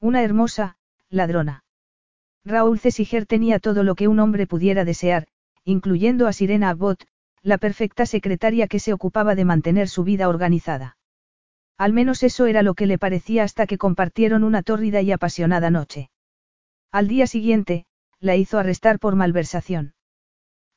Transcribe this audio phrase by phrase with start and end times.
[0.00, 0.76] Una hermosa,
[1.10, 1.64] ladrona.
[2.44, 5.26] Raúl Cesiger tenía todo lo que un hombre pudiera desear,
[5.64, 7.04] incluyendo a Sirena Abbott,
[7.42, 10.96] la perfecta secretaria que se ocupaba de mantener su vida organizada.
[11.76, 15.70] Al menos eso era lo que le parecía hasta que compartieron una tórrida y apasionada
[15.70, 16.10] noche.
[16.92, 17.86] Al día siguiente,
[18.20, 19.94] la hizo arrestar por malversación.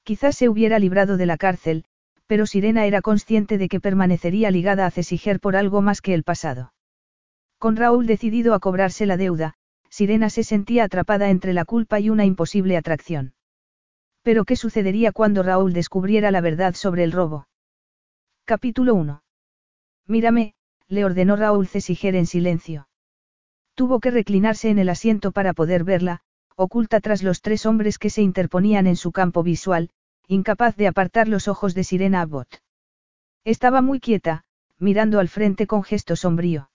[0.03, 1.85] Quizás se hubiera librado de la cárcel,
[2.25, 6.23] pero Sirena era consciente de que permanecería ligada a Cesiger por algo más que el
[6.23, 6.73] pasado.
[7.61, 9.53] Con Raúl decidido a cobrarse la deuda,
[9.87, 13.35] Sirena se sentía atrapada entre la culpa y una imposible atracción.
[14.23, 17.47] Pero ¿qué sucedería cuando Raúl descubriera la verdad sobre el robo?
[18.45, 19.21] Capítulo 1.
[20.07, 20.55] Mírame,
[20.87, 22.87] le ordenó Raúl Cesiger en silencio.
[23.75, 26.21] Tuvo que reclinarse en el asiento para poder verla,
[26.55, 29.91] oculta tras los tres hombres que se interponían en su campo visual,
[30.27, 32.63] incapaz de apartar los ojos de Sirena Abbott.
[33.43, 34.45] Estaba muy quieta,
[34.79, 36.70] mirando al frente con gesto sombrío.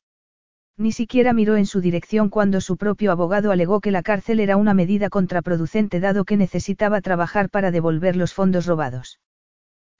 [0.79, 4.59] Ni siquiera miró en su dirección cuando su propio abogado alegó que la cárcel era
[4.59, 9.19] una medida contraproducente dado que necesitaba trabajar para devolver los fondos robados.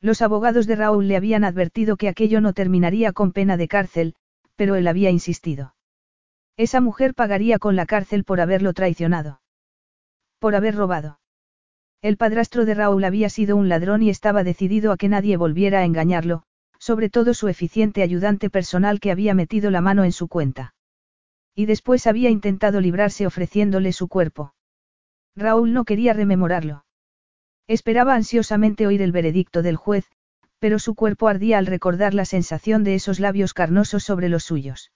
[0.03, 4.15] Los abogados de Raúl le habían advertido que aquello no terminaría con pena de cárcel,
[4.55, 5.75] pero él había insistido.
[6.59, 9.41] Esa mujer pagaría con la cárcel por haberlo traicionado.
[10.39, 11.21] Por haber robado.
[12.03, 15.81] El padrastro de Raúl había sido un ladrón y estaba decidido a que nadie volviera
[15.81, 16.43] a engañarlo,
[16.87, 20.73] sobre todo su eficiente ayudante personal que había metido la mano en su cuenta.
[21.53, 24.55] Y después había intentado librarse ofreciéndole su cuerpo.
[25.35, 26.85] Raúl no quería rememorarlo.
[27.67, 30.07] Esperaba ansiosamente oír el veredicto del juez,
[30.61, 34.93] pero su cuerpo ardía al recordar la sensación de esos labios carnosos sobre los suyos.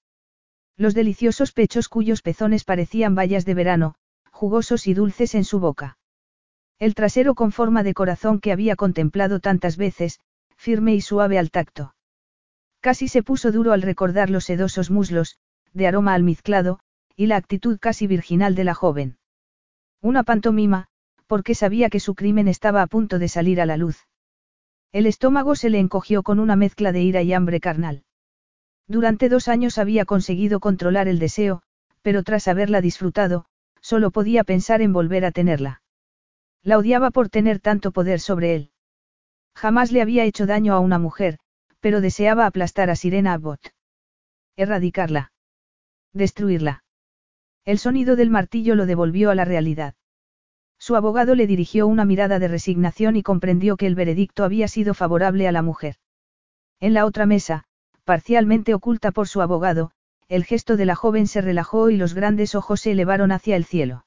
[0.76, 3.96] Los deliciosos pechos cuyos pezones parecían bayas de verano,
[4.30, 5.98] jugosos y dulces en su boca.
[6.78, 10.20] El trasero con forma de corazón que había contemplado tantas veces,
[10.60, 11.94] firme y suave al tacto.
[12.80, 15.38] Casi se puso duro al recordar los sedosos muslos,
[15.72, 16.80] de aroma almizclado,
[17.16, 19.16] y la actitud casi virginal de la joven.
[20.02, 20.88] Una pantomima,
[21.26, 24.06] porque sabía que su crimen estaba a punto de salir a la luz.
[24.92, 28.04] El estómago se le encogió con una mezcla de ira y hambre carnal.
[28.86, 31.62] Durante dos años había conseguido controlar el deseo,
[32.02, 33.46] pero tras haberla disfrutado,
[33.80, 35.80] solo podía pensar en volver a tenerla.
[36.62, 38.70] La odiaba por tener tanto poder sobre él.
[39.54, 41.38] Jamás le había hecho daño a una mujer,
[41.80, 43.60] pero deseaba aplastar a Sirena Abbott.
[44.56, 45.32] Erradicarla.
[46.12, 46.84] Destruirla.
[47.64, 49.94] El sonido del martillo lo devolvió a la realidad.
[50.78, 54.94] Su abogado le dirigió una mirada de resignación y comprendió que el veredicto había sido
[54.94, 55.96] favorable a la mujer.
[56.80, 57.64] En la otra mesa,
[58.04, 59.92] parcialmente oculta por su abogado,
[60.28, 63.66] el gesto de la joven se relajó y los grandes ojos se elevaron hacia el
[63.66, 64.04] cielo.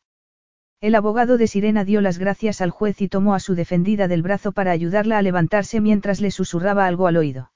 [0.84, 4.22] El abogado de Sirena dio las gracias al juez y tomó a su defendida del
[4.22, 7.54] brazo para ayudarla a levantarse mientras le susurraba algo al oído.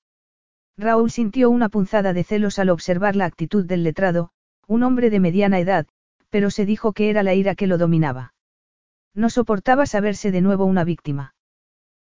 [0.77, 4.29] Raúl sintió una punzada de celos al observar la actitud del letrado,
[4.65, 5.87] un hombre de mediana edad,
[6.29, 8.33] pero se dijo que era la ira que lo dominaba.
[9.13, 11.35] No soportaba saberse de nuevo una víctima.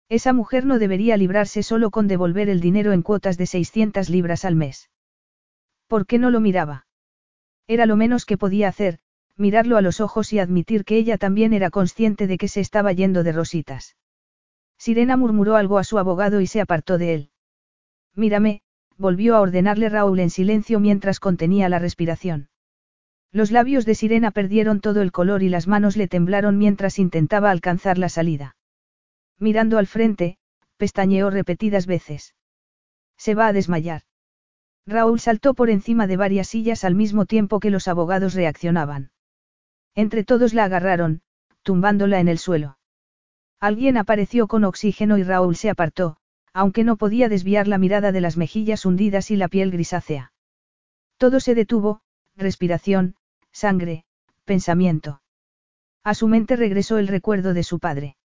[0.09, 4.43] Esa mujer no debería librarse solo con devolver el dinero en cuotas de 600 libras
[4.43, 4.89] al mes.
[5.85, 6.87] ¿Por qué no lo miraba?
[7.67, 8.97] Era lo menos que podía hacer,
[9.37, 12.91] mirarlo a los ojos y admitir que ella también era consciente de que se estaba
[12.91, 13.95] yendo de rositas.
[14.77, 17.29] Sirena murmuró algo a su abogado y se apartó de él.
[18.15, 18.61] Mírame,
[18.97, 22.49] volvió a ordenarle Raúl en silencio mientras contenía la respiración.
[23.31, 27.49] Los labios de Sirena perdieron todo el color y las manos le temblaron mientras intentaba
[27.49, 28.57] alcanzar la salida.
[29.39, 30.37] Mirando al frente,
[30.77, 32.35] pestañeó repetidas veces.
[33.17, 34.01] Se va a desmayar.
[34.85, 39.11] Raúl saltó por encima de varias sillas al mismo tiempo que los abogados reaccionaban.
[39.95, 41.21] Entre todos la agarraron,
[41.63, 42.77] tumbándola en el suelo.
[43.59, 46.17] Alguien apareció con oxígeno y Raúl se apartó,
[46.53, 50.33] aunque no podía desviar la mirada de las mejillas hundidas y la piel grisácea.
[51.17, 52.01] Todo se detuvo,
[52.35, 53.15] respiración,
[53.51, 54.05] sangre,
[54.45, 55.21] pensamiento.
[56.03, 58.17] A su mente regresó el recuerdo de su padre.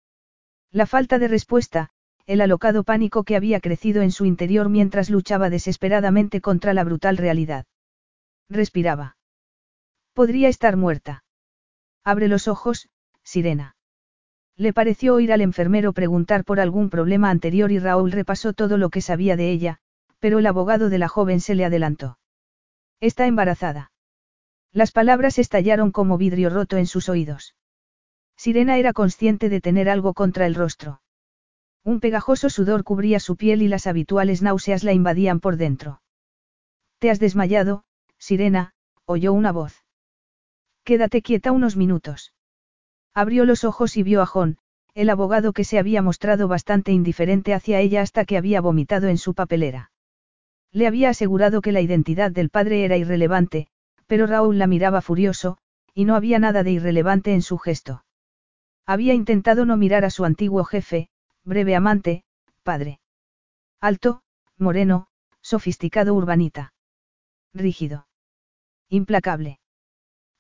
[0.72, 1.90] La falta de respuesta,
[2.26, 7.18] el alocado pánico que había crecido en su interior mientras luchaba desesperadamente contra la brutal
[7.18, 7.66] realidad.
[8.50, 9.18] Respiraba.
[10.14, 11.25] Podría estar muerta.
[12.06, 12.88] Abre los ojos,
[13.24, 13.76] Sirena.
[14.56, 18.90] Le pareció oír al enfermero preguntar por algún problema anterior y Raúl repasó todo lo
[18.90, 19.80] que sabía de ella,
[20.20, 22.20] pero el abogado de la joven se le adelantó.
[23.02, 23.92] Está embarazada.
[24.72, 27.56] Las palabras estallaron como vidrio roto en sus oídos.
[28.38, 31.02] Sirena era consciente de tener algo contra el rostro.
[31.84, 36.02] Un pegajoso sudor cubría su piel y las habituales náuseas la invadían por dentro.
[37.00, 37.84] Te has desmayado,
[38.20, 38.74] Sirena,
[39.06, 39.85] oyó una voz.
[40.86, 42.34] Quédate quieta unos minutos.
[43.16, 44.60] Abrió los ojos y vio a John,
[44.94, 49.18] el abogado que se había mostrado bastante indiferente hacia ella hasta que había vomitado en
[49.18, 49.92] su papelera.
[50.72, 53.68] Le había asegurado que la identidad del padre era irrelevante,
[54.06, 55.58] pero Raúl la miraba furioso,
[55.96, 58.06] y no había nada de irrelevante en su gesto.
[58.86, 61.10] Había intentado no mirar a su antiguo jefe,
[61.44, 62.26] breve amante,
[62.62, 63.00] padre.
[63.82, 64.22] Alto,
[64.58, 65.08] moreno,
[65.42, 66.74] sofisticado urbanita.
[67.54, 68.08] Rígido.
[68.90, 69.60] Implacable.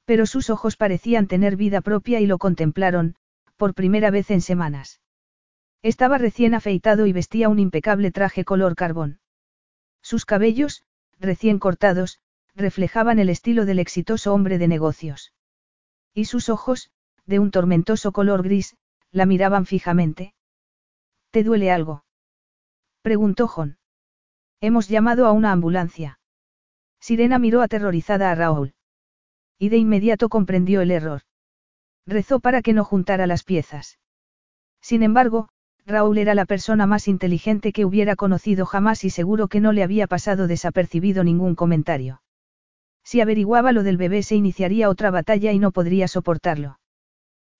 [0.06, 3.16] Pero sus ojos parecían tener vida propia y lo contemplaron,
[3.58, 5.02] por primera vez en semanas.
[5.82, 9.20] Estaba recién afeitado y vestía un impecable traje color carbón.
[10.02, 10.84] Sus cabellos,
[11.20, 12.20] recién cortados,
[12.56, 15.34] reflejaban el estilo del exitoso hombre de negocios.
[16.14, 16.92] Y sus ojos,
[17.26, 18.78] de un tormentoso color gris,
[19.12, 20.34] la miraban fijamente.
[21.32, 22.06] ¿Te duele algo?
[23.02, 23.78] preguntó John.
[24.62, 26.20] Hemos llamado a una ambulancia.
[27.00, 28.74] Sirena miró aterrorizada a Raúl.
[29.58, 31.22] Y de inmediato comprendió el error.
[32.06, 34.00] Rezó para que no juntara las piezas.
[34.82, 35.50] Sin embargo,
[35.86, 39.84] Raúl era la persona más inteligente que hubiera conocido jamás y seguro que no le
[39.84, 42.22] había pasado desapercibido ningún comentario.
[43.04, 46.80] Si averiguaba lo del bebé se iniciaría otra batalla y no podría soportarlo.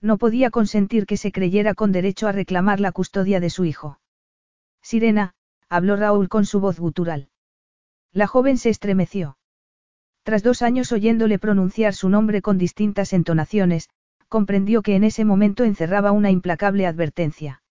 [0.02, 4.00] No podía consentir que se creyera con derecho a reclamar la custodia de su hijo.
[4.82, 5.34] Sirena,
[5.70, 7.30] habló Raúl con su voz gutural.
[8.12, 9.38] La joven se estremeció.
[10.26, 13.90] Tras dos años oyéndole pronunciar su nombre con distintas entonaciones,
[14.28, 17.62] comprendió que en ese momento encerraba una implacable advertencia.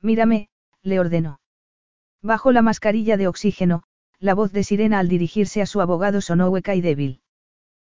[0.00, 0.48] Mírame,
[0.82, 1.40] le ordenó.
[2.22, 3.82] Bajo la mascarilla de oxígeno,
[4.20, 7.20] la voz de Sirena al dirigirse a su abogado sonó hueca y débil.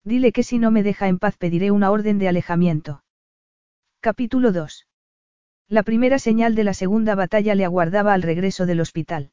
[0.04, 3.02] Dile que si no me deja en paz pediré una orden de alejamiento.
[3.98, 4.86] Capítulo 2.
[5.66, 9.32] La primera señal de la segunda batalla le aguardaba al regreso del hospital.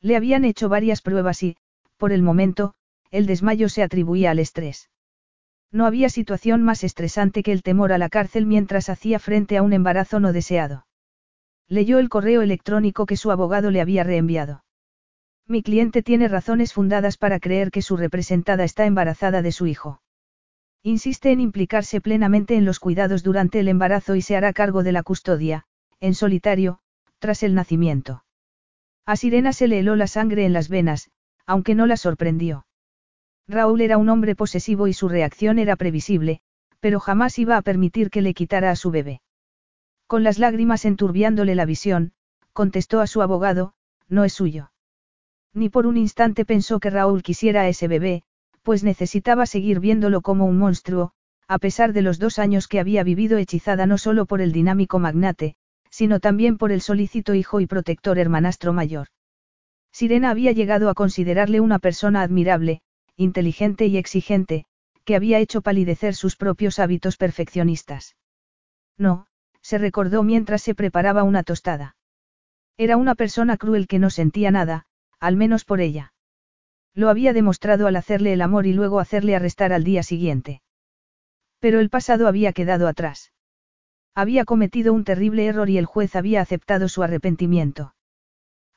[0.00, 1.58] Le habían hecho varias pruebas y,
[1.98, 2.74] por el momento,
[3.10, 4.90] el desmayo se atribuía al estrés.
[5.70, 9.62] No había situación más estresante que el temor a la cárcel mientras hacía frente a
[9.62, 10.86] un embarazo no deseado.
[11.66, 14.64] Leyó el correo electrónico que su abogado le había reenviado.
[15.46, 20.00] Mi cliente tiene razones fundadas para creer que su representada está embarazada de su hijo.
[20.82, 24.92] Insiste en implicarse plenamente en los cuidados durante el embarazo y se hará cargo de
[24.92, 25.64] la custodia,
[26.00, 26.80] en solitario,
[27.18, 28.24] tras el nacimiento.
[29.04, 31.10] A Sirena se le heló la sangre en las venas,
[31.46, 32.66] aunque no la sorprendió.
[33.48, 36.40] Raúl era un hombre posesivo y su reacción era previsible,
[36.80, 39.22] pero jamás iba a permitir que le quitara a su bebé.
[40.06, 42.12] Con las lágrimas enturbiándole la visión,
[42.52, 43.72] contestó a su abogado,
[44.08, 44.70] no es suyo.
[45.54, 48.22] Ni por un instante pensó que Raúl quisiera a ese bebé,
[48.62, 51.12] pues necesitaba seguir viéndolo como un monstruo,
[51.46, 54.98] a pesar de los dos años que había vivido hechizada no solo por el dinámico
[54.98, 55.56] magnate,
[55.90, 59.08] sino también por el solícito hijo y protector hermanastro mayor.
[59.90, 62.82] Sirena había llegado a considerarle una persona admirable,
[63.18, 64.64] inteligente y exigente,
[65.04, 68.16] que había hecho palidecer sus propios hábitos perfeccionistas.
[68.96, 69.26] No,
[69.60, 71.96] se recordó mientras se preparaba una tostada.
[72.76, 74.86] Era una persona cruel que no sentía nada,
[75.18, 76.12] al menos por ella.
[76.94, 80.62] Lo había demostrado al hacerle el amor y luego hacerle arrestar al día siguiente.
[81.58, 83.32] Pero el pasado había quedado atrás.
[84.14, 87.94] Había cometido un terrible error y el juez había aceptado su arrepentimiento.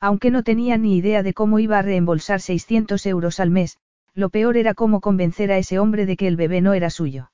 [0.00, 3.78] Aunque no tenía ni idea de cómo iba a reembolsar 600 euros al mes,
[4.14, 7.30] lo peor era cómo convencer a ese hombre de que el bebé no era suyo.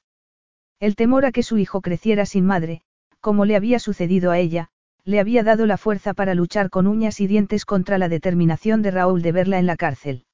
[0.80, 2.82] El temor a que su hijo creciera sin madre,
[3.20, 4.68] como le había sucedido a ella,
[5.04, 8.90] le había dado la fuerza para luchar con uñas y dientes contra la determinación de
[8.90, 10.26] Raúl de verla en la cárcel.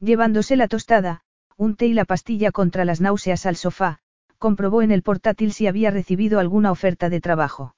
[0.00, 1.22] Llevándose la tostada,
[1.56, 3.98] un té y la pastilla contra las náuseas al sofá,
[4.38, 7.74] comprobó en el portátil si había recibido alguna oferta de trabajo.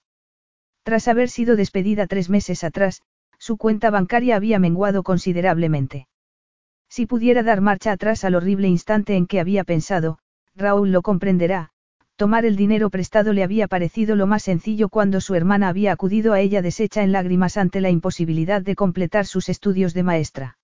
[0.83, 3.03] Tras haber sido despedida tres meses atrás,
[3.39, 6.07] su cuenta bancaria había menguado considerablemente.
[6.91, 10.19] Si pudiera dar marcha atrás al horrible instante en que había pensado,
[10.57, 11.71] Raúl lo comprenderá,
[12.17, 16.33] tomar el dinero prestado le había parecido lo más sencillo cuando su hermana había acudido
[16.33, 20.59] a ella deshecha en lágrimas ante la imposibilidad de completar sus estudios de maestra.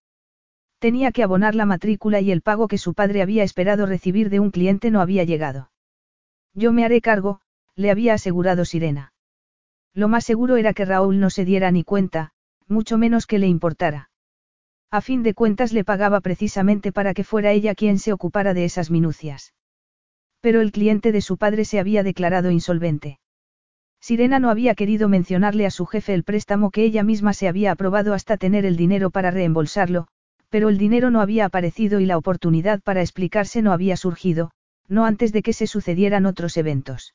[0.80, 4.40] Tenía que abonar la matrícula y el pago que su padre había esperado recibir de
[4.40, 5.70] un cliente no había llegado.
[6.54, 7.40] Yo me haré cargo,
[7.76, 9.12] le había asegurado Sirena.
[9.94, 12.32] Lo más seguro era que Raúl no se diera ni cuenta,
[12.66, 14.10] mucho menos que le importara.
[14.96, 18.64] A fin de cuentas le pagaba precisamente para que fuera ella quien se ocupara de
[18.64, 19.52] esas minucias.
[20.40, 23.18] Pero el cliente de su padre se había declarado insolvente.
[24.00, 27.72] Sirena no había querido mencionarle a su jefe el préstamo que ella misma se había
[27.72, 30.06] aprobado hasta tener el dinero para reembolsarlo,
[30.48, 34.50] pero el dinero no había aparecido y la oportunidad para explicarse no había surgido,
[34.88, 37.14] no antes de que se sucedieran otros eventos.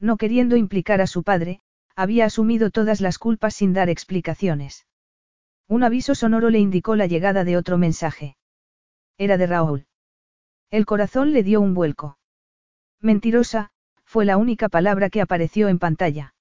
[0.00, 1.60] No queriendo implicar a su padre,
[1.96, 4.84] había asumido todas las culpas sin dar explicaciones.
[5.70, 8.36] Un aviso sonoro le indicó la llegada de otro mensaje.
[9.16, 9.86] Era de Raúl.
[10.68, 12.18] El corazón le dio un vuelco.
[13.00, 13.70] Mentirosa,
[14.04, 16.34] fue la única palabra que apareció en pantalla.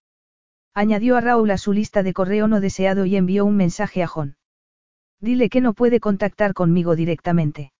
[0.73, 4.07] Añadió a Raúl a su lista de correo no deseado y envió un mensaje a
[4.07, 4.35] John.
[5.19, 7.71] Dile que no puede contactar conmigo directamente.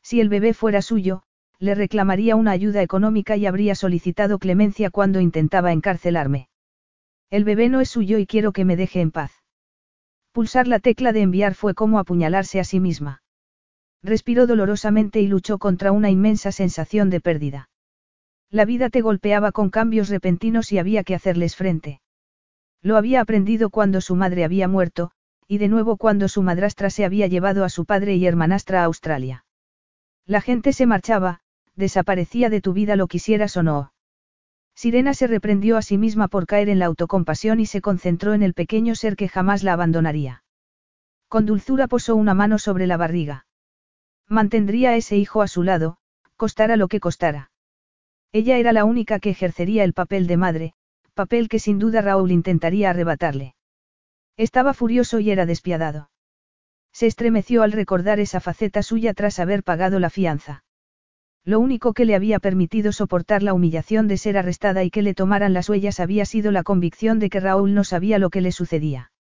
[0.00, 1.24] Si el bebé fuera suyo,
[1.58, 6.48] le reclamaría una ayuda económica y habría solicitado clemencia cuando intentaba encarcelarme.
[7.30, 9.37] El bebé no es suyo y quiero que me deje en paz.
[10.38, 13.24] Pulsar la tecla de enviar fue como apuñalarse a sí misma.
[14.04, 17.70] Respiró dolorosamente y luchó contra una inmensa sensación de pérdida.
[18.48, 22.00] La vida te golpeaba con cambios repentinos y había que hacerles frente.
[22.82, 25.10] Lo había aprendido cuando su madre había muerto,
[25.48, 28.84] y de nuevo cuando su madrastra se había llevado a su padre y hermanastra a
[28.84, 29.44] Australia.
[30.24, 31.40] La gente se marchaba,
[31.74, 33.90] desaparecía de tu vida lo quisieras o no.
[34.78, 38.44] Sirena se reprendió a sí misma por caer en la autocompasión y se concentró en
[38.44, 40.44] el pequeño ser que jamás la abandonaría.
[41.26, 43.44] Con dulzura posó una mano sobre la barriga.
[44.28, 45.96] Mantendría a ese hijo a su lado,
[46.36, 47.50] costara lo que costara.
[48.30, 50.74] Ella era la única que ejercería el papel de madre,
[51.12, 53.56] papel que sin duda Raúl intentaría arrebatarle.
[54.36, 56.08] Estaba furioso y era despiadado.
[56.92, 60.62] Se estremeció al recordar esa faceta suya tras haber pagado la fianza.
[61.48, 65.14] Lo único que le había permitido soportar la humillación de ser arrestada y que le
[65.14, 68.52] tomaran las huellas había sido la convicción de que Raúl no sabía lo que le
[68.52, 69.12] sucedía.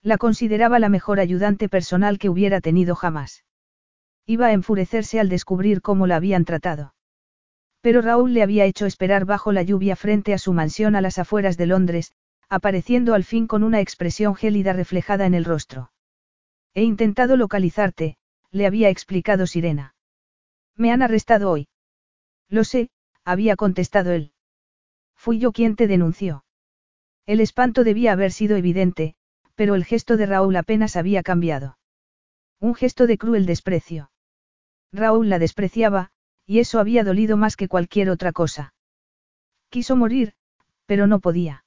[0.00, 3.44] La consideraba la mejor ayudante personal que hubiera tenido jamás.
[4.24, 6.94] Iba a enfurecerse al descubrir cómo la habían tratado.
[7.80, 11.18] Pero Raúl le había hecho esperar bajo la lluvia frente a su mansión a las
[11.18, 12.12] afueras de Londres,
[12.48, 15.90] apareciendo al fin con una expresión gélida reflejada en el rostro.
[16.74, 18.16] He intentado localizarte,
[18.52, 19.96] le había explicado Sirena.
[20.78, 21.68] Me han arrestado hoy.
[22.48, 22.88] Lo sé,
[23.24, 24.32] había contestado él.
[25.16, 26.44] Fui yo quien te denunció.
[27.26, 29.16] El espanto debía haber sido evidente,
[29.56, 31.78] pero el gesto de Raúl apenas había cambiado.
[32.60, 34.10] Un gesto de cruel desprecio.
[34.92, 36.10] Raúl la despreciaba,
[36.46, 38.72] y eso había dolido más que cualquier otra cosa.
[39.68, 40.32] Quiso morir,
[40.86, 41.64] pero no podía.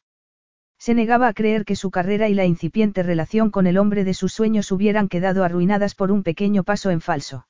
[0.79, 4.15] Se negaba a creer que su carrera y la incipiente relación con el hombre de
[4.15, 7.45] sus sueños hubieran quedado arruinadas por un pequeño paso en falso.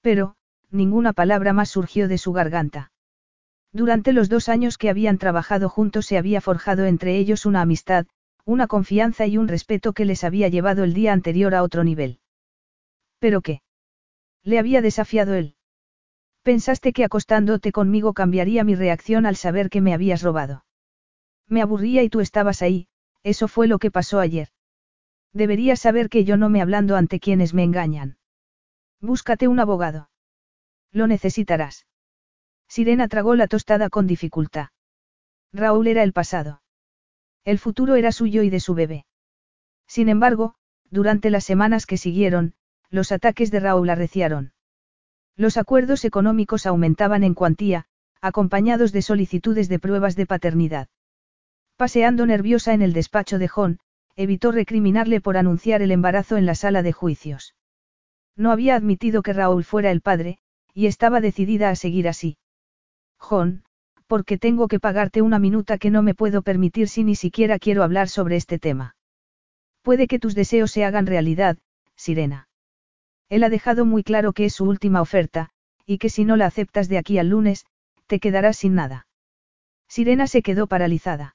[0.00, 0.37] Pero,
[0.70, 2.92] ninguna palabra más surgió de su garganta.
[3.72, 8.06] Durante los dos años que habían trabajado juntos se había forjado entre ellos una amistad,
[8.44, 12.20] una confianza y un respeto que les había llevado el día anterior a otro nivel.
[13.18, 13.60] ¿Pero qué?
[14.42, 15.54] Le había desafiado él.
[16.42, 20.64] Pensaste que acostándote conmigo cambiaría mi reacción al saber que me habías robado.
[21.46, 22.88] Me aburría y tú estabas ahí,
[23.22, 24.48] eso fue lo que pasó ayer.
[25.34, 28.16] Deberías saber que yo no me hablando ante quienes me engañan.
[29.00, 30.08] Búscate un abogado.
[30.92, 31.86] Lo necesitarás.
[32.68, 34.68] Sirena tragó la tostada con dificultad.
[35.52, 36.62] Raúl era el pasado.
[37.44, 39.06] El futuro era suyo y de su bebé.
[39.86, 40.54] Sin embargo,
[40.90, 42.54] durante las semanas que siguieron,
[42.90, 44.52] los ataques de Raúl arreciaron.
[45.36, 47.86] Los acuerdos económicos aumentaban en cuantía,
[48.20, 50.88] acompañados de solicitudes de pruebas de paternidad.
[51.76, 53.78] Paseando nerviosa en el despacho de John,
[54.16, 57.54] evitó recriminarle por anunciar el embarazo en la sala de juicios.
[58.34, 60.38] No había admitido que Raúl fuera el padre,
[60.78, 62.36] y estaba decidida a seguir así.
[63.18, 63.64] John,
[64.06, 67.82] porque tengo que pagarte una minuta que no me puedo permitir si ni siquiera quiero
[67.82, 68.94] hablar sobre este tema.
[69.82, 71.58] Puede que tus deseos se hagan realidad,
[71.96, 72.48] Sirena.
[73.28, 75.50] Él ha dejado muy claro que es su última oferta,
[75.84, 77.66] y que si no la aceptas de aquí al lunes,
[78.06, 79.08] te quedarás sin nada.
[79.88, 81.34] Sirena se quedó paralizada.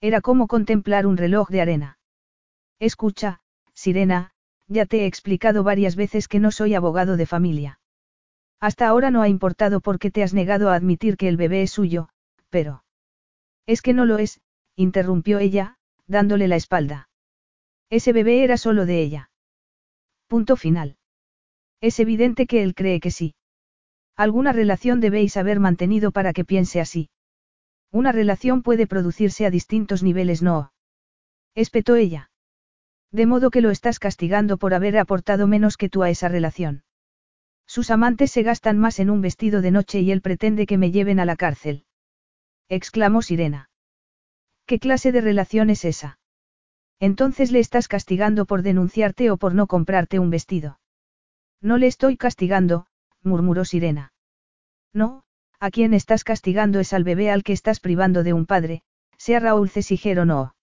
[0.00, 1.98] Era como contemplar un reloj de arena.
[2.78, 3.40] Escucha,
[3.74, 4.30] Sirena,
[4.68, 7.80] ya te he explicado varias veces que no soy abogado de familia.
[8.62, 11.62] Hasta ahora no ha importado por qué te has negado a admitir que el bebé
[11.62, 12.10] es suyo,
[12.48, 12.84] pero...
[13.66, 14.40] Es que no lo es,
[14.76, 17.08] interrumpió ella, dándole la espalda.
[17.90, 19.30] Ese bebé era solo de ella.
[20.28, 20.96] Punto final.
[21.80, 23.34] Es evidente que él cree que sí.
[24.16, 27.10] Alguna relación debéis haber mantenido para que piense así.
[27.90, 30.72] Una relación puede producirse a distintos niveles, no.
[31.56, 32.30] Espetó ella.
[33.10, 36.84] De modo que lo estás castigando por haber aportado menos que tú a esa relación.
[37.74, 40.90] Sus amantes se gastan más en un vestido de noche y él pretende que me
[40.90, 41.86] lleven a la cárcel.
[42.68, 43.70] Exclamó Sirena.
[44.66, 46.18] ¿Qué clase de relación es esa?
[47.00, 50.80] Entonces le estás castigando por denunciarte o por no comprarte un vestido.
[51.62, 52.88] No le estoy castigando,
[53.22, 54.12] murmuró Sirena.
[54.92, 55.22] No,
[55.58, 58.82] a quien estás castigando es al bebé al que estás privando de un padre,
[59.16, 60.54] sea Raúl Cesiger o no.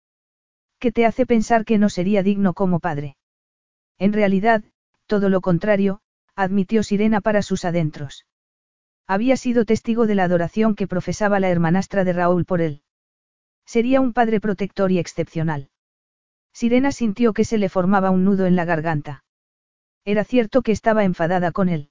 [0.77, 3.17] ¿Qué te hace pensar que no sería digno como padre?
[3.97, 4.63] En realidad,
[5.07, 6.01] todo lo contrario,
[6.39, 8.25] admitió Sirena para sus adentros.
[9.05, 12.81] Había sido testigo de la adoración que profesaba la hermanastra de Raúl por él.
[13.65, 15.69] Sería un padre protector y excepcional.
[16.53, 19.25] Sirena sintió que se le formaba un nudo en la garganta.
[20.05, 21.89] Era cierto que estaba enfadada con él.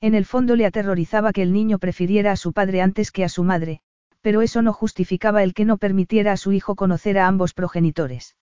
[0.00, 3.28] En el fondo le aterrorizaba que el niño prefiriera a su padre antes que a
[3.28, 3.80] su madre,
[4.20, 8.36] pero eso no justificaba el que no permitiera a su hijo conocer a ambos progenitores.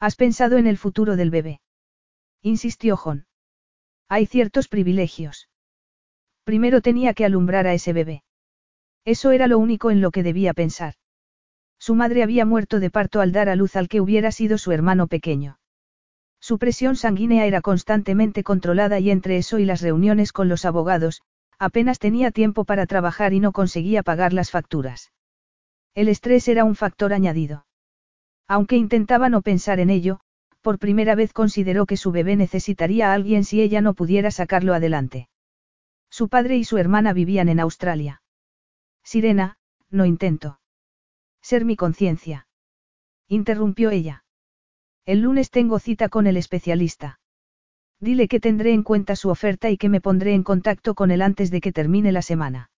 [0.00, 1.60] ¿Has pensado en el futuro del bebé?
[2.40, 3.27] insistió John.
[4.08, 5.48] Hay ciertos privilegios.
[6.44, 8.22] Primero tenía que alumbrar a ese bebé.
[9.04, 10.94] Eso era lo único en lo que debía pensar.
[11.78, 14.72] Su madre había muerto de parto al dar a luz al que hubiera sido su
[14.72, 15.58] hermano pequeño.
[16.40, 21.22] Su presión sanguínea era constantemente controlada y entre eso y las reuniones con los abogados,
[21.58, 25.12] apenas tenía tiempo para trabajar y no conseguía pagar las facturas.
[25.94, 27.66] El estrés era un factor añadido.
[28.46, 30.20] Aunque intentaba no pensar en ello,
[30.60, 34.74] por primera vez consideró que su bebé necesitaría a alguien si ella no pudiera sacarlo
[34.74, 35.28] adelante.
[36.10, 38.22] Su padre y su hermana vivían en Australia.
[39.02, 39.58] Sirena,
[39.90, 40.60] no intento.
[41.40, 42.46] Ser mi conciencia.
[43.28, 44.24] Interrumpió ella.
[45.04, 47.20] El lunes tengo cita con el especialista.
[48.00, 51.22] Dile que tendré en cuenta su oferta y que me pondré en contacto con él
[51.22, 52.70] antes de que termine la semana.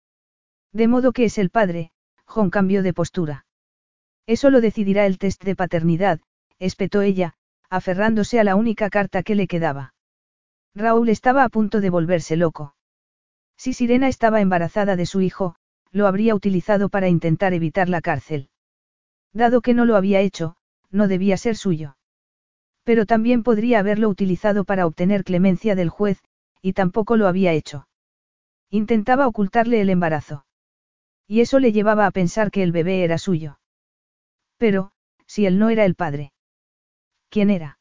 [0.72, 1.92] De modo que es el padre,
[2.26, 3.46] John cambió de postura.
[4.28, 6.20] Eso lo decidirá el test de paternidad,
[6.60, 7.34] espetó ella,
[7.70, 9.94] aferrándose a la única carta que le quedaba.
[10.76, 12.76] Raúl estaba a punto de volverse loco.
[13.58, 15.56] Si Sirena estaba embarazada de su hijo,
[15.92, 18.50] lo habría utilizado para intentar evitar la cárcel.
[19.34, 20.56] Dado que no lo había hecho,
[20.92, 21.98] no debía ser suyo.
[22.84, 26.24] Pero también podría haberlo utilizado para obtener clemencia del juez,
[26.62, 27.88] y tampoco lo había hecho.
[28.70, 30.46] Intentaba ocultarle el embarazo.
[31.28, 33.60] Y eso le llevaba a pensar que el bebé era suyo.
[34.58, 34.92] Pero,
[35.28, 36.32] si él no era el padre.
[37.30, 37.78] ¿Quién era?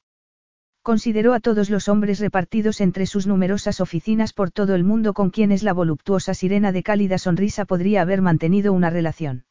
[0.83, 5.31] Consideró a todos los hombres repartidos entre sus numerosas oficinas por todo el mundo con
[5.31, 9.45] quienes la voluptuosa sirena de cálida sonrisa podría haber mantenido una relación.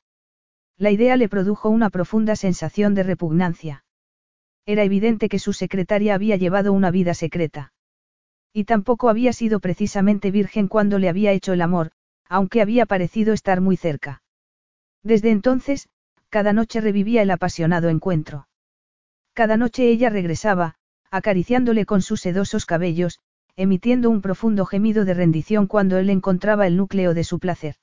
[0.77, 3.83] La idea le produjo una profunda sensación de repugnancia.
[4.65, 7.71] Era evidente que su secretaria había llevado una vida secreta.
[8.53, 11.91] Y tampoco había sido precisamente virgen cuando le había hecho el amor,
[12.27, 14.21] aunque había parecido estar muy cerca.
[15.03, 15.89] Desde entonces,
[16.29, 18.46] cada noche revivía el apasionado encuentro.
[19.37, 20.77] Cada noche ella regresaba,
[21.11, 23.19] acariciándole con sus sedosos cabellos,
[23.55, 27.75] emitiendo un profundo gemido de rendición cuando él encontraba el núcleo de su placer.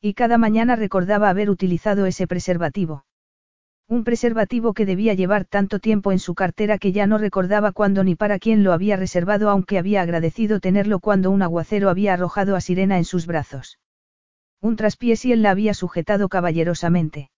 [0.00, 3.04] Y cada mañana recordaba haber utilizado ese preservativo.
[3.88, 8.04] Un preservativo que debía llevar tanto tiempo en su cartera que ya no recordaba cuándo
[8.04, 12.54] ni para quién lo había reservado aunque había agradecido tenerlo cuando un aguacero había arrojado
[12.54, 13.80] a Sirena en sus brazos.
[14.60, 17.30] Un traspiés y él la había sujetado caballerosamente.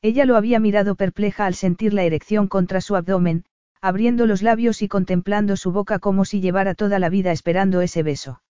[0.00, 3.44] Ella lo había mirado perpleja al sentir la erección contra su abdomen,
[3.80, 8.02] abriendo los labios y contemplando su boca como si llevara toda la vida esperando ese
[8.02, 8.42] beso.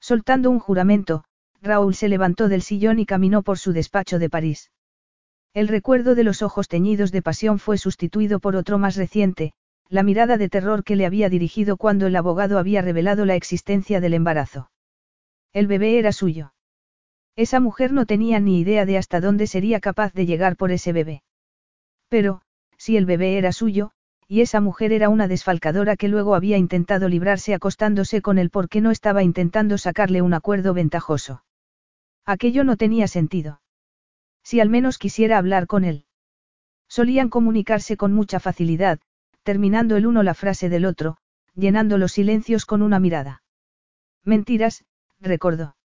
[0.00, 1.24] Soltando un juramento,
[1.62, 4.70] Raúl se levantó del sillón y caminó por su despacho de París.
[5.54, 9.52] El recuerdo de los ojos teñidos de pasión fue sustituido por otro más reciente,
[9.88, 14.00] la mirada de terror que le había dirigido cuando el abogado había revelado la existencia
[14.00, 14.70] del embarazo.
[15.52, 16.52] El bebé era suyo.
[17.36, 20.92] Esa mujer no tenía ni idea de hasta dónde sería capaz de llegar por ese
[20.92, 21.22] bebé.
[22.08, 22.42] Pero,
[22.76, 23.90] si el bebé era suyo,
[24.28, 28.80] y esa mujer era una desfalcadora que luego había intentado librarse acostándose con él porque
[28.80, 31.44] no estaba intentando sacarle un acuerdo ventajoso.
[32.24, 33.60] Aquello no tenía sentido.
[34.42, 36.06] Si al menos quisiera hablar con él.
[36.88, 39.00] Solían comunicarse con mucha facilidad,
[39.42, 41.16] terminando el uno la frase del otro,
[41.54, 43.42] llenando los silencios con una mirada.
[44.24, 44.84] Mentiras,
[45.20, 45.76] recordó.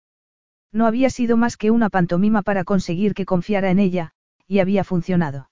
[0.71, 4.11] No había sido más que una pantomima para conseguir que confiara en ella,
[4.47, 5.49] y había funcionado.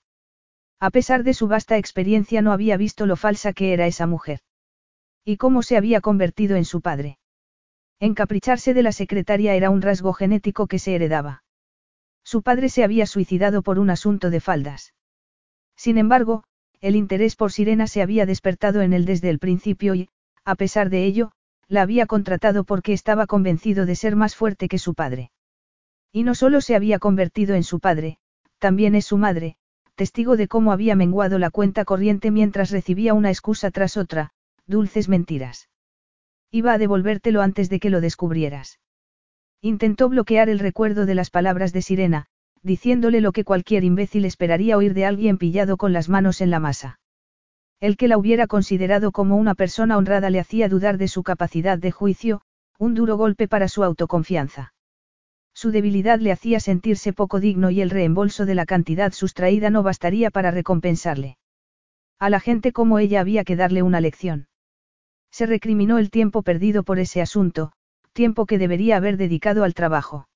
[0.80, 4.42] A pesar de su vasta experiencia no había visto lo falsa que era esa mujer.
[5.26, 7.18] Y cómo se había convertido en su padre.
[8.00, 11.44] Encapricharse de la secretaria era un rasgo genético que se heredaba.
[12.24, 14.94] Su padre se había suicidado por un asunto de faldas.
[15.76, 16.44] Sin embargo,
[16.80, 20.10] el interés por Sirena se había despertado en él desde el principio y,
[20.46, 21.32] a pesar de ello,
[21.68, 25.32] la había contratado porque estaba convencido de ser más fuerte que su padre.
[26.12, 28.18] Y no solo se había convertido en su padre,
[28.60, 29.58] también es su madre,
[29.96, 34.32] testigo de cómo había menguado la cuenta corriente mientras recibía una excusa tras otra,
[34.66, 35.70] dulces mentiras.
[36.52, 38.80] Iba a devolvértelo antes de que lo descubrieras.
[39.62, 42.28] Intentó bloquear el recuerdo de las palabras de Sirena,
[42.62, 46.60] diciéndole lo que cualquier imbécil esperaría oír de alguien pillado con las manos en la
[46.60, 47.00] masa.
[47.80, 51.78] El que la hubiera considerado como una persona honrada le hacía dudar de su capacidad
[51.78, 52.42] de juicio,
[52.80, 54.74] un duro golpe para su autoconfianza.
[55.54, 59.84] Su debilidad le hacía sentirse poco digno y el reembolso de la cantidad sustraída no
[59.84, 61.38] bastaría para recompensarle.
[62.20, 64.48] A la gente como ella había que darle una lección.
[65.32, 67.74] Se recriminó el tiempo perdido por ese asunto,
[68.14, 70.28] tiempo que debería haber dedicado al trabajo.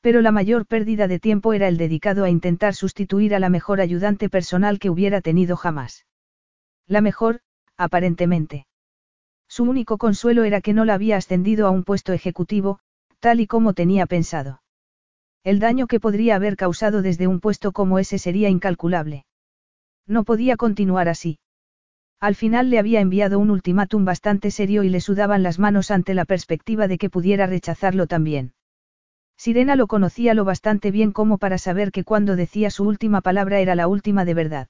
[0.00, 3.82] Pero la mayor pérdida de tiempo era el dedicado a intentar sustituir a la mejor
[3.82, 6.06] ayudante personal que hubiera tenido jamás.
[6.88, 7.40] La mejor,
[7.76, 8.66] aparentemente.
[9.48, 12.78] Su único consuelo era que no la había ascendido a un puesto ejecutivo,
[13.20, 14.62] tal y como tenía pensado.
[15.44, 19.24] El daño que podría haber causado desde un puesto como ese sería incalculable.
[20.06, 21.38] No podía continuar así.
[22.20, 26.14] Al final le había enviado un ultimátum bastante serio y le sudaban las manos ante
[26.14, 28.54] la perspectiva de que pudiera rechazarlo también.
[29.36, 33.60] Sirena lo conocía lo bastante bien como para saber que cuando decía su última palabra
[33.60, 34.68] era la última de verdad.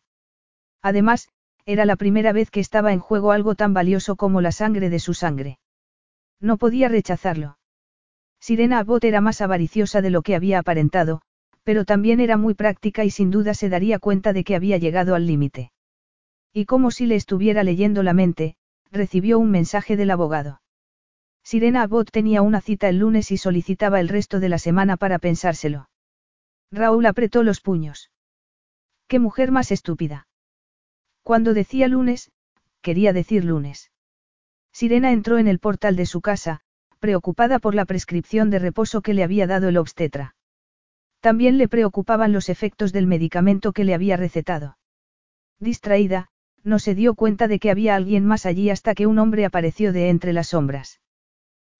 [0.83, 1.29] Además,
[1.67, 5.01] era la primera vez que estaba en juego algo tan valioso como la sangre de
[5.01, 5.59] su sangre.
[6.41, 7.59] No podía rechazarlo.
[8.41, 11.23] Sirena Abbott era más avariciosa de lo que había aparentado,
[11.65, 15.17] pero también era muy práctica y sin duda se daría cuenta de que había llegado
[15.17, 15.73] al límite.
[16.53, 18.55] Y como si le estuviera leyendo la mente,
[18.93, 20.61] recibió un mensaje del abogado.
[21.43, 25.19] Sirena Abbott tenía una cita el lunes y solicitaba el resto de la semana para
[25.19, 25.89] pensárselo.
[26.71, 28.11] Raúl apretó los puños.
[29.09, 30.29] ¡Qué mujer más estúpida!
[31.27, 32.31] Cuando decía lunes,
[32.83, 33.91] quería decir lunes.
[34.73, 36.61] Sirena entró en el portal de su casa,
[37.01, 40.37] preocupada por la prescripción de reposo que le había dado el obstetra.
[41.19, 44.79] También le preocupaban los efectos del medicamento que le había recetado.
[45.59, 46.29] Distraída,
[46.63, 49.93] no se dio cuenta de que había alguien más allí hasta que un hombre apareció
[49.93, 51.01] de entre las sombras.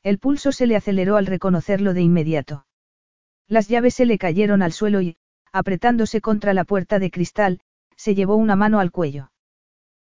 [0.03, 2.67] El pulso se le aceleró al reconocerlo de inmediato.
[3.47, 5.19] Las llaves se le cayeron al suelo y,
[5.53, 7.61] apretándose contra la puerta de cristal,
[7.95, 9.31] se llevó una mano al cuello.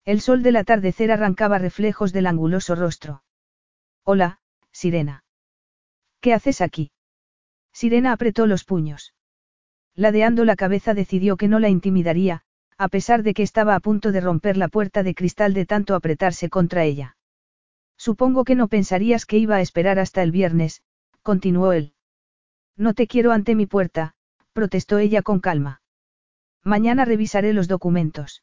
[0.08, 3.24] El sol del atardecer arrancaba reflejos del anguloso rostro.
[4.06, 4.39] Hola,
[4.72, 5.26] Sirena.
[6.22, 6.91] ¿Qué haces aquí?
[7.74, 9.13] Sirena apretó los puños.
[9.96, 12.43] Ladeando la cabeza decidió que no la intimidaría,
[12.78, 15.93] a pesar de que estaba a punto de romper la puerta de cristal de tanto
[15.93, 17.17] apretarse contra ella.
[17.98, 20.84] Supongo que no pensarías que iba a esperar hasta el viernes,
[21.22, 21.96] continuó él.
[22.78, 24.15] No te quiero ante mi puerta,
[24.54, 25.82] protestó ella con calma.
[26.63, 28.41] Mañana revisaré los documentos.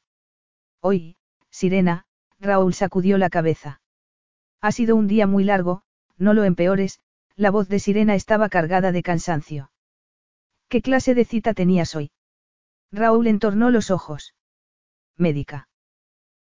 [0.82, 1.16] Hoy,
[1.54, 2.04] Sirena,
[2.40, 3.80] Raúl sacudió la cabeza.
[4.60, 5.82] Ha sido un día muy largo,
[6.18, 6.98] no lo empeores,
[7.36, 9.70] la voz de Sirena estaba cargada de cansancio.
[10.68, 12.10] ¿Qué clase de cita tenías hoy?
[12.90, 14.34] Raúl entornó los ojos.
[15.16, 15.68] Médica.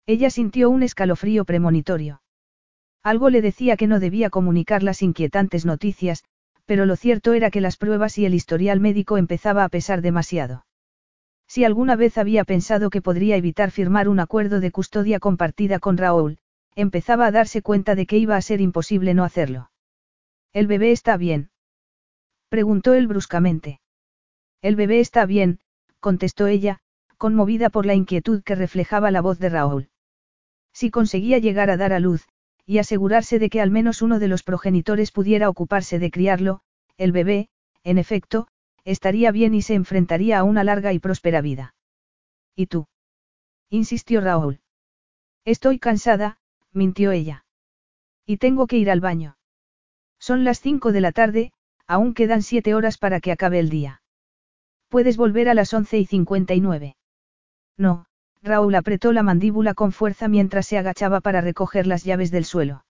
[0.06, 2.22] Ella sintió un escalofrío premonitorio.
[3.04, 6.24] Algo le decía que no debía comunicar las inquietantes noticias,
[6.64, 10.64] pero lo cierto era que las pruebas y el historial médico empezaba a pesar demasiado.
[11.52, 15.98] Si alguna vez había pensado que podría evitar firmar un acuerdo de custodia compartida con
[15.98, 16.38] Raúl,
[16.78, 19.70] empezaba a darse cuenta de que iba a ser imposible no hacerlo.
[20.54, 21.50] ¿El bebé está bien?
[22.48, 23.82] preguntó él bruscamente.
[24.62, 25.60] El bebé está bien,
[26.00, 26.80] contestó ella,
[27.18, 29.90] conmovida por la inquietud que reflejaba la voz de Raúl.
[30.72, 32.30] Si conseguía llegar a dar a luz,
[32.66, 36.62] y asegurarse de que al menos uno de los progenitores pudiera ocuparse de criarlo,
[36.96, 37.50] el bebé,
[37.84, 38.48] en efecto,
[38.84, 41.76] estaría bien y se enfrentaría a una larga y próspera vida.
[42.56, 42.88] ¿Y tú?
[43.70, 44.62] insistió Raúl.
[45.46, 46.40] Estoy cansada,
[46.72, 47.46] mintió ella.
[48.26, 49.38] Y tengo que ir al baño.
[50.20, 51.52] Son las cinco de la tarde,
[51.88, 54.02] aún quedan siete horas para que acabe el día.
[54.88, 56.96] Puedes volver a las once y cincuenta y nueve.
[57.78, 58.06] No,
[58.44, 62.86] Raúl apretó la mandíbula con fuerza mientras se agachaba para recoger las llaves del suelo.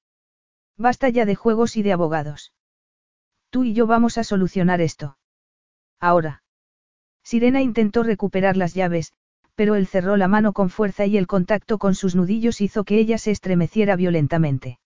[0.77, 2.53] Basta ya de juegos y de abogados.
[3.49, 5.17] Tú y yo vamos a solucionar esto.
[6.01, 6.43] Ahora.
[7.23, 9.13] Sirena intentó recuperar las llaves,
[9.55, 12.97] pero él cerró la mano con fuerza y el contacto con sus nudillos hizo que
[12.97, 14.79] ella se estremeciera violentamente.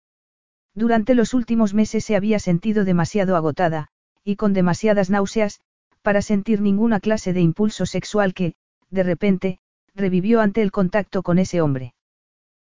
[0.74, 3.88] Durante los últimos meses se había sentido demasiado agotada,
[4.26, 5.62] y con demasiadas náuseas,
[6.02, 8.56] para sentir ninguna clase de impulso sexual que,
[8.90, 9.60] de repente,
[9.96, 11.94] revivió ante el contacto con ese hombre.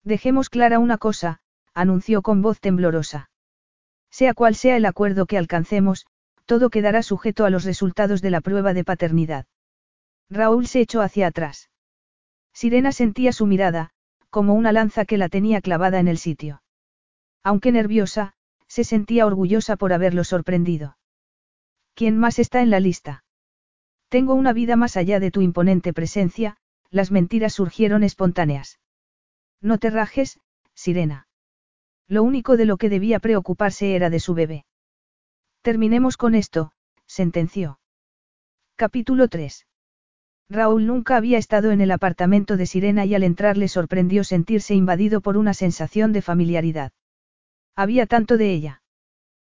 [0.04, 1.40] Dejemos clara una cosa,
[1.74, 3.30] anunció con voz temblorosa.
[4.12, 6.06] Sea cual sea el acuerdo que alcancemos,
[6.46, 9.46] todo quedará sujeto a los resultados de la prueba de paternidad.
[10.30, 11.70] Raúl se echó hacia atrás.
[12.54, 13.92] Sirena sentía su mirada,
[14.30, 16.62] como una lanza que la tenía clavada en el sitio.
[17.44, 18.34] Aunque nerviosa,
[18.68, 20.98] se sentía orgullosa por haberlo sorprendido.
[21.94, 23.24] ¿Quién más está en la lista?
[24.10, 26.58] Tengo una vida más allá de tu imponente presencia,
[26.90, 28.80] las mentiras surgieron espontáneas.
[29.62, 30.40] No te rajes,
[30.74, 31.28] Sirena.
[32.08, 34.66] Lo único de lo que debía preocuparse era de su bebé.
[35.64, 36.74] Terminemos con esto,
[37.06, 37.80] sentenció.
[38.76, 39.66] Capítulo 3.
[40.50, 44.76] Raúl nunca había estado en el apartamento de Sirena y al entrar le sorprendió sentirse
[44.76, 46.92] invadido por una sensación de familiaridad.
[47.78, 48.82] Había tanto de ella.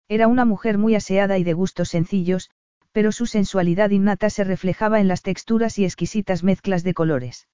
[0.08, 2.48] Era una mujer muy aseada y de gustos sencillos,
[2.90, 7.48] pero su sensualidad innata se reflejaba en las texturas y exquisitas mezclas de colores.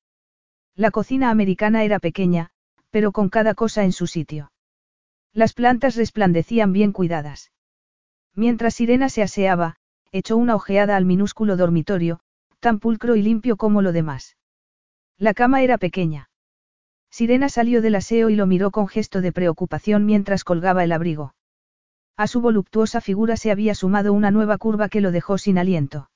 [0.77, 2.51] La cocina americana era pequeña,
[2.91, 4.53] pero con cada cosa en su sitio.
[5.33, 7.51] Las plantas resplandecían bien cuidadas.
[8.35, 9.77] Mientras Sirena se aseaba,
[10.13, 12.21] echó una ojeada al minúsculo dormitorio,
[12.61, 14.37] tan pulcro y limpio como lo demás.
[15.19, 16.31] La cama era pequeña.
[17.11, 21.35] Sirena salió del aseo y lo miró con gesto de preocupación mientras colgaba el abrigo.
[22.17, 26.11] A su voluptuosa figura se había sumado una nueva curva que lo dejó sin aliento.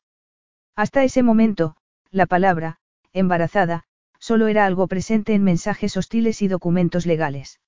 [0.74, 1.76] Hasta ese momento,
[2.11, 2.78] la palabra,
[3.12, 3.85] embarazada,
[4.18, 7.61] solo era algo presente en mensajes hostiles y documentos legales.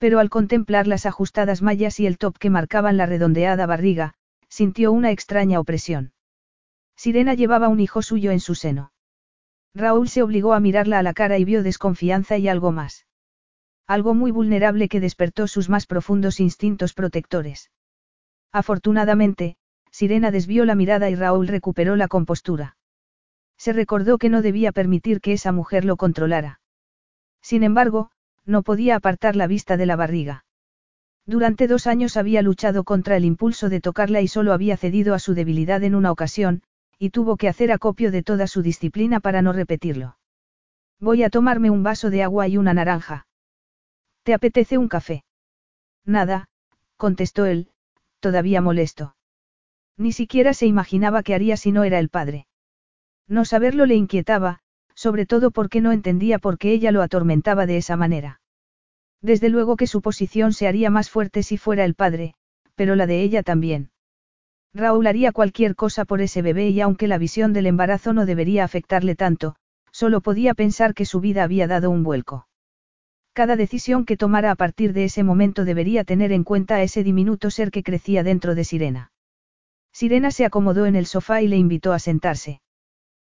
[0.00, 4.14] Pero al contemplar las ajustadas mallas y el top que marcaban la redondeada barriga,
[4.48, 6.14] sintió una extraña opresión.
[6.96, 8.92] Sirena llevaba un hijo suyo en su seno.
[9.74, 13.06] Raúl se obligó a mirarla a la cara y vio desconfianza y algo más.
[13.86, 17.70] Algo muy vulnerable que despertó sus más profundos instintos protectores.
[18.52, 19.56] Afortunadamente,
[19.90, 22.78] Sirena desvió la mirada y Raúl recuperó la compostura.
[23.58, 26.62] Se recordó que no debía permitir que esa mujer lo controlara.
[27.42, 28.12] Sin embargo,
[28.46, 30.44] no podía apartar la vista de la barriga.
[31.26, 35.18] Durante dos años había luchado contra el impulso de tocarla y solo había cedido a
[35.18, 36.62] su debilidad en una ocasión,
[36.98, 40.16] y tuvo que hacer acopio de toda su disciplina para no repetirlo.
[40.98, 43.26] Voy a tomarme un vaso de agua y una naranja.
[44.22, 45.24] ¿Te apetece un café?
[46.04, 46.48] Nada,
[46.96, 47.70] contestó él,
[48.20, 49.16] todavía molesto.
[49.96, 52.46] Ni siquiera se imaginaba qué haría si no era el padre.
[53.26, 54.60] No saberlo le inquietaba,
[55.00, 58.42] sobre todo porque no entendía por qué ella lo atormentaba de esa manera.
[59.22, 62.34] Desde luego que su posición se haría más fuerte si fuera el padre,
[62.74, 63.92] pero la de ella también.
[64.74, 68.62] Raúl haría cualquier cosa por ese bebé y aunque la visión del embarazo no debería
[68.62, 69.56] afectarle tanto,
[69.90, 72.46] solo podía pensar que su vida había dado un vuelco.
[73.32, 77.02] Cada decisión que tomara a partir de ese momento debería tener en cuenta a ese
[77.02, 79.12] diminuto ser que crecía dentro de Sirena.
[79.94, 82.60] Sirena se acomodó en el sofá y le invitó a sentarse.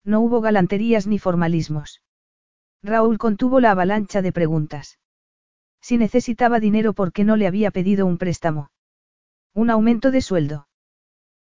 [0.04, 2.02] No hubo galanterías ni formalismos.
[2.82, 4.98] Raúl contuvo la avalancha de preguntas.
[5.80, 8.70] Si necesitaba dinero, ¿por qué no le había pedido un préstamo?
[9.54, 10.68] Un aumento de sueldo.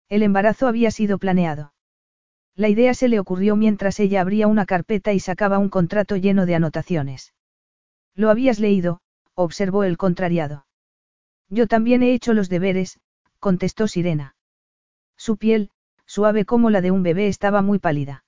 [0.09, 1.73] El embarazo había sido planeado.
[2.55, 6.45] La idea se le ocurrió mientras ella abría una carpeta y sacaba un contrato lleno
[6.45, 7.33] de anotaciones.
[8.13, 8.99] Lo habías leído,
[9.35, 10.65] observó el contrariado.
[11.49, 12.99] Yo también he hecho los deberes,
[13.39, 14.35] contestó Sirena.
[15.17, 15.71] Su piel,
[16.05, 18.25] suave como la de un bebé, estaba muy pálida.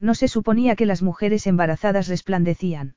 [0.00, 2.96] No se suponía que las mujeres embarazadas resplandecían.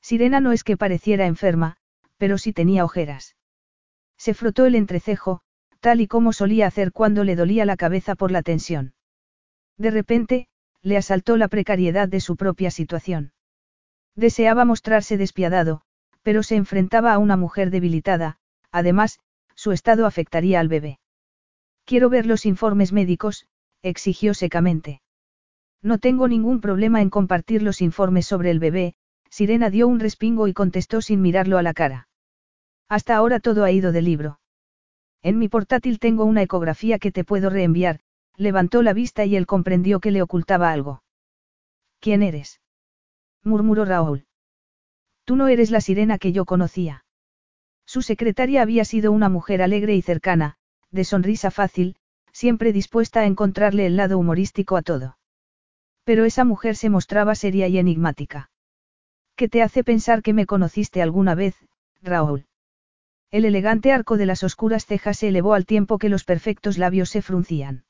[0.00, 1.76] Sirena no es que pareciera enferma,
[2.16, 3.36] pero sí tenía ojeras.
[4.16, 5.40] Se frotó el entrecejo,
[5.80, 8.94] tal y como solía hacer cuando le dolía la cabeza por la tensión.
[9.76, 10.48] De repente,
[10.82, 13.32] le asaltó la precariedad de su propia situación.
[14.16, 15.82] Deseaba mostrarse despiadado,
[16.22, 18.38] pero se enfrentaba a una mujer debilitada,
[18.72, 19.20] además,
[19.54, 20.98] su estado afectaría al bebé.
[21.84, 23.46] Quiero ver los informes médicos,
[23.82, 25.00] exigió secamente.
[25.82, 28.94] No tengo ningún problema en compartir los informes sobre el bebé,
[29.30, 32.08] Sirena dio un respingo y contestó sin mirarlo a la cara.
[32.88, 34.40] Hasta ahora todo ha ido de libro.
[35.22, 38.00] En mi portátil tengo una ecografía que te puedo reenviar,
[38.36, 41.02] levantó la vista y él comprendió que le ocultaba algo.
[42.00, 42.60] ¿Quién eres?
[43.42, 44.26] murmuró Raúl.
[45.24, 47.04] Tú no eres la sirena que yo conocía.
[47.84, 50.56] Su secretaria había sido una mujer alegre y cercana,
[50.90, 51.96] de sonrisa fácil,
[52.32, 55.17] siempre dispuesta a encontrarle el lado humorístico a todo.
[56.08, 58.50] Pero esa mujer se mostraba seria y enigmática.
[59.36, 61.54] ¿Qué te hace pensar que me conociste alguna vez,
[62.00, 62.46] Raúl?
[63.30, 67.10] El elegante arco de las oscuras cejas se elevó al tiempo que los perfectos labios
[67.10, 67.84] se fruncían.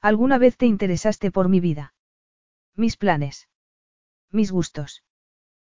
[0.00, 1.94] ¿Alguna vez te interesaste por mi vida?
[2.76, 3.48] Mis planes.
[4.30, 5.02] Mis gustos.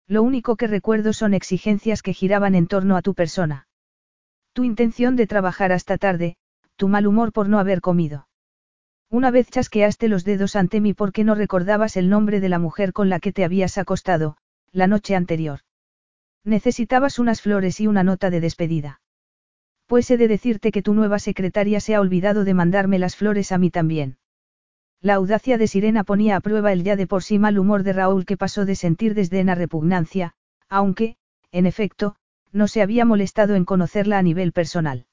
[0.05, 3.67] Lo único que recuerdo son exigencias que giraban en torno a tu persona.
[4.53, 6.37] Tu intención de trabajar hasta tarde,
[6.75, 8.27] tu mal humor por no haber comido.
[9.09, 12.91] Una vez chasqueaste los dedos ante mí porque no recordabas el nombre de la mujer
[12.91, 14.37] con la que te habías acostado,
[14.71, 15.59] la noche anterior.
[16.43, 19.01] Necesitabas unas flores y una nota de despedida.
[19.87, 23.51] Pues he de decirte que tu nueva secretaria se ha olvidado de mandarme las flores
[23.51, 24.17] a mí también.
[25.01, 27.93] La audacia de Sirena ponía a prueba el ya de por sí mal humor de
[27.93, 30.33] Raúl que pasó de sentir desdén a repugnancia,
[30.67, 31.17] aunque,
[31.51, 32.15] en efecto,
[32.51, 35.05] no se había molestado en conocerla a nivel personal.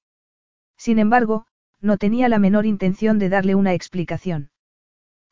[0.79, 1.47] Sin embargo,
[1.83, 4.51] no tenía la menor intención de darle una explicación.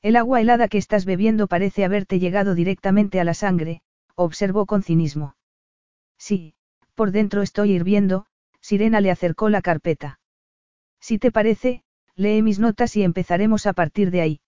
[0.03, 3.83] El agua helada que estás bebiendo parece haberte llegado directamente a la sangre,
[4.17, 5.37] observó con cinismo.
[6.19, 6.55] Sí,
[6.95, 8.27] por dentro estoy hirviendo,
[8.61, 10.19] Sirena le acercó la carpeta.
[11.01, 11.83] Si te parece,
[12.15, 14.41] lee mis notas y empezaremos a partir de ahí.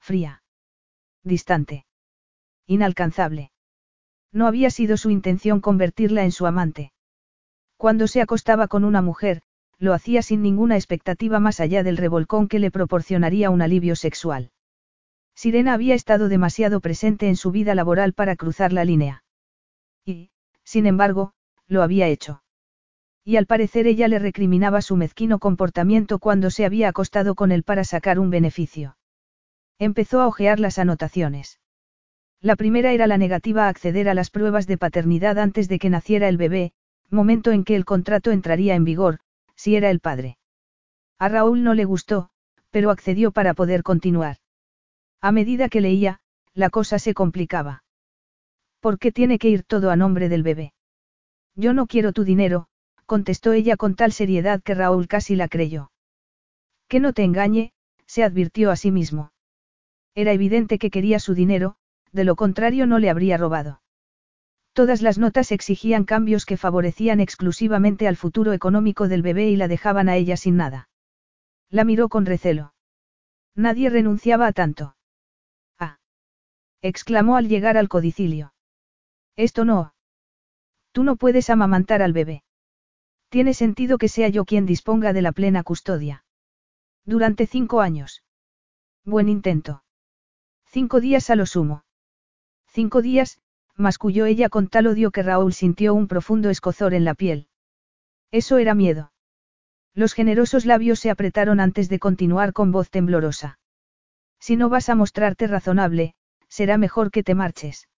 [0.00, 0.42] Fría.
[1.22, 1.84] Distante.
[2.66, 3.52] Inalcanzable.
[4.32, 6.92] No había sido su intención convertirla en su amante.
[7.76, 9.42] Cuando se acostaba con una mujer,
[9.78, 14.50] lo hacía sin ninguna expectativa más allá del revolcón que le proporcionaría un alivio sexual.
[15.34, 19.22] Sirena había estado demasiado presente en su vida laboral para cruzar la línea.
[20.04, 20.30] Y,
[20.64, 21.32] sin embargo,
[21.68, 22.42] lo había hecho.
[23.24, 27.62] Y al parecer ella le recriminaba su mezquino comportamiento cuando se había acostado con él
[27.62, 28.96] para sacar un beneficio.
[29.78, 31.60] Empezó a hojear las anotaciones.
[32.40, 35.90] La primera era la negativa a acceder a las pruebas de paternidad antes de que
[35.90, 36.72] naciera el bebé,
[37.10, 39.20] momento en que el contrato entraría en vigor,
[39.58, 40.38] si era el padre.
[41.18, 42.30] A Raúl no le gustó,
[42.70, 44.36] pero accedió para poder continuar.
[45.20, 46.20] A medida que leía,
[46.54, 47.82] la cosa se complicaba.
[48.80, 50.72] ¿Por qué tiene que ir todo a nombre del bebé?
[51.56, 52.68] Yo no quiero tu dinero,
[53.04, 55.90] contestó ella con tal seriedad que Raúl casi la creyó.
[56.86, 57.72] Que no te engañe,
[58.06, 59.32] se advirtió a sí mismo.
[60.14, 61.76] Era evidente que quería su dinero,
[62.12, 63.82] de lo contrario no le habría robado.
[64.78, 69.66] Todas las notas exigían cambios que favorecían exclusivamente al futuro económico del bebé y la
[69.66, 70.88] dejaban a ella sin nada.
[71.68, 72.74] La miró con recelo.
[73.56, 74.94] Nadie renunciaba a tanto.
[75.80, 75.98] Ah.
[76.80, 78.54] exclamó al llegar al codicilio.
[79.34, 79.94] Esto no.
[80.92, 82.44] Tú no puedes amamantar al bebé.
[83.30, 86.24] Tiene sentido que sea yo quien disponga de la plena custodia.
[87.04, 88.22] Durante cinco años.
[89.04, 89.82] Buen intento.
[90.66, 91.82] Cinco días a lo sumo.
[92.68, 93.40] Cinco días,
[93.78, 97.46] masculló ella con tal odio que Raúl sintió un profundo escozor en la piel.
[98.30, 99.12] Eso era miedo.
[99.94, 103.58] Los generosos labios se apretaron antes de continuar con voz temblorosa.
[104.40, 106.14] Si no vas a mostrarte razonable,
[106.48, 107.88] será mejor que te marches.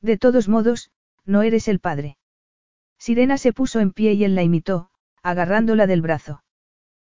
[0.00, 0.90] De todos modos,
[1.24, 2.16] no eres el padre.
[2.98, 4.90] Sirena se puso en pie y él la imitó,
[5.22, 6.42] agarrándola del brazo.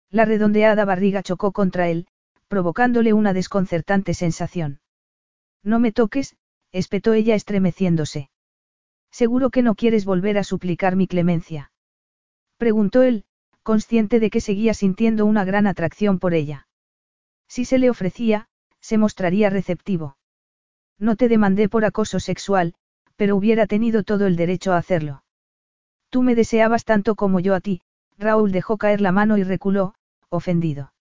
[0.10, 2.08] La redondeada barriga chocó contra él,
[2.48, 4.80] provocándole una desconcertante sensación.
[5.64, 6.36] No me toques,
[6.74, 8.30] espetó ella estremeciéndose.
[9.12, 11.72] Seguro que no quieres volver a suplicar mi clemencia.
[12.58, 13.26] Preguntó él,
[13.62, 16.68] consciente de que seguía sintiendo una gran atracción por ella.
[17.48, 18.48] Si se le ofrecía,
[18.82, 20.18] se mostraría receptivo.
[21.00, 22.74] No te demandé por acoso sexual,
[23.16, 25.24] pero hubiera tenido todo el derecho a hacerlo.
[26.10, 27.82] Tú me deseabas tanto como yo a ti,
[28.18, 29.96] Raúl dejó caer la mano y reculó,
[30.30, 30.94] ofendido.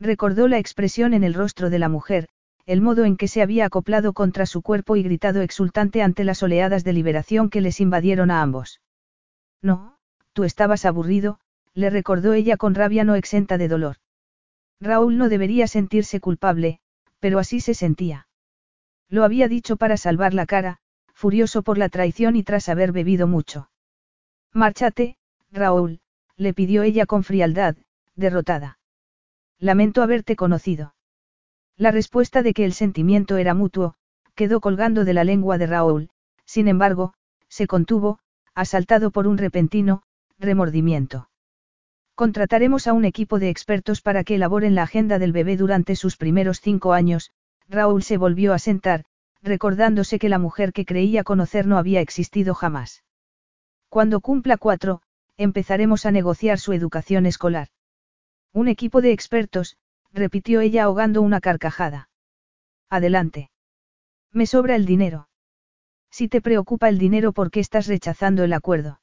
[0.00, 2.28] Recordó la expresión en el rostro de la mujer,
[2.68, 6.42] el modo en que se había acoplado contra su cuerpo y gritado exultante ante las
[6.42, 8.82] oleadas de liberación que les invadieron a ambos.
[9.62, 9.96] No,
[10.34, 11.40] tú estabas aburrido,
[11.72, 13.96] le recordó ella con rabia no exenta de dolor.
[14.80, 16.80] Raúl no debería sentirse culpable,
[17.20, 18.28] pero así se sentía.
[19.08, 20.76] Lo había dicho para salvar la cara,
[21.14, 23.70] furioso por la traición y tras haber bebido mucho.
[24.52, 25.16] Márchate,
[25.50, 26.00] Raúl,
[26.36, 27.76] le pidió ella con frialdad,
[28.14, 28.78] derrotada.
[29.58, 30.92] Lamento haberte conocido.
[31.78, 33.94] La respuesta de que el sentimiento era mutuo,
[34.34, 36.10] quedó colgando de la lengua de Raúl,
[36.44, 37.14] sin embargo,
[37.48, 38.18] se contuvo,
[38.52, 40.02] asaltado por un repentino,
[40.40, 41.30] remordimiento.
[42.16, 46.16] Contrataremos a un equipo de expertos para que elaboren la agenda del bebé durante sus
[46.16, 47.30] primeros cinco años,
[47.68, 49.04] Raúl se volvió a sentar,
[49.40, 53.04] recordándose que la mujer que creía conocer no había existido jamás.
[53.88, 55.00] Cuando cumpla cuatro,
[55.36, 57.68] empezaremos a negociar su educación escolar.
[58.52, 59.76] Un equipo de expertos,
[60.12, 62.08] repitió ella ahogando una carcajada.
[62.90, 63.50] Adelante.
[64.32, 65.28] Me sobra el dinero.
[66.10, 69.00] Si te preocupa el dinero, ¿por qué estás rechazando el acuerdo?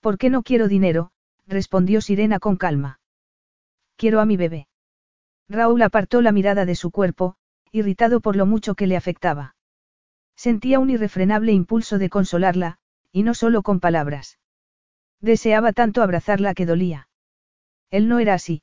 [0.00, 1.12] ¿Por qué no quiero dinero?
[1.46, 3.00] respondió Sirena con calma.
[3.96, 4.68] Quiero a mi bebé.
[5.48, 7.36] Raúl apartó la mirada de su cuerpo,
[7.72, 9.56] irritado por lo mucho que le afectaba.
[10.36, 12.78] Sentía un irrefrenable impulso de consolarla,
[13.12, 14.38] y no solo con palabras.
[15.20, 17.08] Deseaba tanto abrazarla que dolía.
[17.90, 18.62] Él no era así.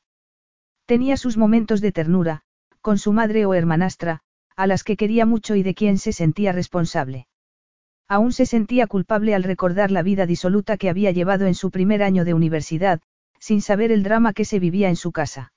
[0.88, 2.44] Tenía sus momentos de ternura,
[2.80, 4.22] con su madre o hermanastra,
[4.56, 7.28] a las que quería mucho y de quien se sentía responsable.
[8.08, 12.02] Aún se sentía culpable al recordar la vida disoluta que había llevado en su primer
[12.02, 13.02] año de universidad,
[13.38, 15.52] sin saber el drama que se vivía en su casa.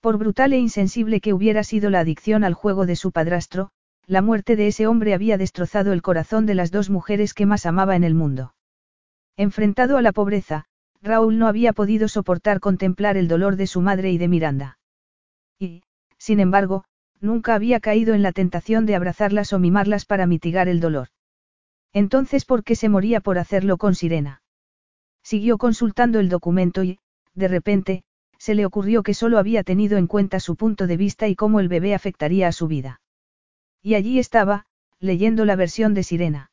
[0.00, 3.70] Por brutal e insensible que hubiera sido la adicción al juego de su padrastro,
[4.04, 7.66] la muerte de ese hombre había destrozado el corazón de las dos mujeres que más
[7.66, 8.52] amaba en el mundo.
[9.36, 10.66] Enfrentado a la pobreza,
[11.02, 14.78] Raúl no había podido soportar contemplar el dolor de su madre y de Miranda.
[15.58, 15.82] Y,
[16.18, 16.84] sin embargo,
[17.20, 21.08] nunca había caído en la tentación de abrazarlas o mimarlas para mitigar el dolor.
[21.92, 24.42] Entonces, ¿por qué se moría por hacerlo con Sirena?
[25.22, 26.98] Siguió consultando el documento y,
[27.34, 28.04] de repente,
[28.38, 31.60] se le ocurrió que solo había tenido en cuenta su punto de vista y cómo
[31.60, 33.00] el bebé afectaría a su vida.
[33.82, 34.66] Y allí estaba,
[34.98, 36.49] leyendo la versión de Sirena.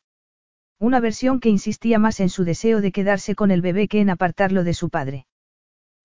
[0.79, 4.11] Una versión que insistía más en su deseo de quedarse con el bebé que en
[4.11, 5.25] apartarlo de su padre.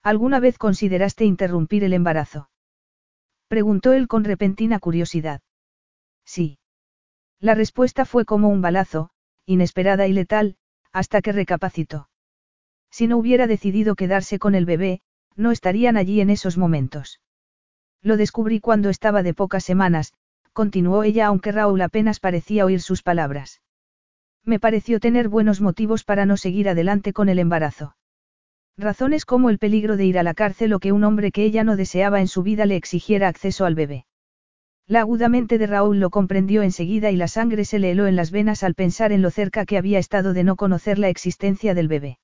[0.03, 2.49] ¿Alguna vez consideraste interrumpir el embarazo?
[3.49, 5.43] Preguntó él con repentina curiosidad.
[6.25, 6.59] Sí.
[7.39, 9.11] La respuesta fue como un balazo,
[9.45, 10.57] inesperada y letal,
[10.91, 12.09] hasta que recapacitó.
[12.91, 15.03] Si no hubiera decidido quedarse con el bebé,
[15.37, 17.21] no estarían allí en esos momentos.
[18.01, 20.15] Lo descubrí cuando estaba de pocas semanas,
[20.53, 23.61] continuó ella aunque Raúl apenas parecía oír sus palabras.
[24.45, 27.97] Me pareció tener buenos motivos para no seguir adelante con el embarazo.
[28.77, 31.63] Razones como el peligro de ir a la cárcel o que un hombre que ella
[31.63, 34.07] no deseaba en su vida le exigiera acceso al bebé.
[34.89, 38.31] La agudamente de Raúl lo comprendió enseguida y la sangre se le heló en las
[38.31, 41.87] venas al pensar en lo cerca que había estado de no conocer la existencia del
[41.87, 42.19] bebé.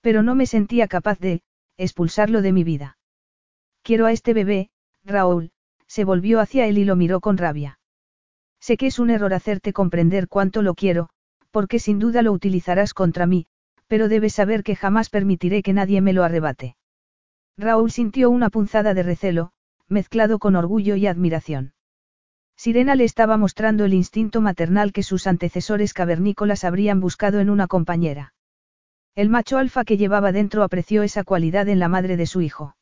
[0.00, 1.42] Pero no me sentía capaz de,
[1.76, 2.98] expulsarlo de mi vida.
[3.82, 4.70] Quiero a este bebé,
[5.04, 5.52] Raúl,
[5.86, 7.78] se volvió hacia él y lo miró con rabia.
[8.60, 11.10] Sé que es un error hacerte comprender cuánto lo quiero,
[11.50, 13.46] porque sin duda lo utilizarás contra mí,
[13.86, 16.76] pero debes saber que jamás permitiré que nadie me lo arrebate.
[17.56, 19.52] Raúl sintió una punzada de recelo,
[19.88, 21.72] mezclado con orgullo y admiración.
[22.56, 27.66] Sirena le estaba mostrando el instinto maternal que sus antecesores cavernícolas habrían buscado en una
[27.66, 28.34] compañera.
[29.14, 32.76] El macho alfa que llevaba dentro apreció esa cualidad en la madre de su hijo.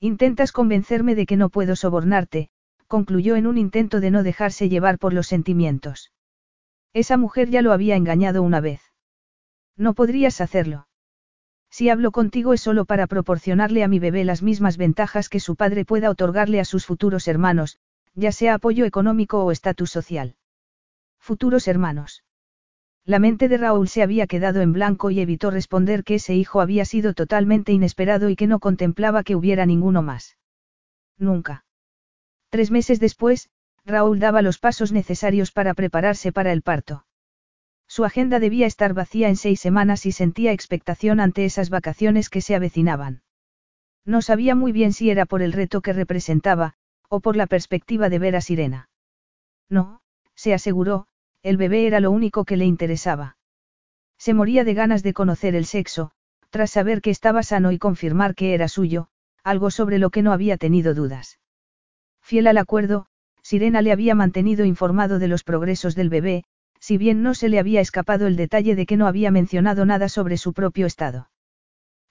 [0.00, 2.48] Intentas convencerme de que no puedo sobornarte,
[2.86, 6.12] concluyó en un intento de no dejarse llevar por los sentimientos.
[6.92, 8.80] Esa mujer ya lo había engañado una vez.
[9.76, 10.88] No podrías hacerlo.
[11.70, 15.54] Si hablo contigo es solo para proporcionarle a mi bebé las mismas ventajas que su
[15.54, 17.78] padre pueda otorgarle a sus futuros hermanos,
[18.14, 20.34] ya sea apoyo económico o estatus social.
[21.20, 22.24] Futuros hermanos.
[23.04, 26.60] La mente de Raúl se había quedado en blanco y evitó responder que ese hijo
[26.60, 30.36] había sido totalmente inesperado y que no contemplaba que hubiera ninguno más.
[31.18, 31.64] Nunca.
[32.50, 33.48] Tres meses después,
[33.84, 37.06] Raúl daba los pasos necesarios para prepararse para el parto.
[37.86, 42.40] Su agenda debía estar vacía en seis semanas y sentía expectación ante esas vacaciones que
[42.40, 43.22] se avecinaban.
[44.04, 46.74] No sabía muy bien si era por el reto que representaba,
[47.08, 48.88] o por la perspectiva de ver a Sirena.
[49.68, 50.00] No,
[50.34, 51.08] se aseguró,
[51.42, 53.36] el bebé era lo único que le interesaba.
[54.18, 56.12] Se moría de ganas de conocer el sexo,
[56.50, 59.08] tras saber que estaba sano y confirmar que era suyo,
[59.42, 61.40] algo sobre lo que no había tenido dudas.
[62.20, 63.06] Fiel al acuerdo,
[63.42, 66.44] Sirena le había mantenido informado de los progresos del bebé,
[66.78, 70.08] si bien no se le había escapado el detalle de que no había mencionado nada
[70.08, 71.30] sobre su propio estado.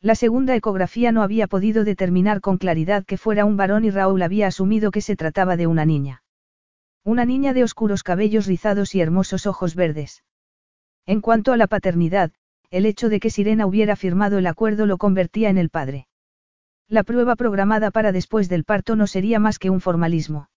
[0.02, 4.22] La segunda ecografía no había podido determinar con claridad que fuera un varón y Raúl
[4.22, 6.24] había asumido que se trataba de una niña.
[7.04, 10.24] Una niña de oscuros cabellos rizados y hermosos ojos verdes.
[11.06, 12.32] En cuanto a la paternidad,
[12.72, 16.08] el hecho de que Sirena hubiera firmado el acuerdo lo convertía en el padre.
[16.88, 20.50] La prueba programada para después del parto no sería más que un formalismo.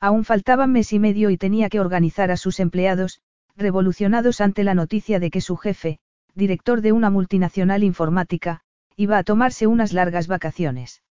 [0.00, 3.20] Aún faltaban mes y medio y tenía que organizar a sus empleados,
[3.56, 5.98] revolucionados ante la noticia de que su jefe,
[6.34, 8.60] director de una multinacional informática,
[8.96, 11.02] iba a tomarse unas largas vacaciones.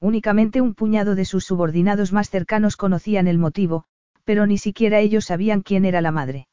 [0.00, 3.84] Únicamente un puñado de sus subordinados más cercanos conocían el motivo,
[4.24, 6.46] pero ni siquiera ellos sabían quién era la madre.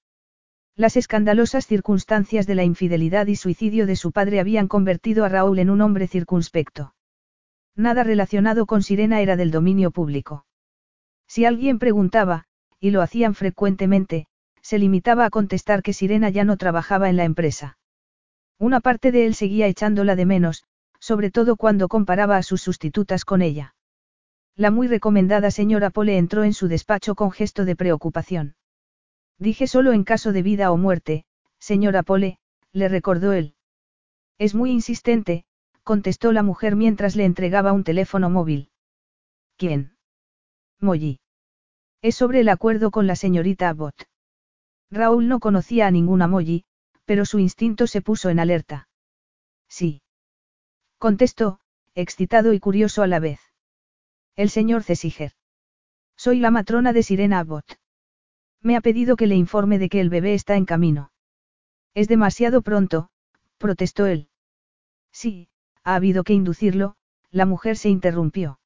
[0.75, 5.59] Las escandalosas circunstancias de la infidelidad y suicidio de su padre habían convertido a Raúl
[5.59, 6.95] en un hombre circunspecto.
[7.75, 10.45] Nada relacionado con Sirena era del dominio público.
[11.33, 12.43] Si alguien preguntaba,
[12.81, 14.27] y lo hacían frecuentemente,
[14.61, 17.77] se limitaba a contestar que Sirena ya no trabajaba en la empresa.
[18.59, 20.65] Una parte de él seguía echándola de menos,
[20.99, 23.75] sobre todo cuando comparaba a sus sustitutas con ella.
[24.57, 28.57] La muy recomendada señora Pole entró en su despacho con gesto de preocupación.
[29.39, 31.23] Dije solo en caso de vida o muerte,
[31.59, 32.39] señora Pole,
[32.73, 33.55] le recordó él.
[34.37, 35.45] Es muy insistente,
[35.85, 38.69] contestó la mujer mientras le entregaba un teléfono móvil.
[39.55, 39.95] ¿Quién?
[40.81, 41.19] Molly.
[42.01, 44.07] Es sobre el acuerdo con la señorita Abbott.
[44.89, 46.65] Raúl no conocía a ninguna Molly,
[47.05, 48.89] pero su instinto se puso en alerta.
[49.69, 50.01] Sí.
[50.97, 51.59] Contestó,
[51.93, 53.39] excitado y curioso a la vez.
[54.35, 55.33] El señor Cesiger.
[56.17, 57.79] Soy la matrona de Sirena Abbott.
[58.61, 61.11] Me ha pedido que le informe de que el bebé está en camino.
[61.93, 63.09] Es demasiado pronto,
[63.57, 64.29] protestó él.
[65.11, 65.49] Sí,
[65.83, 66.95] ha habido que inducirlo,
[67.29, 68.60] la mujer se interrumpió.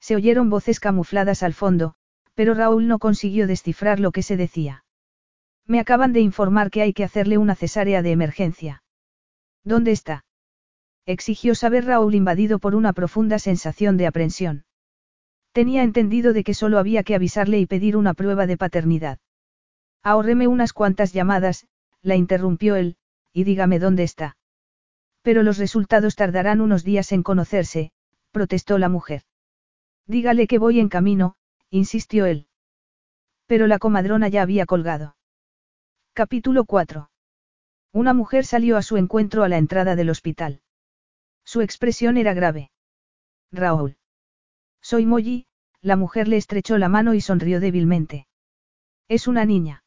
[0.00, 1.94] Se oyeron voces camufladas al fondo,
[2.34, 4.84] pero Raúl no consiguió descifrar lo que se decía.
[5.66, 8.82] Me acaban de informar que hay que hacerle una cesárea de emergencia.
[9.62, 10.24] ¿Dónde está?
[11.06, 14.64] Exigió saber Raúl invadido por una profunda sensación de aprensión.
[15.52, 19.18] Tenía entendido de que solo había que avisarle y pedir una prueba de paternidad.
[20.02, 21.66] Ahorreme unas cuantas llamadas,
[22.02, 22.96] la interrumpió él,
[23.32, 24.36] y dígame dónde está.
[25.22, 27.92] Pero los resultados tardarán unos días en conocerse,
[28.30, 29.22] protestó la mujer.
[30.06, 31.36] Dígale que voy en camino,
[31.70, 32.46] insistió él.
[33.46, 35.16] Pero la comadrona ya había colgado.
[36.12, 37.10] Capítulo 4.
[37.92, 40.62] Una mujer salió a su encuentro a la entrada del hospital.
[41.44, 42.70] Su expresión era grave.
[43.50, 43.96] Raúl.
[44.80, 45.46] Soy Molly,
[45.82, 48.26] la mujer le estrechó la mano y sonrió débilmente.
[49.08, 49.82] Es una niña.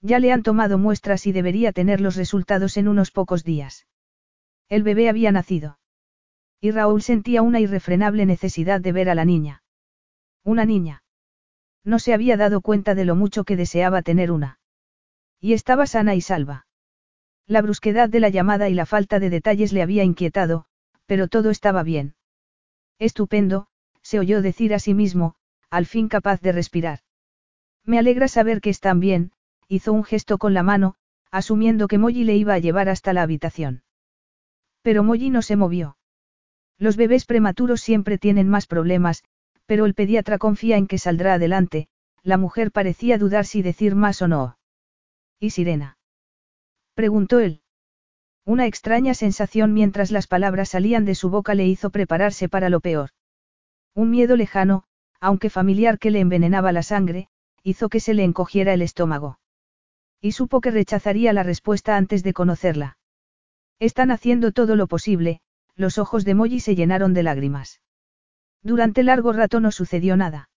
[0.00, 3.86] Ya le han tomado muestras y debería tener los resultados en unos pocos días.
[4.68, 5.78] El bebé había nacido.
[6.60, 9.62] Y Raúl sentía una irrefrenable necesidad de ver a la niña.
[10.42, 11.02] Una niña.
[11.84, 14.58] No se había dado cuenta de lo mucho que deseaba tener una.
[15.40, 16.66] Y estaba sana y salva.
[17.46, 20.66] La brusquedad de la llamada y la falta de detalles le había inquietado,
[21.06, 22.16] pero todo estaba bien.
[22.98, 23.68] Estupendo,
[24.02, 25.36] se oyó decir a sí mismo,
[25.70, 27.00] al fin capaz de respirar.
[27.84, 29.32] Me alegra saber que están bien,
[29.68, 30.96] hizo un gesto con la mano,
[31.30, 33.82] asumiendo que Molly le iba a llevar hasta la habitación.
[34.82, 35.95] Pero Molly no se movió.
[36.78, 39.24] Los bebés prematuros siempre tienen más problemas,
[39.66, 41.88] pero el pediatra confía en que saldrá adelante,
[42.22, 44.58] la mujer parecía dudar si decir más o no.
[45.38, 45.98] ¿Y Sirena?
[46.94, 47.62] preguntó él.
[48.44, 52.80] Una extraña sensación mientras las palabras salían de su boca le hizo prepararse para lo
[52.80, 53.10] peor.
[53.94, 54.84] Un miedo lejano,
[55.20, 57.28] aunque familiar que le envenenaba la sangre,
[57.62, 59.38] hizo que se le encogiera el estómago.
[60.20, 62.98] Y supo que rechazaría la respuesta antes de conocerla.
[63.78, 65.40] Están haciendo todo lo posible,
[65.76, 67.80] los ojos de Molly se llenaron de lágrimas.
[68.62, 70.48] Durante largo rato no sucedió nada.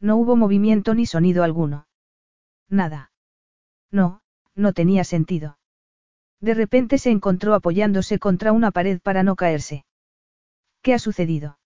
[0.00, 1.86] No hubo movimiento ni sonido alguno.
[2.68, 3.12] Nada.
[3.90, 4.20] No,
[4.54, 5.58] no tenía sentido.
[6.40, 9.84] De repente se encontró apoyándose contra una pared para no caerse.
[10.82, 11.58] ¿Qué ha sucedido?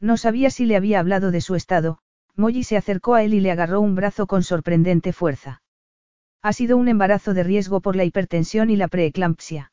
[0.00, 1.98] No sabía si le había hablado de su estado,
[2.34, 5.62] Molly se acercó a él y le agarró un brazo con sorprendente fuerza.
[6.42, 9.72] Ha sido un embarazo de riesgo por la hipertensión y la preeclampsia.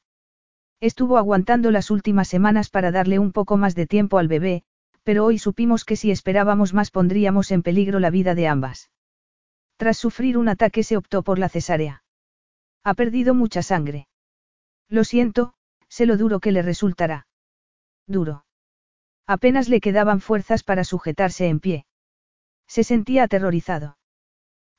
[0.83, 4.63] Estuvo aguantando las últimas semanas para darle un poco más de tiempo al bebé,
[5.03, 8.91] pero hoy supimos que si esperábamos más pondríamos en peligro la vida de ambas.
[9.77, 12.03] Tras sufrir un ataque se optó por la cesárea.
[12.83, 14.09] Ha perdido mucha sangre.
[14.89, 15.53] Lo siento,
[15.87, 17.27] sé lo duro que le resultará.
[18.05, 18.43] Duro.
[19.25, 21.85] Apenas le quedaban fuerzas para sujetarse en pie.
[22.67, 23.97] Se sentía aterrorizado.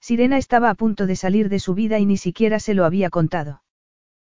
[0.01, 3.09] Sirena estaba a punto de salir de su vida y ni siquiera se lo había
[3.09, 3.64] contado.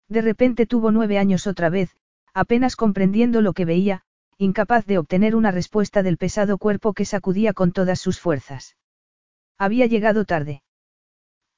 [0.08, 1.96] De repente tuvo nueve años otra vez,
[2.32, 4.02] apenas comprendiendo lo que veía,
[4.38, 8.76] incapaz de obtener una respuesta del pesado cuerpo que sacudía con todas sus fuerzas.
[9.58, 10.62] Había llegado tarde.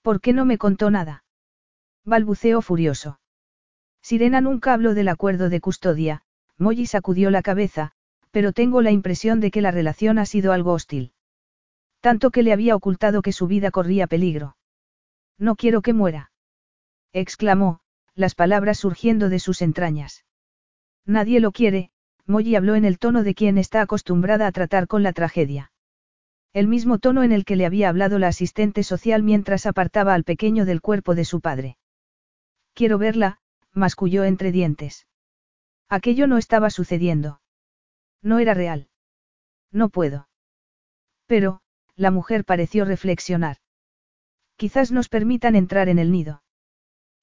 [0.03, 1.25] ¿Por qué no me contó nada?
[2.05, 3.21] Balbuceó furioso.
[4.03, 6.23] Sirena nunca habló del acuerdo de custodia,
[6.57, 7.93] Molly sacudió la cabeza,
[8.31, 11.13] pero tengo la impresión de que la relación ha sido algo hostil.
[12.01, 14.57] Tanto que le había ocultado que su vida corría peligro.
[15.39, 16.33] No quiero que muera.
[17.13, 17.81] exclamó,
[18.15, 20.25] las palabras surgiendo de sus entrañas.
[21.07, 21.91] Nadie lo quiere,
[22.27, 25.73] Molly habló en el tono de quien está acostumbrada a tratar con la tragedia.
[26.53, 30.25] El mismo tono en el que le había hablado la asistente social mientras apartaba al
[30.25, 31.77] pequeño del cuerpo de su padre.
[32.75, 33.39] Quiero verla,
[33.73, 35.07] masculló entre dientes.
[35.89, 37.41] Aquello no estaba sucediendo.
[38.23, 38.89] No era real.
[39.73, 40.29] No puedo.
[41.27, 41.61] Pero,
[41.97, 43.59] la mujer pareció reflexionar.
[44.57, 46.43] Quizás nos permitan entrar en el nido.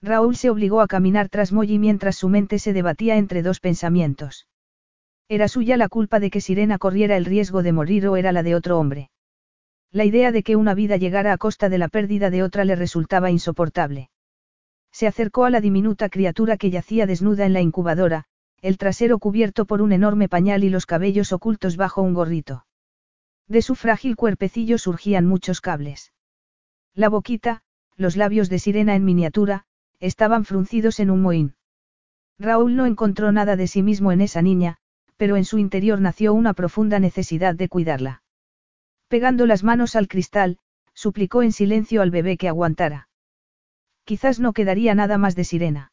[0.02, 4.48] Raúl se obligó a caminar tras Molly mientras su mente se debatía entre dos pensamientos.
[5.28, 8.44] ¿Era suya la culpa de que Sirena corriera el riesgo de morir o era la
[8.44, 9.10] de otro hombre?
[9.92, 12.76] La idea de que una vida llegara a costa de la pérdida de otra le
[12.76, 14.10] resultaba insoportable.
[14.92, 18.26] Se acercó a la diminuta criatura que yacía desnuda en la incubadora,
[18.62, 22.66] el trasero cubierto por un enorme pañal y los cabellos ocultos bajo un gorrito.
[23.48, 26.14] De su frágil cuerpecillo surgían muchos cables.
[26.94, 27.62] La boquita,
[27.96, 29.66] los labios de sirena en miniatura,
[30.00, 31.56] estaban fruncidos en un mohín.
[32.40, 34.78] Raúl no encontró nada de sí mismo en esa niña,
[35.18, 38.24] pero en su interior nació una profunda necesidad de cuidarla.
[39.08, 40.60] Pegando las manos al cristal,
[40.94, 43.10] suplicó en silencio al bebé que aguantara.
[44.04, 45.92] Quizás no quedaría nada más de sirena.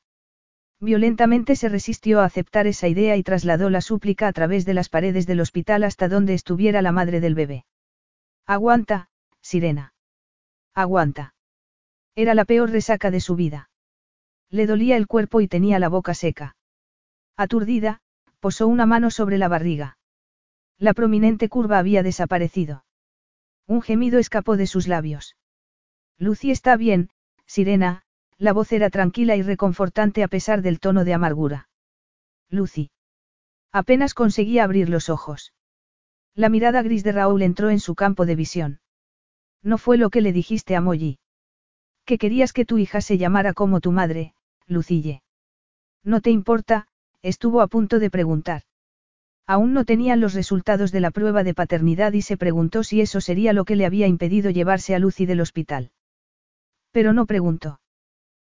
[0.80, 4.88] Violentamente se resistió a aceptar esa idea y trasladó la súplica a través de las
[4.88, 7.64] paredes del hospital hasta donde estuviera la madre del bebé.
[8.46, 9.08] Aguanta,
[9.40, 9.94] sirena.
[10.74, 11.34] Aguanta.
[12.14, 13.70] Era la peor resaca de su vida.
[14.50, 16.56] Le dolía el cuerpo y tenía la boca seca.
[17.36, 18.00] Aturdida,
[18.40, 19.98] posó una mano sobre la barriga.
[20.78, 22.84] La prominente curva había desaparecido.
[23.66, 25.36] Un gemido escapó de sus labios.
[26.18, 27.10] Lucy está bien,
[27.46, 28.02] Sirena,
[28.38, 31.68] la voz era tranquila y reconfortante a pesar del tono de amargura.
[32.50, 32.90] Lucy.
[33.72, 35.52] Apenas conseguía abrir los ojos.
[36.34, 38.80] La mirada gris de Raúl entró en su campo de visión.
[39.62, 41.18] No fue lo que le dijiste a Molly.
[42.04, 44.34] Que querías que tu hija se llamara como tu madre,
[44.66, 45.22] Lucille.
[46.02, 46.86] No te importa,
[47.22, 48.62] estuvo a punto de preguntar.
[49.46, 53.20] Aún no tenían los resultados de la prueba de paternidad y se preguntó si eso
[53.20, 55.92] sería lo que le había impedido llevarse a Lucy del hospital.
[56.92, 57.80] Pero no preguntó.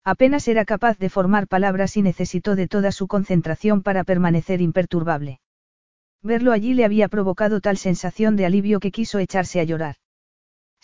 [0.04, 5.40] Apenas era capaz de formar palabras y necesitó de toda su concentración para permanecer imperturbable.
[6.22, 9.96] Verlo allí le había provocado tal sensación de alivio que quiso echarse a llorar.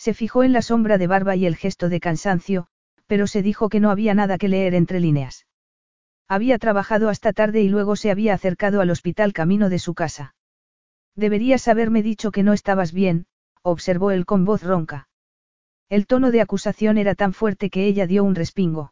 [0.03, 2.67] Se fijó en la sombra de barba y el gesto de cansancio,
[3.07, 5.47] pero se dijo que no había nada que leer entre líneas.
[6.27, 10.35] Había trabajado hasta tarde y luego se había acercado al hospital camino de su casa.
[11.15, 13.27] Deberías haberme dicho que no estabas bien,
[13.61, 15.07] observó él con voz ronca.
[15.87, 18.91] El tono de acusación era tan fuerte que ella dio un respingo.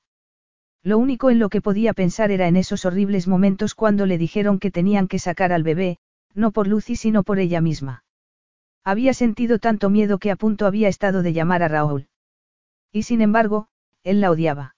[0.82, 4.60] Lo único en lo que podía pensar era en esos horribles momentos cuando le dijeron
[4.60, 5.98] que tenían que sacar al bebé,
[6.34, 8.06] no por Lucy sino por ella misma.
[8.84, 12.08] Había sentido tanto miedo que a punto había estado de llamar a Raúl.
[12.92, 13.68] Y sin embargo,
[14.04, 14.76] él la odiaba.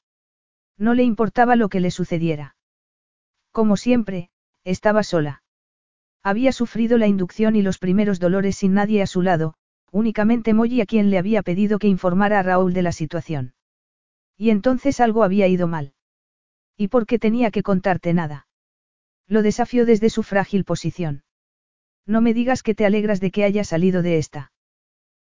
[0.77, 2.55] No le importaba lo que le sucediera.
[3.51, 4.29] Como siempre,
[4.63, 5.43] estaba sola.
[6.23, 9.55] Había sufrido la inducción y los primeros dolores sin nadie a su lado,
[9.91, 13.53] únicamente Molly a quien le había pedido que informara a Raúl de la situación.
[14.37, 15.93] Y entonces algo había ido mal.
[16.75, 18.47] ¿Y por qué tenía que contarte nada?
[19.27, 21.23] Lo desafió desde su frágil posición.
[22.05, 24.51] No me digas que te alegras de que haya salido de esta.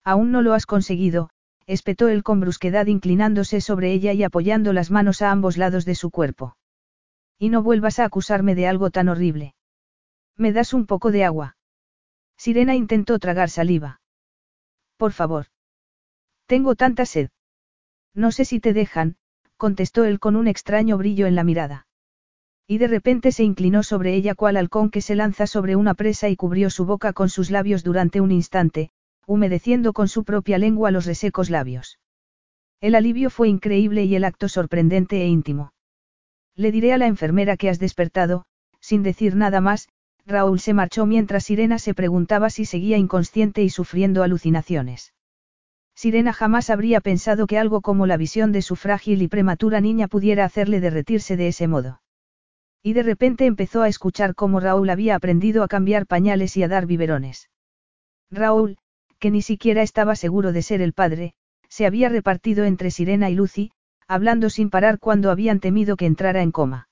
[0.03, 1.30] Aún no lo has conseguido,
[1.65, 5.95] espetó él con brusquedad inclinándose sobre ella y apoyando las manos a ambos lados de
[5.95, 6.57] su cuerpo.
[7.39, 9.55] Y no vuelvas a acusarme de algo tan horrible.
[10.38, 11.57] ¿Me das un poco de agua?
[12.38, 14.01] Sirena intentó tragar saliva.
[14.97, 15.47] Por favor.
[16.45, 17.30] Tengo tanta sed.
[18.13, 19.17] No sé si te dejan,
[19.57, 21.84] contestó él con un extraño brillo en la mirada.
[22.68, 26.30] Y de repente se inclinó sobre ella cual halcón que se lanza sobre una presa
[26.30, 28.89] y cubrió su boca con sus labios durante un instante,
[29.28, 31.99] humedeciendo con su propia lengua los resecos labios.
[32.82, 35.74] El alivio fue increíble y el acto sorprendente e íntimo.
[36.55, 38.45] Le diré a la enfermera que has despertado,
[38.80, 39.89] sin decir nada más,
[40.26, 45.13] Raúl se marchó mientras Sirena se preguntaba si seguía inconsciente y sufriendo alucinaciones.
[45.93, 50.07] Sirena jamás habría pensado que algo como la visión de su frágil y prematura niña
[50.07, 52.01] pudiera hacerle derretirse de ese modo.
[52.86, 56.67] Y de repente empezó a escuchar cómo Raúl había aprendido a cambiar pañales y a
[56.67, 57.49] dar biberones.
[58.29, 58.77] Raúl,
[59.17, 61.33] que ni siquiera estaba seguro de ser el padre,
[61.67, 63.71] se había repartido entre Sirena y Lucy,
[64.07, 66.88] hablando sin parar cuando habían temido que entrara en coma.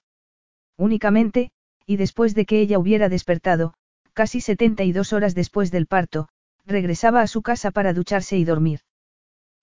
[0.77, 1.51] Únicamente,
[1.85, 3.75] y después de que ella hubiera despertado,
[4.13, 6.27] casi 72 horas después del parto,
[6.65, 8.79] regresaba a su casa para ducharse y dormir.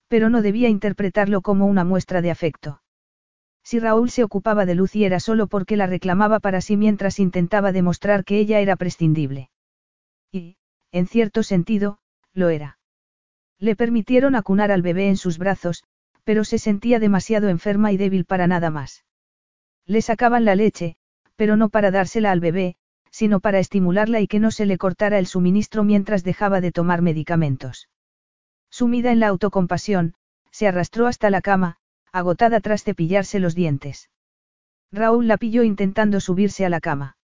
[0.07, 2.81] Pero no debía interpretarlo como una muestra de afecto.
[3.63, 7.71] Si Raúl se ocupaba de Lucy era solo porque la reclamaba para sí mientras intentaba
[7.71, 9.49] demostrar que ella era prescindible.
[10.31, 10.57] Y,
[10.91, 11.99] en cierto sentido,
[12.33, 12.79] lo era.
[13.59, 15.83] Le permitieron acunar al bebé en sus brazos,
[16.23, 19.05] pero se sentía demasiado enferma y débil para nada más.
[19.85, 20.95] Le sacaban la leche,
[21.35, 22.75] pero no para dársela al bebé,
[23.11, 27.01] sino para estimularla y que no se le cortara el suministro mientras dejaba de tomar
[27.01, 27.89] medicamentos.
[28.69, 30.13] Sumida en la autocompasión,
[30.49, 31.77] se arrastró hasta la cama,
[32.11, 34.09] agotada tras cepillarse los dientes.
[34.91, 37.17] Raúl la pilló intentando subirse a la cama.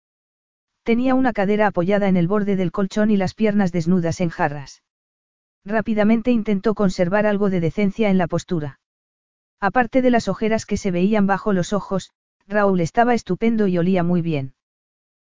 [0.83, 4.83] Tenía una cadera apoyada en el borde del colchón y las piernas desnudas en jarras.
[5.65, 8.79] Rápidamente intentó conservar algo de decencia en la postura.
[9.59, 12.11] Aparte de las ojeras que se veían bajo los ojos,
[12.47, 14.53] Raúl estaba estupendo y olía muy bien.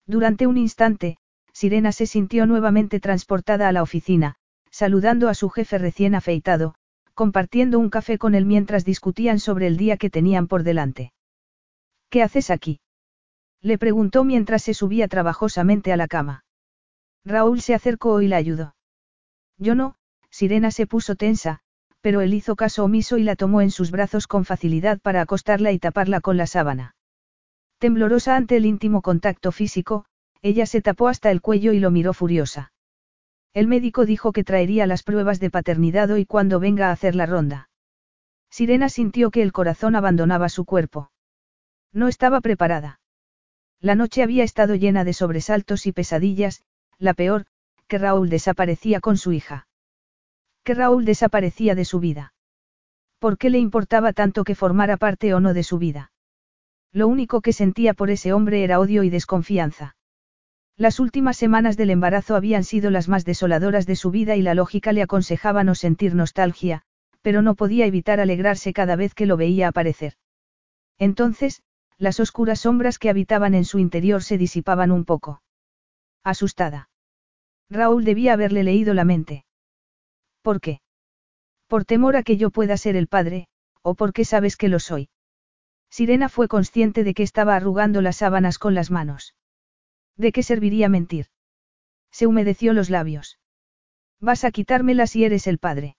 [0.07, 1.16] Durante un instante,
[1.52, 4.34] Sirena se sintió nuevamente transportada a la oficina,
[4.70, 6.74] saludando a su jefe recién afeitado,
[7.16, 11.14] compartiendo un café con él mientras discutían sobre el día que tenían por delante.
[12.10, 12.78] ¿Qué haces aquí?
[13.62, 16.44] Le preguntó mientras se subía trabajosamente a la cama.
[17.24, 18.76] Raúl se acercó y la ayudó.
[19.56, 19.96] Yo no,
[20.30, 21.60] Sirena se puso tensa,
[22.02, 25.72] pero él hizo caso omiso y la tomó en sus brazos con facilidad para acostarla
[25.72, 26.94] y taparla con la sábana.
[27.78, 30.04] Temblorosa ante el íntimo contacto físico,
[30.42, 32.72] ella se tapó hasta el cuello y lo miró furiosa.
[33.57, 37.24] El médico dijo que traería las pruebas de paternidad hoy cuando venga a hacer la
[37.24, 37.70] ronda.
[38.50, 41.11] Sirena sintió que el corazón abandonaba su cuerpo.
[41.90, 43.00] No estaba preparada.
[43.80, 46.64] La noche había estado llena de sobresaltos y pesadillas,
[46.98, 47.46] la peor,
[47.86, 49.66] que Raúl desaparecía con su hija.
[50.62, 52.34] Que Raúl desaparecía de su vida.
[53.18, 56.12] ¿Por qué le importaba tanto que formara parte o no de su vida?
[56.92, 59.95] Lo único que sentía por ese hombre era odio y desconfianza.
[60.78, 64.54] Las últimas semanas del embarazo habían sido las más desoladoras de su vida y la
[64.54, 66.82] lógica le aconsejaba no sentir nostalgia,
[67.22, 70.14] pero no podía evitar alegrarse cada vez que lo veía aparecer.
[70.98, 71.62] Entonces,
[71.96, 75.42] las oscuras sombras que habitaban en su interior se disipaban un poco.
[76.22, 76.90] Asustada.
[77.70, 79.46] Raúl debía haberle leído la mente.
[80.42, 80.80] ¿Por qué?
[81.68, 83.48] Por temor a que yo pueda ser el padre,
[83.80, 85.08] o porque sabes que lo soy.
[85.88, 89.34] Sirena fue consciente de que estaba arrugando las sábanas con las manos.
[90.16, 91.26] ¿De qué serviría mentir?
[92.10, 93.38] Se humedeció los labios.
[94.20, 95.96] ¿Vas a quitármela si eres el padre?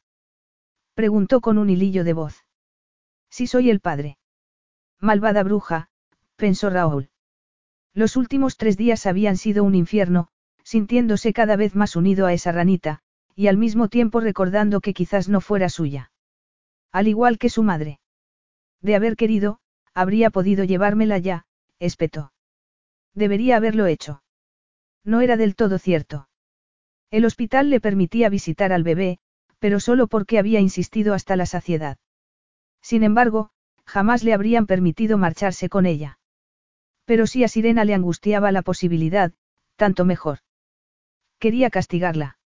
[0.95, 2.45] Preguntó con un hilillo de voz.
[3.29, 4.17] Si soy el padre.
[4.99, 5.89] Malvada bruja,
[6.35, 7.09] pensó Raúl.
[7.93, 10.29] Los últimos tres días habían sido un infierno,
[10.63, 13.01] sintiéndose cada vez más unido a esa ranita,
[13.35, 16.11] y al mismo tiempo recordando que quizás no fuera suya.
[16.91, 17.99] Al igual que su madre.
[18.81, 19.59] De haber querido,
[19.93, 21.45] habría podido llevármela ya,
[21.79, 22.31] espetó.
[23.17, 24.21] Debería haberlo hecho.
[25.03, 26.29] No era del todo cierto.
[27.09, 29.17] El hospital le permitía visitar al bebé,
[29.57, 31.97] pero solo porque había insistido hasta la saciedad.
[32.79, 33.49] Sin embargo,
[33.87, 36.19] jamás le habrían permitido marcharse con ella.
[37.05, 39.33] Pero si a Sirena le angustiaba la posibilidad,
[39.77, 40.39] tanto mejor.
[41.39, 42.37] Quería castigarla.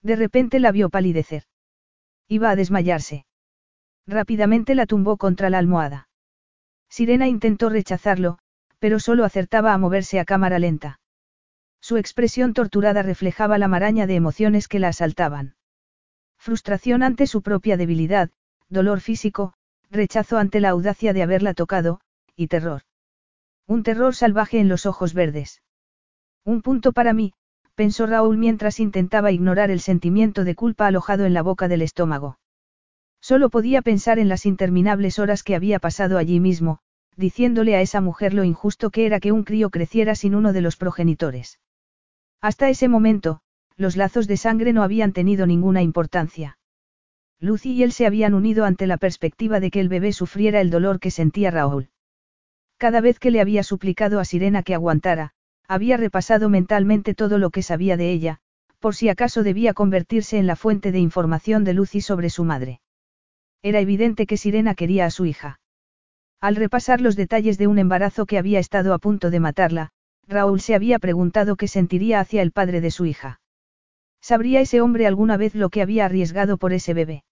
[0.00, 1.42] De repente la vio palidecer.
[2.26, 3.26] Iba a desmayarse.
[4.06, 6.08] Rápidamente la tumbó contra la almohada.
[6.88, 8.38] Sirena intentó rechazarlo,
[8.80, 10.98] pero solo acertaba a moverse a cámara lenta.
[11.80, 15.54] Su expresión torturada reflejaba la maraña de emociones que la asaltaban.
[16.36, 18.30] Frustración ante su propia debilidad,
[18.68, 19.52] dolor físico,
[19.90, 22.00] rechazo ante la audacia de haberla tocado,
[22.34, 22.82] y terror.
[23.66, 25.62] Un terror salvaje en los ojos verdes.
[26.44, 27.34] Un punto para mí,
[27.74, 32.38] pensó Raúl mientras intentaba ignorar el sentimiento de culpa alojado en la boca del estómago.
[33.20, 36.80] Solo podía pensar en las interminables horas que había pasado allí mismo,
[37.16, 40.60] diciéndole a esa mujer lo injusto que era que un crío creciera sin uno de
[40.60, 41.60] los progenitores.
[42.40, 43.40] Hasta ese momento,
[43.76, 46.58] los lazos de sangre no habían tenido ninguna importancia.
[47.38, 50.70] Lucy y él se habían unido ante la perspectiva de que el bebé sufriera el
[50.70, 51.90] dolor que sentía Raúl.
[52.76, 55.32] Cada vez que le había suplicado a Sirena que aguantara,
[55.66, 58.40] había repasado mentalmente todo lo que sabía de ella,
[58.78, 62.80] por si acaso debía convertirse en la fuente de información de Lucy sobre su madre.
[63.62, 65.59] Era evidente que Sirena quería a su hija.
[66.40, 69.90] Al repasar los detalles de un embarazo que había estado a punto de matarla,
[70.26, 73.40] Raúl se había preguntado qué sentiría hacia el padre de su hija.
[74.22, 77.24] ¿Sabría ese hombre alguna vez lo que había arriesgado por ese bebé?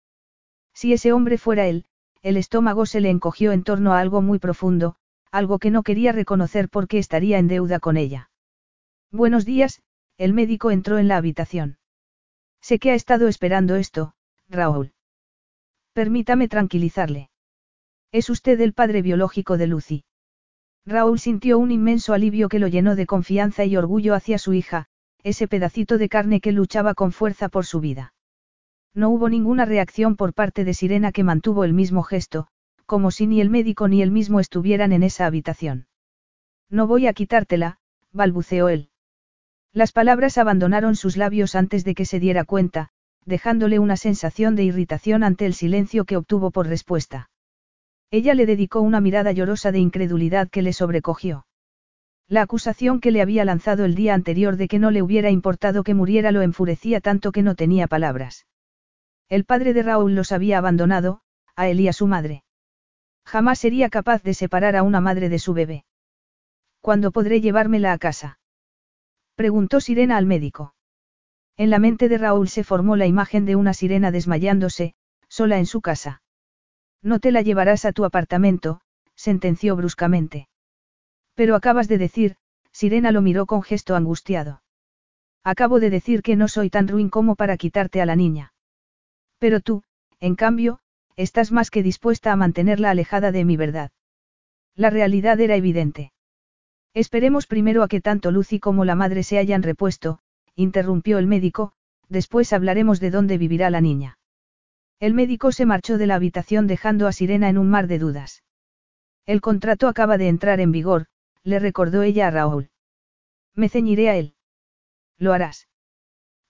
[0.74, 1.86] Si ese hombre fuera él,
[2.22, 4.96] el estómago se le encogió en torno a algo muy profundo,
[5.30, 8.30] algo que no quería reconocer porque estaría en deuda con ella.
[9.10, 9.82] Buenos días,
[10.18, 11.78] el médico entró en la habitación.
[12.60, 14.14] Sé que ha estado esperando esto,
[14.48, 14.92] Raúl.
[15.92, 17.30] Permítame tranquilizarle.
[18.10, 20.04] Es usted el padre biológico de Lucy.
[20.86, 24.86] Raúl sintió un inmenso alivio que lo llenó de confianza y orgullo hacia su hija,
[25.22, 28.14] ese pedacito de carne que luchaba con fuerza por su vida.
[28.94, 32.46] No hubo ninguna reacción por parte de Sirena que mantuvo el mismo gesto,
[32.86, 35.86] como si ni el médico ni él mismo estuvieran en esa habitación.
[36.70, 37.78] No voy a quitártela,
[38.12, 38.88] balbuceó él.
[39.74, 42.88] Las palabras abandonaron sus labios antes de que se diera cuenta,
[43.26, 47.28] dejándole una sensación de irritación ante el silencio que obtuvo por respuesta.
[48.10, 51.46] Ella le dedicó una mirada llorosa de incredulidad que le sobrecogió.
[52.26, 55.82] La acusación que le había lanzado el día anterior de que no le hubiera importado
[55.82, 58.46] que muriera lo enfurecía tanto que no tenía palabras.
[59.28, 61.20] El padre de Raúl los había abandonado,
[61.54, 62.44] a él y a su madre.
[63.26, 65.84] Jamás sería capaz de separar a una madre de su bebé.
[66.80, 68.38] ¿Cuándo podré llevármela a casa?
[69.34, 70.74] Preguntó Sirena al médico.
[71.56, 74.94] En la mente de Raúl se formó la imagen de una sirena desmayándose,
[75.28, 76.22] sola en su casa.
[77.02, 78.80] No te la llevarás a tu apartamento,
[79.14, 80.48] sentenció bruscamente.
[81.34, 82.36] Pero acabas de decir,
[82.72, 84.62] Sirena lo miró con gesto angustiado.
[85.44, 88.52] Acabo de decir que no soy tan ruin como para quitarte a la niña.
[89.38, 89.82] Pero tú,
[90.20, 90.80] en cambio,
[91.16, 93.90] estás más que dispuesta a mantenerla alejada de mi verdad.
[94.74, 96.12] La realidad era evidente.
[96.94, 100.20] Esperemos primero a que tanto Lucy como la madre se hayan repuesto,
[100.54, 101.72] interrumpió el médico,
[102.08, 104.18] después hablaremos de dónde vivirá la niña.
[105.00, 108.42] El médico se marchó de la habitación dejando a Sirena en un mar de dudas.
[109.26, 111.06] El contrato acaba de entrar en vigor,
[111.44, 112.70] le recordó ella a Raúl.
[113.54, 114.34] Me ceñiré a él.
[115.18, 115.68] Lo harás.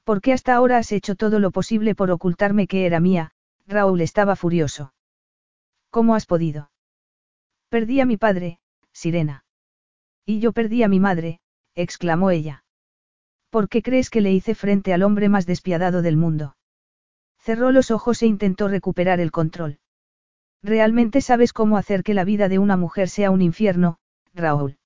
[0.04, 3.32] ¿Por qué hasta ahora has hecho todo lo posible por ocultarme que era mía?
[3.66, 4.94] Raúl estaba furioso.
[5.90, 6.70] ¿Cómo has podido?
[7.68, 8.60] Perdí a mi padre,
[8.92, 9.44] Sirena.
[10.24, 11.40] Y yo perdí a mi madre,
[11.74, 12.64] exclamó ella.
[13.50, 16.56] ¿Por qué crees que le hice frente al hombre más despiadado del mundo?
[17.38, 19.78] Cerró los ojos e intentó recuperar el control.
[20.62, 23.98] ¿Realmente sabes cómo hacer que la vida de una mujer sea un infierno,
[24.34, 24.78] Raúl?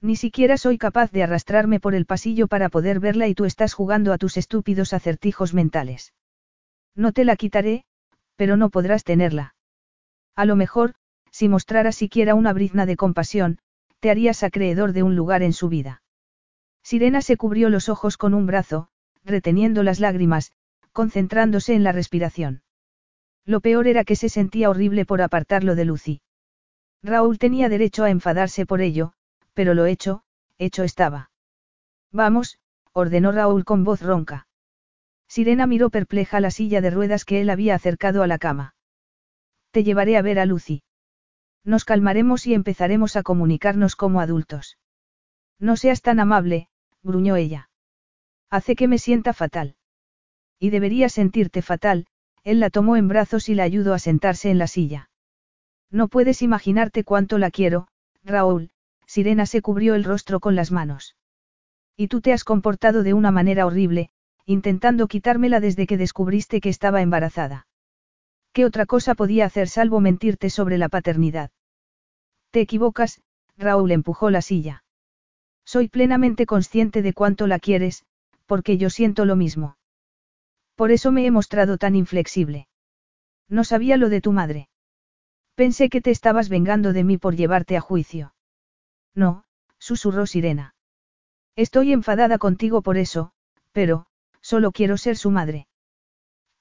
[0.00, 3.74] Ni siquiera soy capaz de arrastrarme por el pasillo para poder verla y tú estás
[3.74, 6.12] jugando a tus estúpidos acertijos mentales.
[6.94, 7.84] No te la quitaré,
[8.36, 9.54] pero no podrás tenerla.
[10.36, 10.94] A lo mejor,
[11.30, 13.58] si mostraras siquiera una brizna de compasión,
[14.00, 16.02] te harías acreedor de un lugar en su vida.
[16.82, 18.88] Sirena se cubrió los ojos con un brazo,
[19.24, 20.52] reteniendo las lágrimas,
[20.98, 22.62] concentrándose en la respiración.
[23.44, 26.22] Lo peor era que se sentía horrible por apartarlo de Lucy.
[27.04, 29.12] Raúl tenía derecho a enfadarse por ello,
[29.54, 30.24] pero lo hecho,
[30.58, 31.30] hecho estaba.
[32.10, 32.58] Vamos,
[32.92, 34.48] ordenó Raúl con voz ronca.
[35.28, 38.74] Sirena miró perpleja la silla de ruedas que él había acercado a la cama.
[39.70, 40.82] Te llevaré a ver a Lucy.
[41.62, 44.78] Nos calmaremos y empezaremos a comunicarnos como adultos.
[45.60, 46.70] No seas tan amable,
[47.04, 47.70] gruñó ella.
[48.50, 49.76] Hace que me sienta fatal.
[50.58, 52.06] Y debería sentirte fatal,
[52.44, 55.10] él la tomó en brazos y la ayudó a sentarse en la silla.
[55.90, 57.88] No puedes imaginarte cuánto la quiero,
[58.24, 58.70] Raúl,
[59.06, 61.16] Sirena se cubrió el rostro con las manos.
[61.96, 64.10] Y tú te has comportado de una manera horrible,
[64.44, 67.66] intentando quitármela desde que descubriste que estaba embarazada.
[68.52, 71.50] ¿Qué otra cosa podía hacer salvo mentirte sobre la paternidad?
[72.50, 73.22] Te equivocas,
[73.56, 74.84] Raúl empujó la silla.
[75.64, 78.04] Soy plenamente consciente de cuánto la quieres,
[78.46, 79.77] porque yo siento lo mismo.
[80.78, 82.68] Por eso me he mostrado tan inflexible.
[83.48, 84.68] No sabía lo de tu madre.
[85.56, 88.32] Pensé que te estabas vengando de mí por llevarte a juicio.
[89.12, 89.42] No,
[89.80, 90.76] susurró Sirena.
[91.56, 93.32] Estoy enfadada contigo por eso,
[93.72, 94.06] pero,
[94.40, 95.66] solo quiero ser su madre.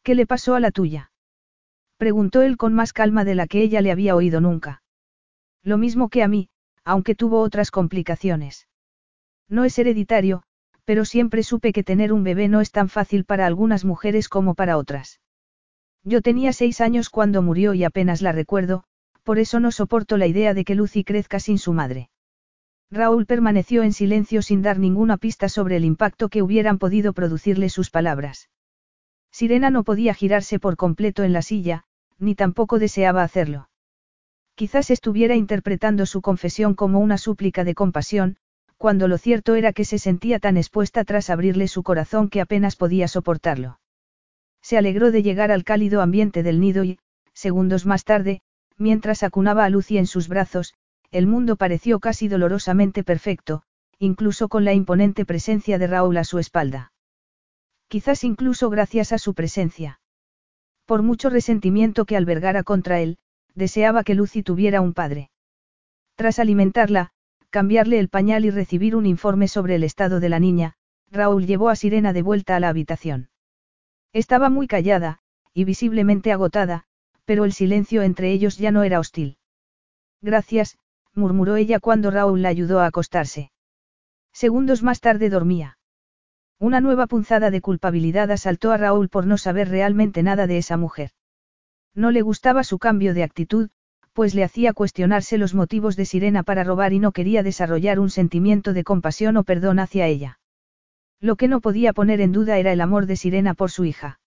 [0.02, 1.12] ¿Qué le pasó a la tuya?
[1.98, 4.82] Preguntó él con más calma de la que ella le había oído nunca.
[5.62, 6.50] Lo mismo que a mí,
[6.84, 8.68] aunque tuvo otras complicaciones.
[9.48, 10.42] No es hereditario,
[10.88, 14.56] pero siempre supe que tener un bebé no es tan fácil para algunas mujeres como
[14.56, 15.20] para otras.
[16.06, 18.86] Yo tenía seis años cuando murió y apenas la recuerdo,
[19.24, 22.10] por eso no soporto la idea de que Lucy crezca sin su madre.
[22.90, 27.68] Raúl permaneció en silencio sin dar ninguna pista sobre el impacto que hubieran podido producirle
[27.68, 28.50] sus palabras.
[29.30, 31.84] Sirena no podía girarse por completo en la silla,
[32.18, 33.68] ni tampoco deseaba hacerlo.
[34.56, 38.38] Quizás estuviera interpretando su confesión como una súplica de compasión,
[38.78, 42.76] cuando lo cierto era que se sentía tan expuesta tras abrirle su corazón que apenas
[42.76, 43.80] podía soportarlo.
[44.62, 47.00] Se alegró de llegar al cálido ambiente del nido y,
[47.34, 48.42] segundos más tarde,
[48.78, 50.74] mientras acunaba a Lucy en sus brazos,
[51.12, 53.64] el mundo pareció casi dolorosamente perfecto,
[53.98, 56.92] incluso con la imponente presencia de Raúl a su espalda.
[57.88, 60.00] Quizás incluso gracias a su presencia.
[60.86, 63.18] Por mucho resentimiento que albergara contra él,
[63.56, 65.32] deseaba que Lucy tuviera un padre.
[66.16, 67.12] Tras alimentarla,
[67.50, 70.74] cambiarle el pañal y recibir un informe sobre el estado de la niña,
[71.10, 73.30] Raúl llevó a Sirena de vuelta a la habitación.
[74.14, 75.20] Estaba muy callada,
[75.54, 76.86] y visiblemente agotada,
[77.26, 79.38] pero el silencio entre ellos ya no era hostil.
[80.22, 80.78] Gracias,
[81.14, 83.52] murmuró ella cuando Raúl la ayudó a acostarse.
[84.34, 85.78] Segundos más tarde dormía.
[86.60, 90.78] Una nueva punzada de culpabilidad asaltó a Raúl por no saber realmente nada de esa
[90.78, 91.12] mujer.
[91.94, 93.70] No le gustaba su cambio de actitud,
[94.18, 98.10] pues le hacía cuestionarse los motivos de Sirena para robar y no quería desarrollar un
[98.10, 100.40] sentimiento de compasión o perdón hacia ella.
[101.22, 104.20] Lo que no podía poner en duda era el amor de Sirena por su hija.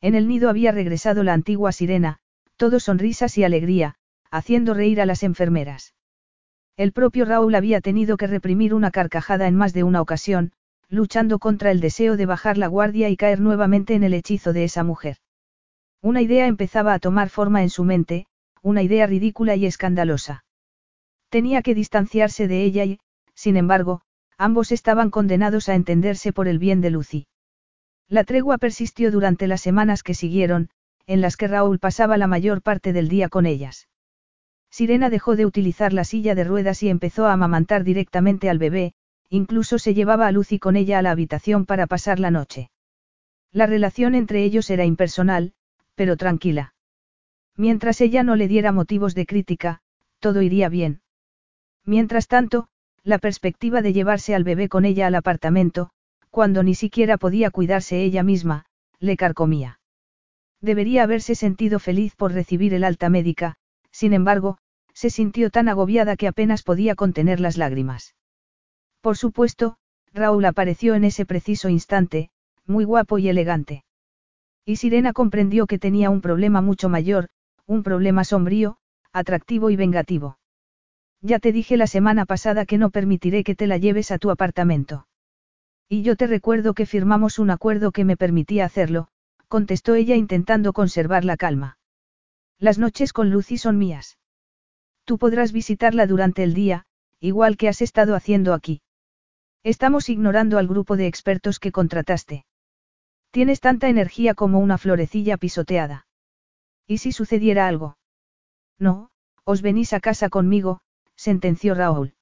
[0.00, 2.20] En el nido había regresado la antigua Sirena,
[2.56, 3.96] todo sonrisas y alegría,
[4.30, 5.94] haciendo reír a las enfermeras.
[6.76, 10.52] El propio Raúl había tenido que reprimir una carcajada en más de una ocasión,
[10.88, 14.62] luchando contra el deseo de bajar la guardia y caer nuevamente en el hechizo de
[14.62, 15.16] esa mujer.
[16.00, 18.27] Una idea empezaba a tomar forma en su mente,
[18.62, 20.44] una idea ridícula y escandalosa.
[21.28, 23.00] Tenía que distanciarse de ella y,
[23.34, 24.02] sin embargo,
[24.36, 27.26] ambos estaban condenados a entenderse por el bien de Lucy.
[28.08, 30.70] La tregua persistió durante las semanas que siguieron,
[31.06, 33.88] en las que Raúl pasaba la mayor parte del día con ellas.
[34.70, 38.94] Sirena dejó de utilizar la silla de ruedas y empezó a amamantar directamente al bebé,
[39.28, 42.70] incluso se llevaba a Lucy con ella a la habitación para pasar la noche.
[43.52, 45.52] La relación entre ellos era impersonal,
[45.94, 46.74] pero tranquila.
[47.58, 49.80] Mientras ella no le diera motivos de crítica,
[50.20, 51.00] todo iría bien.
[51.84, 52.68] Mientras tanto,
[53.02, 55.90] la perspectiva de llevarse al bebé con ella al apartamento,
[56.30, 58.66] cuando ni siquiera podía cuidarse ella misma,
[59.00, 59.80] le carcomía.
[60.60, 63.56] Debería haberse sentido feliz por recibir el alta médica,
[63.90, 64.58] sin embargo,
[64.92, 68.14] se sintió tan agobiada que apenas podía contener las lágrimas.
[69.00, 69.78] Por supuesto,
[70.14, 72.30] Raúl apareció en ese preciso instante,
[72.66, 73.84] muy guapo y elegante.
[74.64, 77.30] Y Sirena comprendió que tenía un problema mucho mayor,
[77.68, 78.78] un problema sombrío,
[79.12, 80.38] atractivo y vengativo.
[81.20, 84.30] Ya te dije la semana pasada que no permitiré que te la lleves a tu
[84.30, 85.06] apartamento.
[85.86, 89.08] Y yo te recuerdo que firmamos un acuerdo que me permitía hacerlo,
[89.48, 91.78] contestó ella intentando conservar la calma.
[92.58, 94.18] Las noches con Lucy son mías.
[95.04, 96.86] Tú podrás visitarla durante el día,
[97.20, 98.80] igual que has estado haciendo aquí.
[99.62, 102.46] Estamos ignorando al grupo de expertos que contrataste.
[103.30, 106.07] Tienes tanta energía como una florecilla pisoteada.
[106.88, 107.98] ¿Y si sucediera algo?
[108.78, 109.10] No,
[109.44, 110.80] os venís a casa conmigo,
[111.16, 112.14] sentenció Raúl.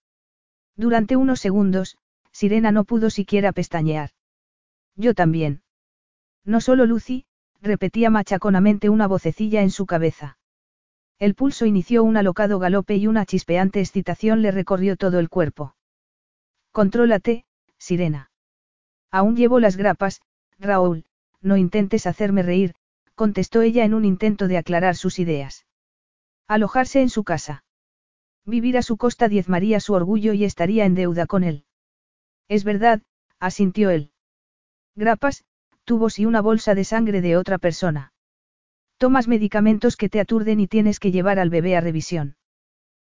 [0.76, 1.96] Durante unos segundos,
[2.32, 4.10] Sirena no pudo siquiera pestañear.
[4.96, 5.62] Yo también.
[6.44, 7.26] No solo Lucy,
[7.62, 10.36] repetía machaconamente una vocecilla en su cabeza.
[11.18, 15.76] El pulso inició un alocado galope y una chispeante excitación le recorrió todo el cuerpo.
[16.72, 17.46] Contrólate,
[17.78, 18.30] Sirena.
[19.12, 20.20] Aún llevo las grapas,
[20.58, 21.04] Raúl,
[21.40, 22.74] no intentes hacerme reír,
[23.16, 25.66] contestó ella en un intento de aclarar sus ideas.
[26.46, 27.64] Alojarse en su casa.
[28.44, 31.64] Vivir a su costa diezmaría su orgullo y estaría en deuda con él.
[32.46, 33.02] Es verdad,
[33.40, 34.12] asintió él.
[34.94, 35.44] Grapas,
[35.84, 38.12] tubos y una bolsa de sangre de otra persona.
[38.98, 42.36] Tomas medicamentos que te aturden y tienes que llevar al bebé a revisión.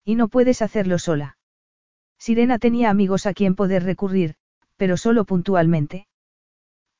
[0.03, 1.37] Y no puedes hacerlo sola.
[2.17, 4.35] Sirena tenía amigos a quien poder recurrir,
[4.77, 6.07] pero solo puntualmente.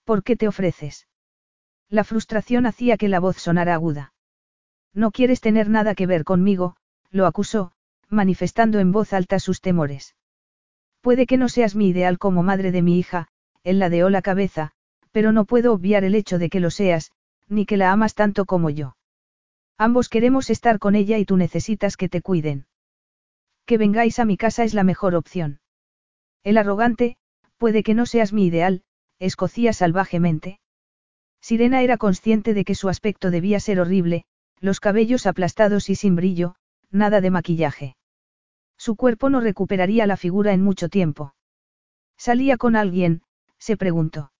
[0.03, 1.07] ¿Por qué te ofreces?
[1.91, 4.13] La frustración hacía que la voz sonara aguda.
[4.93, 6.77] No quieres tener nada que ver conmigo,
[7.09, 7.73] lo acusó,
[8.07, 10.15] manifestando en voz alta sus temores.
[11.01, 13.27] Puede que no seas mi ideal como madre de mi hija,
[13.65, 14.71] él ladeó la cabeza,
[15.11, 17.11] pero no puedo obviar el hecho de que lo seas,
[17.49, 18.95] ni que la amas tanto como yo.
[19.77, 22.67] Ambos queremos estar con ella y tú necesitas que te cuiden.
[23.65, 25.59] Que vengáis a mi casa es la mejor opción.
[26.45, 27.17] El arrogante,
[27.57, 28.83] puede que no seas mi ideal,
[29.19, 30.60] escocía salvajemente.
[31.41, 34.25] Sirena era consciente de que su aspecto debía ser horrible,
[34.59, 36.55] los cabellos aplastados y sin brillo,
[36.91, 37.95] nada de maquillaje.
[38.77, 41.35] Su cuerpo no recuperaría la figura en mucho tiempo.
[42.17, 43.21] ¿Salía con alguien?
[43.57, 44.31] se preguntó.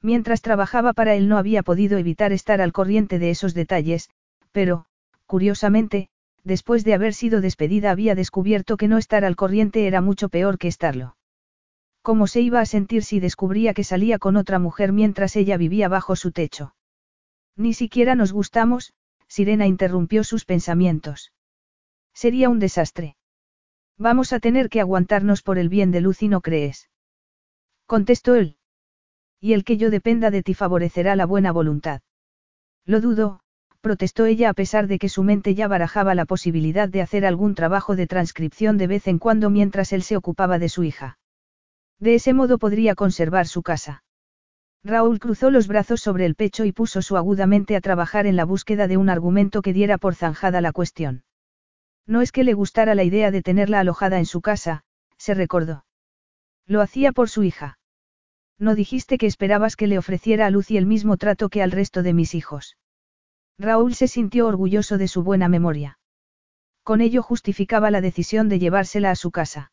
[0.00, 4.08] Mientras trabajaba para él no había podido evitar estar al corriente de esos detalles,
[4.52, 4.86] pero,
[5.26, 6.08] curiosamente,
[6.44, 10.56] después de haber sido despedida había descubierto que no estar al corriente era mucho peor
[10.56, 11.17] que estarlo.
[12.08, 15.88] ¿Cómo se iba a sentir si descubría que salía con otra mujer mientras ella vivía
[15.88, 16.74] bajo su techo?
[17.54, 18.94] Ni siquiera nos gustamos,
[19.26, 21.34] Sirena interrumpió sus pensamientos.
[22.14, 23.16] Sería un desastre.
[23.98, 26.88] Vamos a tener que aguantarnos por el bien de Lucy, ¿no crees?
[27.84, 28.56] Contestó él.
[29.38, 32.00] Y el que yo dependa de ti favorecerá la buena voluntad.
[32.86, 33.40] Lo dudo,
[33.82, 37.54] protestó ella a pesar de que su mente ya barajaba la posibilidad de hacer algún
[37.54, 41.17] trabajo de transcripción de vez en cuando mientras él se ocupaba de su hija.
[42.00, 44.04] De ese modo podría conservar su casa.
[44.84, 48.44] Raúl cruzó los brazos sobre el pecho y puso su agudamente a trabajar en la
[48.44, 51.24] búsqueda de un argumento que diera por zanjada la cuestión.
[52.06, 54.84] No es que le gustara la idea de tenerla alojada en su casa,
[55.18, 55.84] se recordó.
[56.66, 57.78] Lo hacía por su hija.
[58.58, 62.02] No dijiste que esperabas que le ofreciera a Lucy el mismo trato que al resto
[62.02, 62.76] de mis hijos.
[63.58, 65.98] Raúl se sintió orgulloso de su buena memoria.
[66.82, 69.72] Con ello justificaba la decisión de llevársela a su casa.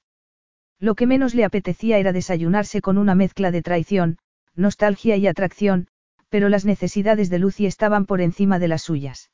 [0.80, 4.18] Lo que menos le apetecía era desayunarse con una mezcla de traición,
[4.56, 5.88] nostalgia y atracción,
[6.30, 9.32] pero las necesidades de Lucy estaban por encima de las suyas.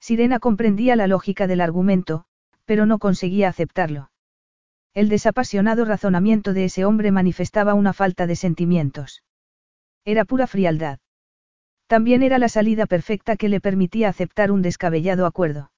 [0.00, 2.24] Sirena comprendía la lógica del argumento,
[2.64, 4.10] pero no conseguía aceptarlo.
[4.94, 9.24] El desapasionado razonamiento de ese hombre manifestaba una falta de sentimientos.
[10.04, 10.98] Era pura frialdad.
[11.86, 15.72] También era la salida perfecta que le permitía aceptar un descabellado acuerdo.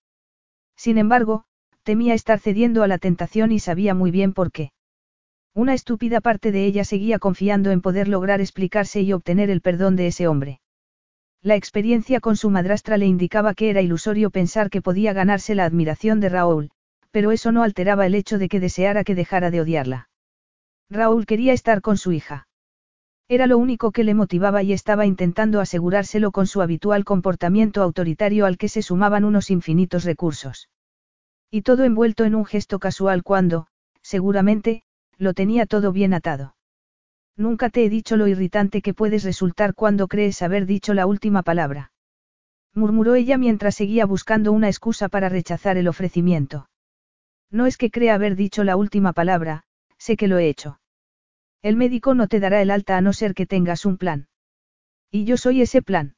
[0.76, 1.44] Sin embargo,
[1.84, 4.73] temía estar cediendo a la tentación y sabía muy bien por qué.
[5.56, 9.94] Una estúpida parte de ella seguía confiando en poder lograr explicarse y obtener el perdón
[9.94, 10.60] de ese hombre.
[11.42, 15.64] La experiencia con su madrastra le indicaba que era ilusorio pensar que podía ganarse la
[15.64, 16.70] admiración de Raúl,
[17.12, 20.08] pero eso no alteraba el hecho de que deseara que dejara de odiarla.
[20.90, 22.48] Raúl quería estar con su hija.
[23.28, 28.44] Era lo único que le motivaba y estaba intentando asegurárselo con su habitual comportamiento autoritario
[28.44, 30.68] al que se sumaban unos infinitos recursos.
[31.48, 33.68] Y todo envuelto en un gesto casual cuando,
[34.02, 34.82] seguramente,
[35.18, 36.56] lo tenía todo bien atado.
[37.36, 41.42] Nunca te he dicho lo irritante que puedes resultar cuando crees haber dicho la última
[41.42, 41.92] palabra.
[42.74, 46.68] Murmuró ella mientras seguía buscando una excusa para rechazar el ofrecimiento.
[47.50, 49.64] No es que crea haber dicho la última palabra,
[49.98, 50.80] sé que lo he hecho.
[51.62, 54.28] El médico no te dará el alta a no ser que tengas un plan.
[55.10, 56.16] Y yo soy ese plan.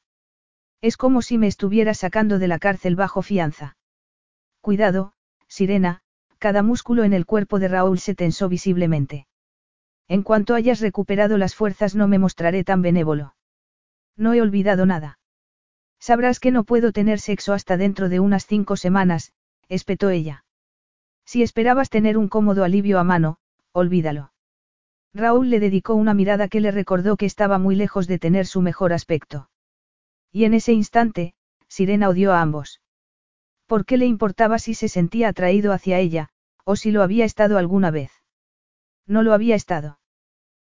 [0.81, 3.77] Es como si me estuviera sacando de la cárcel bajo fianza.
[4.61, 5.13] Cuidado,
[5.47, 6.01] Sirena,
[6.37, 9.27] cada músculo en el cuerpo de Raúl se tensó visiblemente.
[10.07, 13.35] En cuanto hayas recuperado las fuerzas no me mostraré tan benévolo.
[14.15, 15.19] No he olvidado nada.
[15.99, 19.33] Sabrás que no puedo tener sexo hasta dentro de unas cinco semanas,
[19.67, 20.45] espetó ella.
[21.25, 23.37] Si esperabas tener un cómodo alivio a mano,
[23.73, 24.31] olvídalo.
[25.13, 28.61] Raúl le dedicó una mirada que le recordó que estaba muy lejos de tener su
[28.61, 29.49] mejor aspecto.
[30.31, 31.33] Y en ese instante,
[31.67, 32.81] Sirena odió a ambos.
[33.67, 36.29] ¿Por qué le importaba si se sentía atraído hacia ella,
[36.63, 38.11] o si lo había estado alguna vez?
[39.05, 39.99] No lo había estado.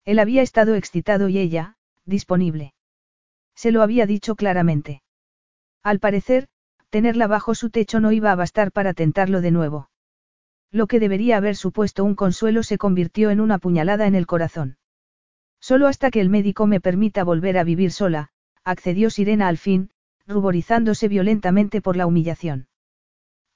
[0.04, 2.74] Él había estado excitado y ella, disponible.
[3.54, 5.02] Se lo había dicho claramente.
[5.84, 6.48] Al parecer,
[6.90, 9.90] tenerla bajo su techo no iba a bastar para tentarlo de nuevo.
[10.72, 14.78] Lo que debería haber supuesto un consuelo se convirtió en una puñalada en el corazón.
[15.60, 18.30] Solo hasta que el médico me permita volver a vivir sola,
[18.64, 19.90] accedió Sirena al fin,
[20.26, 22.69] ruborizándose violentamente por la humillación.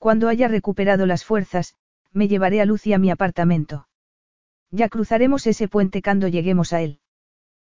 [0.05, 1.77] Cuando haya recuperado las fuerzas,
[2.13, 3.89] me llevaré a Lucy a mi apartamento.
[4.71, 7.01] Ya cruzaremos ese puente cuando lleguemos a él.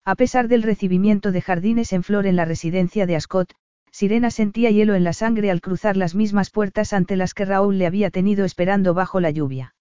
[0.05, 3.55] A pesar del recibimiento de jardines en flor en la residencia de Ascot,
[3.93, 7.79] Sirena sentía hielo en la sangre al cruzar las mismas puertas ante las que Raúl
[7.79, 9.77] le había tenido esperando bajo la lluvia.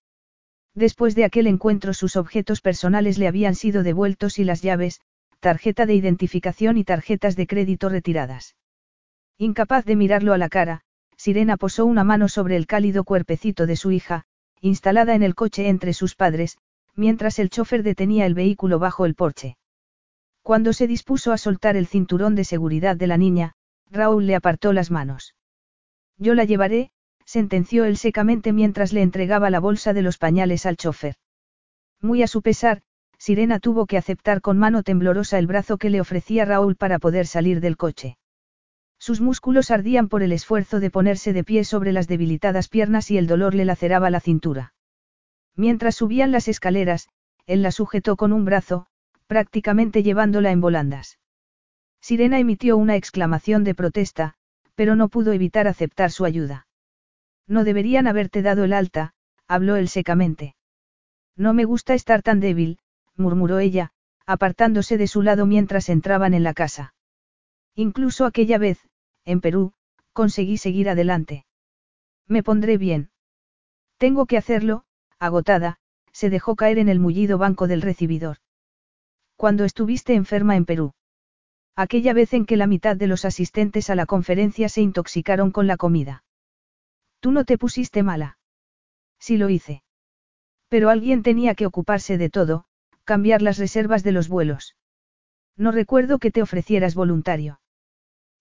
[0.76, 5.02] Después de aquel encuentro sus objetos personales le habían sido devueltos y las llaves,
[5.40, 8.56] tarjeta de identificación y tarjetas de crédito retiradas.
[9.40, 10.85] Incapaz de mirarlo a la cara,
[11.18, 14.26] Sirena posó una mano sobre el cálido cuerpecito de su hija,
[14.62, 16.58] instalada en el coche entre sus padres,
[16.96, 19.58] mientras el chofer detenía el vehículo bajo el porche.
[20.42, 23.54] Cuando se dispuso a soltar el cinturón de seguridad de la niña,
[23.90, 25.36] Raúl le apartó las manos.
[26.18, 26.92] Yo la llevaré,
[27.26, 31.16] sentenció él secamente mientras le entregaba la bolsa de los pañales al chofer.
[32.02, 32.82] Muy a su pesar,
[33.18, 37.26] Sirena tuvo que aceptar con mano temblorosa el brazo que le ofrecía Raúl para poder
[37.26, 38.18] salir del coche.
[39.06, 43.20] Sus músculos ardían por el esfuerzo de ponerse de pie sobre las debilitadas piernas y
[43.20, 44.74] el dolor le laceraba la cintura.
[45.56, 47.08] Mientras subían las escaleras,
[47.46, 48.88] él la sujetó con un brazo,
[49.28, 51.20] prácticamente llevándola en volandas.
[52.02, 54.34] Sirena emitió una exclamación de protesta,
[54.74, 56.66] pero no pudo evitar aceptar su ayuda.
[57.46, 59.14] No deberían haberte dado el alta,
[59.48, 60.56] habló él secamente.
[61.36, 62.80] No me gusta estar tan débil,
[63.16, 63.92] murmuró ella,
[64.26, 66.96] apartándose de su lado mientras entraban en la casa.
[67.76, 68.80] Incluso aquella vez,
[69.26, 69.74] en Perú,
[70.14, 71.46] conseguí seguir adelante.
[72.28, 73.10] Me pondré bien.
[73.98, 74.86] Tengo que hacerlo,
[75.20, 75.78] agotada,
[76.12, 78.38] se dejó caer en el mullido banco del recibidor.
[79.36, 80.94] Cuando estuviste enferma en Perú.
[81.76, 85.68] Aquella vez en que la mitad de los asistentes a la conferencia se intoxicaron con
[85.68, 86.24] la comida.
[87.20, 88.38] Tú no te pusiste mala.
[89.20, 89.84] Sí lo hice.
[90.70, 92.66] Pero alguien tenía que ocuparse de todo,
[93.04, 94.76] cambiar las reservas de los vuelos.
[95.58, 97.60] No recuerdo que te ofrecieras voluntario.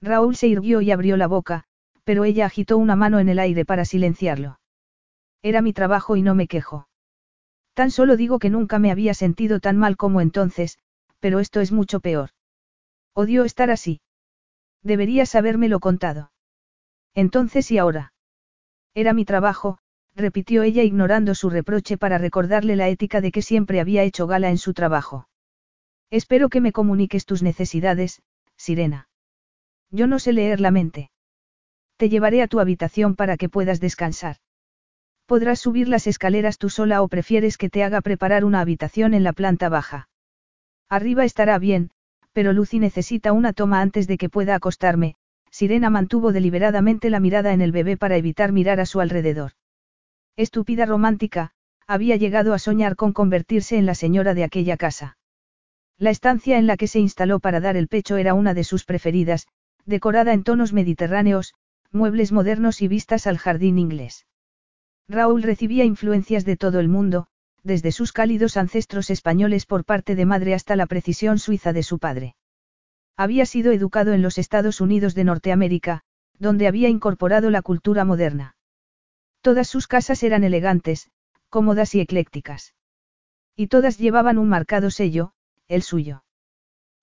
[0.04, 1.64] Raúl se irguió y abrió la boca,
[2.04, 4.60] pero ella agitó una mano en el aire para silenciarlo.
[5.42, 6.88] Era mi trabajo y no me quejo.
[7.72, 10.78] Tan solo digo que nunca me había sentido tan mal como entonces,
[11.20, 12.30] pero esto es mucho peor.
[13.14, 14.00] Odio estar así.
[14.82, 16.32] Deberías habérmelo contado.
[17.14, 18.12] Entonces y ahora.
[18.94, 19.78] Era mi trabajo,
[20.14, 24.50] repitió ella ignorando su reproche para recordarle la ética de que siempre había hecho gala
[24.50, 25.28] en su trabajo.
[26.10, 28.22] Espero que me comuniques tus necesidades,
[28.56, 29.08] Sirena.
[29.90, 31.10] Yo no sé leer la mente.
[31.96, 34.36] Te llevaré a tu habitación para que puedas descansar.
[35.26, 39.24] Podrás subir las escaleras tú sola o prefieres que te haga preparar una habitación en
[39.24, 40.08] la planta baja.
[40.88, 41.90] Arriba estará bien,
[42.32, 45.14] pero Lucy necesita una toma antes de que pueda acostarme.
[45.50, 49.52] Sirena mantuvo deliberadamente la mirada en el bebé para evitar mirar a su alrededor.
[50.36, 51.52] Estúpida romántica,
[51.86, 55.16] había llegado a soñar con convertirse en la señora de aquella casa.
[55.96, 58.84] La estancia en la que se instaló para dar el pecho era una de sus
[58.84, 59.46] preferidas,
[59.86, 61.54] decorada en tonos mediterráneos,
[61.92, 64.26] muebles modernos y vistas al jardín inglés.
[65.08, 67.26] Raúl recibía influencias de todo el mundo,
[67.62, 71.98] desde sus cálidos ancestros españoles por parte de madre hasta la precisión suiza de su
[71.98, 72.36] padre.
[73.16, 76.02] Había sido educado en los Estados Unidos de Norteamérica,
[76.38, 78.56] donde había incorporado la cultura moderna.
[79.40, 81.10] Todas sus casas eran elegantes,
[81.48, 82.74] cómodas y eclécticas.
[83.56, 85.32] Y todas llevaban un marcado sello,
[85.68, 86.24] el suyo.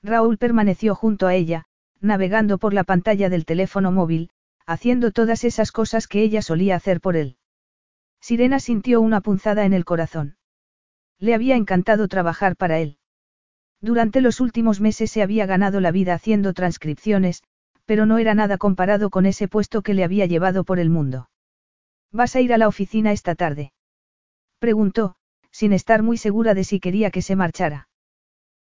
[0.04, 1.66] Raúl permaneció junto a ella,
[2.02, 4.30] navegando por la pantalla del teléfono móvil,
[4.66, 7.38] haciendo todas esas cosas que ella solía hacer por él.
[8.20, 10.38] Sirena sintió una punzada en el corazón.
[11.20, 12.98] Le había encantado trabajar para él.
[13.82, 17.44] Durante los últimos meses se había ganado la vida haciendo transcripciones,
[17.86, 21.30] pero no era nada comparado con ese puesto que le había llevado por el mundo.
[22.12, 23.74] ¿Vas a ir a la oficina esta tarde?
[24.60, 25.16] Preguntó,
[25.52, 27.88] sin estar muy segura de si quería que se marchara.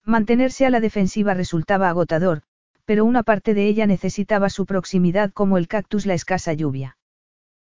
[0.04, 2.44] Mantenerse a la defensiva resultaba agotador,
[2.86, 6.98] pero una parte de ella necesitaba su proximidad como el cactus la escasa lluvia.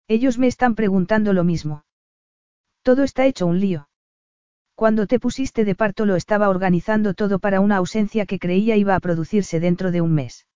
[0.09, 1.85] Ellos me están preguntando lo mismo.
[2.83, 3.89] Todo está hecho un lío.
[4.75, 8.97] Cuando te pusiste de parto lo estaba organizando todo para una ausencia que creía iba
[8.97, 10.47] a producirse dentro de un mes.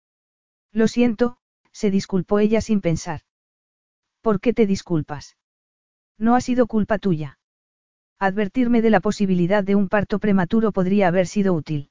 [0.73, 1.39] Lo siento,
[1.73, 3.21] se disculpó ella sin pensar.
[4.21, 5.37] ¿Por qué te disculpas?
[6.19, 7.39] No ha sido culpa tuya.
[8.19, 11.91] Advertirme de la posibilidad de un parto prematuro podría haber sido útil.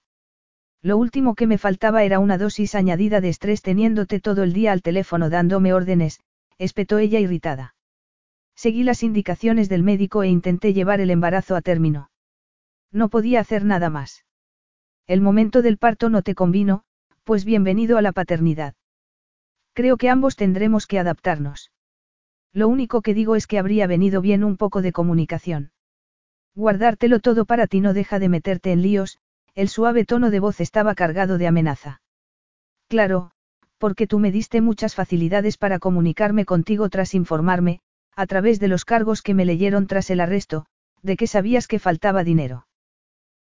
[0.82, 4.72] Lo último que me faltaba era una dosis añadida de estrés teniéndote todo el día
[4.72, 6.20] al teléfono dándome órdenes,
[6.58, 7.76] espetó ella irritada.
[8.56, 12.10] Seguí las indicaciones del médico e intenté llevar el embarazo a término.
[12.92, 14.26] No podía hacer nada más.
[15.08, 16.84] El momento del parto no te convino,
[17.24, 18.74] pues bienvenido a la paternidad.
[19.74, 21.72] Creo que ambos tendremos que adaptarnos.
[22.52, 25.72] Lo único que digo es que habría venido bien un poco de comunicación.
[26.56, 29.20] Guardártelo todo para ti no deja de meterte en líos,
[29.58, 32.00] el suave tono de voz estaba cargado de amenaza.
[32.88, 33.32] Claro,
[33.80, 37.80] porque tú me diste muchas facilidades para comunicarme contigo tras informarme,
[38.16, 40.68] a través de los cargos que me leyeron tras el arresto,
[41.02, 42.68] de que sabías que faltaba dinero.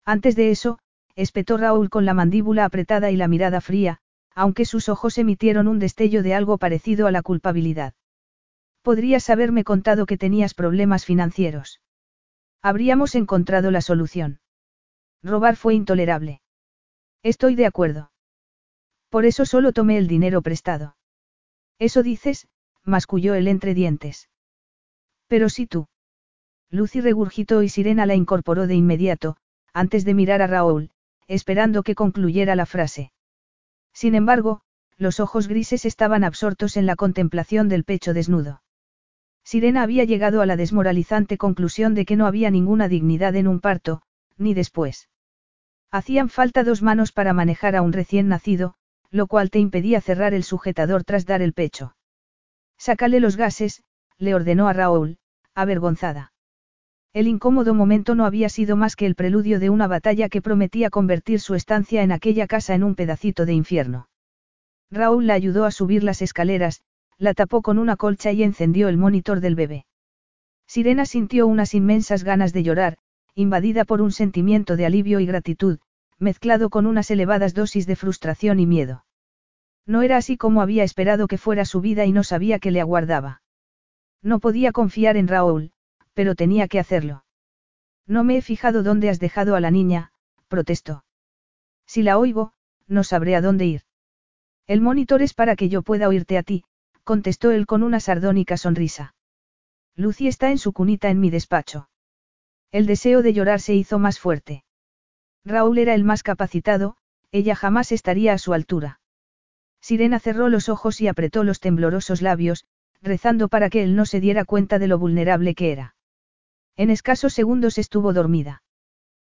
[0.04, 0.78] Antes de eso,
[1.16, 3.98] espetó Raúl con la mandíbula apretada y la mirada fría,
[4.36, 7.92] aunque sus ojos emitieron un destello de algo parecido a la culpabilidad.
[8.82, 11.80] Podrías haberme contado que tenías problemas financieros.
[12.62, 14.38] Habríamos encontrado la solución.
[15.24, 16.42] Robar fue intolerable.
[17.22, 18.12] Estoy de acuerdo.
[19.08, 20.96] Por eso solo tomé el dinero prestado.
[21.78, 22.46] Eso dices,
[22.84, 24.28] masculló él entre dientes.
[25.26, 25.86] Pero si tú.
[26.70, 29.38] Lucy regurgitó y Sirena la incorporó de inmediato,
[29.72, 30.90] antes de mirar a Raúl,
[31.26, 33.10] esperando que concluyera la frase.
[33.94, 34.60] Sin embargo,
[34.98, 38.62] los ojos grises estaban absortos en la contemplación del pecho desnudo.
[39.42, 43.60] Sirena había llegado a la desmoralizante conclusión de que no había ninguna dignidad en un
[43.60, 44.02] parto,
[44.36, 45.08] ni después.
[45.94, 48.74] Hacían falta dos manos para manejar a un recién nacido,
[49.12, 51.94] lo cual te impedía cerrar el sujetador tras dar el pecho.
[52.76, 53.84] Sácale los gases,
[54.18, 55.18] le ordenó a Raúl,
[55.54, 56.32] avergonzada.
[57.12, 60.90] El incómodo momento no había sido más que el preludio de una batalla que prometía
[60.90, 64.08] convertir su estancia en aquella casa en un pedacito de infierno.
[64.90, 66.82] Raúl la ayudó a subir las escaleras,
[67.18, 69.86] la tapó con una colcha y encendió el monitor del bebé.
[70.66, 72.98] Sirena sintió unas inmensas ganas de llorar,
[73.36, 75.78] invadida por un sentimiento de alivio y gratitud,
[76.18, 79.04] mezclado con unas elevadas dosis de frustración y miedo.
[79.86, 82.80] No era así como había esperado que fuera su vida y no sabía qué le
[82.80, 83.42] aguardaba.
[84.22, 85.72] No podía confiar en Raúl,
[86.14, 87.24] pero tenía que hacerlo.
[88.06, 90.12] No me he fijado dónde has dejado a la niña,
[90.48, 91.04] protestó.
[91.86, 92.52] Si la oigo,
[92.86, 93.82] no sabré a dónde ir.
[94.66, 96.64] El monitor es para que yo pueda oírte a ti,
[97.02, 99.14] contestó él con una sardónica sonrisa.
[99.94, 101.88] Lucy está en su cunita en mi despacho.
[102.72, 104.63] El deseo de llorar se hizo más fuerte.
[105.44, 106.96] Raúl era el más capacitado,
[107.32, 109.00] ella jamás estaría a su altura.
[109.80, 112.64] Sirena cerró los ojos y apretó los temblorosos labios,
[113.02, 115.94] rezando para que él no se diera cuenta de lo vulnerable que era.
[116.76, 118.62] En escasos segundos estuvo dormida.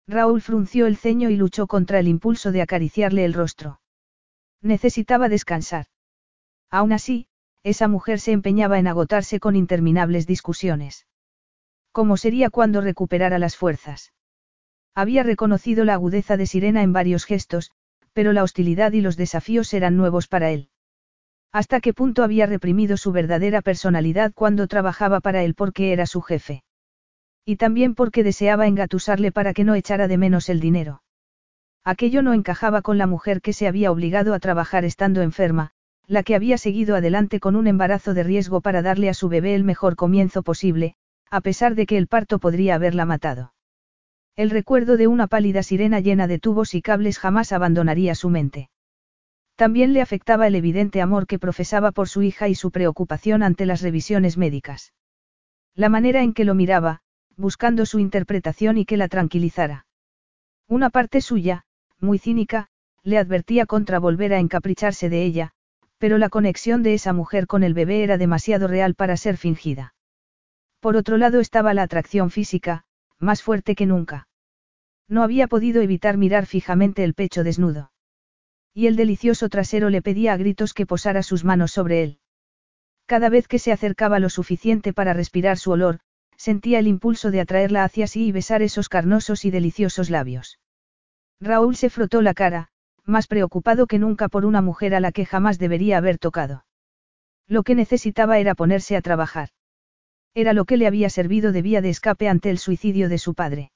[0.06, 3.80] Raúl frunció el ceño y luchó contra el impulso de acariciarle el rostro.
[4.62, 5.86] Necesitaba descansar.
[6.70, 7.26] Aún así,
[7.62, 11.06] esa mujer se empeñaba en agotarse con interminables discusiones.
[11.92, 14.12] ¿Cómo sería cuando recuperara las fuerzas?
[14.98, 17.70] Había reconocido la agudeza de Sirena en varios gestos,
[18.12, 20.70] pero la hostilidad y los desafíos eran nuevos para él.
[21.52, 26.20] ¿Hasta qué punto había reprimido su verdadera personalidad cuando trabajaba para él porque era su
[26.20, 26.64] jefe?
[27.44, 31.04] Y también porque deseaba engatusarle para que no echara de menos el dinero.
[31.84, 35.70] Aquello no encajaba con la mujer que se había obligado a trabajar estando enferma,
[36.08, 39.54] la que había seguido adelante con un embarazo de riesgo para darle a su bebé
[39.54, 40.96] el mejor comienzo posible,
[41.30, 43.52] a pesar de que el parto podría haberla matado.
[44.38, 48.70] El recuerdo de una pálida sirena llena de tubos y cables jamás abandonaría su mente.
[49.56, 53.66] También le afectaba el evidente amor que profesaba por su hija y su preocupación ante
[53.66, 54.92] las revisiones médicas.
[55.74, 57.00] La manera en que lo miraba,
[57.36, 59.86] buscando su interpretación y que la tranquilizara.
[60.68, 61.64] Una parte suya,
[61.98, 62.68] muy cínica,
[63.02, 65.50] le advertía contra volver a encapricharse de ella,
[65.98, 69.94] pero la conexión de esa mujer con el bebé era demasiado real para ser fingida.
[70.78, 72.84] Por otro lado estaba la atracción física,
[73.18, 74.27] más fuerte que nunca.
[75.08, 77.90] No había podido evitar mirar fijamente el pecho desnudo.
[78.74, 82.18] Y el delicioso trasero le pedía a gritos que posara sus manos sobre él.
[83.06, 86.00] Cada vez que se acercaba lo suficiente para respirar su olor,
[86.36, 90.60] sentía el impulso de atraerla hacia sí y besar esos carnosos y deliciosos labios.
[91.40, 92.68] Raúl se frotó la cara,
[93.04, 96.66] más preocupado que nunca por una mujer a la que jamás debería haber tocado.
[97.46, 99.48] Lo que necesitaba era ponerse a trabajar.
[100.34, 103.32] Era lo que le había servido de vía de escape ante el suicidio de su
[103.34, 103.72] padre.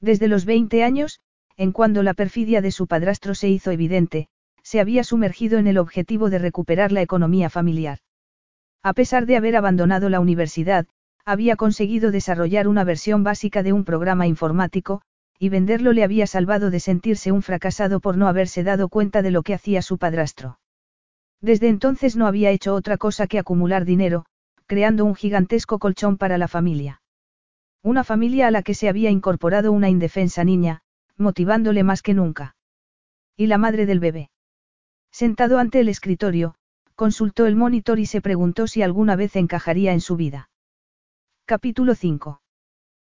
[0.00, 1.20] Desde los 20 años,
[1.56, 4.28] en cuando la perfidia de su padrastro se hizo evidente,
[4.62, 8.00] se había sumergido en el objetivo de recuperar la economía familiar.
[8.82, 10.86] A pesar de haber abandonado la universidad,
[11.24, 15.02] había conseguido desarrollar una versión básica de un programa informático,
[15.38, 19.30] y venderlo le había salvado de sentirse un fracasado por no haberse dado cuenta de
[19.30, 20.58] lo que hacía su padrastro.
[21.40, 24.24] Desde entonces no había hecho otra cosa que acumular dinero,
[24.66, 27.02] creando un gigantesco colchón para la familia.
[27.82, 30.82] Una familia a la que se había incorporado una indefensa niña,
[31.16, 32.56] motivándole más que nunca.
[33.36, 34.30] Y la madre del bebé.
[35.10, 36.56] Sentado ante el escritorio,
[36.94, 40.50] consultó el monitor y se preguntó si alguna vez encajaría en su vida.
[41.44, 42.40] Capítulo 5.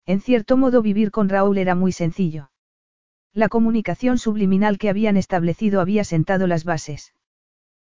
[0.04, 2.50] En cierto modo vivir con Raúl era muy sencillo.
[3.32, 7.14] La comunicación subliminal que habían establecido había sentado las bases.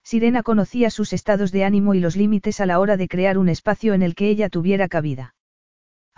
[0.02, 3.48] Sirena conocía sus estados de ánimo y los límites a la hora de crear un
[3.48, 5.34] espacio en el que ella tuviera cabida.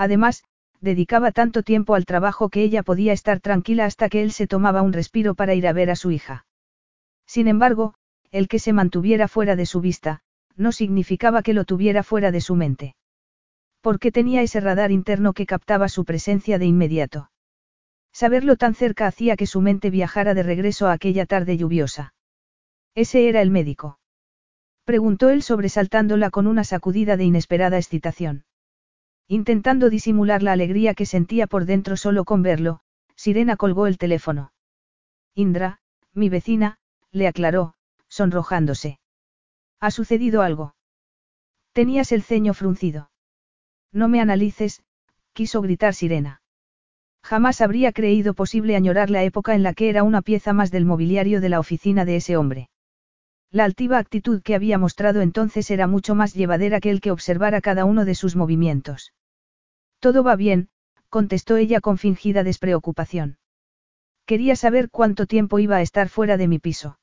[0.03, 0.43] Además,
[0.81, 4.83] dedicaba tanto tiempo al trabajo que ella podía estar tranquila hasta que él se tomaba
[4.83, 6.45] un respiro para ir a ver a su hija.
[7.25, 7.95] Sin embargo,
[8.33, 10.19] el que se mantuviera fuera de su vista,
[10.57, 12.97] no significaba que lo tuviera fuera de su mente.
[13.81, 17.31] Porque tenía ese radar interno que captaba su presencia de inmediato.
[18.13, 22.13] Saberlo tan cerca hacía que su mente viajara de regreso a aquella tarde lluviosa.
[22.97, 24.01] Ese era el médico.
[24.83, 28.43] Preguntó él sobresaltándola con una sacudida de inesperada excitación.
[29.29, 32.81] Intentando disimular la alegría que sentía por dentro solo con verlo,
[33.17, 34.53] Sirena colgó el teléfono.
[35.35, 35.79] Indra,
[36.13, 36.79] mi vecina,
[37.11, 37.75] le aclaró,
[38.09, 38.99] sonrojándose.
[39.81, 40.75] ¿Ha sucedido algo?
[41.73, 43.11] Tenías el ceño fruncido.
[43.93, 44.83] No me analices,
[45.33, 46.43] quiso gritar Sirena.
[47.23, 50.85] Jamás habría creído posible añorar la época en la que era una pieza más del
[50.85, 52.69] mobiliario de la oficina de ese hombre.
[53.53, 57.61] La altiva actitud que había mostrado entonces era mucho más llevadera que el que observara
[57.61, 59.13] cada uno de sus movimientos.
[60.01, 60.71] Todo va bien,
[61.11, 63.37] contestó ella con fingida despreocupación.
[64.25, 66.99] Quería saber cuánto tiempo iba a estar fuera de mi piso.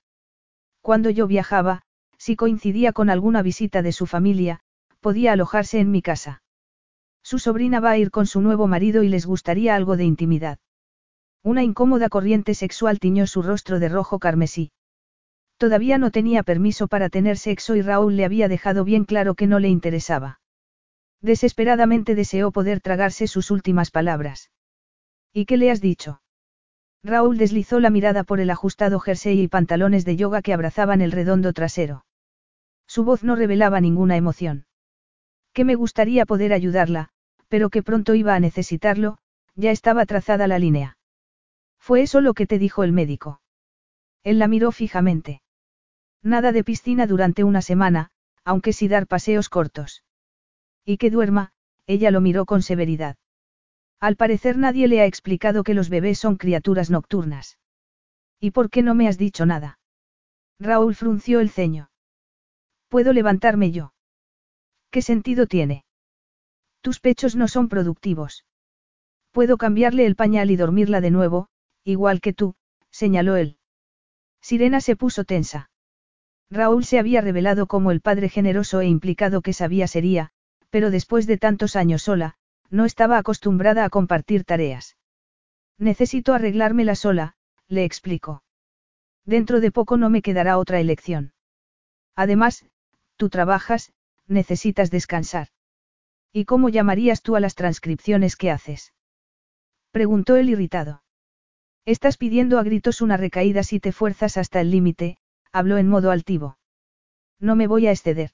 [0.82, 1.84] Cuando yo viajaba,
[2.18, 4.62] si coincidía con alguna visita de su familia,
[5.02, 6.42] podía alojarse en mi casa.
[7.22, 10.58] Su sobrina va a ir con su nuevo marido y les gustaría algo de intimidad.
[11.44, 14.72] Una incómoda corriente sexual tiñó su rostro de rojo carmesí.
[15.60, 19.46] Todavía no tenía permiso para tener sexo y Raúl le había dejado bien claro que
[19.46, 20.40] no le interesaba.
[21.22, 24.52] Desesperadamente deseó poder tragarse sus últimas palabras.
[25.34, 26.22] ¿Y qué le has dicho?
[27.04, 31.12] Raúl deslizó la mirada por el ajustado jersey y pantalones de yoga que abrazaban el
[31.12, 32.06] redondo trasero.
[32.88, 34.66] Su voz no revelaba ninguna emoción.
[35.52, 37.10] Que me gustaría poder ayudarla,
[37.50, 39.18] pero que pronto iba a necesitarlo,
[39.56, 40.98] ya estaba trazada la línea.
[41.80, 43.42] ¿Fue eso lo que te dijo el médico?
[44.24, 45.42] Él la miró fijamente.
[46.24, 48.12] Nada de piscina durante una semana,
[48.44, 50.04] aunque sí dar paseos cortos.
[50.86, 51.52] Y que duerma,
[51.88, 53.18] ella lo miró con severidad.
[54.00, 57.58] Al parecer nadie le ha explicado que los bebés son criaturas nocturnas.
[58.40, 59.80] ¿Y por qué no me has dicho nada?
[60.60, 61.90] Raúl frunció el ceño.
[62.88, 63.94] ¿Puedo levantarme yo?
[64.90, 65.86] ¿Qué sentido tiene?
[66.82, 68.46] Tus pechos no son productivos.
[69.32, 71.50] Puedo cambiarle el pañal y dormirla de nuevo,
[71.84, 72.56] igual que tú,
[72.90, 73.58] señaló él.
[74.42, 75.70] Sirena se puso tensa.
[76.52, 80.32] Raúl se había revelado como el padre generoso e implicado que sabía sería,
[80.70, 82.36] pero después de tantos años sola,
[82.70, 84.98] no estaba acostumbrada a compartir tareas.
[85.78, 87.36] Necesito arreglármela sola,
[87.68, 88.44] le explicó.
[89.26, 91.34] Dentro de poco no me quedará otra elección.
[92.16, 92.66] Además,
[93.16, 93.94] tú trabajas,
[94.28, 95.50] necesitas descansar.
[96.34, 98.94] ¿Y cómo llamarías tú a las transcripciones que haces?
[99.92, 101.04] Preguntó él irritado.
[101.86, 105.18] Estás pidiendo a gritos una recaída si te fuerzas hasta el límite,
[105.52, 106.58] habló en modo altivo.
[107.40, 108.32] No me voy a exceder.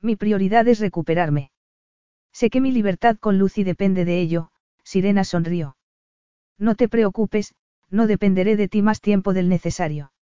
[0.00, 1.50] Mi prioridad es recuperarme.
[2.32, 4.50] Sé que mi libertad con Lucy depende de ello,
[4.82, 5.76] Sirena sonrió.
[6.58, 7.54] No te preocupes,
[7.90, 10.12] no dependeré de ti más tiempo del necesario.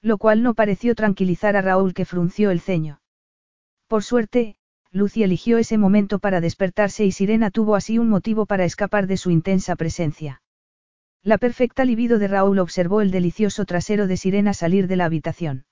[0.00, 3.00] Lo cual no pareció tranquilizar a Raúl que frunció el ceño.
[3.88, 4.56] Por suerte,
[4.90, 9.16] Lucy eligió ese momento para despertarse y Sirena tuvo así un motivo para escapar de
[9.16, 10.42] su intensa presencia.
[11.24, 15.66] La perfecta libido de Raúl observó el delicioso trasero de Sirena salir de la habitación.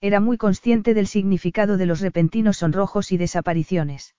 [0.00, 4.16] Era muy consciente del significado de los repentinos sonrojos y desapariciones.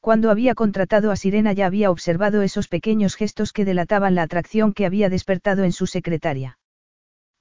[0.00, 4.74] Cuando había contratado a Sirena ya había observado esos pequeños gestos que delataban la atracción
[4.74, 6.58] que había despertado en su secretaria.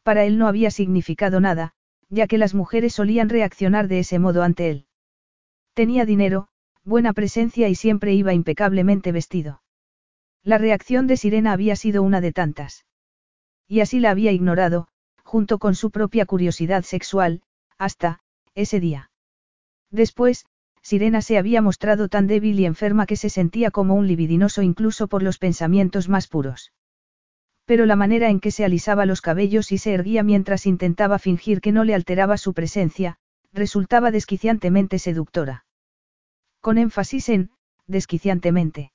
[0.02, 1.74] Para él no había significado nada,
[2.10, 4.86] ya que las mujeres solían reaccionar de ese modo ante él.
[5.74, 6.48] Tenía dinero,
[6.84, 9.63] buena presencia y siempre iba impecablemente vestido.
[10.44, 12.86] La reacción de Sirena había sido una de tantas.
[13.68, 14.88] Y así la había ignorado,
[15.24, 17.42] junto con su propia curiosidad sexual,
[17.78, 18.20] hasta,
[18.54, 19.10] ese día.
[19.90, 20.46] Después,
[20.82, 25.08] Sirena se había mostrado tan débil y enferma que se sentía como un libidinoso incluso
[25.08, 26.74] por los pensamientos más puros.
[27.66, 31.62] Pero la manera en que se alisaba los cabellos y se erguía mientras intentaba fingir
[31.62, 33.18] que no le alteraba su presencia,
[33.54, 35.66] resultaba desquiciantemente seductora.
[36.60, 37.52] Con énfasis en,
[37.88, 38.93] desquiciantemente.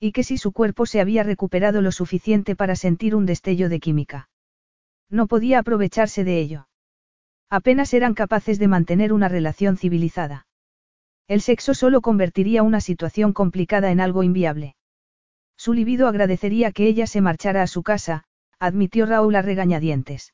[0.00, 3.80] Y que si su cuerpo se había recuperado lo suficiente para sentir un destello de
[3.80, 4.30] química.
[5.10, 6.68] No podía aprovecharse de ello.
[7.50, 10.46] Apenas eran capaces de mantener una relación civilizada.
[11.28, 14.74] El sexo solo convertiría una situación complicada en algo inviable.
[15.56, 18.24] Su libido agradecería que ella se marchara a su casa,
[18.58, 20.32] admitió Raúl a regañadientes.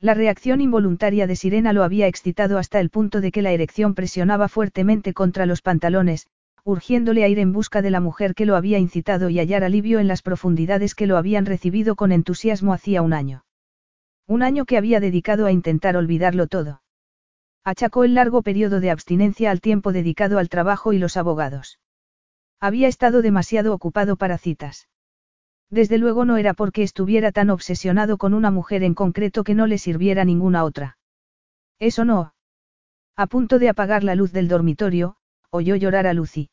[0.00, 3.94] La reacción involuntaria de Sirena lo había excitado hasta el punto de que la erección
[3.94, 6.26] presionaba fuertemente contra los pantalones,
[6.64, 9.98] urgiéndole a ir en busca de la mujer que lo había incitado y hallar alivio
[10.00, 13.44] en las profundidades que lo habían recibido con entusiasmo hacía un año.
[14.26, 16.80] Un año que había dedicado a intentar olvidarlo todo.
[17.64, 21.78] Achacó el largo periodo de abstinencia al tiempo dedicado al trabajo y los abogados.
[22.60, 24.88] Había estado demasiado ocupado para citas.
[25.70, 29.66] Desde luego no era porque estuviera tan obsesionado con una mujer en concreto que no
[29.66, 30.96] le sirviera ninguna otra.
[31.78, 32.34] Eso no.
[33.16, 35.16] A punto de apagar la luz del dormitorio,
[35.50, 36.50] oyó llorar a Lucy.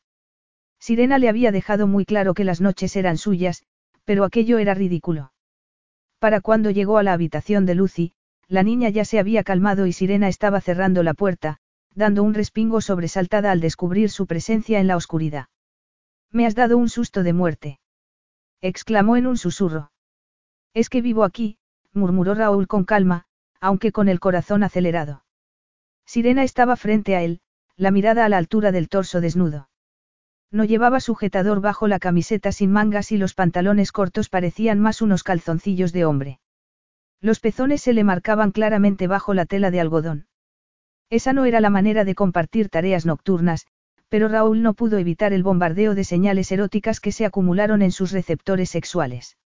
[0.82, 3.62] Sirena le había dejado muy claro que las noches eran suyas,
[4.04, 5.32] pero aquello era ridículo.
[6.18, 8.14] Para cuando llegó a la habitación de Lucy,
[8.48, 11.58] la niña ya se había calmado y Sirena estaba cerrando la puerta,
[11.94, 15.46] dando un respingo sobresaltada al descubrir su presencia en la oscuridad.
[16.32, 17.78] Me has dado un susto de muerte.
[18.60, 19.92] exclamó en un susurro.
[20.74, 21.58] Es que vivo aquí,
[21.92, 23.26] murmuró Raúl con calma,
[23.60, 25.22] aunque con el corazón acelerado.
[26.06, 27.40] Sirena estaba frente a él,
[27.76, 29.68] la mirada a la altura del torso desnudo.
[30.52, 35.24] No llevaba sujetador bajo la camiseta sin mangas y los pantalones cortos parecían más unos
[35.24, 36.40] calzoncillos de hombre.
[37.22, 40.26] Los pezones se le marcaban claramente bajo la tela de algodón.
[41.08, 43.66] Esa no era la manera de compartir tareas nocturnas,
[44.10, 48.12] pero Raúl no pudo evitar el bombardeo de señales eróticas que se acumularon en sus
[48.12, 49.38] receptores sexuales.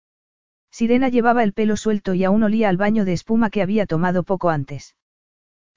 [0.71, 4.23] Sirena llevaba el pelo suelto y aún olía al baño de espuma que había tomado
[4.23, 4.97] poco antes.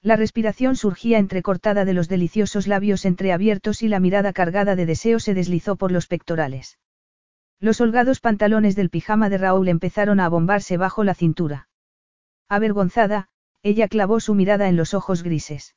[0.02, 5.18] La respiración surgía entrecortada de los deliciosos labios entreabiertos y la mirada cargada de deseo
[5.18, 6.78] se deslizó por los pectorales.
[7.58, 11.68] Los holgados pantalones del pijama de Raúl empezaron a bombarse bajo la cintura.
[12.48, 13.28] Avergonzada,
[13.64, 15.74] ella clavó su mirada en los ojos grises.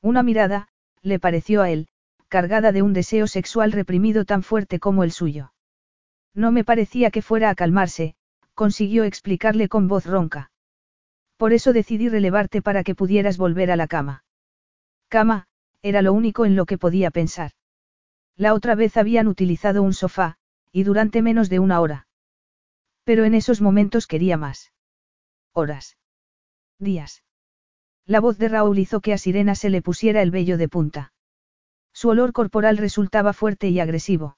[0.00, 0.68] Una mirada,
[1.02, 1.88] le pareció a él,
[2.28, 5.52] cargada de un deseo sexual reprimido tan fuerte como el suyo.
[6.32, 8.14] No me parecía que fuera a calmarse,
[8.54, 10.51] consiguió explicarle con voz ronca.
[11.42, 14.22] Por eso decidí relevarte para que pudieras volver a la cama.
[15.08, 15.48] Cama,
[15.82, 17.50] era lo único en lo que podía pensar.
[18.36, 20.36] La otra vez habían utilizado un sofá,
[20.70, 22.06] y durante menos de una hora.
[23.02, 24.72] Pero en esos momentos quería más.
[25.52, 25.96] Horas.
[26.78, 27.24] Días.
[28.06, 31.12] La voz de Raúl hizo que a Sirena se le pusiera el vello de punta.
[31.92, 34.36] Su olor corporal resultaba fuerte y agresivo.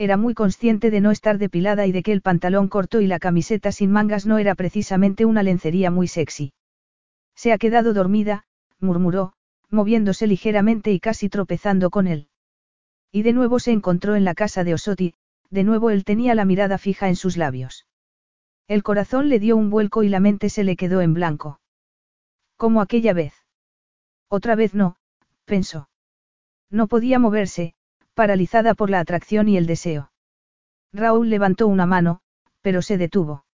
[0.00, 3.18] Era muy consciente de no estar depilada y de que el pantalón corto y la
[3.18, 6.54] camiseta sin mangas no era precisamente una lencería muy sexy.
[7.34, 8.44] Se ha quedado dormida,
[8.78, 9.34] murmuró,
[9.68, 12.28] moviéndose ligeramente y casi tropezando con él.
[13.12, 15.12] Y de nuevo se encontró en la casa de Osoti,
[15.50, 17.86] de nuevo él tenía la mirada fija en sus labios.
[18.68, 21.60] El corazón le dio un vuelco y la mente se le quedó en blanco.
[22.56, 23.34] Como aquella vez.
[24.28, 24.96] Otra vez no,
[25.44, 25.90] pensó.
[26.70, 27.74] No podía moverse,
[28.20, 30.12] paralizada por la atracción y el deseo.
[30.92, 32.20] Raúl levantó una mano,
[32.60, 33.46] pero se detuvo.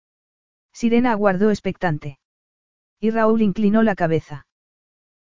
[0.73, 2.19] Sirena aguardó expectante.
[2.99, 4.49] Y Raúl inclinó la cabeza.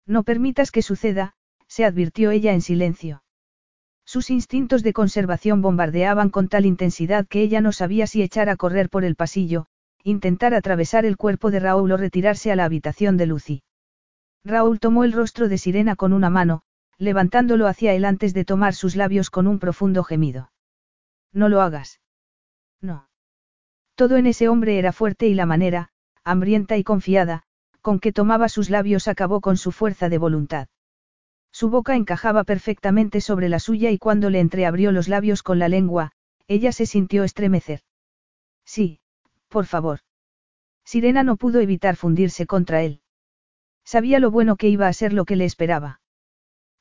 [0.07, 1.33] No permitas que suceda,
[1.67, 3.21] se advirtió ella en silencio.
[4.03, 8.55] Sus instintos de conservación bombardeaban con tal intensidad que ella no sabía si echar a
[8.55, 9.67] correr por el pasillo,
[10.03, 13.61] intentar atravesar el cuerpo de Raúl o retirarse a la habitación de Lucy.
[14.43, 16.63] Raúl tomó el rostro de Sirena con una mano,
[16.97, 20.51] levantándolo hacia él antes de tomar sus labios con un profundo gemido.
[21.33, 21.99] No lo hagas.
[22.81, 23.09] No.
[23.95, 25.89] Todo en ese hombre era fuerte y la manera,
[26.23, 27.43] hambrienta y confiada,
[27.81, 30.67] con que tomaba sus labios acabó con su fuerza de voluntad.
[31.51, 35.69] Su boca encajaba perfectamente sobre la suya y cuando le entreabrió los labios con la
[35.69, 36.11] lengua,
[36.47, 37.81] ella se sintió estremecer.
[38.65, 38.99] Sí,
[39.47, 39.99] por favor.
[40.83, 43.01] Sirena no pudo evitar fundirse contra él.
[43.83, 46.01] Sabía lo bueno que iba a ser lo que le esperaba.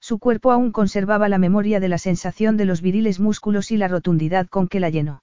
[0.06, 3.88] Su cuerpo aún conservaba la memoria de la sensación de los viriles músculos y la
[3.88, 5.22] rotundidad con que la llenó.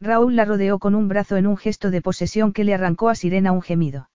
[0.00, 3.14] Raúl la rodeó con un brazo en un gesto de posesión que le arrancó a
[3.14, 4.08] Sirena un gemido.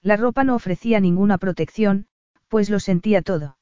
[0.00, 2.06] La ropa no ofrecía ninguna protección,
[2.46, 3.58] pues lo sentía todo.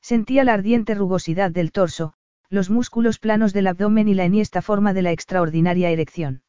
[0.00, 2.14] Sentía la ardiente rugosidad del torso,
[2.48, 6.44] los músculos planos del abdomen y la enhiesta forma de la extraordinaria erección.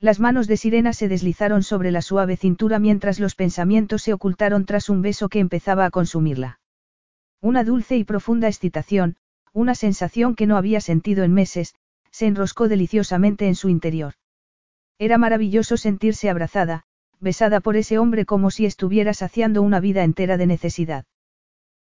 [0.00, 4.64] Las manos de Sirena se deslizaron sobre la suave cintura mientras los pensamientos se ocultaron
[4.64, 6.58] tras un beso que empezaba a consumirla.
[7.46, 9.14] Una dulce y profunda excitación,
[9.52, 11.76] una sensación que no había sentido en meses,
[12.10, 14.14] se enroscó deliciosamente en su interior.
[14.98, 16.86] Era maravilloso sentirse abrazada,
[17.20, 21.04] besada por ese hombre como si estuviera saciando una vida entera de necesidad.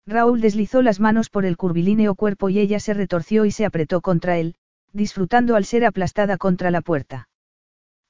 [0.05, 4.01] Raúl deslizó las manos por el curvilíneo cuerpo y ella se retorció y se apretó
[4.01, 4.55] contra él,
[4.91, 7.29] disfrutando al ser aplastada contra la puerta.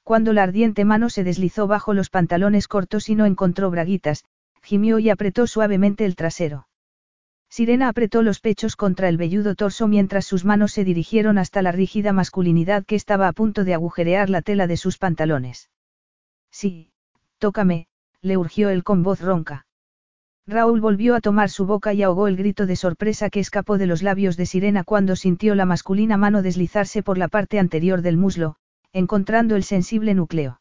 [0.02, 4.26] Cuando la ardiente mano se deslizó bajo los pantalones cortos y no encontró braguitas,
[4.64, 6.66] gimió y apretó suavemente el trasero.
[7.56, 11.72] Sirena apretó los pechos contra el velludo torso mientras sus manos se dirigieron hasta la
[11.72, 15.70] rígida masculinidad que estaba a punto de agujerear la tela de sus pantalones.
[16.50, 16.90] Sí,
[17.38, 17.86] tócame,
[18.22, 19.68] le urgió él con voz ronca.
[20.48, 23.86] Raúl volvió a tomar su boca y ahogó el grito de sorpresa que escapó de
[23.86, 28.18] los labios de Sirena cuando sintió la masculina mano deslizarse por la parte anterior del
[28.18, 28.56] muslo,
[28.94, 30.60] encontrando el sensible núcleo.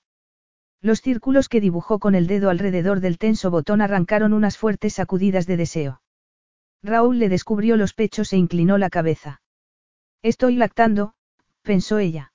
[0.83, 5.47] Los círculos que dibujó con el dedo alrededor del tenso botón arrancaron unas fuertes sacudidas
[5.47, 6.02] de deseo.
[6.83, 9.41] Raúl le descubrió los pechos e inclinó la cabeza.
[10.23, 11.15] Estoy lactando,
[11.63, 12.33] pensó ella.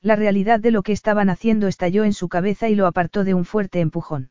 [0.00, 3.34] La realidad de lo que estaban haciendo estalló en su cabeza y lo apartó de
[3.34, 4.30] un fuerte empujón.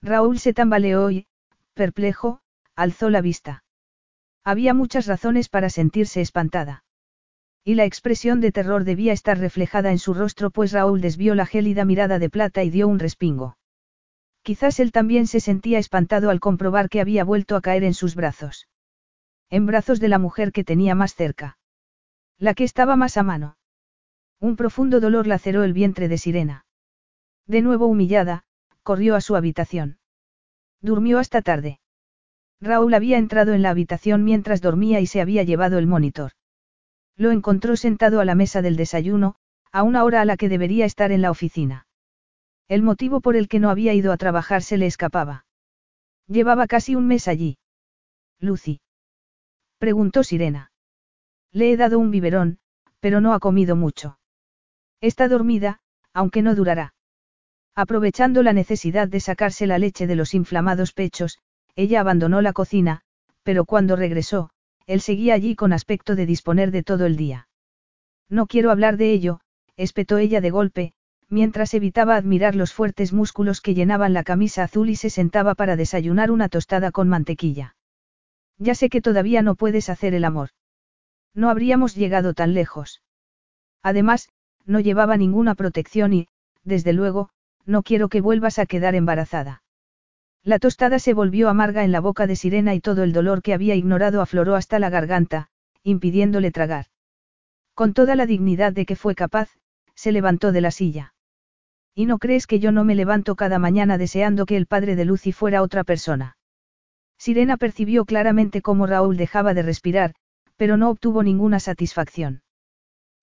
[0.00, 1.26] Raúl se tambaleó y,
[1.74, 2.40] perplejo,
[2.74, 3.64] alzó la vista.
[4.44, 6.84] Había muchas razones para sentirse espantada.
[7.64, 11.44] Y la expresión de terror debía estar reflejada en su rostro pues Raúl desvió la
[11.44, 13.57] gélida mirada de plata y dio un respingo.
[14.48, 18.14] Quizás él también se sentía espantado al comprobar que había vuelto a caer en sus
[18.14, 18.66] brazos.
[19.50, 21.58] En brazos de la mujer que tenía más cerca.
[22.38, 23.58] La que estaba más a mano.
[24.40, 26.64] Un profundo dolor laceró el vientre de Sirena.
[27.46, 28.44] De nuevo humillada,
[28.82, 29.98] corrió a su habitación.
[30.80, 31.80] Durmió hasta tarde.
[32.58, 36.32] Raúl había entrado en la habitación mientras dormía y se había llevado el monitor.
[37.16, 39.34] Lo encontró sentado a la mesa del desayuno,
[39.72, 41.86] a una hora a la que debería estar en la oficina.
[42.68, 45.46] El motivo por el que no había ido a trabajar se le escapaba.
[46.26, 47.56] Llevaba casi un mes allí.
[48.38, 48.80] Lucy.
[49.78, 50.70] Preguntó Sirena.
[51.50, 52.58] Le he dado un biberón,
[53.00, 54.18] pero no ha comido mucho.
[55.00, 55.80] Está dormida,
[56.12, 56.94] aunque no durará.
[57.74, 61.38] Aprovechando la necesidad de sacarse la leche de los inflamados pechos,
[61.74, 63.02] ella abandonó la cocina,
[63.44, 64.50] pero cuando regresó,
[64.86, 67.48] él seguía allí con aspecto de disponer de todo el día.
[68.28, 69.40] No quiero hablar de ello,
[69.76, 70.92] espetó ella de golpe,
[71.30, 75.76] mientras evitaba admirar los fuertes músculos que llenaban la camisa azul y se sentaba para
[75.76, 77.76] desayunar una tostada con mantequilla.
[78.58, 80.50] Ya sé que todavía no puedes hacer el amor.
[81.34, 83.02] No habríamos llegado tan lejos.
[83.82, 84.28] Además,
[84.64, 86.28] no llevaba ninguna protección y,
[86.64, 87.30] desde luego,
[87.64, 89.62] no quiero que vuelvas a quedar embarazada.
[90.42, 93.54] La tostada se volvió amarga en la boca de Sirena y todo el dolor que
[93.54, 95.48] había ignorado afloró hasta la garganta,
[95.82, 96.86] impidiéndole tragar.
[97.74, 99.50] Con toda la dignidad de que fue capaz,
[99.94, 101.14] se levantó de la silla.
[101.98, 105.04] ¿Y no crees que yo no me levanto cada mañana deseando que el padre de
[105.04, 106.36] Lucy fuera otra persona?
[107.18, 110.14] Sirena percibió claramente cómo Raúl dejaba de respirar,
[110.56, 112.42] pero no obtuvo ninguna satisfacción.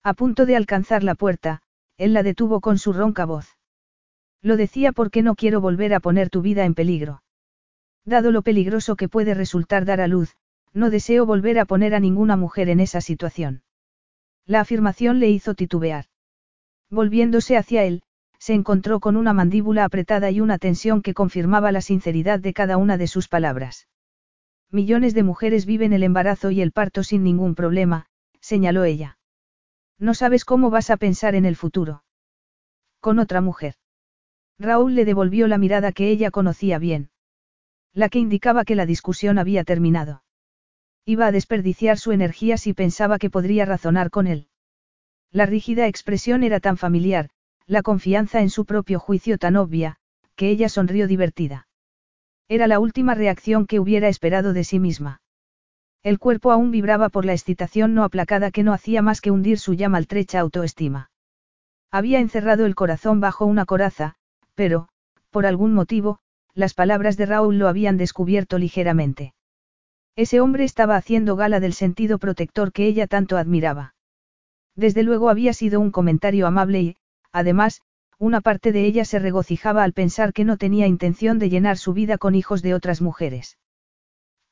[0.02, 1.62] A punto de alcanzar la puerta,
[1.96, 3.56] él la detuvo con su ronca voz.
[4.42, 7.22] Lo decía porque no quiero volver a poner tu vida en peligro.
[8.04, 10.36] Dado lo peligroso que puede resultar dar a luz,
[10.74, 13.62] no deseo volver a poner a ninguna mujer en esa situación.
[14.44, 16.04] La afirmación le hizo titubear.
[16.90, 18.02] Volviéndose hacia él,
[18.38, 22.76] se encontró con una mandíbula apretada y una tensión que confirmaba la sinceridad de cada
[22.76, 23.88] una de sus palabras.
[24.70, 28.06] Millones de mujeres viven el embarazo y el parto sin ningún problema,
[28.40, 29.18] señaló ella.
[29.98, 32.04] No sabes cómo vas a pensar en el futuro.
[33.00, 33.74] Con otra mujer.
[34.58, 37.10] Raúl le devolvió la mirada que ella conocía bien.
[37.92, 40.22] La que indicaba que la discusión había terminado.
[41.04, 44.48] Iba a desperdiciar su energía si pensaba que podría razonar con él.
[45.30, 47.30] La rígida expresión era tan familiar,
[47.66, 49.96] la confianza en su propio juicio tan obvia,
[50.36, 51.66] que ella sonrió divertida.
[52.48, 55.20] Era la última reacción que hubiera esperado de sí misma.
[56.04, 59.58] El cuerpo aún vibraba por la excitación no aplacada que no hacía más que hundir
[59.58, 61.10] su ya maltrecha autoestima.
[61.90, 64.14] Había encerrado el corazón bajo una coraza,
[64.54, 64.88] pero,
[65.30, 66.20] por algún motivo,
[66.54, 69.34] las palabras de Raúl lo habían descubierto ligeramente.
[70.14, 73.94] Ese hombre estaba haciendo gala del sentido protector que ella tanto admiraba.
[74.76, 76.96] Desde luego había sido un comentario amable y,
[77.36, 77.82] Además,
[78.18, 81.92] una parte de ella se regocijaba al pensar que no tenía intención de llenar su
[81.92, 83.58] vida con hijos de otras mujeres.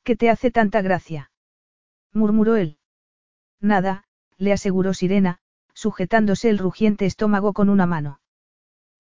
[0.02, 1.31] ¿Qué te hace tanta gracia?
[2.12, 2.77] murmuró él.
[3.59, 4.05] Nada,
[4.36, 5.39] le aseguró Sirena,
[5.73, 8.20] sujetándose el rugiente estómago con una mano.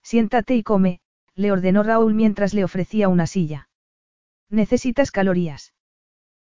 [0.02, 1.00] Siéntate y come,
[1.34, 3.68] le ordenó Raúl mientras le ofrecía una silla.
[4.48, 5.74] Necesitas calorías.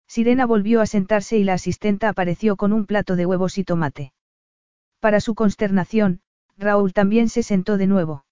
[0.06, 4.14] Sirena volvió a sentarse y la asistenta apareció con un plato de huevos y tomate.
[5.00, 6.22] Para su consternación,
[6.56, 8.24] Raúl también se sentó de nuevo.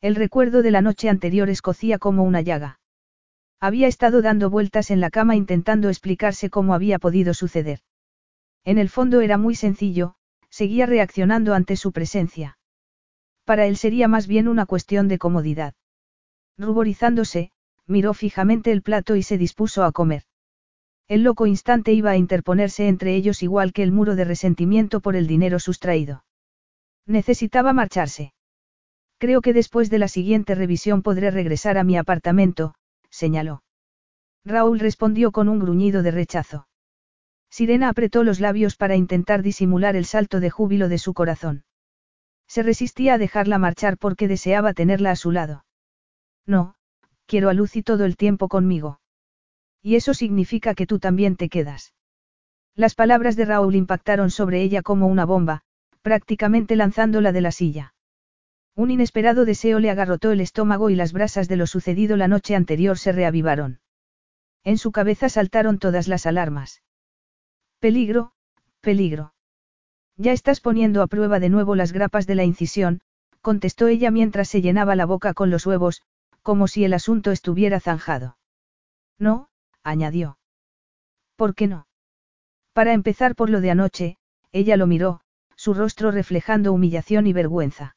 [0.00, 2.80] El recuerdo de la noche anterior escocía como una llaga.
[3.60, 7.80] Había estado dando vueltas en la cama intentando explicarse cómo había podido suceder.
[8.64, 10.14] En el fondo era muy sencillo,
[10.48, 12.58] seguía reaccionando ante su presencia.
[13.44, 15.74] Para él sería más bien una cuestión de comodidad.
[16.56, 17.50] Ruborizándose,
[17.86, 20.22] miró fijamente el plato y se dispuso a comer.
[21.08, 25.16] El loco instante iba a interponerse entre ellos igual que el muro de resentimiento por
[25.16, 26.24] el dinero sustraído.
[27.10, 28.32] Necesitaba marcharse.
[29.18, 32.76] Creo que después de la siguiente revisión podré regresar a mi apartamento,
[33.10, 33.64] señaló.
[34.44, 36.68] Raúl respondió con un gruñido de rechazo.
[37.50, 41.64] Sirena apretó los labios para intentar disimular el salto de júbilo de su corazón.
[42.46, 45.64] Se resistía a dejarla marchar porque deseaba tenerla a su lado.
[46.46, 46.76] No,
[47.26, 49.00] quiero a Lucy todo el tiempo conmigo.
[49.82, 51.92] Y eso significa que tú también te quedas.
[52.76, 55.64] Las palabras de Raúl impactaron sobre ella como una bomba,
[56.02, 57.94] prácticamente lanzándola de la silla.
[58.74, 62.54] Un inesperado deseo le agarrotó el estómago y las brasas de lo sucedido la noche
[62.54, 63.80] anterior se reavivaron.
[64.64, 66.82] En su cabeza saltaron todas las alarmas.
[67.78, 68.32] Peligro,
[68.80, 69.34] peligro.
[70.16, 73.00] Ya estás poniendo a prueba de nuevo las grapas de la incisión,
[73.40, 76.02] contestó ella mientras se llenaba la boca con los huevos,
[76.42, 78.36] como si el asunto estuviera zanjado.
[79.18, 79.48] No,
[79.82, 80.38] añadió.
[81.36, 81.86] ¿Por qué no?
[82.72, 84.18] Para empezar por lo de anoche,
[84.52, 85.22] ella lo miró,
[85.60, 87.94] su rostro reflejando humillación y vergüenza.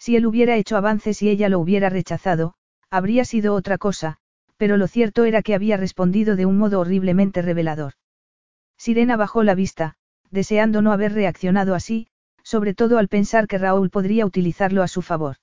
[0.00, 2.54] Si él hubiera hecho avances y ella lo hubiera rechazado,
[2.90, 4.16] habría sido otra cosa,
[4.56, 7.92] pero lo cierto era que había respondido de un modo horriblemente revelador.
[8.76, 9.94] Sirena bajó la vista,
[10.32, 12.08] deseando no haber reaccionado así,
[12.42, 15.36] sobre todo al pensar que Raúl podría utilizarlo a su favor.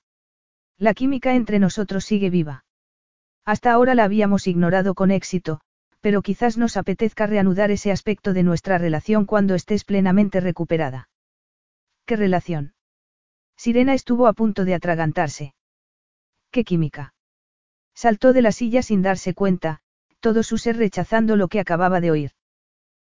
[0.78, 2.66] La química entre nosotros sigue viva.
[3.46, 5.62] Hasta ahora la habíamos ignorado con éxito,
[6.02, 11.09] pero quizás nos apetezca reanudar ese aspecto de nuestra relación cuando estés plenamente recuperada.
[12.10, 12.74] ¿Qué relación?
[13.56, 15.54] Sirena estuvo a punto de atragantarse.
[16.50, 17.14] ¿Qué química?
[17.94, 19.82] Saltó de la silla sin darse cuenta,
[20.20, 22.32] todo su ser rechazando lo que acababa de oír.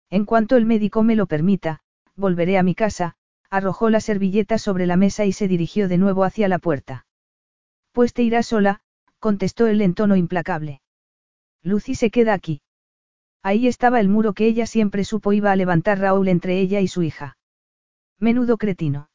[0.10, 1.82] En cuanto el médico me lo permita,
[2.16, 3.18] volveré a mi casa,
[3.50, 7.06] arrojó la servilleta sobre la mesa y se dirigió de nuevo hacia la puerta.
[7.92, 8.80] Pues te irás sola,
[9.20, 10.82] contestó él en tono implacable.
[11.62, 12.62] Lucy se queda aquí.
[13.42, 16.88] Ahí estaba el muro que ella siempre supo iba a levantar Raúl entre ella y
[16.88, 17.36] su hija.
[18.24, 19.10] Menudo cretino.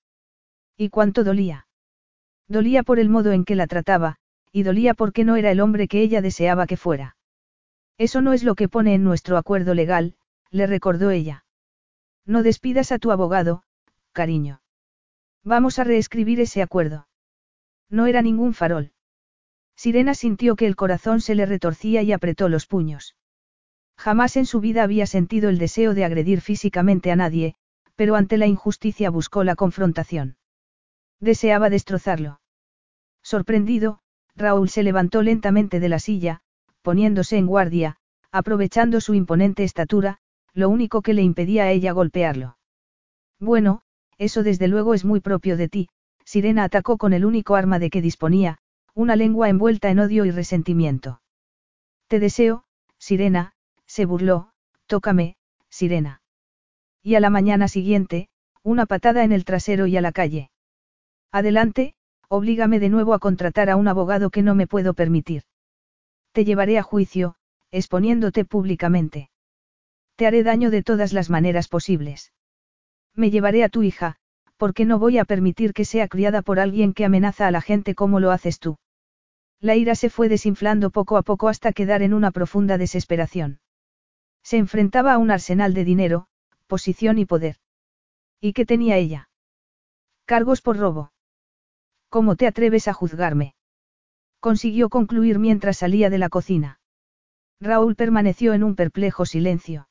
[0.76, 1.66] ¿Y cuánto dolía?
[2.46, 4.16] Dolía por el modo en que la trataba,
[4.52, 7.16] y dolía porque no era el hombre que ella deseaba que fuera.
[7.96, 10.14] Eso no es lo que pone en nuestro acuerdo legal,
[10.50, 11.46] le recordó ella.
[12.26, 13.62] No despidas a tu abogado,
[14.12, 14.60] cariño.
[15.42, 17.08] Vamos a reescribir ese acuerdo.
[17.88, 18.92] No era ningún farol.
[19.74, 23.16] Sirena sintió que el corazón se le retorcía y apretó los puños.
[23.96, 27.56] Jamás en su vida había sentido el deseo de agredir físicamente a nadie,
[27.98, 30.36] pero ante la injusticia buscó la confrontación.
[31.18, 32.40] Deseaba destrozarlo.
[33.24, 33.98] Sorprendido,
[34.36, 36.40] Raúl se levantó lentamente de la silla,
[36.82, 37.96] poniéndose en guardia,
[38.30, 40.18] aprovechando su imponente estatura,
[40.54, 42.56] lo único que le impedía a ella golpearlo.
[43.40, 43.80] Bueno,
[44.16, 45.88] eso desde luego es muy propio de ti,
[46.24, 48.58] Sirena atacó con el único arma de que disponía,
[48.94, 51.20] una lengua envuelta en odio y resentimiento.
[52.06, 52.62] Te deseo,
[52.96, 53.54] Sirena,
[53.86, 54.52] se burló,
[54.86, 55.34] tócame,
[55.68, 56.22] Sirena.
[57.02, 58.28] Y a la mañana siguiente,
[58.62, 60.50] una patada en el trasero y a la calle.
[61.32, 61.94] Adelante,
[62.28, 65.42] oblígame de nuevo a contratar a un abogado que no me puedo permitir.
[66.32, 67.34] Te llevaré a juicio,
[67.70, 69.30] exponiéndote públicamente.
[70.16, 72.32] Te haré daño de todas las maneras posibles.
[73.14, 74.16] Me llevaré a tu hija,
[74.56, 77.94] porque no voy a permitir que sea criada por alguien que amenaza a la gente
[77.94, 78.78] como lo haces tú.
[79.60, 83.60] La ira se fue desinflando poco a poco hasta quedar en una profunda desesperación.
[84.42, 86.27] Se enfrentaba a un arsenal de dinero,
[86.68, 87.56] posición y poder.
[88.40, 89.30] ¿Y qué tenía ella?
[90.26, 91.12] Cargos por robo.
[92.08, 93.54] ¿Cómo te atreves a juzgarme?
[94.38, 96.78] Consiguió concluir mientras salía de la cocina.
[97.60, 99.88] Raúl permaneció en un perplejo silencio.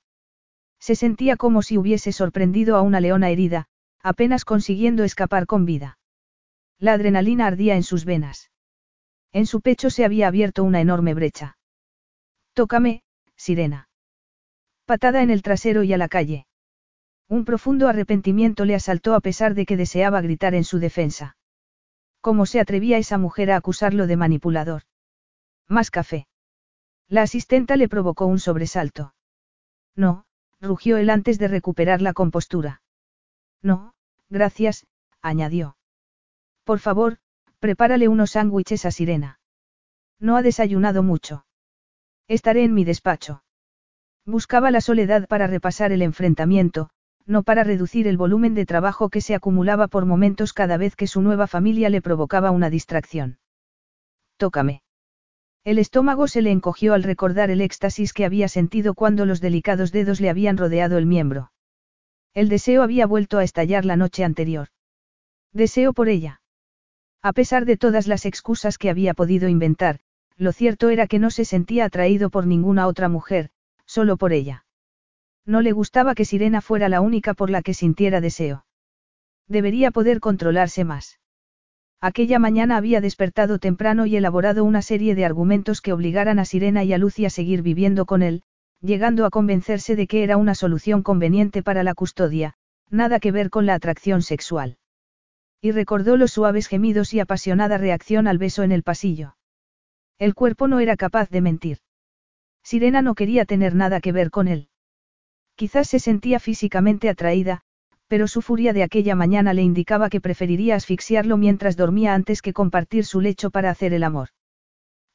[0.80, 3.68] Se sentía como si hubiese sorprendido a una leona herida,
[4.02, 5.98] apenas consiguiendo escapar con vida.
[6.80, 8.52] La adrenalina ardía en sus venas.
[9.34, 11.58] En su pecho se había abierto una enorme brecha.
[12.54, 13.04] Tócame,
[13.36, 13.90] sirena.
[14.86, 16.48] Patada en el trasero y a la calle.
[17.30, 21.36] Un profundo arrepentimiento le asaltó a pesar de que deseaba gritar en su defensa.
[22.22, 24.84] ¿Cómo se atrevía esa mujer a acusarlo de manipulador?
[25.68, 26.28] Más café.
[27.10, 29.14] La asistenta le provocó un sobresalto.
[29.96, 30.26] No,
[30.62, 32.82] rugió él antes de recuperar la compostura.
[33.62, 33.94] No,
[34.30, 34.86] gracias,
[35.22, 35.78] añadió.
[36.64, 37.18] Por favor,
[37.60, 39.40] prepárale unos sándwiches a Sirena.
[40.20, 41.46] No ha desayunado mucho.
[42.28, 43.44] Estaré en mi despacho.
[44.26, 46.90] Buscaba la soledad para repasar el enfrentamiento,
[47.28, 51.08] no para reducir el volumen de trabajo que se acumulaba por momentos cada vez que
[51.08, 53.38] su nueva familia le provocaba una distracción.
[54.38, 54.82] Tócame.
[55.66, 59.92] El estómago se le encogió al recordar el éxtasis que había sentido cuando los delicados
[59.92, 61.52] dedos le habían rodeado el miembro.
[62.34, 64.70] El deseo había vuelto a estallar la noche anterior.
[65.52, 66.42] Deseo por ella.
[67.22, 70.00] A pesar de todas las excusas que había podido inventar,
[70.38, 73.50] lo cierto era que no se sentía atraído por ninguna otra mujer,
[73.86, 74.67] solo por ella.
[75.48, 78.66] No le gustaba que Sirena fuera la única por la que sintiera deseo.
[79.48, 81.22] Debería poder controlarse más.
[82.02, 86.84] Aquella mañana había despertado temprano y elaborado una serie de argumentos que obligaran a Sirena
[86.84, 88.44] y a Lucy a seguir viviendo con él,
[88.82, 92.56] llegando a convencerse de que era una solución conveniente para la custodia,
[92.90, 94.78] nada que ver con la atracción sexual.
[95.62, 99.38] Y recordó los suaves gemidos y apasionada reacción al beso en el pasillo.
[100.20, 101.78] El cuerpo no era capaz de mentir.
[102.64, 104.68] Sirena no quería tener nada que ver con él.
[105.58, 107.62] Quizás se sentía físicamente atraída,
[108.08, 112.54] pero su furia de aquella mañana le indicaba que preferiría asfixiarlo mientras dormía antes que
[112.54, 114.30] compartir su lecho para hacer el amor.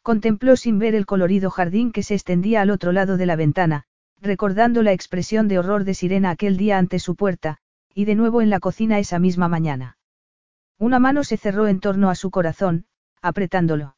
[0.02, 3.84] Contempló sin ver el colorido jardín que se extendía al otro lado de la ventana,
[4.20, 7.58] recordando la expresión de horror de Sirena aquel día ante su puerta,
[7.94, 9.96] y de nuevo en la cocina esa misma mañana.
[10.76, 12.86] Una mano se cerró en torno a su corazón,
[13.20, 13.94] apretándolo.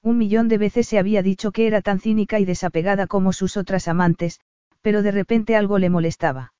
[0.00, 3.56] Un millón de veces se había dicho que era tan cínica y desapegada como sus
[3.56, 4.38] otras amantes,
[4.86, 6.52] pero de repente algo le molestaba.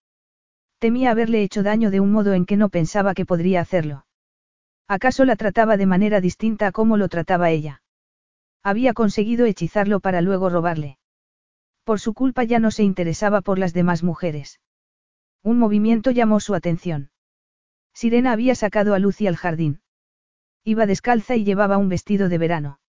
[0.80, 4.04] Temía haberle hecho daño de un modo en que no pensaba que podría hacerlo.
[4.88, 7.82] ¿Acaso la trataba de manera distinta a cómo lo trataba ella?
[8.64, 10.98] Había conseguido hechizarlo para luego robarle.
[11.84, 14.58] Por su culpa ya no se interesaba por las demás mujeres.
[15.44, 17.12] Un movimiento llamó su atención.
[17.94, 19.82] Sirena había sacado a Lucy al jardín.
[20.64, 22.80] Iba descalza y llevaba un vestido de verano.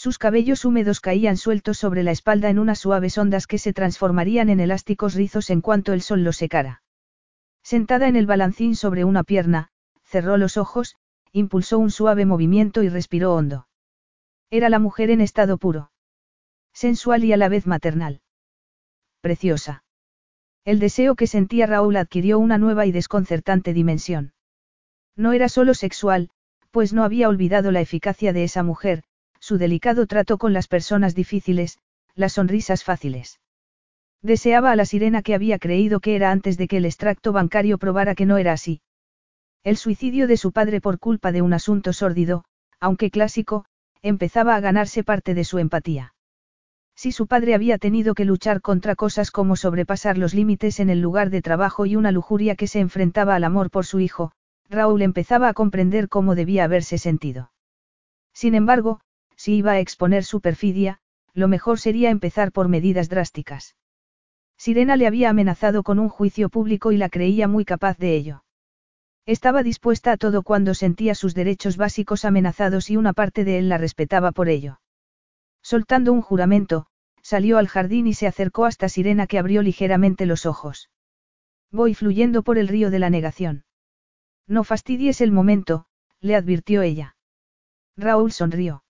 [0.00, 4.48] Sus cabellos húmedos caían sueltos sobre la espalda en unas suaves ondas que se transformarían
[4.48, 6.82] en elásticos rizos en cuanto el sol los secara.
[7.62, 9.68] Sentada en el balancín sobre una pierna,
[10.02, 10.96] cerró los ojos,
[11.32, 13.68] impulsó un suave movimiento y respiró hondo.
[14.48, 15.92] Era la mujer en estado puro.
[16.72, 18.22] Sensual y a la vez maternal.
[19.20, 19.84] Preciosa.
[20.64, 24.32] El deseo que sentía Raúl adquirió una nueva y desconcertante dimensión.
[25.14, 26.30] No era solo sexual,
[26.70, 29.04] pues no había olvidado la eficacia de esa mujer,
[29.50, 31.80] su delicado trato con las personas difíciles,
[32.14, 33.40] las sonrisas fáciles.
[34.22, 37.76] Deseaba a la sirena que había creído que era antes de que el extracto bancario
[37.76, 38.80] probara que no era así.
[39.64, 42.44] El suicidio de su padre por culpa de un asunto sórdido,
[42.78, 43.64] aunque clásico,
[44.02, 46.14] empezaba a ganarse parte de su empatía.
[46.94, 51.00] Si su padre había tenido que luchar contra cosas como sobrepasar los límites en el
[51.00, 54.30] lugar de trabajo y una lujuria que se enfrentaba al amor por su hijo,
[54.68, 57.50] Raúl empezaba a comprender cómo debía haberse sentido.
[58.32, 59.00] Sin embargo,
[59.40, 60.98] si iba a exponer su perfidia,
[61.32, 63.74] lo mejor sería empezar por medidas drásticas.
[64.58, 68.44] Sirena le había amenazado con un juicio público y la creía muy capaz de ello.
[69.24, 73.70] Estaba dispuesta a todo cuando sentía sus derechos básicos amenazados y una parte de él
[73.70, 74.82] la respetaba por ello.
[75.62, 76.84] Soltando un juramento,
[77.22, 80.90] salió al jardín y se acercó hasta Sirena que abrió ligeramente los ojos.
[81.70, 83.64] Voy fluyendo por el río de la negación.
[84.46, 85.86] No fastidies el momento,
[86.20, 87.16] le advirtió ella.
[87.96, 88.84] Raúl sonrió.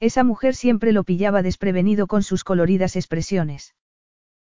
[0.00, 3.74] Esa mujer siempre lo pillaba desprevenido con sus coloridas expresiones.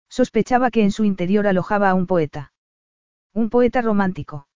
[0.10, 2.54] Sospechaba que en su interior alojaba a un poeta.
[3.34, 4.48] Un poeta romántico.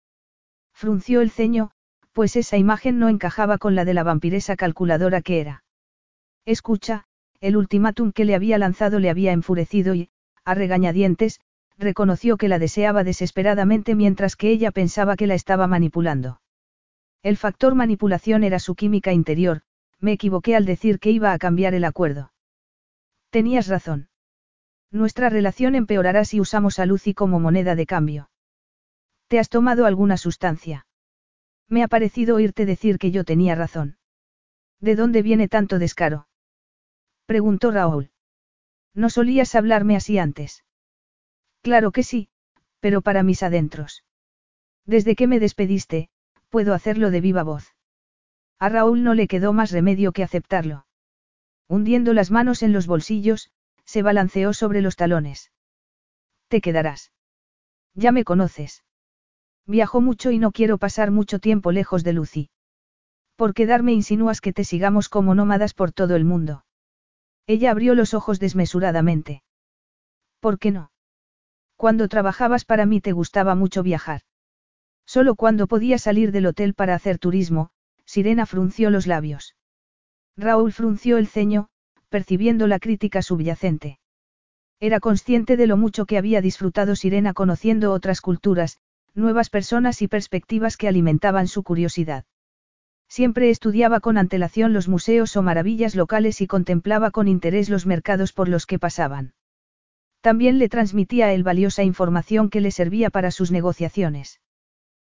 [0.73, 1.72] Frunció el ceño,
[2.13, 5.63] pues esa imagen no encajaba con la de la vampiresa calculadora que era.
[6.45, 7.05] Escucha,
[7.39, 10.09] el ultimátum que le había lanzado le había enfurecido y,
[10.43, 11.39] a regañadientes,
[11.77, 16.41] reconoció que la deseaba desesperadamente mientras que ella pensaba que la estaba manipulando.
[17.23, 19.61] El factor manipulación era su química interior,
[20.02, 22.34] me equivoqué al decir que iba a cambiar el acuerdo.
[23.30, 24.10] Tenías razón.
[24.91, 28.30] Nuestra relación empeorará si usamos a Lucy como moneda de cambio.
[29.28, 30.86] ¿Te has tomado alguna sustancia?
[31.69, 33.98] Me ha parecido oírte decir que yo tenía razón.
[34.82, 36.28] ¿De dónde viene tanto descaro?
[37.26, 38.11] Preguntó Raúl.
[38.94, 40.65] ¿No solías hablarme así antes?
[41.61, 42.28] Claro que sí,
[42.82, 44.03] pero para mis adentros.
[44.86, 46.10] Desde que me despediste,
[46.49, 47.70] puedo hacerlo de viva voz.
[48.61, 50.85] A Raúl no le quedó más remedio que aceptarlo.
[51.67, 53.49] Hundiendo las manos en los bolsillos,
[53.85, 55.51] se balanceó sobre los talones.
[56.47, 57.11] Te quedarás.
[57.95, 58.83] Ya me conoces.
[59.65, 62.49] Viajo mucho y no quiero pasar mucho tiempo lejos de Lucy.
[63.35, 66.63] Por quedarme insinúas que te sigamos como nómadas por todo el mundo.
[67.47, 69.41] Ella abrió los ojos desmesuradamente.
[70.39, 70.91] ¿Por qué no?
[71.77, 74.21] Cuando trabajabas para mí te gustaba mucho viajar.
[75.07, 77.71] Solo cuando podía salir del hotel para hacer turismo,
[78.11, 79.55] Sirena frunció los labios.
[80.35, 81.69] Raúl frunció el ceño,
[82.09, 83.99] percibiendo la crítica subyacente.
[84.81, 88.79] Era consciente de lo mucho que había disfrutado Sirena conociendo otras culturas,
[89.13, 92.25] nuevas personas y perspectivas que alimentaban su curiosidad.
[93.07, 98.33] Siempre estudiaba con antelación los museos o maravillas locales y contemplaba con interés los mercados
[98.33, 99.35] por los que pasaban.
[100.19, 104.41] También le transmitía él valiosa información que le servía para sus negociaciones.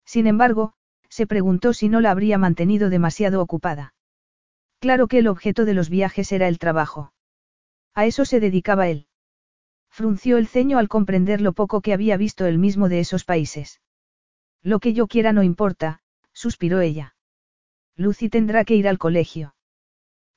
[0.05, 0.75] Sin embargo,
[1.15, 3.95] se preguntó si no la habría mantenido demasiado ocupada.
[4.81, 7.13] Claro que el objeto de los viajes era el trabajo.
[7.95, 9.07] A eso se dedicaba él.
[9.89, 13.81] Frunció el ceño al comprender lo poco que había visto él mismo de esos países.
[14.61, 16.01] Lo que yo quiera no importa,
[16.33, 17.15] suspiró ella.
[17.95, 19.55] Lucy tendrá que ir al colegio.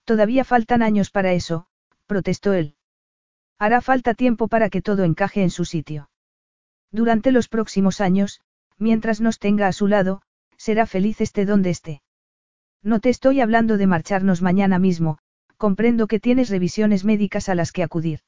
[0.06, 1.66] Todavía faltan años para eso,
[2.06, 2.76] protestó él.
[3.58, 6.12] Hará falta tiempo para que todo encaje en su sitio.
[6.92, 8.42] Durante los próximos años,
[8.78, 10.22] mientras nos tenga a su lado,
[10.58, 12.02] será feliz esté donde esté.
[12.84, 15.20] No te estoy hablando de marcharnos mañana mismo,
[15.58, 18.20] comprendo que tienes revisiones médicas a las que acudir.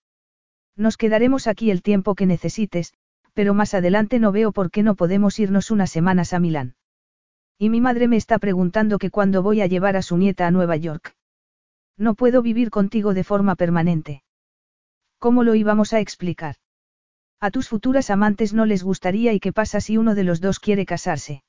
[0.75, 2.93] Nos quedaremos aquí el tiempo que necesites,
[3.33, 6.75] pero más adelante no veo por qué no podemos irnos unas semanas a Milán.
[7.57, 10.51] Y mi madre me está preguntando que cuándo voy a llevar a su nieta a
[10.51, 11.15] Nueva York.
[11.97, 14.23] No puedo vivir contigo de forma permanente.
[15.19, 16.55] ¿Cómo lo íbamos a explicar?
[17.41, 20.59] A tus futuras amantes no les gustaría y qué pasa si uno de los dos
[20.59, 21.43] quiere casarse.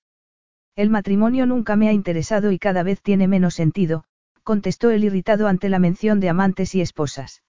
[0.77, 4.05] El matrimonio nunca me ha interesado y cada vez tiene menos sentido,
[4.43, 7.43] contestó el irritado ante la mención de amantes y esposas.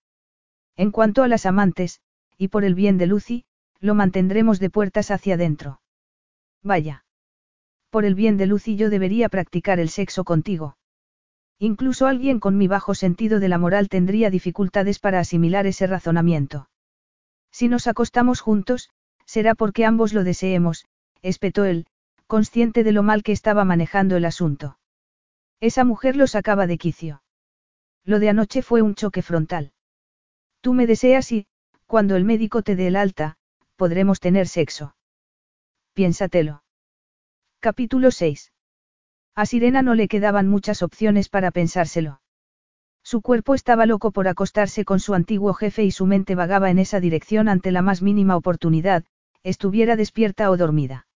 [0.75, 2.01] En cuanto a las amantes,
[2.37, 3.45] y por el bien de Lucy,
[3.79, 5.81] lo mantendremos de puertas hacia adentro.
[6.63, 7.05] Vaya.
[7.89, 10.77] Por el bien de Lucy yo debería practicar el sexo contigo.
[11.59, 16.69] Incluso alguien con mi bajo sentido de la moral tendría dificultades para asimilar ese razonamiento.
[17.51, 18.89] Si nos acostamos juntos,
[19.25, 20.85] será porque ambos lo deseemos,
[21.21, 21.85] espetó él,
[22.31, 24.77] consciente de lo mal que estaba manejando el asunto.
[25.59, 27.23] Esa mujer lo sacaba de quicio.
[28.05, 29.73] Lo de anoche fue un choque frontal.
[30.61, 31.45] Tú me deseas y,
[31.87, 33.35] cuando el médico te dé el alta,
[33.75, 34.95] podremos tener sexo.
[35.93, 36.63] Piénsatelo.
[37.59, 38.53] Capítulo 6.
[39.35, 42.21] A Sirena no le quedaban muchas opciones para pensárselo.
[43.03, 46.79] Su cuerpo estaba loco por acostarse con su antiguo jefe y su mente vagaba en
[46.79, 49.03] esa dirección ante la más mínima oportunidad,
[49.43, 51.07] estuviera despierta o dormida.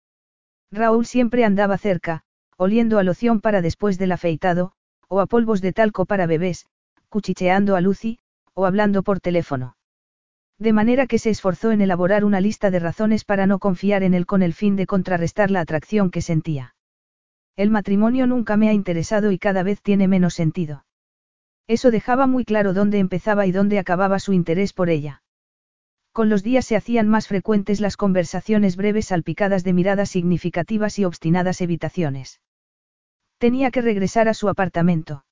[0.71, 2.23] Raúl siempre andaba cerca,
[2.57, 4.73] oliendo a loción para después del afeitado,
[5.07, 6.67] o a polvos de talco para bebés,
[7.09, 8.19] cuchicheando a Lucy,
[8.53, 9.75] o hablando por teléfono.
[10.57, 14.13] De manera que se esforzó en elaborar una lista de razones para no confiar en
[14.13, 16.75] él con el fin de contrarrestar la atracción que sentía.
[17.57, 20.85] El matrimonio nunca me ha interesado y cada vez tiene menos sentido.
[21.67, 25.23] Eso dejaba muy claro dónde empezaba y dónde acababa su interés por ella.
[26.15, 31.03] Con los días se hacían más frecuentes las conversaciones breves salpicadas de miradas significativas y
[31.03, 32.39] obstinadas evitaciones.
[33.37, 35.25] Tenía que regresar a su apartamento.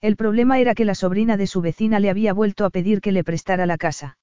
[0.00, 3.12] El problema era que la sobrina de su vecina le había vuelto a pedir que
[3.12, 4.16] le prestara la casa.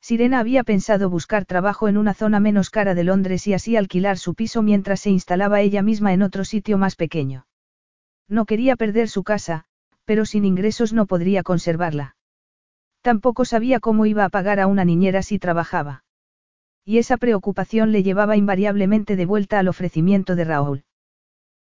[0.00, 4.16] Sirena había pensado buscar trabajo en una zona menos cara de Londres y así alquilar
[4.16, 7.48] su piso mientras se instalaba ella misma en otro sitio más pequeño.
[8.28, 9.64] No quería perder su casa,
[10.04, 12.14] pero sin ingresos no podría conservarla.
[13.02, 16.04] Tampoco sabía cómo iba a pagar a una niñera si trabajaba.
[16.84, 20.84] Y esa preocupación le llevaba invariablemente de vuelta al ofrecimiento de Raúl.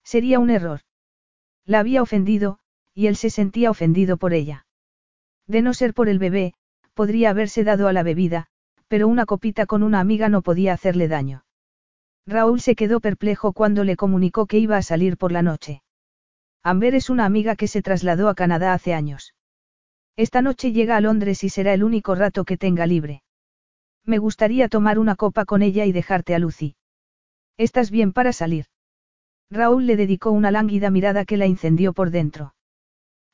[0.04, 0.82] Sería un error.
[1.66, 2.60] La había ofendido,
[2.94, 4.66] y él se sentía ofendido por ella.
[5.48, 6.54] De no ser por el bebé,
[6.94, 8.48] podría haberse dado a la bebida,
[8.88, 11.44] pero una copita con una amiga no podía hacerle daño.
[12.26, 15.84] Raúl se quedó perplejo cuando le comunicó que iba a salir por la noche.
[16.64, 19.35] Amber es una amiga que se trasladó a Canadá hace años.
[20.18, 23.22] Esta noche llega a Londres y será el único rato que tenga libre.
[24.06, 26.76] Me gustaría tomar una copa con ella y dejarte a Lucy.
[27.58, 28.66] ¿Estás bien para salir?
[29.50, 32.56] Raúl le dedicó una lánguida mirada que la incendió por dentro.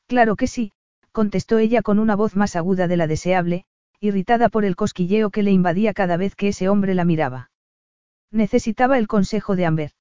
[0.07, 0.71] Claro que sí,
[1.11, 3.65] contestó ella con una voz más aguda de la deseable,
[3.99, 7.51] irritada por el cosquilleo que le invadía cada vez que ese hombre la miraba.
[8.31, 9.91] Necesitaba el consejo de Amber.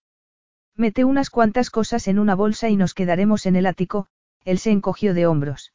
[0.76, 4.06] Mete unas cuantas cosas en una bolsa y nos quedaremos en el ático,
[4.44, 5.72] él se encogió de hombros.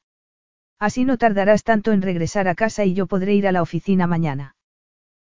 [0.80, 4.08] Así no tardarás tanto en regresar a casa y yo podré ir a la oficina
[4.08, 4.56] mañana.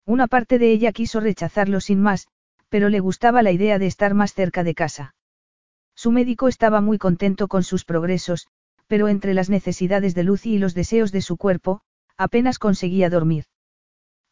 [0.06, 2.28] Una parte de ella quiso rechazarlo sin más,
[2.68, 5.14] pero le gustaba la idea de estar más cerca de casa.
[5.94, 8.48] Su médico estaba muy contento con sus progresos,
[8.86, 11.82] pero entre las necesidades de Lucy y los deseos de su cuerpo,
[12.16, 13.44] apenas conseguía dormir.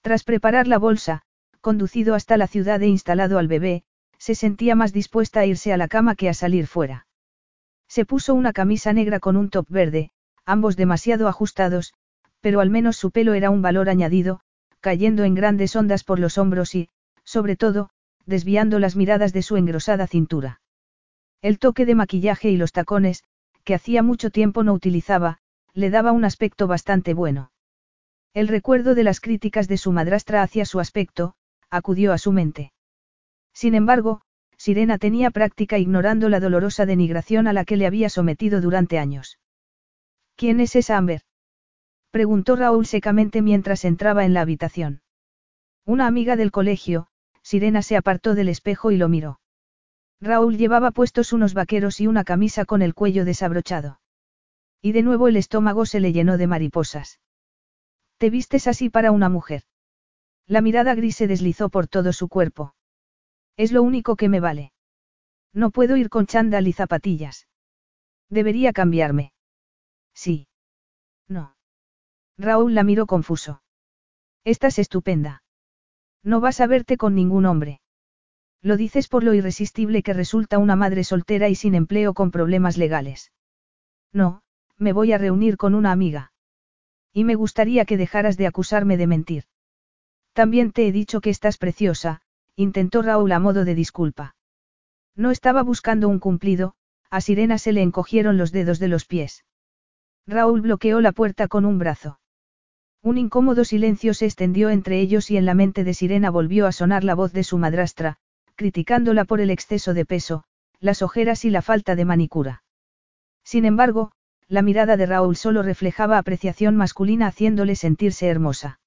[0.02, 1.22] Tras preparar la bolsa,
[1.60, 3.84] conducido hasta la ciudad e instalado al bebé,
[4.18, 7.06] se sentía más dispuesta a irse a la cama que a salir fuera.
[7.88, 10.10] Se puso una camisa negra con un top verde,
[10.44, 11.94] ambos demasiado ajustados,
[12.40, 14.40] pero al menos su pelo era un valor añadido,
[14.80, 16.88] cayendo en grandes ondas por los hombros y,
[17.24, 17.90] sobre todo,
[18.26, 20.60] desviando las miradas de su engrosada cintura.
[21.40, 23.24] El toque de maquillaje y los tacones,
[23.64, 25.38] que hacía mucho tiempo no utilizaba,
[25.74, 27.52] le daba un aspecto bastante bueno.
[28.34, 31.34] El recuerdo de las críticas de su madrastra hacia su aspecto,
[31.70, 32.72] acudió a su mente.
[33.52, 34.22] Sin embargo,
[34.56, 39.38] Sirena tenía práctica ignorando la dolorosa denigración a la que le había sometido durante años.
[40.36, 41.22] ¿Quién es esa Amber?
[42.10, 45.02] Preguntó Raúl secamente mientras entraba en la habitación.
[45.84, 47.08] Una amiga del colegio,
[47.42, 49.40] Sirena se apartó del espejo y lo miró.
[50.20, 54.00] Raúl llevaba puestos unos vaqueros y una camisa con el cuello desabrochado.
[54.80, 57.20] Y de nuevo el estómago se le llenó de mariposas.
[58.18, 59.62] ¿Te vistes así para una mujer?
[60.46, 62.74] La mirada gris se deslizó por todo su cuerpo.
[63.56, 64.72] Es lo único que me vale.
[65.52, 67.48] No puedo ir con chándal y zapatillas.
[68.28, 69.32] Debería cambiarme.
[70.14, 70.48] Sí.
[71.28, 71.56] No.
[72.38, 73.62] Raúl la miró confuso.
[74.44, 75.42] Estás estupenda.
[76.22, 77.80] No vas a verte con ningún hombre.
[78.60, 82.76] Lo dices por lo irresistible que resulta una madre soltera y sin empleo con problemas
[82.76, 83.32] legales.
[84.12, 84.42] No,
[84.78, 86.32] me voy a reunir con una amiga.
[87.12, 89.44] Y me gustaría que dejaras de acusarme de mentir.
[90.32, 92.22] También te he dicho que estás preciosa,
[92.56, 94.36] intentó Raúl a modo de disculpa.
[95.14, 96.74] No estaba buscando un cumplido,
[97.10, 99.44] a Sirena se le encogieron los dedos de los pies.
[100.26, 102.18] Raúl bloqueó la puerta con un brazo.
[103.02, 106.72] Un incómodo silencio se extendió entre ellos y en la mente de Sirena volvió a
[106.72, 108.18] sonar la voz de su madrastra,
[108.54, 110.44] criticándola por el exceso de peso,
[110.78, 112.62] las ojeras y la falta de manicura.
[113.42, 114.12] Sin embargo,
[114.46, 118.78] la mirada de Raúl solo reflejaba apreciación masculina haciéndole sentirse hermosa.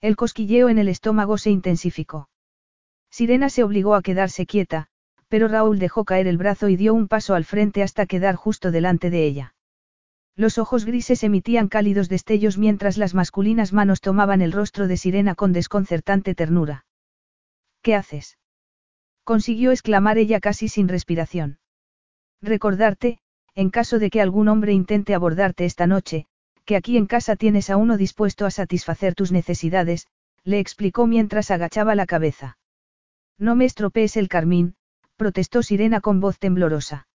[0.00, 2.28] El cosquilleo en el estómago se intensificó.
[3.10, 4.88] Sirena se obligó a quedarse quieta,
[5.28, 8.70] pero Raúl dejó caer el brazo y dio un paso al frente hasta quedar justo
[8.70, 9.54] delante de ella.
[10.36, 15.34] Los ojos grises emitían cálidos destellos mientras las masculinas manos tomaban el rostro de Sirena
[15.34, 16.86] con desconcertante ternura.
[17.82, 18.38] ¿Qué haces?
[19.24, 21.58] consiguió exclamar ella casi sin respiración.
[22.40, 23.18] Recordarte,
[23.54, 26.26] en caso de que algún hombre intente abordarte esta noche,
[26.64, 30.06] que aquí en casa tienes a uno dispuesto a satisfacer tus necesidades,
[30.44, 32.58] le explicó mientras agachaba la cabeza.
[33.38, 34.74] No me estropees el carmín,
[35.16, 37.06] protestó Sirena con voz temblorosa.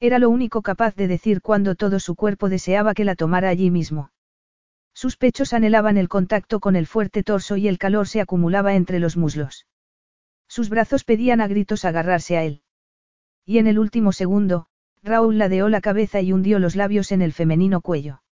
[0.00, 3.70] Era lo único capaz de decir cuando todo su cuerpo deseaba que la tomara allí
[3.70, 4.10] mismo.
[4.92, 9.00] Sus pechos anhelaban el contacto con el fuerte torso y el calor se acumulaba entre
[9.00, 9.66] los muslos.
[10.48, 12.62] Sus brazos pedían a gritos agarrarse a él.
[13.44, 14.66] Y en el último segundo,
[15.02, 18.22] Raúl ladeó la cabeza y hundió los labios en el femenino cuello.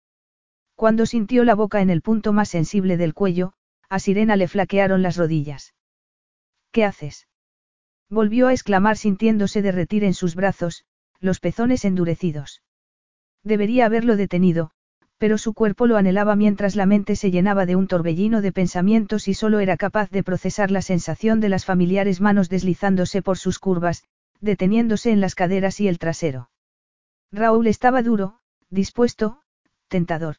[0.75, 3.55] Cuando sintió la boca en el punto más sensible del cuello,
[3.89, 5.75] a Sirena le flaquearon las rodillas.
[6.71, 7.29] ¿Qué haces?
[8.09, 10.85] Volvió a exclamar sintiéndose derretir en sus brazos,
[11.23, 12.63] los pezones endurecidos.
[13.45, 14.73] Debería haberlo detenido,
[15.19, 19.29] pero su cuerpo lo anhelaba mientras la mente se llenaba de un torbellino de pensamientos
[19.29, 23.61] y solo era capaz de procesar la sensación de las familiares manos deslizándose por sus
[23.61, 24.03] curvas,
[24.41, 26.51] deteniéndose en las caderas y el trasero.
[27.31, 29.43] Raúl estaba duro, dispuesto,
[29.87, 30.37] tentador.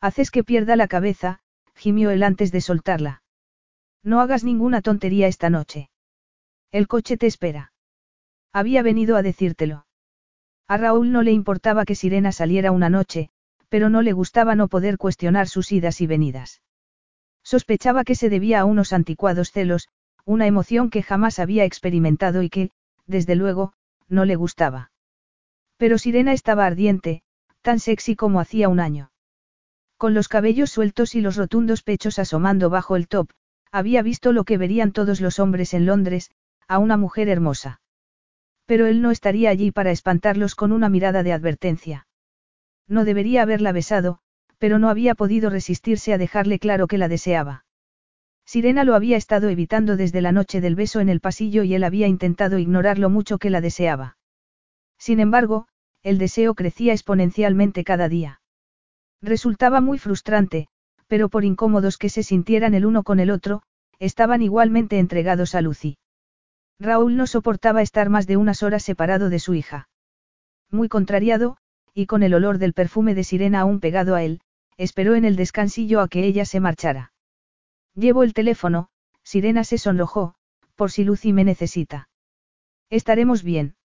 [0.00, 1.38] Haces que pierda la cabeza,
[1.76, 3.22] gimió él antes de soltarla.
[4.02, 5.90] No hagas ninguna tontería esta noche.
[6.72, 7.72] El coche te espera.
[8.52, 9.86] Había venido a decírtelo.
[10.72, 13.28] A Raúl no le importaba que Sirena saliera una noche,
[13.68, 16.62] pero no le gustaba no poder cuestionar sus idas y venidas.
[17.42, 19.90] Sospechaba que se debía a unos anticuados celos,
[20.24, 22.70] una emoción que jamás había experimentado y que,
[23.06, 23.74] desde luego,
[24.08, 24.92] no le gustaba.
[25.76, 27.22] Pero Sirena estaba ardiente,
[27.60, 29.12] tan sexy como hacía un año.
[29.98, 33.28] Con los cabellos sueltos y los rotundos pechos asomando bajo el top,
[33.72, 36.30] había visto lo que verían todos los hombres en Londres,
[36.66, 37.81] a una mujer hermosa.
[38.72, 42.06] Pero él no estaría allí para espantarlos con una mirada de advertencia.
[42.88, 44.20] No debería haberla besado,
[44.56, 47.66] pero no había podido resistirse a dejarle claro que la deseaba.
[48.46, 51.84] Sirena lo había estado evitando desde la noche del beso en el pasillo y él
[51.84, 54.16] había intentado ignorar lo mucho que la deseaba.
[54.96, 55.68] Sin embargo,
[56.02, 58.40] el deseo crecía exponencialmente cada día.
[59.20, 60.68] Resultaba muy frustrante,
[61.08, 63.60] pero por incómodos que se sintieran el uno con el otro,
[63.98, 65.98] estaban igualmente entregados a Lucy.
[66.82, 69.88] Raúl no soportaba estar más de unas horas separado de su hija.
[70.70, 71.56] Muy contrariado,
[71.94, 74.40] y con el olor del perfume de sirena aún pegado a él,
[74.76, 77.12] esperó en el descansillo a que ella se marchara.
[77.94, 78.88] Llevo el teléfono,
[79.22, 80.34] Sirena se sonrojó,
[80.74, 82.08] por si Lucy me necesita.
[82.90, 83.76] Estaremos bien.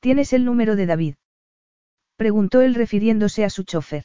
[0.00, 1.14] ¿Tienes el número de David?
[2.16, 4.04] Preguntó él refiriéndose a su chofer.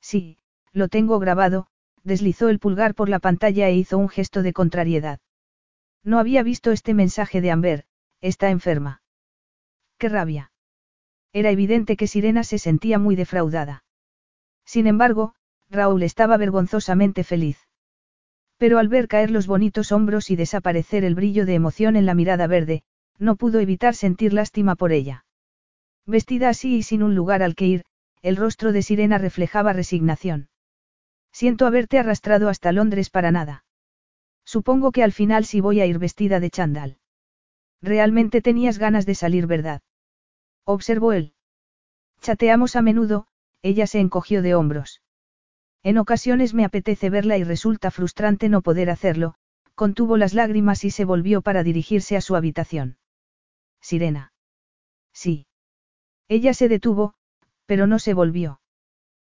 [0.00, 0.38] Sí,
[0.72, 1.66] lo tengo grabado,
[2.02, 5.20] deslizó el pulgar por la pantalla e hizo un gesto de contrariedad.
[6.02, 7.84] No había visto este mensaje de Amber,
[8.20, 9.02] está enferma.
[9.98, 10.52] Qué rabia.
[11.32, 13.84] Era evidente que Sirena se sentía muy defraudada.
[14.64, 15.34] Sin embargo,
[15.68, 17.58] Raúl estaba vergonzosamente feliz.
[18.56, 22.14] Pero al ver caer los bonitos hombros y desaparecer el brillo de emoción en la
[22.14, 22.82] mirada verde,
[23.18, 25.24] no pudo evitar sentir lástima por ella.
[26.06, 27.84] Vestida así y sin un lugar al que ir,
[28.22, 30.48] el rostro de Sirena reflejaba resignación.
[31.32, 33.64] Siento haberte arrastrado hasta Londres para nada.
[34.54, 36.98] Supongo que al final sí voy a ir vestida de chandal.
[37.80, 39.80] Realmente tenías ganas de salir, ¿verdad?
[40.64, 41.34] Observó él.
[42.20, 43.28] Chateamos a menudo,
[43.62, 45.02] ella se encogió de hombros.
[45.84, 49.36] En ocasiones me apetece verla y resulta frustrante no poder hacerlo,
[49.76, 52.98] contuvo las lágrimas y se volvió para dirigirse a su habitación.
[53.80, 54.32] Sirena.
[55.12, 55.46] Sí.
[56.26, 57.14] Ella se detuvo,
[57.66, 58.60] pero no se volvió.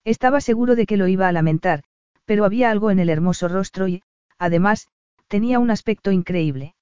[0.05, 1.85] Estaba seguro de que lo iba a lamentar,
[2.25, 4.03] pero había algo en el hermoso rostro y,
[4.39, 4.89] además,
[5.33, 6.75] tenía un aspecto increíble.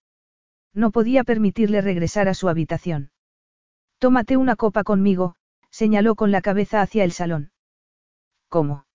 [0.75, 3.13] No podía permitirle regresar a su habitación.
[4.01, 5.37] Tómate una copa conmigo,
[5.71, 7.53] señaló con la cabeza hacia el salón.
[8.49, 8.87] ¿Cómo?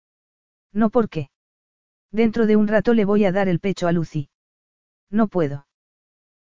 [0.73, 1.29] No por qué.
[2.11, 4.27] Dentro de un rato le voy a dar el pecho a Lucy.
[5.09, 5.67] No puedo.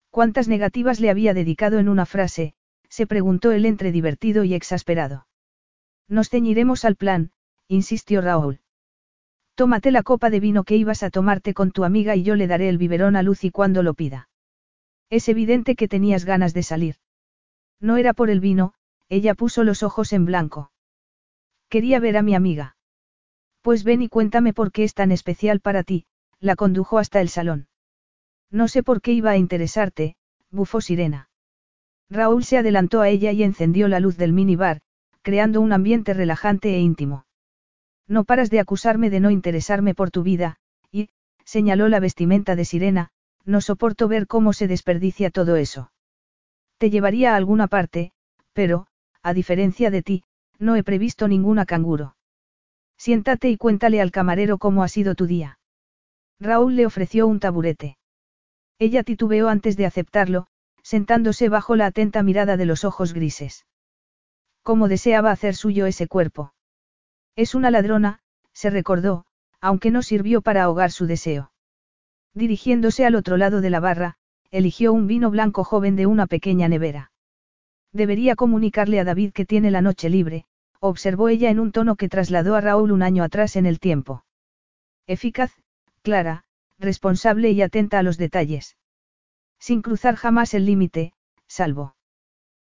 [0.09, 2.55] ¿Cuántas negativas le había dedicado en una frase?
[2.89, 5.27] se preguntó él entre divertido y exasperado.
[6.07, 7.31] Nos ceñiremos al plan,
[7.67, 8.62] insistió Raúl.
[9.55, 12.47] Tómate la copa de vino que ibas a tomarte con tu amiga y yo le
[12.47, 14.29] daré el biberón a Lucy cuando lo pida.
[15.09, 16.95] Es evidente que tenías ganas de salir.
[17.79, 18.73] No era por el vino,
[19.09, 20.71] ella puso los ojos en blanco.
[21.69, 22.77] Quería ver a mi amiga.
[23.61, 26.05] Pues ven y cuéntame por qué es tan especial para ti,
[26.39, 27.67] la condujo hasta el salón.
[28.49, 30.15] No sé por qué iba a interesarte,
[30.49, 31.29] bufó Sirena.
[32.09, 34.81] Raúl se adelantó a ella y encendió la luz del minibar,
[35.21, 37.25] creando un ambiente relajante e íntimo.
[38.07, 40.57] No paras de acusarme de no interesarme por tu vida,
[40.91, 41.09] y,
[41.45, 43.09] señaló la vestimenta de Sirena,
[43.45, 45.91] no soporto ver cómo se desperdicia todo eso.
[46.77, 48.11] Te llevaría a alguna parte,
[48.53, 48.87] pero,
[49.21, 50.23] a diferencia de ti,
[50.59, 52.15] no he previsto ninguna canguro.
[52.97, 55.59] Siéntate y cuéntale al camarero cómo ha sido tu día.
[56.39, 57.97] Raúl le ofreció un taburete.
[58.79, 60.47] Ella titubeó antes de aceptarlo,
[60.81, 63.65] sentándose bajo la atenta mirada de los ojos grises.
[64.61, 66.53] Cómo deseaba hacer suyo ese cuerpo.
[67.35, 68.19] Es una ladrona,
[68.53, 69.25] se recordó,
[69.59, 71.51] aunque no sirvió para ahogar su deseo.
[72.33, 74.17] Dirigiéndose al otro lado de la barra,
[74.51, 77.11] eligió un vino blanco joven de una pequeña nevera.
[77.91, 80.45] Debería comunicarle a David que tiene la noche libre,
[80.79, 84.25] observó ella en un tono que trasladó a Raúl un año atrás en el tiempo.
[85.07, 85.53] Eficaz,
[86.01, 86.43] clara,
[86.77, 88.77] responsable y atenta a los detalles.
[89.59, 91.13] Sin cruzar jamás el límite,
[91.47, 91.95] salvo.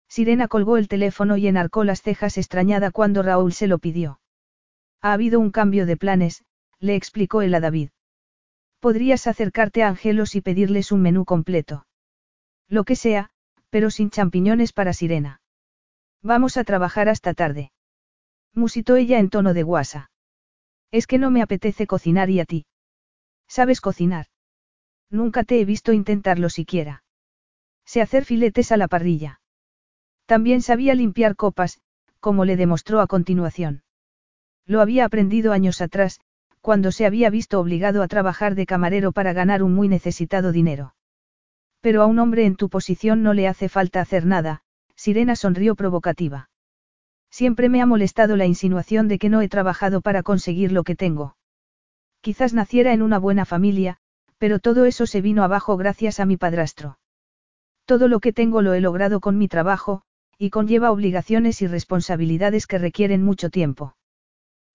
[0.08, 4.20] Sirena colgó el teléfono y enarcó las cejas extrañada cuando Raúl se lo pidió.
[5.04, 6.46] Ha habido un cambio de planes,
[6.80, 7.90] le explicó él a David.
[8.80, 11.86] Podrías acercarte a Angelos y pedirles un menú completo.
[12.68, 13.28] Lo que sea,
[13.68, 15.42] pero sin champiñones para Sirena.
[16.22, 17.70] Vamos a trabajar hasta tarde.
[18.54, 20.10] Musitó ella en tono de guasa.
[20.90, 22.64] Es que no me apetece cocinar y a ti.
[23.46, 24.28] ¿Sabes cocinar?
[25.10, 27.04] Nunca te he visto intentarlo siquiera.
[27.84, 29.42] Sé hacer filetes a la parrilla.
[30.24, 31.82] También sabía limpiar copas,
[32.20, 33.83] como le demostró a continuación.
[34.66, 36.20] Lo había aprendido años atrás,
[36.60, 40.94] cuando se había visto obligado a trabajar de camarero para ganar un muy necesitado dinero.
[41.80, 44.62] Pero a un hombre en tu posición no le hace falta hacer nada,
[44.96, 46.48] Sirena sonrió provocativa.
[47.30, 50.94] Siempre me ha molestado la insinuación de que no he trabajado para conseguir lo que
[50.94, 51.36] tengo.
[52.22, 53.98] Quizás naciera en una buena familia,
[54.38, 56.98] pero todo eso se vino abajo gracias a mi padrastro.
[57.84, 60.02] Todo lo que tengo lo he logrado con mi trabajo,
[60.38, 63.94] y conlleva obligaciones y responsabilidades que requieren mucho tiempo.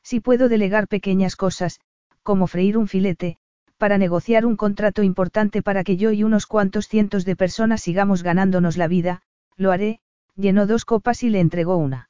[0.03, 1.79] Si puedo delegar pequeñas cosas,
[2.23, 3.37] como freír un filete,
[3.77, 8.23] para negociar un contrato importante para que yo y unos cuantos cientos de personas sigamos
[8.23, 9.21] ganándonos la vida,
[9.55, 10.01] lo haré,
[10.35, 12.09] llenó dos copas y le entregó una.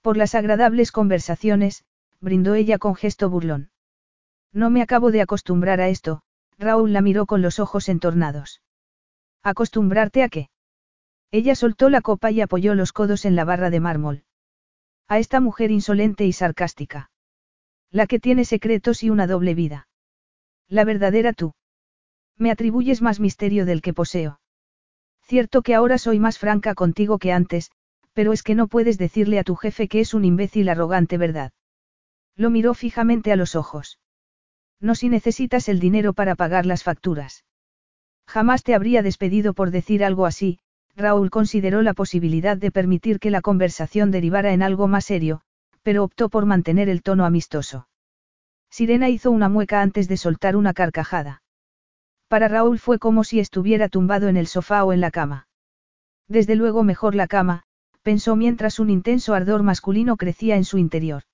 [0.00, 1.84] Por las agradables conversaciones,
[2.20, 3.70] brindó ella con gesto burlón.
[4.52, 6.22] No me acabo de acostumbrar a esto,
[6.58, 8.62] Raúl la miró con los ojos entornados.
[9.42, 10.50] ¿Acostumbrarte a qué?
[11.30, 14.24] Ella soltó la copa y apoyó los codos en la barra de mármol.
[15.08, 17.10] A esta mujer insolente y sarcástica.
[17.92, 19.88] La que tiene secretos y una doble vida.
[20.68, 21.54] La verdadera tú.
[22.36, 24.40] Me atribuyes más misterio del que poseo.
[25.22, 27.70] Cierto que ahora soy más franca contigo que antes,
[28.14, 31.52] pero es que no puedes decirle a tu jefe que es un imbécil arrogante, ¿verdad?
[32.34, 34.00] Lo miró fijamente a los ojos.
[34.80, 37.44] No si necesitas el dinero para pagar las facturas.
[38.26, 40.58] Jamás te habría despedido por decir algo así,
[40.96, 45.42] Raúl consideró la posibilidad de permitir que la conversación derivara en algo más serio,
[45.82, 47.86] pero optó por mantener el tono amistoso.
[48.70, 51.42] Sirena hizo una mueca antes de soltar una carcajada.
[52.28, 55.48] Para Raúl fue como si estuviera tumbado en el sofá o en la cama.
[56.28, 57.64] Desde luego mejor la cama,
[58.02, 61.24] pensó mientras un intenso ardor masculino crecía en su interior.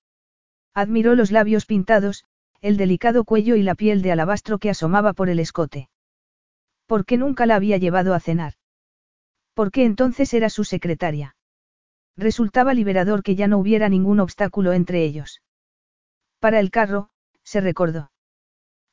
[0.73, 2.25] Admiró los labios pintados,
[2.61, 5.89] el delicado cuello y la piel de alabastro que asomaba por el escote.
[6.85, 8.53] ¿Por qué nunca la había llevado a cenar?
[9.53, 11.35] ¿Por qué entonces era su secretaria?
[12.17, 15.41] Resultaba liberador que ya no hubiera ningún obstáculo entre ellos.
[16.39, 17.09] Para el carro,
[17.43, 18.11] se recordó.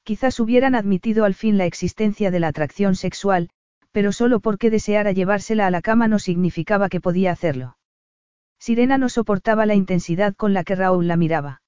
[0.02, 3.50] Quizás hubieran admitido al fin la existencia de la atracción sexual,
[3.92, 7.76] pero solo porque deseara llevársela a la cama no significaba que podía hacerlo.
[8.58, 11.62] Sirena no soportaba la intensidad con la que Raúl la miraba.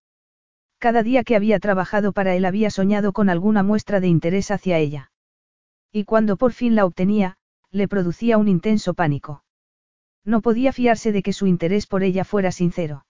[0.78, 4.78] Cada día que había trabajado para él había soñado con alguna muestra de interés hacia
[4.78, 5.10] ella.
[5.92, 7.36] Y cuando por fin la obtenía,
[7.72, 9.42] le producía un intenso pánico.
[10.24, 13.06] No podía fiarse de que su interés por ella fuera sincero.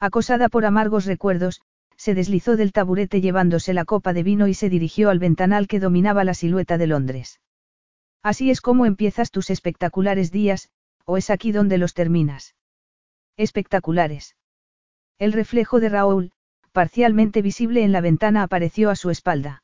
[0.00, 1.60] Acosada por amargos recuerdos,
[1.96, 5.78] se deslizó del taburete llevándose la copa de vino y se dirigió al ventanal que
[5.78, 7.40] dominaba la silueta de Londres.
[8.22, 10.70] Así es como empiezas tus espectaculares días,
[11.04, 12.54] o es aquí donde los terminas.
[13.36, 14.34] Espectaculares.
[15.18, 16.32] El reflejo de Raúl,
[16.72, 19.62] parcialmente visible en la ventana, apareció a su espalda.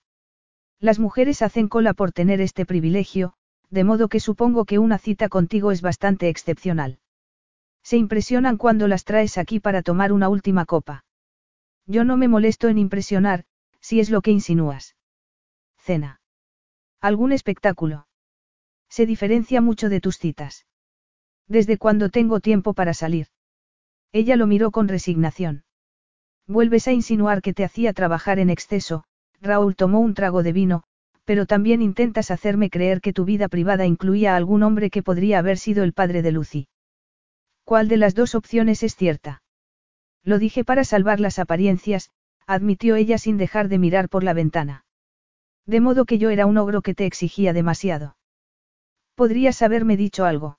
[0.79, 3.35] Las mujeres hacen cola por tener este privilegio,
[3.71, 6.99] de modo que supongo que una cita contigo es bastante excepcional.
[7.83, 11.05] Se impresionan cuando las traes aquí para tomar una última copa.
[11.87, 13.45] Yo no me molesto en impresionar,
[13.81, 14.97] si es lo que insinúas.
[15.79, 16.21] Cena.
[17.01, 18.07] ¿Algún espectáculo?
[18.89, 20.67] Se diferencia mucho de tus citas.
[21.47, 23.29] ¿Desde cuándo tengo tiempo para salir?
[24.13, 25.65] Ella lo miró con resignación.
[26.47, 29.05] Vuelves a insinuar que te hacía trabajar en exceso,
[29.41, 30.83] Raúl tomó un trago de vino,
[31.25, 35.39] pero también intentas hacerme creer que tu vida privada incluía a algún hombre que podría
[35.39, 36.69] haber sido el padre de Lucy.
[37.65, 39.43] ¿Cuál de las dos opciones es cierta?
[40.25, 42.11] Lo dije para salvar las apariencias,
[42.47, 44.85] admitió ella sin dejar de mirar por la ventana.
[45.67, 48.17] De modo que yo era un ogro que te exigía demasiado.
[49.15, 50.59] Podrías haberme dicho algo.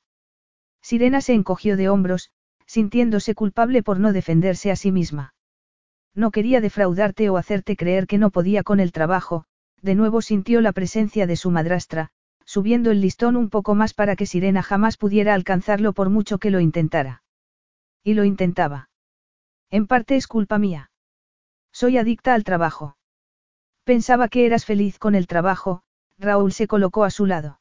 [0.81, 2.31] Sirena se encogió de hombros,
[2.65, 5.33] sintiéndose culpable por no defenderse a sí misma.
[6.15, 9.45] No quería defraudarte o hacerte creer que no podía con el trabajo,
[9.81, 12.11] de nuevo sintió la presencia de su madrastra,
[12.45, 16.51] subiendo el listón un poco más para que Sirena jamás pudiera alcanzarlo por mucho que
[16.51, 17.23] lo intentara.
[18.03, 18.89] Y lo intentaba.
[19.69, 20.91] En parte es culpa mía.
[21.71, 22.97] Soy adicta al trabajo.
[23.83, 25.83] Pensaba que eras feliz con el trabajo,
[26.17, 27.59] Raúl se colocó a su lado.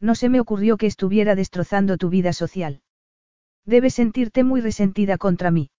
[0.00, 2.82] No se me ocurrió que estuviera destrozando tu vida social.
[3.64, 5.70] Debes sentirte muy resentida contra mí.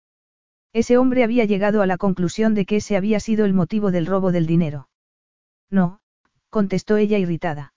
[0.73, 4.05] Ese hombre había llegado a la conclusión de que ese había sido el motivo del
[4.05, 4.87] robo del dinero.
[5.71, 6.01] No,
[6.49, 7.73] contestó ella irritada.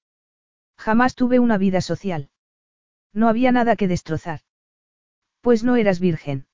[0.77, 2.31] Jamás tuve una vida social.
[3.12, 4.41] No había nada que destrozar.
[5.41, 6.47] Pues no eras virgen.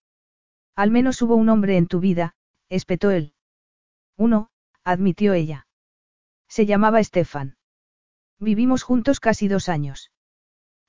[0.76, 2.34] Al menos hubo un hombre en tu vida,
[2.68, 3.34] espetó él.
[4.16, 4.50] Uno,
[4.84, 5.66] admitió ella.
[6.48, 7.56] Se llamaba Stefan.
[8.38, 10.10] Vivimos juntos casi dos años.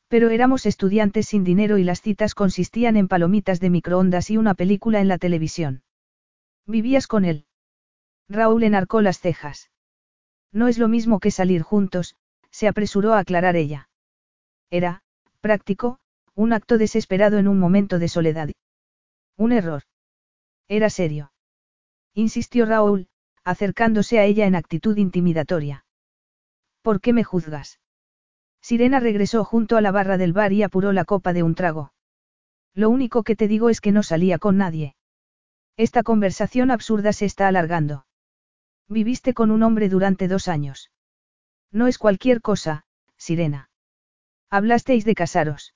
[0.07, 4.56] Pero éramos estudiantes sin dinero y las citas consistían en palomitas de microondas y una
[4.56, 5.84] película en la televisión.
[6.65, 7.45] ¿Vivías con él?
[8.28, 9.72] Raúl enarcó las cejas.
[10.52, 12.15] No es lo mismo que salir juntos,
[12.49, 13.90] se apresuró a aclarar ella.
[14.69, 15.02] Era,
[15.40, 15.99] práctico,
[16.36, 18.49] un acto desesperado en un momento de soledad.
[19.38, 19.84] Un error.
[20.68, 21.32] Era serio.
[22.14, 23.07] Insistió Raúl,
[23.44, 25.86] acercándose a ella en actitud intimidatoria.
[26.82, 27.80] ¿Por qué me juzgas?
[28.61, 31.94] Sirena regresó junto a la barra del bar y apuró la copa de un trago.
[32.73, 34.95] Lo único que te digo es que no salía con nadie.
[35.78, 38.06] Esta conversación absurda se está alargando.
[38.91, 40.91] Viviste con un hombre durante dos años.
[41.72, 42.84] No es cualquier cosa,
[43.15, 43.69] Sirena.
[44.49, 45.73] Hablasteis de casaros.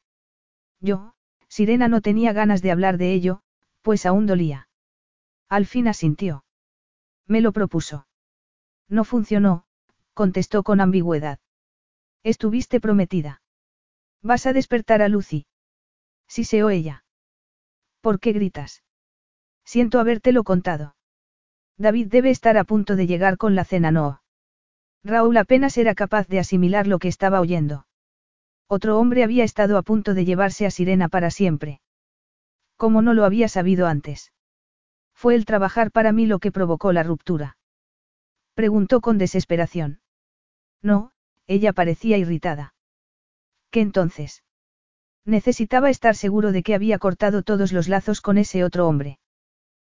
[0.82, 1.16] Yo,
[1.48, 3.42] Sirena no tenía ganas de hablar de ello,
[3.84, 4.68] pues aún dolía.
[5.48, 6.44] Al fin asintió.
[7.26, 8.06] Me lo propuso.
[8.90, 9.64] No funcionó,
[10.14, 11.40] contestó con ambigüedad.
[12.22, 13.42] Estuviste prometida.
[14.24, 15.48] Vas a despertar a Lucy.
[16.28, 17.06] Siseó ella.
[18.02, 18.84] ¿Por qué gritas?
[19.64, 20.95] Siento habértelo contado.
[21.78, 24.22] David debe estar a punto de llegar con la cena, no.
[25.04, 27.86] Raúl apenas era capaz de asimilar lo que estaba oyendo.
[28.68, 31.82] Otro hombre había estado a punto de llevarse a Sirena para siempre.
[32.78, 34.32] ¿Cómo no lo había sabido antes?
[35.14, 37.58] Fue el trabajar para mí lo que provocó la ruptura.
[38.54, 40.00] Preguntó con desesperación.
[40.82, 41.12] No,
[41.48, 42.74] ella parecía irritada.
[43.70, 44.44] ¿Qué entonces?
[45.26, 49.20] Necesitaba estar seguro de que había cortado todos los lazos con ese otro hombre.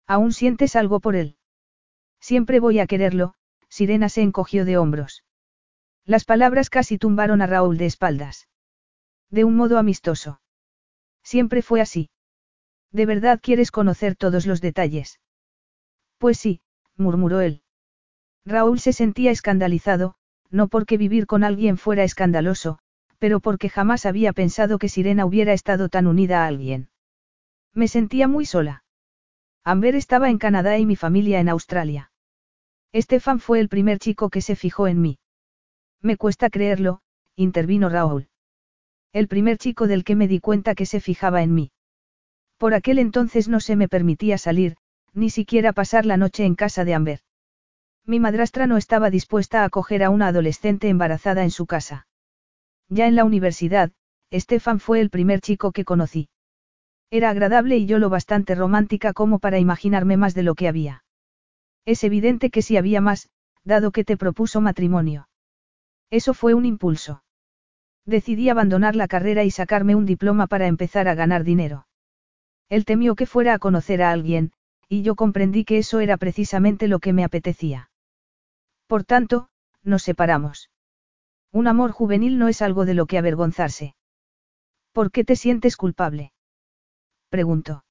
[0.06, 1.36] ¿Aún sientes algo por él?
[2.22, 3.34] Siempre voy a quererlo,
[3.68, 5.24] Sirena se encogió de hombros.
[6.04, 8.48] Las palabras casi tumbaron a Raúl de espaldas.
[9.28, 10.40] De un modo amistoso.
[11.24, 12.10] Siempre fue así.
[12.92, 15.18] ¿De verdad quieres conocer todos los detalles?
[16.18, 16.60] Pues sí,
[16.96, 17.62] murmuró él.
[18.44, 20.14] Raúl se sentía escandalizado,
[20.48, 22.78] no porque vivir con alguien fuera escandaloso,
[23.18, 26.88] pero porque jamás había pensado que Sirena hubiera estado tan unida a alguien.
[27.74, 28.84] Me sentía muy sola.
[29.64, 32.11] Amber estaba en Canadá y mi familia en Australia.
[32.92, 35.18] Estefan fue el primer chico que se fijó en mí.
[36.02, 37.00] Me cuesta creerlo,
[37.36, 38.28] intervino Raúl.
[39.12, 41.70] El primer chico del que me di cuenta que se fijaba en mí.
[42.58, 44.76] Por aquel entonces no se me permitía salir,
[45.14, 47.20] ni siquiera pasar la noche en casa de Amber.
[48.04, 52.06] Mi madrastra no estaba dispuesta a acoger a una adolescente embarazada en su casa.
[52.88, 53.92] Ya en la universidad,
[54.30, 56.28] Estefan fue el primer chico que conocí.
[57.10, 61.04] Era agradable y yo lo bastante romántica como para imaginarme más de lo que había.
[61.84, 63.28] Es evidente que sí había más,
[63.64, 65.28] dado que te propuso matrimonio.
[66.10, 67.22] Eso fue un impulso.
[68.04, 71.86] Decidí abandonar la carrera y sacarme un diploma para empezar a ganar dinero.
[72.68, 74.52] Él temió que fuera a conocer a alguien,
[74.88, 77.90] y yo comprendí que eso era precisamente lo que me apetecía.
[78.86, 79.48] Por tanto,
[79.82, 80.70] nos separamos.
[81.50, 83.94] Un amor juvenil no es algo de lo que avergonzarse.
[84.92, 86.32] ¿Por qué te sientes culpable?
[87.28, 87.84] Preguntó.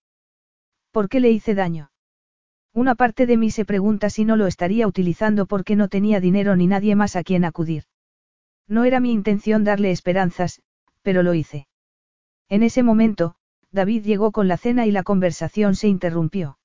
[0.92, 1.91] ¿Por qué le hice daño?
[2.74, 6.56] Una parte de mí se pregunta si no lo estaría utilizando porque no tenía dinero
[6.56, 7.84] ni nadie más a quien acudir.
[8.68, 10.62] No era mi intención darle esperanzas,
[11.02, 11.68] pero lo hice.
[12.48, 13.36] En ese momento,
[13.72, 16.58] David llegó con la cena y la conversación se interrumpió.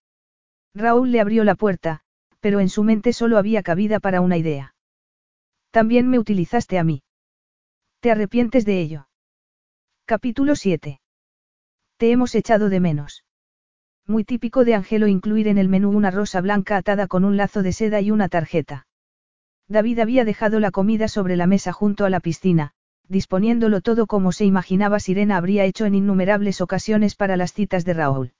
[0.74, 2.02] Raúl le abrió la puerta,
[2.38, 4.74] pero en su mente solo había cabida para una idea.
[5.70, 7.02] También me utilizaste a mí.
[8.00, 9.08] ¿Te arrepientes de ello?
[10.04, 11.00] Capítulo 7.
[11.96, 13.25] Te hemos echado de menos.
[14.08, 17.64] Muy típico de Angelo incluir en el menú una rosa blanca atada con un lazo
[17.64, 18.86] de seda y una tarjeta.
[19.68, 22.70] David había dejado la comida sobre la mesa junto a la piscina,
[23.08, 27.94] disponiéndolo todo como se imaginaba Sirena habría hecho en innumerables ocasiones para las citas de
[27.94, 28.32] Raúl.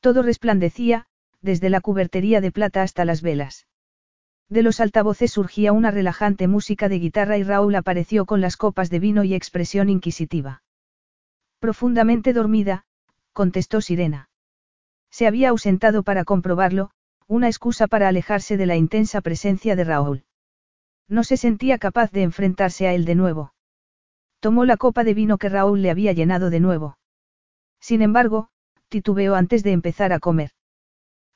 [0.00, 1.06] Todo resplandecía,
[1.40, 3.66] desde la cubertería de plata hasta las velas.
[4.50, 8.90] De los altavoces surgía una relajante música de guitarra y Raúl apareció con las copas
[8.90, 10.62] de vino y expresión inquisitiva.
[11.58, 12.84] Profundamente dormida,
[13.32, 14.28] contestó Sirena.
[15.14, 16.90] Se había ausentado para comprobarlo,
[17.28, 20.24] una excusa para alejarse de la intensa presencia de Raúl.
[21.08, 23.54] No se sentía capaz de enfrentarse a él de nuevo.
[24.40, 26.98] Tomó la copa de vino que Raúl le había llenado de nuevo.
[27.78, 28.48] Sin embargo,
[28.88, 30.50] titubeó antes de empezar a comer.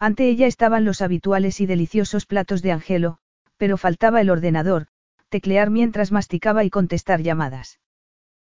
[0.01, 3.19] Ante ella estaban los habituales y deliciosos platos de Angelo,
[3.59, 4.89] pero faltaba el ordenador,
[5.29, 7.79] teclear mientras masticaba y contestar llamadas.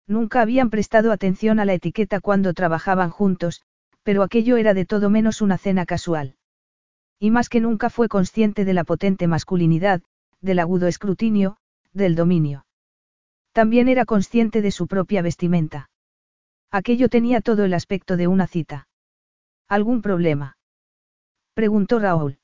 [0.07, 3.63] Nunca habían prestado atención a la etiqueta cuando trabajaban juntos,
[4.05, 6.37] pero aquello era de todo menos una cena casual.
[7.19, 10.03] Y más que nunca fue consciente de la potente masculinidad,
[10.41, 11.57] del agudo escrutinio,
[11.93, 12.67] del dominio.
[13.53, 15.91] También era consciente de su propia vestimenta.
[16.71, 18.89] Aquello tenía todo el aspecto de una cita.
[19.69, 20.59] ¿Algún problema?
[21.55, 22.39] preguntó Raúl.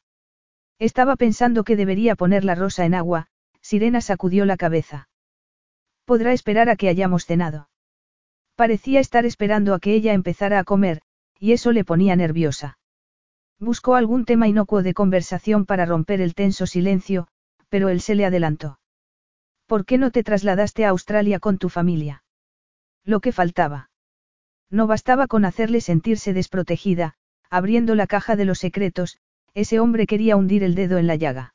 [0.79, 3.27] Estaba pensando que debería poner la rosa en agua,
[3.61, 5.09] Sirena sacudió la cabeza.
[6.07, 7.69] Podrá esperar a que hayamos cenado.
[8.55, 11.03] Parecía estar esperando a que ella empezara a comer,
[11.41, 12.79] y eso le ponía nerviosa.
[13.59, 17.27] Buscó algún tema inocuo de conversación para romper el tenso silencio,
[17.69, 18.79] pero él se le adelantó.
[19.67, 22.23] ¿Por qué no te trasladaste a Australia con tu familia?
[23.05, 23.91] Lo que faltaba.
[24.71, 27.15] No bastaba con hacerle sentirse desprotegida,
[27.49, 29.19] abriendo la caja de los secretos,
[29.55, 31.55] ese hombre quería hundir el dedo en la llaga.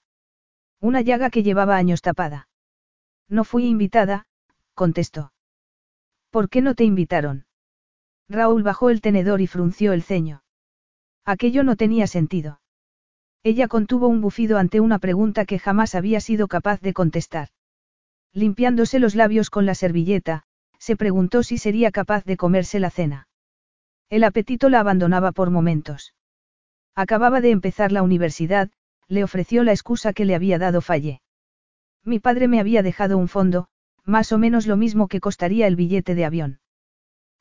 [0.82, 2.50] Una llaga que llevaba años tapada.
[3.30, 4.26] No fui invitada,
[4.74, 5.32] contestó.
[6.30, 7.46] ¿Por qué no te invitaron?
[8.30, 10.44] Raúl bajó el tenedor y frunció el ceño.
[11.26, 12.60] Aquello no tenía sentido.
[13.44, 17.50] Ella contuvo un bufido ante una pregunta que jamás había sido capaz de contestar.
[18.34, 20.44] Limpiándose los labios con la servilleta,
[20.80, 23.28] se preguntó si sería capaz de comerse la cena.
[24.10, 26.14] El apetito la abandonaba por momentos.
[26.96, 28.70] Acababa de empezar la universidad,
[29.08, 31.22] le ofreció la excusa que le había dado Falle.
[32.04, 33.68] Mi padre me había dejado un fondo,
[34.04, 36.60] más o menos lo mismo que costaría el billete de avión.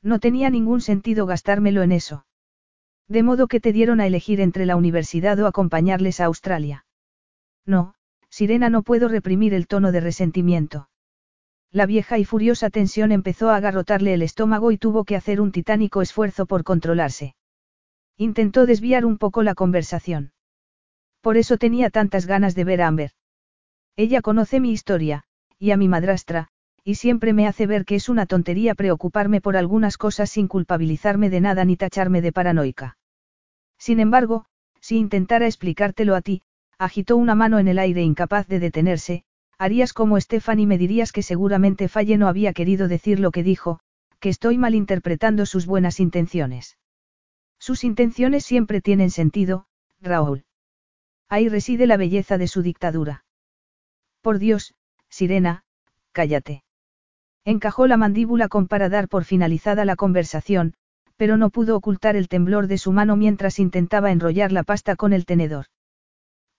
[0.05, 2.27] No tenía ningún sentido gastármelo en eso.
[3.07, 6.85] De modo que te dieron a elegir entre la universidad o acompañarles a Australia.
[7.65, 7.95] No,
[8.29, 10.89] Sirena no puedo reprimir el tono de resentimiento.
[11.71, 15.51] La vieja y furiosa tensión empezó a agarrotarle el estómago y tuvo que hacer un
[15.51, 17.35] titánico esfuerzo por controlarse.
[18.15, 20.33] Intentó desviar un poco la conversación.
[21.19, 23.11] Por eso tenía tantas ganas de ver a Amber.
[23.95, 25.23] Ella conoce mi historia,
[25.57, 26.49] y a mi madrastra,
[26.87, 31.31] y siempre me hace ver que es una tontería preocuparme por algunas cosas sin culpabilizarme
[31.31, 32.97] de nada ni tacharme de paranoica.
[33.79, 34.45] Sin embargo,
[34.79, 36.43] si intentara explicártelo a ti,
[36.77, 39.23] agitó una mano en el aire incapaz de detenerse,
[39.57, 43.41] harías como Stefan y me dirías que seguramente Falle no había querido decir lo que
[43.41, 43.79] dijo,
[44.19, 46.77] que estoy malinterpretando sus buenas intenciones.
[47.57, 49.65] Sus intenciones siempre tienen sentido,
[50.01, 50.45] Raúl.
[51.29, 53.25] Ahí reside la belleza de su dictadura.
[54.21, 54.75] Por Dios,
[55.09, 55.63] Sirena,
[56.11, 56.64] cállate.
[57.45, 60.73] Encajó la mandíbula con para dar por finalizada la conversación,
[61.15, 65.13] pero no pudo ocultar el temblor de su mano mientras intentaba enrollar la pasta con
[65.13, 65.67] el tenedor.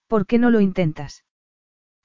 [0.06, 1.24] ¿Por qué no lo intentas?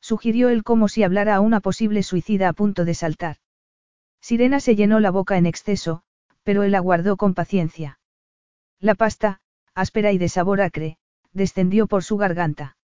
[0.01, 3.37] Sugirió él como si hablara a una posible suicida a punto de saltar.
[4.19, 6.01] Sirena se llenó la boca en exceso,
[6.43, 7.99] pero él aguardó con paciencia.
[8.79, 9.41] La pasta,
[9.75, 10.97] áspera y de sabor acre,
[11.33, 12.77] descendió por su garganta.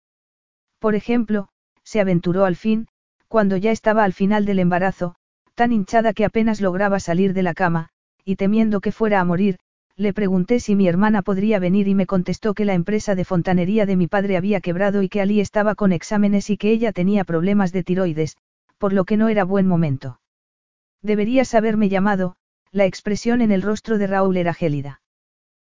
[0.80, 1.49] Por ejemplo,
[1.84, 2.88] se aventuró al fin,
[3.28, 5.15] cuando ya estaba al final del embarazo,
[5.58, 7.90] tan hinchada que apenas lograba salir de la cama,
[8.24, 9.58] y temiendo que fuera a morir,
[9.96, 13.88] le pregunté si mi hermana podría venir y me contestó que la empresa de fontanería
[13.88, 17.24] de mi padre había quebrado y que Ali estaba con exámenes y que ella tenía
[17.24, 18.38] problemas de tiroides,
[18.78, 20.20] por lo que no era buen momento.
[21.02, 22.36] Deberías haberme llamado,
[22.72, 25.02] la expresión en el rostro de Raúl era gélida.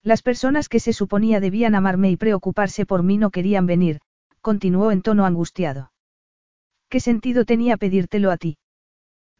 [0.03, 4.01] Las personas que se suponía debían amarme y preocuparse por mí no querían venir,
[4.41, 5.93] continuó en tono angustiado.
[6.89, 8.59] ¿Qué sentido tenía pedírtelo a ti?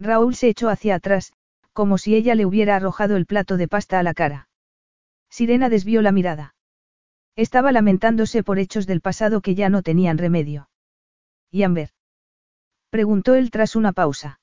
[0.01, 1.33] Raúl se echó hacia atrás,
[1.73, 4.49] como si ella le hubiera arrojado el plato de pasta a la cara.
[5.31, 6.55] Sirena desvió la mirada.
[7.37, 10.69] Estaba lamentándose por hechos del pasado que ya no tenían remedio.
[11.51, 11.91] ¿Y Amber?
[12.91, 14.41] Preguntó él tras una pausa.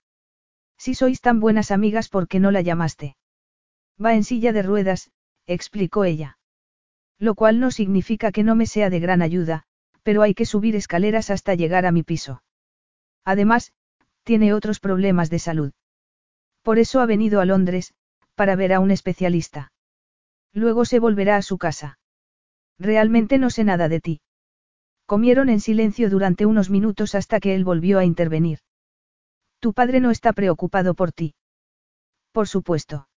[0.78, 3.16] Si sois tan buenas amigas, ¿por qué no la llamaste?
[4.04, 5.12] Va en silla de ruedas,
[5.48, 6.38] explicó ella.
[7.18, 9.64] Lo cual no significa que no me sea de gran ayuda,
[10.04, 12.44] pero hay que subir escaleras hasta llegar a mi piso.
[13.24, 13.74] Además,
[14.26, 15.72] tiene otros problemas de salud.
[16.64, 17.94] Por eso ha venido a Londres,
[18.34, 19.72] para ver a un especialista.
[20.52, 22.00] Luego se volverá a su casa.
[22.78, 24.22] Realmente no sé nada de ti.
[25.06, 28.60] Comieron en silencio durante unos minutos hasta que él volvió a intervenir.
[29.60, 31.36] Tu padre no está preocupado por ti.
[32.32, 33.08] Por supuesto.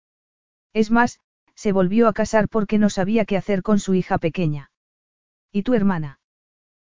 [0.75, 1.19] Es más,
[1.55, 4.71] se volvió a casar porque no sabía qué hacer con su hija pequeña.
[5.51, 6.21] ¿Y tu hermana?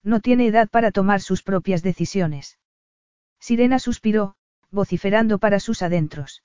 [0.03, 2.59] No tiene edad para tomar sus propias decisiones.
[3.41, 4.35] Sirena suspiró,
[4.71, 6.43] vociferando para sus adentros.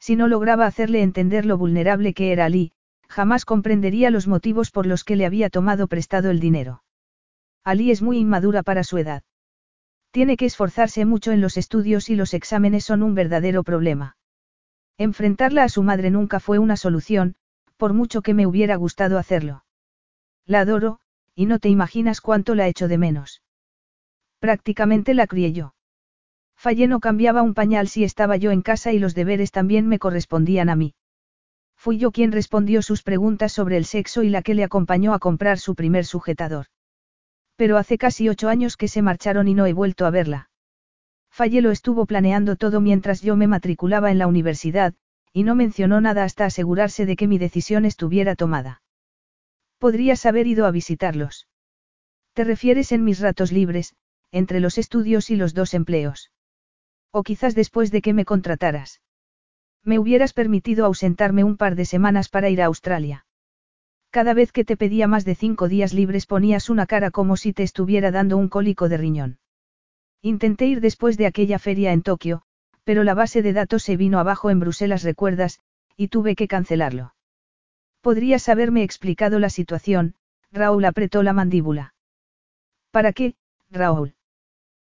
[0.00, 2.72] Si no lograba hacerle entender lo vulnerable que era Ali,
[3.08, 6.82] Jamás comprendería los motivos por los que le había tomado prestado el dinero.
[7.64, 9.22] Ali es muy inmadura para su edad.
[10.10, 14.16] Tiene que esforzarse mucho en los estudios y los exámenes son un verdadero problema.
[14.98, 17.36] Enfrentarla a su madre nunca fue una solución,
[17.76, 19.64] por mucho que me hubiera gustado hacerlo.
[20.46, 21.00] La adoro,
[21.34, 23.42] y no te imaginas cuánto la echo de menos.
[24.38, 25.74] Prácticamente la crié yo.
[26.66, 30.00] Fallé no cambiaba un pañal si estaba yo en casa y los deberes también me
[30.00, 30.96] correspondían a mí.
[31.76, 35.20] Fui yo quien respondió sus preguntas sobre el sexo y la que le acompañó a
[35.20, 36.66] comprar su primer sujetador.
[37.54, 40.50] Pero hace casi ocho años que se marcharon y no he vuelto a verla.
[41.30, 44.92] Falle lo estuvo planeando todo mientras yo me matriculaba en la universidad,
[45.32, 48.82] y no mencionó nada hasta asegurarse de que mi decisión estuviera tomada.
[49.78, 51.46] Podrías haber ido a visitarlos.
[52.32, 53.94] Te refieres en mis ratos libres,
[54.32, 56.32] entre los estudios y los dos empleos.
[57.12, 59.00] O quizás después de que me contrataras.
[59.84, 63.26] Me hubieras permitido ausentarme un par de semanas para ir a Australia.
[64.10, 67.52] Cada vez que te pedía más de cinco días libres ponías una cara como si
[67.52, 69.38] te estuviera dando un cólico de riñón.
[70.22, 72.42] Intenté ir después de aquella feria en Tokio,
[72.82, 75.60] pero la base de datos se vino abajo en Bruselas, recuerdas,
[75.96, 77.14] y tuve que cancelarlo.
[78.00, 80.14] Podrías haberme explicado la situación,
[80.50, 81.94] Raúl apretó la mandíbula.
[82.90, 83.36] ¿Para qué,
[83.70, 84.15] Raúl?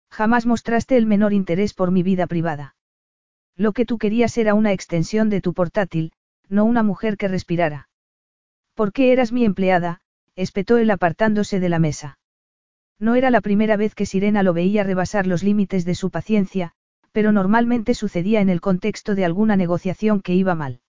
[0.09, 2.75] Jamás mostraste el menor interés por mi vida privada.
[3.55, 6.11] Lo que tú querías era una extensión de tu portátil,
[6.47, 7.89] no una mujer que respirara.
[8.75, 10.01] ¿Por qué eras mi empleada?
[10.35, 12.19] espetó él apartándose de la mesa.
[12.99, 16.73] No era la primera vez que Sirena lo veía rebasar los límites de su paciencia,
[17.11, 20.81] pero normalmente sucedía en el contexto de alguna negociación que iba mal.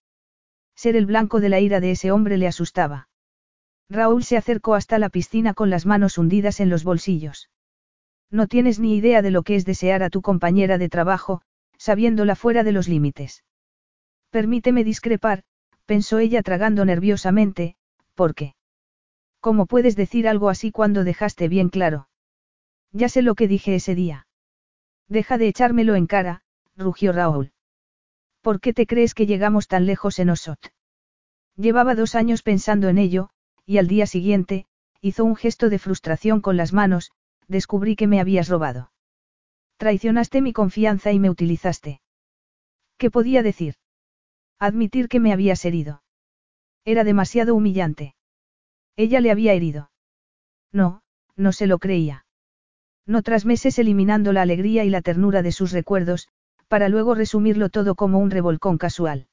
[0.74, 3.08] Ser el blanco de la ira de ese hombre le asustaba.
[3.90, 7.48] Raúl se acercó hasta la piscina con las manos hundidas en los bolsillos.
[8.30, 11.42] No tienes ni idea de lo que es desear a tu compañera de trabajo,
[11.78, 13.44] sabiéndola fuera de los límites.
[14.30, 15.44] Permíteme discrepar,
[15.86, 17.76] pensó ella tragando nerviosamente,
[18.14, 18.54] ¿por qué?
[19.40, 22.08] ¿Cómo puedes decir algo así cuando dejaste bien claro?
[22.92, 24.26] Ya sé lo que dije ese día.
[25.08, 26.42] Deja de echármelo en cara,
[26.76, 27.52] rugió Raúl.
[28.42, 30.72] ¿Por qué te crees que llegamos tan lejos en Osot?
[31.56, 33.30] Llevaba dos años pensando en ello,
[33.64, 34.66] y al día siguiente,
[35.00, 37.10] hizo un gesto de frustración con las manos,
[37.48, 38.92] descubrí que me habías robado.
[39.78, 42.00] Traicionaste mi confianza y me utilizaste.
[42.98, 43.74] ¿Qué podía decir?
[44.58, 46.02] Admitir que me habías herido.
[46.84, 48.14] Era demasiado humillante.
[48.96, 49.90] Ella le había herido.
[50.72, 51.02] No,
[51.36, 52.26] no se lo creía.
[53.06, 56.28] No tras meses eliminando la alegría y la ternura de sus recuerdos,
[56.66, 59.28] para luego resumirlo todo como un revolcón casual.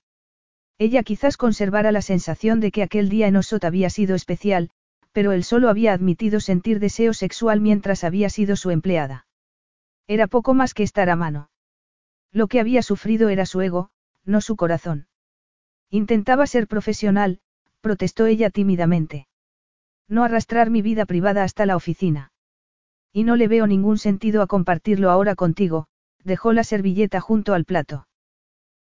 [0.78, 4.70] Ella quizás conservara la sensación de que aquel día en Osot había sido especial,
[5.16, 9.28] pero él solo había admitido sentir deseo sexual mientras había sido su empleada.
[10.08, 11.50] Era poco más que estar a mano.
[12.34, 13.92] Lo que había sufrido era su ego,
[14.26, 15.08] no su corazón.
[15.90, 17.40] Intentaba ser profesional,
[17.80, 19.30] protestó ella tímidamente.
[20.10, 22.34] No arrastrar mi vida privada hasta la oficina.
[23.14, 25.88] Y no le veo ningún sentido a compartirlo ahora contigo,
[26.26, 28.10] dejó la servilleta junto al plato.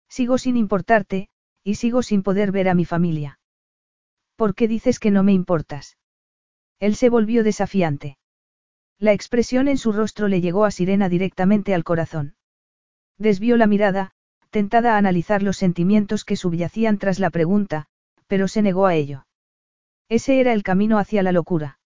[0.08, 1.28] Sigo sin importarte,
[1.62, 3.38] y sigo sin poder ver a mi familia.
[4.34, 5.96] ¿Por qué dices que no me importas?
[6.84, 8.18] Él se volvió desafiante.
[8.98, 12.34] La expresión en su rostro le llegó a Sirena directamente al corazón.
[13.16, 14.10] Desvió la mirada,
[14.50, 17.86] tentada a analizar los sentimientos que subyacían tras la pregunta,
[18.26, 19.26] pero se negó a ello.
[20.10, 21.78] Ese era el camino hacia la locura.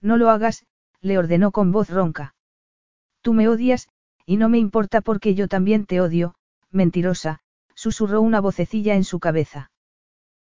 [0.00, 0.66] No lo hagas,
[1.00, 2.34] le ordenó con voz ronca.
[3.20, 3.88] Tú me odias,
[4.24, 6.34] y no me importa porque yo también te odio,
[6.72, 7.42] mentirosa,
[7.76, 9.70] susurró una vocecilla en su cabeza.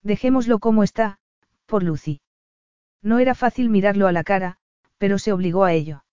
[0.01, 1.19] Dejémoslo como está,
[1.67, 2.21] por Lucy.
[3.01, 4.57] No era fácil mirarlo a la cara,
[4.97, 6.03] pero se obligó a ello.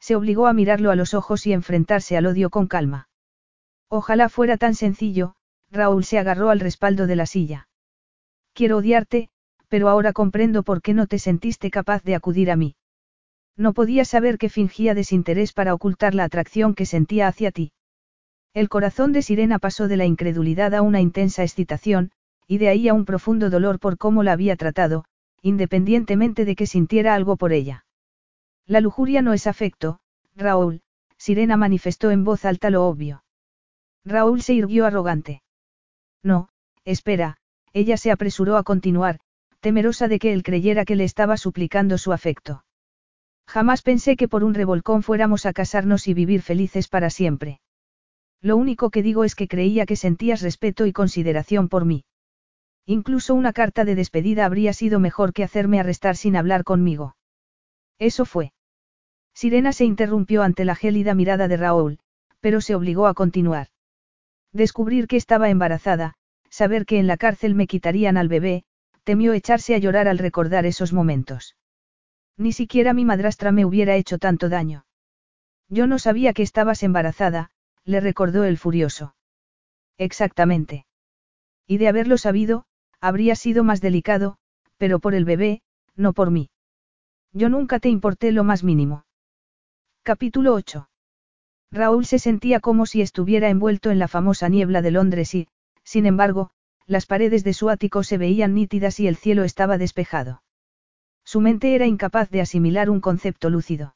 [0.00, 3.08] Se obligó a mirarlo a los ojos y enfrentarse al odio con calma.
[3.88, 5.34] Ojalá fuera tan sencillo,
[5.70, 7.68] Raúl se agarró al respaldo de la silla.
[8.54, 9.28] Quiero odiarte,
[9.68, 12.76] pero ahora comprendo por qué no te sentiste capaz de acudir a mí.
[13.56, 17.72] No podía saber que fingía desinterés para ocultar la atracción que sentía hacia ti.
[18.52, 22.10] El corazón de Sirena pasó de la incredulidad a una intensa excitación,
[22.48, 25.04] y de ahí a un profundo dolor por cómo la había tratado,
[25.42, 27.84] independientemente de que sintiera algo por ella.
[28.66, 30.00] La lujuria no es afecto,
[30.36, 30.82] Raúl,
[31.16, 33.24] Sirena manifestó en voz alta lo obvio.
[34.04, 35.42] Raúl se irguió arrogante.
[36.22, 36.48] No,
[36.84, 37.36] espera,
[37.72, 39.20] ella se apresuró a continuar,
[39.60, 42.64] temerosa de que él creyera que le estaba suplicando su afecto.
[43.46, 47.60] Jamás pensé que por un revolcón fuéramos a casarnos y vivir felices para siempre.
[48.40, 52.04] Lo único que digo es que creía que sentías respeto y consideración por mí.
[52.86, 57.16] Incluso una carta de despedida habría sido mejor que hacerme arrestar sin hablar conmigo.
[57.98, 58.52] Eso fue.
[59.34, 61.98] Sirena se interrumpió ante la gélida mirada de Raúl,
[62.40, 63.68] pero se obligó a continuar.
[64.52, 66.14] Descubrir que estaba embarazada,
[66.48, 68.64] saber que en la cárcel me quitarían al bebé,
[69.04, 71.56] temió echarse a llorar al recordar esos momentos.
[72.36, 74.86] Ni siquiera mi madrastra me hubiera hecho tanto daño.
[75.68, 77.50] Yo no sabía que estabas embarazada,
[77.84, 79.14] le recordó el furioso.
[79.98, 80.86] Exactamente.
[81.66, 82.64] Y de haberlo sabido,
[83.00, 84.36] habría sido más delicado,
[84.76, 85.62] pero por el bebé,
[85.96, 86.50] no por mí.
[87.32, 89.04] Yo nunca te importé lo más mínimo.
[90.02, 90.88] Capítulo 8.
[91.70, 95.48] Raúl se sentía como si estuviera envuelto en la famosa niebla de Londres y,
[95.84, 96.50] sin embargo,
[96.86, 100.42] las paredes de su ático se veían nítidas y el cielo estaba despejado.
[101.24, 103.94] Su mente era incapaz de asimilar un concepto lúcido.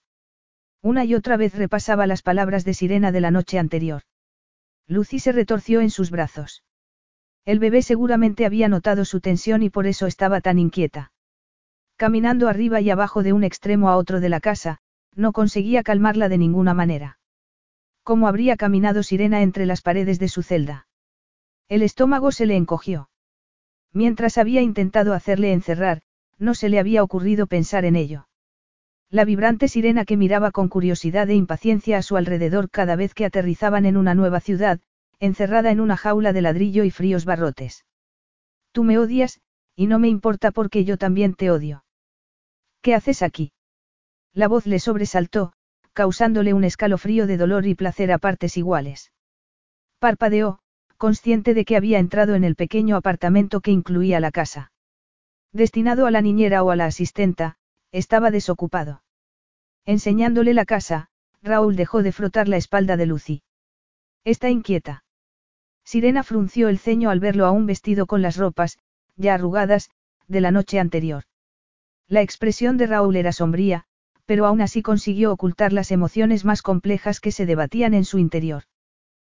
[0.82, 4.02] Una y otra vez repasaba las palabras de Sirena de la noche anterior.
[4.86, 6.62] Lucy se retorció en sus brazos.
[7.44, 11.12] El bebé seguramente había notado su tensión y por eso estaba tan inquieta.
[11.96, 14.78] Caminando arriba y abajo de un extremo a otro de la casa,
[15.14, 17.18] no conseguía calmarla de ninguna manera.
[18.02, 20.86] ¿Cómo habría caminado Sirena entre las paredes de su celda?
[21.68, 23.08] El estómago se le encogió.
[23.92, 26.02] Mientras había intentado hacerle encerrar,
[26.38, 28.26] no se le había ocurrido pensar en ello.
[29.08, 33.24] La vibrante sirena que miraba con curiosidad e impaciencia a su alrededor cada vez que
[33.24, 34.80] aterrizaban en una nueva ciudad,
[35.20, 37.84] encerrada en una jaula de ladrillo y fríos barrotes.
[38.72, 39.40] Tú me odias,
[39.76, 41.84] y no me importa porque yo también te odio.
[42.82, 43.52] ¿Qué haces aquí?
[44.32, 45.52] La voz le sobresaltó,
[45.92, 49.12] causándole un escalofrío de dolor y placer a partes iguales.
[49.98, 50.58] Parpadeó,
[50.96, 54.72] consciente de que había entrado en el pequeño apartamento que incluía la casa.
[55.52, 57.56] Destinado a la niñera o a la asistenta,
[57.92, 59.02] estaba desocupado.
[59.86, 61.08] Enseñándole la casa,
[61.42, 63.42] Raúl dejó de frotar la espalda de Lucy.
[64.24, 65.03] Está inquieta.
[65.84, 68.78] Sirena frunció el ceño al verlo aún vestido con las ropas,
[69.16, 69.90] ya arrugadas,
[70.26, 71.24] de la noche anterior.
[72.08, 73.84] La expresión de Raúl era sombría,
[74.24, 78.64] pero aún así consiguió ocultar las emociones más complejas que se debatían en su interior.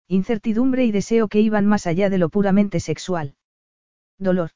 [0.07, 3.37] Incertidumbre y deseo que iban más allá de lo puramente sexual.
[4.19, 4.51] Dolor.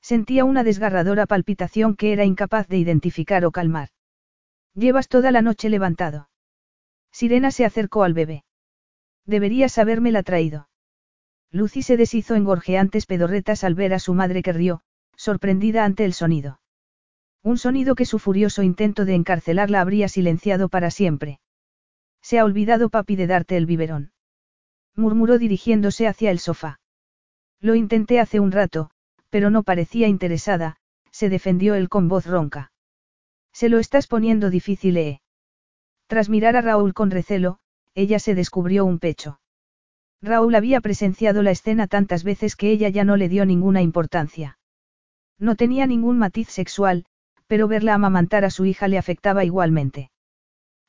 [0.00, 3.88] Sentía una desgarradora palpitación que era incapaz de identificar o calmar.
[4.74, 6.30] Llevas toda la noche levantado.
[7.10, 8.44] Sirena se acercó al bebé.
[9.26, 10.69] Deberías habérmela traído.
[11.52, 14.82] Lucy se deshizo en gorjeantes pedorretas al ver a su madre que rió,
[15.16, 16.60] sorprendida ante el sonido.
[17.42, 21.40] Un sonido que su furioso intento de encarcelarla habría silenciado para siempre.
[22.22, 24.12] Se ha olvidado papi de darte el biberón.
[24.94, 26.80] Murmuró dirigiéndose hacia el sofá.
[27.60, 28.90] Lo intenté hace un rato,
[29.30, 30.76] pero no parecía interesada,
[31.10, 32.72] se defendió él con voz ronca.
[33.52, 35.20] Se lo estás poniendo difícil, ¿eh?
[36.06, 37.58] Tras mirar a Raúl con recelo,
[37.94, 39.39] ella se descubrió un pecho.
[40.22, 44.58] Raúl había presenciado la escena tantas veces que ella ya no le dio ninguna importancia.
[45.38, 47.06] No tenía ningún matiz sexual,
[47.46, 50.10] pero verla amamantar a su hija le afectaba igualmente.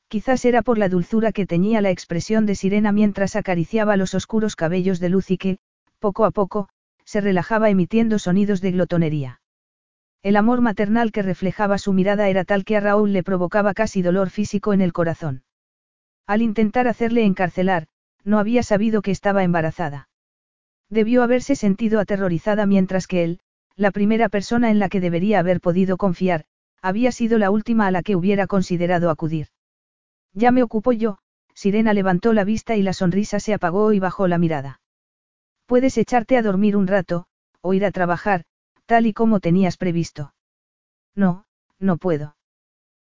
[0.08, 4.56] Quizás era por la dulzura que teñía la expresión de Sirena mientras acariciaba los oscuros
[4.56, 5.58] cabellos de Lucy que,
[5.98, 6.68] poco a poco,
[7.04, 9.40] se relajaba emitiendo sonidos de glotonería.
[10.22, 14.02] El amor maternal que reflejaba su mirada era tal que a Raúl le provocaba casi
[14.02, 15.42] dolor físico en el corazón.
[16.26, 17.88] Al intentar hacerle encarcelar,
[18.24, 20.08] no había sabido que estaba embarazada.
[20.88, 23.40] Debió haberse sentido aterrorizada mientras que él,
[23.76, 26.44] la primera persona en la que debería haber podido confiar,
[26.82, 29.48] había sido la última a la que hubiera considerado acudir.
[30.34, 31.18] Ya me ocupo yo,
[31.54, 34.80] Sirena levantó la vista y la sonrisa se apagó y bajó la mirada.
[35.66, 37.26] Puedes echarte a dormir un rato,
[37.60, 38.44] o ir a trabajar,
[38.86, 40.34] tal y como tenías previsto.
[41.14, 41.44] No,
[41.78, 42.36] no puedo.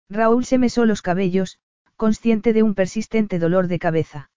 [0.09, 1.57] Raúl se mesó los cabellos,
[1.95, 4.29] consciente de un persistente dolor de cabeza.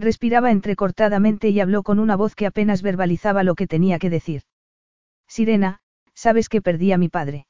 [0.00, 4.44] Respiraba entrecortadamente y habló con una voz que apenas verbalizaba lo que tenía que decir.
[5.28, 5.80] Sirena,
[6.14, 7.46] sabes que perdí a mi padre.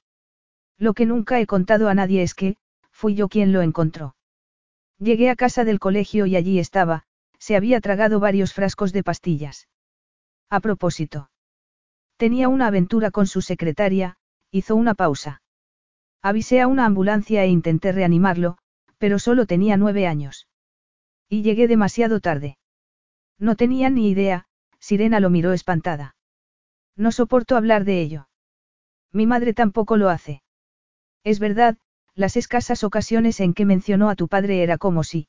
[0.76, 2.56] Lo que nunca he contado a nadie es que,
[2.90, 4.16] fui yo quien lo encontró.
[4.98, 7.04] Llegué a casa del colegio y allí estaba,
[7.38, 9.68] se había tragado varios frascos de pastillas.
[10.48, 11.30] A propósito.
[12.16, 14.16] Tenía una aventura con su secretaria,
[14.50, 15.40] hizo una pausa.
[16.20, 18.58] Avisé a una ambulancia e intenté reanimarlo,
[18.98, 20.49] pero solo tenía nueve años.
[21.30, 22.58] Y llegué demasiado tarde.
[23.38, 24.46] No tenía ni idea,
[24.80, 26.16] Sirena lo miró espantada.
[26.96, 28.28] No soporto hablar de ello.
[29.12, 30.42] Mi madre tampoco lo hace.
[31.22, 31.78] Es verdad,
[32.16, 35.28] las escasas ocasiones en que mencionó a tu padre era como si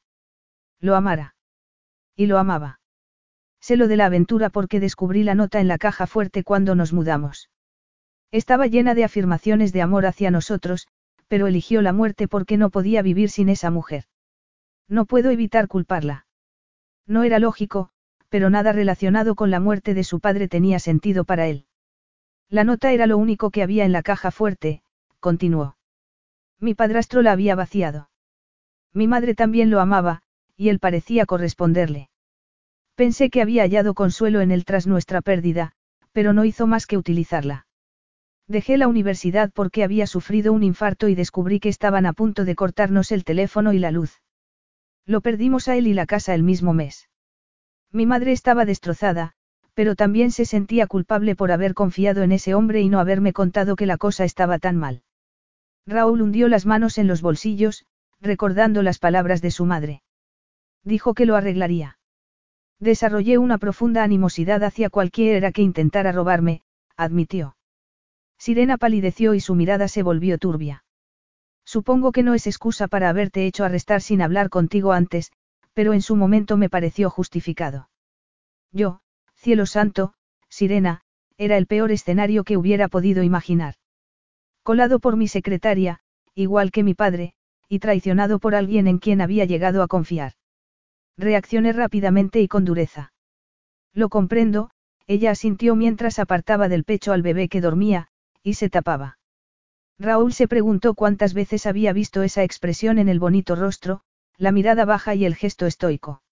[0.79, 1.35] lo amara.
[2.15, 2.79] Y lo amaba.
[3.59, 6.93] Sé lo de la aventura porque descubrí la nota en la caja fuerte cuando nos
[6.93, 7.51] mudamos.
[8.31, 10.87] Estaba llena de afirmaciones de amor hacia nosotros,
[11.27, 14.05] pero eligió la muerte porque no podía vivir sin esa mujer.
[14.91, 16.25] No puedo evitar culparla.
[17.07, 17.91] No era lógico,
[18.27, 21.65] pero nada relacionado con la muerte de su padre tenía sentido para él.
[22.49, 24.83] La nota era lo único que había en la caja fuerte,
[25.21, 25.77] continuó.
[26.59, 28.09] Mi padrastro la había vaciado.
[28.93, 30.23] Mi madre también lo amaba,
[30.57, 32.09] y él parecía corresponderle.
[32.95, 35.71] Pensé que había hallado consuelo en él tras nuestra pérdida,
[36.11, 37.65] pero no hizo más que utilizarla.
[38.45, 42.55] Dejé la universidad porque había sufrido un infarto y descubrí que estaban a punto de
[42.55, 44.19] cortarnos el teléfono y la luz.
[45.05, 47.09] Lo perdimos a él y la casa el mismo mes.
[47.91, 49.33] Mi madre estaba destrozada,
[49.73, 53.75] pero también se sentía culpable por haber confiado en ese hombre y no haberme contado
[53.75, 55.03] que la cosa estaba tan mal.
[55.85, 57.85] Raúl hundió las manos en los bolsillos,
[58.19, 60.03] recordando las palabras de su madre.
[60.83, 61.97] Dijo que lo arreglaría.
[62.79, 66.61] Desarrollé una profunda animosidad hacia cualquiera que intentara robarme,
[66.95, 67.55] admitió.
[68.37, 70.83] Sirena palideció y su mirada se volvió turbia.
[71.71, 75.31] Supongo que no es excusa para haberte hecho arrestar sin hablar contigo antes,
[75.71, 77.89] pero en su momento me pareció justificado.
[78.73, 78.99] Yo,
[79.35, 80.13] cielo santo,
[80.49, 80.99] Sirena,
[81.37, 83.75] era el peor escenario que hubiera podido imaginar.
[84.63, 86.01] Colado por mi secretaria,
[86.35, 87.35] igual que mi padre,
[87.69, 90.33] y traicionado por alguien en quien había llegado a confiar.
[91.17, 93.13] Reaccioné rápidamente y con dureza.
[93.93, 94.71] Lo comprendo,
[95.07, 98.09] ella asintió mientras apartaba del pecho al bebé que dormía,
[98.43, 99.19] y se tapaba.
[100.01, 104.01] Raúl se preguntó cuántas veces había visto esa expresión en el bonito rostro,
[104.35, 106.23] la mirada baja y el gesto estoico.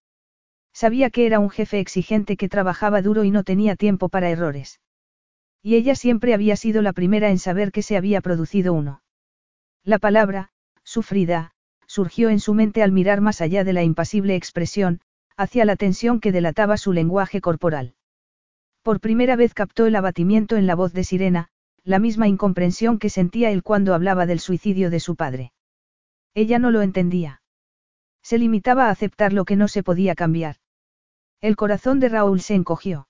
[0.72, 4.80] Sabía que era un jefe exigente que trabajaba duro y no tenía tiempo para errores.
[5.62, 9.02] Y ella siempre había sido la primera en saber que se había producido uno.
[9.84, 10.50] La palabra,
[10.82, 11.52] sufrida,
[11.86, 15.00] surgió en su mente al mirar más allá de la impasible expresión,
[15.36, 17.94] hacia la tensión que delataba su lenguaje corporal.
[18.82, 21.50] Por primera vez captó el abatimiento en la voz de Sirena,
[21.84, 25.52] la misma incomprensión que sentía él cuando hablaba del suicidio de su padre.
[26.34, 27.42] Ella no lo entendía.
[28.22, 30.56] Se limitaba a aceptar lo que no se podía cambiar.
[31.40, 33.08] El corazón de Raúl se encogió.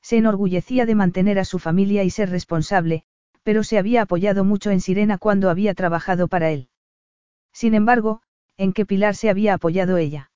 [0.00, 3.04] Se enorgullecía de mantener a su familia y ser responsable,
[3.42, 6.68] pero se había apoyado mucho en Sirena cuando había trabajado para él.
[7.52, 8.22] Sin embargo,
[8.56, 10.30] ¿en qué pilar se había apoyado ella?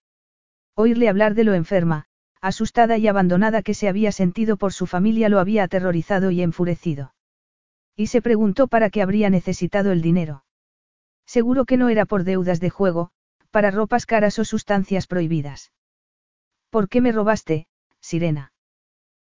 [0.75, 2.05] Oírle hablar de lo enferma,
[2.41, 7.16] asustada y abandonada que se había sentido por su familia lo había aterrorizado y enfurecido.
[7.97, 10.45] Y se preguntó para qué habría necesitado el dinero.
[11.25, 13.11] Seguro que no era por deudas de juego,
[13.51, 15.73] para ropas caras o sustancias prohibidas.
[16.71, 17.67] ¿Por qué me robaste,
[18.01, 18.53] Sirena?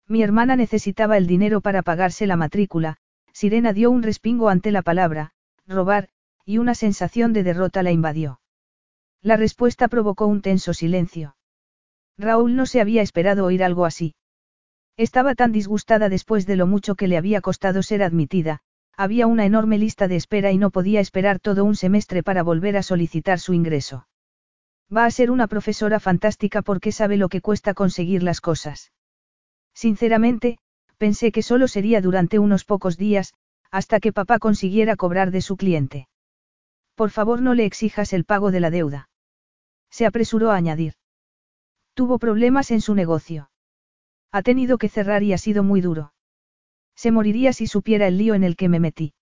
[0.07, 2.97] Mi hermana necesitaba el dinero para pagarse la matrícula,
[3.33, 5.31] Sirena dio un respingo ante la palabra,
[5.67, 6.09] robar,
[6.45, 8.39] y una sensación de derrota la invadió.
[9.21, 11.35] La respuesta provocó un tenso silencio.
[12.17, 14.15] Raúl no se había esperado oír algo así.
[14.99, 18.59] Estaba tan disgustada después de lo mucho que le había costado ser admitida,
[18.97, 22.75] había una enorme lista de espera y no podía esperar todo un semestre para volver
[22.75, 24.09] a solicitar su ingreso.
[24.93, 28.91] Va a ser una profesora fantástica porque sabe lo que cuesta conseguir las cosas.
[29.73, 30.57] Sinceramente,
[30.97, 33.33] pensé que solo sería durante unos pocos días,
[33.71, 36.09] hasta que papá consiguiera cobrar de su cliente.
[36.95, 39.07] Por favor no le exijas el pago de la deuda.
[39.89, 40.95] Se apresuró a añadir.
[41.93, 43.48] Tuvo problemas en su negocio.
[44.31, 46.13] Ha tenido que cerrar y ha sido muy duro.
[46.95, 49.13] Se moriría si supiera el lío en el que me metí.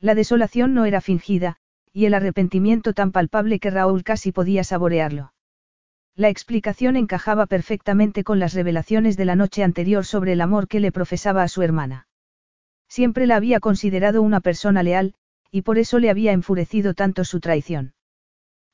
[0.00, 1.56] La desolación no era fingida,
[1.92, 5.32] y el arrepentimiento tan palpable que Raúl casi podía saborearlo.
[6.16, 10.80] La explicación encajaba perfectamente con las revelaciones de la noche anterior sobre el amor que
[10.80, 12.08] le profesaba a su hermana.
[12.88, 15.14] Siempre la había considerado una persona leal,
[15.50, 17.94] y por eso le había enfurecido tanto su traición.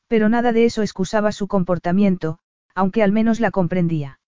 [0.06, 2.39] Pero nada de eso excusaba su comportamiento,
[2.74, 4.19] aunque al menos la comprendía.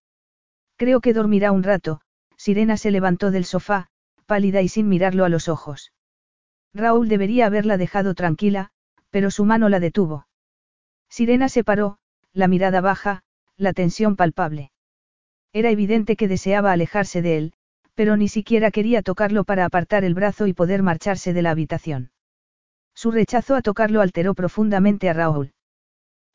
[0.82, 2.00] Creo que dormirá un rato,
[2.36, 3.86] Sirena se levantó del sofá,
[4.26, 5.92] pálida y sin mirarlo a los ojos.
[6.74, 8.70] Raúl debería haberla dejado tranquila,
[9.10, 10.26] pero su mano la detuvo.
[11.08, 11.98] Sirena se paró,
[12.32, 13.22] la mirada baja,
[13.56, 14.72] la tensión palpable.
[15.52, 17.52] Era evidente que deseaba alejarse de él,
[17.94, 22.10] pero ni siquiera quería tocarlo para apartar el brazo y poder marcharse de la habitación.
[22.92, 25.52] Su rechazo a tocarlo alteró profundamente a Raúl.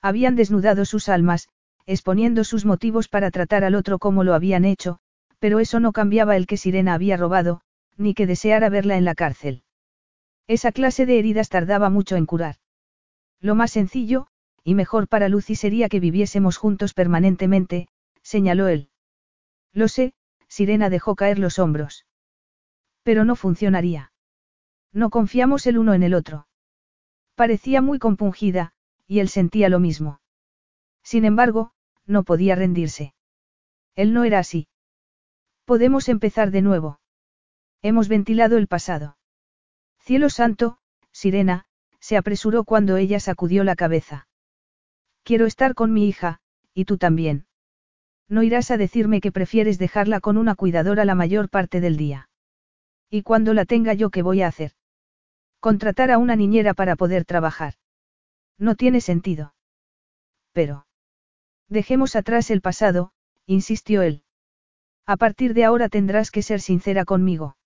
[0.01, 1.49] Habían desnudado sus almas,
[1.87, 4.99] exponiendo sus motivos para tratar al otro como lo habían hecho,
[5.39, 7.61] pero eso no cambiaba el que Sirena había robado,
[7.95, 9.63] ni que deseara verla en la cárcel.
[10.47, 12.57] Esa clase de heridas tardaba mucho en curar.
[13.39, 14.27] Lo más sencillo,
[14.63, 17.87] y mejor para Lucy sería que viviésemos juntos permanentemente,
[18.21, 18.89] señaló él.
[19.73, 20.13] Lo sé,
[20.49, 22.05] Sirena dejó caer los hombros.
[23.03, 24.11] Pero no funcionaría.
[24.91, 26.47] No confiamos el uno en el otro.
[27.35, 28.73] Parecía muy compungida,
[29.07, 30.19] y él sentía lo mismo.
[31.03, 31.71] Sin embargo,
[32.07, 33.13] no podía rendirse.
[33.95, 34.67] Él no era así.
[35.65, 36.99] Podemos empezar de nuevo.
[37.81, 39.17] Hemos ventilado el pasado.
[39.99, 40.79] Cielo santo,
[41.11, 41.65] Sirena,
[41.99, 44.27] se apresuró cuando ella sacudió la cabeza.
[45.23, 46.39] Quiero estar con mi hija,
[46.73, 47.45] y tú también.
[48.29, 52.29] No irás a decirme que prefieres dejarla con una cuidadora la mayor parte del día.
[53.09, 54.71] ¿Y cuando la tenga yo qué voy a hacer?
[55.59, 57.73] Contratar a una niñera para poder trabajar.
[58.57, 59.53] No tiene sentido.
[60.51, 60.86] Pero.
[61.69, 63.11] Dejemos atrás el pasado,
[63.45, 64.23] insistió él.
[65.05, 67.57] A partir de ahora tendrás que ser sincera conmigo.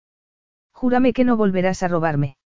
[0.71, 2.38] Júrame que no volverás a robarme.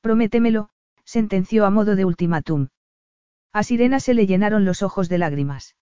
[0.00, 0.70] Prométemelo,
[1.04, 2.68] sentenció a modo de ultimátum.
[3.52, 5.76] A Sirena se le llenaron los ojos de lágrimas.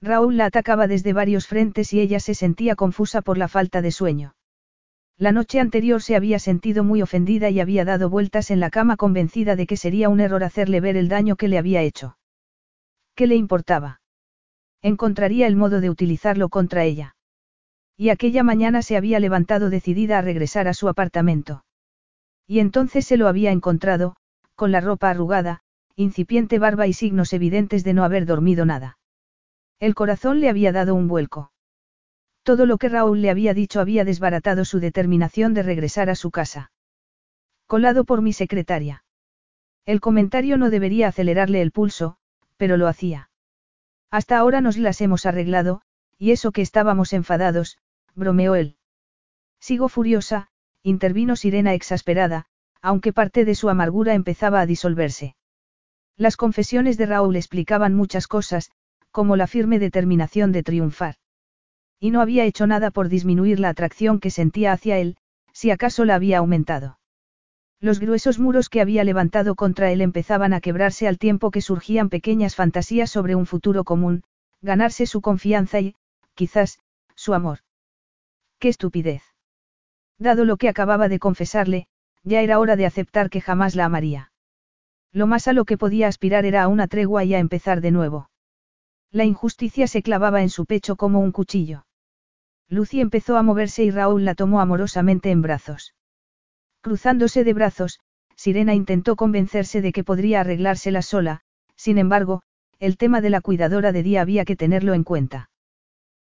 [0.00, 3.92] Raúl la atacaba desde varios frentes y ella se sentía confusa por la falta de
[3.92, 4.34] sueño.
[5.16, 8.96] La noche anterior se había sentido muy ofendida y había dado vueltas en la cama
[8.96, 12.18] convencida de que sería un error hacerle ver el daño que le había hecho.
[13.14, 14.01] ¿Qué le importaba?
[14.82, 17.14] Encontraría el modo de utilizarlo contra ella.
[17.96, 21.64] Y aquella mañana se había levantado decidida a regresar a su apartamento.
[22.48, 24.16] Y entonces se lo había encontrado,
[24.56, 25.62] con la ropa arrugada,
[25.94, 28.98] incipiente barba y signos evidentes de no haber dormido nada.
[29.78, 31.52] El corazón le había dado un vuelco.
[32.42, 36.30] Todo lo que Raúl le había dicho había desbaratado su determinación de regresar a su
[36.30, 36.72] casa.
[37.66, 39.04] Colado por mi secretaria.
[39.86, 42.16] El comentario no debería acelerarle el pulso,
[42.56, 43.30] pero lo hacía.
[44.12, 45.80] Hasta ahora nos las hemos arreglado,
[46.18, 47.78] y eso que estábamos enfadados,
[48.14, 48.76] bromeó él.
[49.58, 50.48] Sigo furiosa,
[50.82, 52.44] intervino Sirena exasperada,
[52.82, 55.34] aunque parte de su amargura empezaba a disolverse.
[56.18, 58.70] Las confesiones de Raúl explicaban muchas cosas,
[59.10, 61.14] como la firme determinación de triunfar.
[61.98, 65.16] Y no había hecho nada por disminuir la atracción que sentía hacia él,
[65.54, 66.98] si acaso la había aumentado.
[67.82, 72.10] Los gruesos muros que había levantado contra él empezaban a quebrarse al tiempo que surgían
[72.10, 74.22] pequeñas fantasías sobre un futuro común,
[74.60, 75.96] ganarse su confianza y,
[76.34, 76.78] quizás,
[77.16, 77.58] su amor.
[78.60, 79.24] ¡Qué estupidez!
[80.16, 81.88] Dado lo que acababa de confesarle,
[82.22, 84.30] ya era hora de aceptar que jamás la amaría.
[85.10, 87.90] Lo más a lo que podía aspirar era a una tregua y a empezar de
[87.90, 88.30] nuevo.
[89.10, 91.84] La injusticia se clavaba en su pecho como un cuchillo.
[92.68, 95.94] Lucy empezó a moverse y Raúl la tomó amorosamente en brazos.
[96.82, 98.00] Cruzándose de brazos,
[98.34, 101.40] Sirena intentó convencerse de que podría arreglársela sola,
[101.76, 102.42] sin embargo,
[102.80, 105.48] el tema de la cuidadora de día había que tenerlo en cuenta.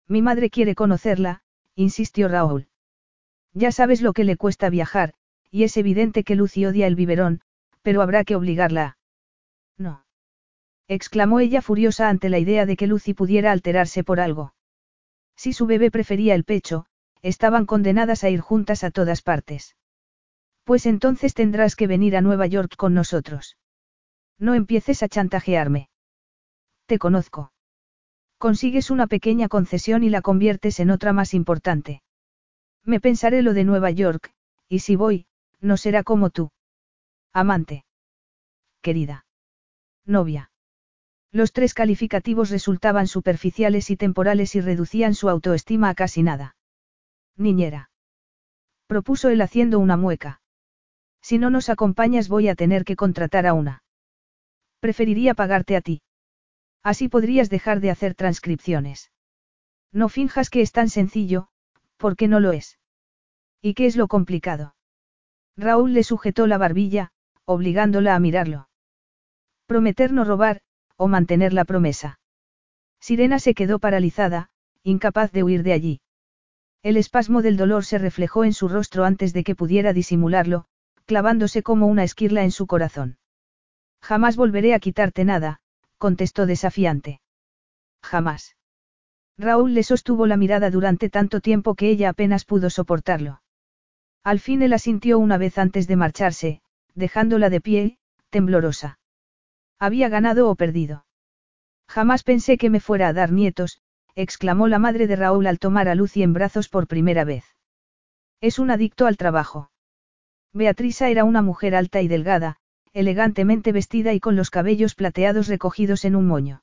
[0.09, 1.43] Mi madre quiere conocerla,
[1.77, 2.67] insistió Raúl.
[3.55, 5.15] Ya sabes lo que le cuesta viajar,
[5.49, 7.41] y es evidente que Lucy odia el biberón,
[7.83, 8.99] pero habrá que obligarla
[9.77, 10.05] No.
[10.89, 14.55] exclamó ella furiosa ante la idea de que Lucy pudiera alterarse por algo.
[15.37, 16.87] Si su bebé prefería el pecho,
[17.23, 19.77] estaban condenadas a ir juntas a todas partes.
[20.69, 23.57] Pues entonces tendrás que venir a Nueva York con nosotros.
[24.39, 25.89] No empieces a chantajearme.
[26.85, 27.53] Te conozco.
[28.37, 32.03] Consigues una pequeña concesión y la conviertes en otra más importante.
[32.85, 34.35] Me pensaré lo de Nueva York,
[34.69, 35.25] y si voy,
[35.59, 36.51] no será como tú.
[37.33, 37.87] Amante.
[38.83, 39.25] Querida.
[40.05, 40.51] Novia.
[41.33, 46.57] Los tres calificativos resultaban superficiales y temporales y reducían su autoestima a casi nada.
[47.39, 47.91] Niñera.
[48.87, 50.43] Propuso él haciendo una mueca.
[51.23, 53.83] Si no nos acompañas voy a tener que contratar a una.
[54.81, 56.03] Preferiría pagarte a ti.
[56.83, 59.11] Así podrías dejar de hacer transcripciones.
[59.93, 61.49] No finjas que es tan sencillo,
[61.97, 62.79] porque no lo es.
[63.61, 64.75] ¿Y qué es lo complicado?
[65.57, 67.11] Raúl le sujetó la barbilla,
[67.45, 68.69] obligándola a mirarlo.
[69.67, 70.61] Prometer no robar,
[70.97, 72.21] o mantener la promesa.
[73.01, 74.51] Sirena se quedó paralizada,
[74.83, 76.01] incapaz de huir de allí.
[76.83, 80.67] El espasmo del dolor se reflejó en su rostro antes de que pudiera disimularlo,
[81.09, 83.17] clavándose como una esquirla en su corazón.
[84.03, 85.59] Jamás volveré a quitarte nada,
[85.97, 87.23] contestó desafiante.
[88.03, 88.57] Jamás.
[89.39, 93.41] Raúl le sostuvo la mirada durante tanto tiempo que ella apenas pudo soportarlo.
[94.23, 96.61] Al fin él asintió una vez antes de marcharse,
[96.95, 98.99] dejándola de pie, temblorosa.
[99.79, 101.07] Había ganado o perdido.
[101.89, 103.81] Jamás pensé que me fuera a dar nietos,
[104.15, 107.45] exclamó la madre de Raúl al tomar a Lucy en brazos por primera vez.
[108.43, 109.71] Es un adicto al trabajo.
[110.53, 112.57] Beatriza era una mujer alta y delgada,
[112.93, 116.63] elegantemente vestida y con los cabellos plateados recogidos en un moño.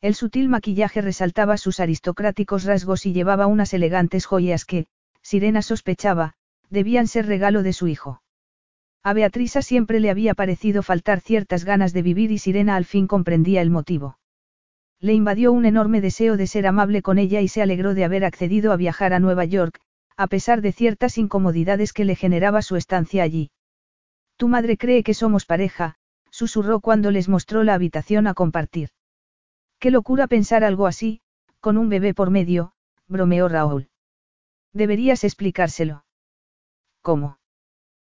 [0.00, 4.86] El sutil maquillaje resaltaba sus aristocráticos rasgos y llevaba unas elegantes joyas que,
[5.22, 6.34] Sirena sospechaba,
[6.70, 8.20] debían ser regalo de su hijo.
[9.02, 13.06] A Beatriza siempre le había parecido faltar ciertas ganas de vivir y Sirena al fin
[13.06, 14.18] comprendía el motivo.
[14.98, 18.24] Le invadió un enorme deseo de ser amable con ella y se alegró de haber
[18.24, 19.80] accedido a viajar a Nueva York,
[20.16, 23.50] a pesar de ciertas incomodidades que le generaba su estancia allí.
[24.36, 25.96] Tu madre cree que somos pareja,
[26.30, 28.90] susurró cuando les mostró la habitación a compartir.
[29.78, 31.20] Qué locura pensar algo así,
[31.60, 32.72] con un bebé por medio,
[33.06, 33.88] bromeó Raúl.
[34.72, 36.04] Deberías explicárselo.
[37.00, 37.38] ¿Cómo?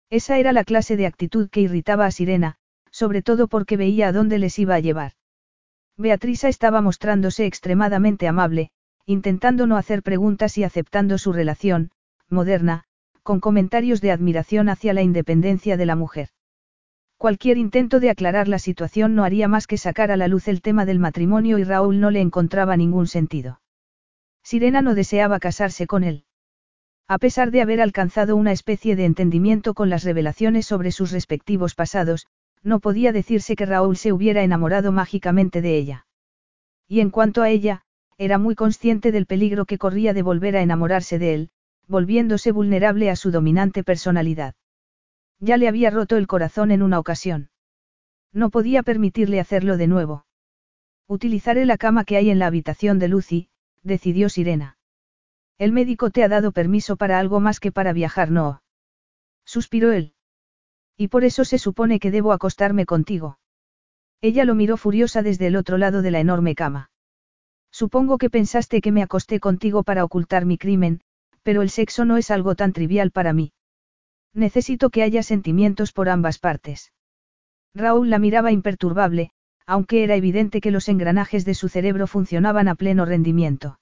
[0.09, 2.57] Esa era la clase de actitud que irritaba a Sirena,
[2.91, 5.13] sobre todo porque veía a dónde les iba a llevar.
[5.97, 8.71] Beatriza estaba mostrándose extremadamente amable,
[9.05, 11.91] intentando no hacer preguntas y aceptando su relación,
[12.29, 12.83] moderna,
[13.23, 16.29] con comentarios de admiración hacia la independencia de la mujer.
[17.17, 20.61] Cualquier intento de aclarar la situación no haría más que sacar a la luz el
[20.61, 23.61] tema del matrimonio y Raúl no le encontraba ningún sentido.
[24.43, 26.25] Sirena no deseaba casarse con él.
[27.07, 31.75] A pesar de haber alcanzado una especie de entendimiento con las revelaciones sobre sus respectivos
[31.75, 32.27] pasados,
[32.61, 36.05] no podía decirse que Raúl se hubiera enamorado mágicamente de ella.
[36.87, 37.82] Y en cuanto a ella,
[38.17, 41.49] era muy consciente del peligro que corría de volver a enamorarse de él,
[41.87, 44.55] volviéndose vulnerable a su dominante personalidad.
[45.39, 47.49] Ya le había roto el corazón en una ocasión.
[48.31, 50.25] No podía permitirle hacerlo de nuevo.
[51.07, 53.49] Utilizaré la cama que hay en la habitación de Lucy,
[53.83, 54.77] decidió Sirena.
[55.57, 58.63] El médico te ha dado permiso para algo más que para viajar, no.
[59.45, 60.13] Suspiró él.
[60.97, 63.37] Y por eso se supone que debo acostarme contigo.
[64.21, 66.92] Ella lo miró furiosa desde el otro lado de la enorme cama.
[67.73, 71.01] Supongo que pensaste que me acosté contigo para ocultar mi crimen,
[71.41, 73.51] pero el sexo no es algo tan trivial para mí.
[74.31, 76.93] Necesito que haya sentimientos por ambas partes.
[77.73, 79.31] Raúl la miraba imperturbable,
[79.65, 83.79] aunque era evidente que los engranajes de su cerebro funcionaban a pleno rendimiento.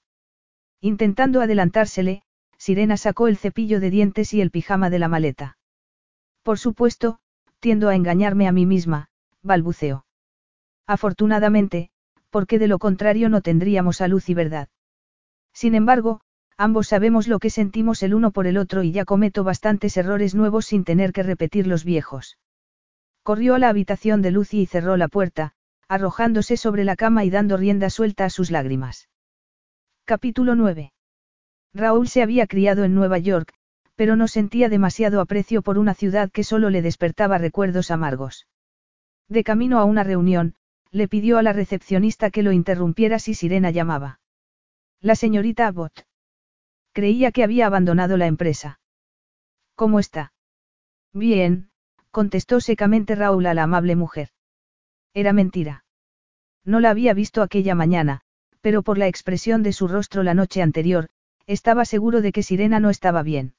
[0.80, 2.22] Intentando adelantársele,
[2.56, 5.58] Sirena sacó el cepillo de dientes y el pijama de la maleta.
[6.42, 7.18] Por supuesto,
[7.60, 9.10] tiendo a engañarme a mí misma,
[9.42, 10.06] balbuceó.
[10.86, 11.90] Afortunadamente,
[12.32, 14.68] porque de lo contrario no tendríamos a luz y verdad.
[15.52, 16.22] Sin embargo,
[16.56, 20.34] ambos sabemos lo que sentimos el uno por el otro y ya cometo bastantes errores
[20.34, 22.38] nuevos sin tener que repetir los viejos.
[23.22, 25.52] Corrió a la habitación de Lucy y cerró la puerta,
[25.88, 29.10] arrojándose sobre la cama y dando rienda suelta a sus lágrimas.
[30.06, 30.92] Capítulo 9.
[31.74, 33.52] Raúl se había criado en Nueva York,
[33.94, 38.46] pero no sentía demasiado aprecio por una ciudad que solo le despertaba recuerdos amargos.
[39.28, 40.54] De camino a una reunión,
[40.92, 44.20] le pidió a la recepcionista que lo interrumpiera si Sirena llamaba.
[45.00, 46.06] La señorita Abbott.
[46.92, 48.78] Creía que había abandonado la empresa.
[49.74, 50.34] ¿Cómo está?
[51.14, 51.70] Bien,
[52.10, 54.28] contestó secamente Raúl a la amable mujer.
[55.14, 55.84] Era mentira.
[56.64, 58.20] No la había visto aquella mañana,
[58.60, 61.08] pero por la expresión de su rostro la noche anterior,
[61.46, 63.54] estaba seguro de que Sirena no estaba bien.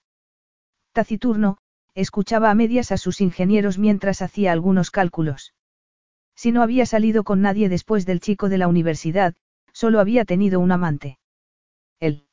[0.94, 1.58] Taciturno,
[1.96, 5.54] escuchaba a medias a sus ingenieros mientras hacía algunos cálculos.
[6.44, 9.34] Si no había salido con nadie después del chico de la universidad,
[9.72, 11.18] solo había tenido un amante.
[12.02, 12.28] Él.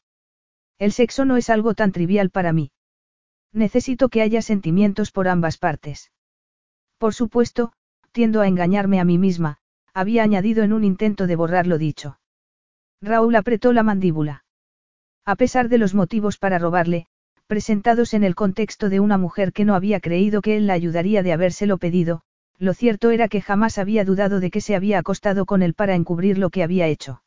[0.81, 2.73] El sexo no es algo tan trivial para mí.
[3.53, 6.11] Necesito que haya sentimientos por ambas partes.
[6.99, 7.73] Por supuesto,
[8.11, 9.59] tiendo a engañarme a mí misma,
[9.95, 12.19] había añadido en un intento de borrar lo dicho.
[13.01, 14.45] Raúl apretó la mandíbula.
[15.25, 17.07] A pesar de los motivos para robarle,
[17.47, 21.23] presentados en el contexto de una mujer que no había creído que él la ayudaría
[21.23, 22.25] de habérselo pedido,
[22.61, 25.95] lo cierto era que jamás había dudado de que se había acostado con él para
[25.95, 27.23] encubrir lo que había hecho.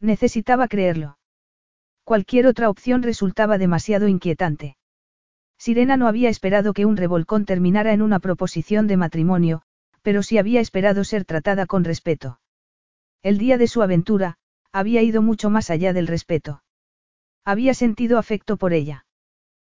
[0.00, 1.18] Necesitaba creerlo.
[2.04, 4.78] Cualquier otra opción resultaba demasiado inquietante.
[5.58, 9.62] Sirena no había esperado que un revolcón terminara en una proposición de matrimonio,
[10.00, 12.40] pero sí había esperado ser tratada con respeto.
[13.22, 14.38] El día de su aventura,
[14.72, 16.62] había ido mucho más allá del respeto.
[17.44, 19.04] Había sentido afecto por ella.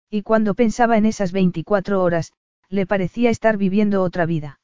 [0.09, 2.31] Y cuando pensaba en esas 24 horas,
[2.69, 4.58] le parecía estar viviendo otra vida.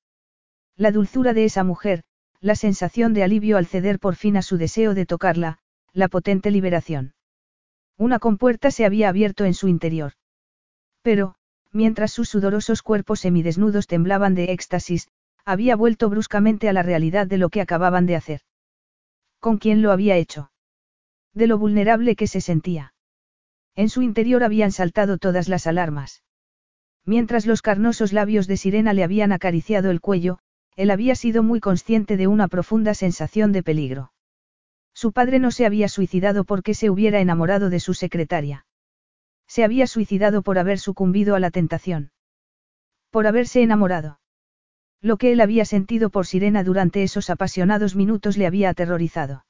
[0.78, 2.04] La dulzura de esa mujer,
[2.42, 5.60] la sensación de alivio al ceder por fin a su deseo de tocarla,
[5.94, 7.14] la potente liberación.
[7.98, 10.14] Una compuerta se había abierto en su interior.
[11.02, 11.36] Pero,
[11.72, 15.08] mientras sus sudorosos cuerpos semidesnudos temblaban de éxtasis,
[15.46, 18.42] había vuelto bruscamente a la realidad de lo que acababan de hacer.
[19.40, 20.52] ¿Con quién lo había hecho?
[21.34, 22.94] De lo vulnerable que se sentía.
[23.76, 26.24] En su interior habían saltado todas las alarmas.
[27.06, 30.40] Mientras los carnosos labios de Sirena le habían acariciado el cuello,
[30.76, 34.12] él había sido muy consciente de una profunda sensación de peligro.
[34.94, 38.66] Su padre no se había suicidado porque se hubiera enamorado de su secretaria.
[39.48, 42.12] Se había suicidado por haber sucumbido a la tentación.
[43.10, 44.20] Por haberse enamorado.
[45.02, 49.46] Lo que él había sentido por Sirena durante esos apasionados minutos le había aterrorizado.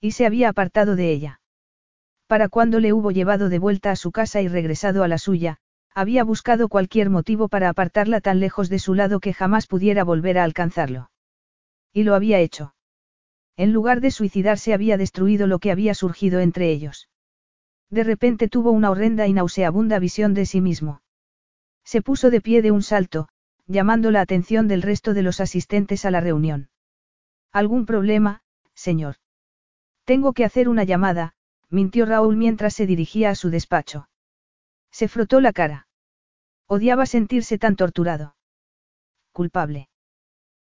[0.00, 1.40] Y se había apartado de ella.
[2.26, 5.58] Para cuando le hubo llevado de vuelta a su casa y regresado a la suya,
[5.94, 10.38] había buscado cualquier motivo para apartarla tan lejos de su lado que jamás pudiera volver
[10.38, 11.10] a alcanzarlo.
[11.92, 12.74] Y lo había hecho.
[13.56, 17.08] En lugar de suicidarse había destruido lo que había surgido entre ellos.
[17.90, 21.02] De repente tuvo una horrenda y nauseabunda visión de sí mismo.
[21.84, 23.28] Se puso de pie de un salto,
[23.66, 26.70] llamando la atención del resto de los asistentes a la reunión.
[27.50, 28.42] ¿Algún problema,
[28.74, 29.16] señor?
[30.04, 31.34] Tengo que hacer una llamada,
[31.70, 34.08] mintió Raúl mientras se dirigía a su despacho.
[34.90, 35.86] Se frotó la cara.
[36.66, 38.36] Odiaba sentirse tan torturado.
[39.32, 39.88] Culpable.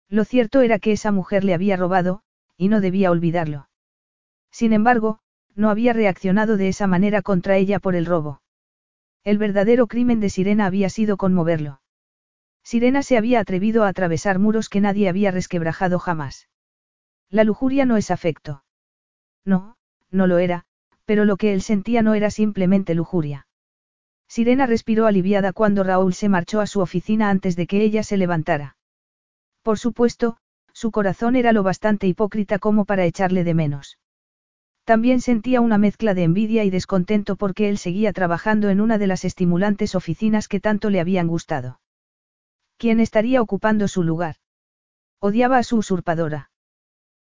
[0.10, 2.22] Lo cierto era que esa mujer le había robado,
[2.56, 3.70] y no debía olvidarlo.
[4.52, 5.20] Sin embargo,
[5.56, 8.42] no había reaccionado de esa manera contra ella por el robo.
[9.24, 11.82] El verdadero crimen de Sirena había sido conmoverlo.
[12.64, 16.48] Sirena se había atrevido a atravesar muros que nadie había resquebrajado jamás.
[17.30, 18.64] La lujuria no es afecto.
[19.44, 19.78] No,
[20.12, 20.66] no lo era,
[21.06, 23.47] pero lo que él sentía no era simplemente lujuria.
[24.28, 28.18] Sirena respiró aliviada cuando Raúl se marchó a su oficina antes de que ella se
[28.18, 28.78] levantara.
[29.64, 30.38] Por supuesto,
[30.74, 33.98] su corazón era lo bastante hipócrita como para echarle de menos.
[34.84, 39.08] También sentía una mezcla de envidia y descontento porque él seguía trabajando en una de
[39.08, 41.82] las estimulantes oficinas que tanto le habían gustado.
[42.78, 44.36] ¿Quién estaría ocupando su lugar?
[45.20, 46.52] Odiaba a su usurpadora.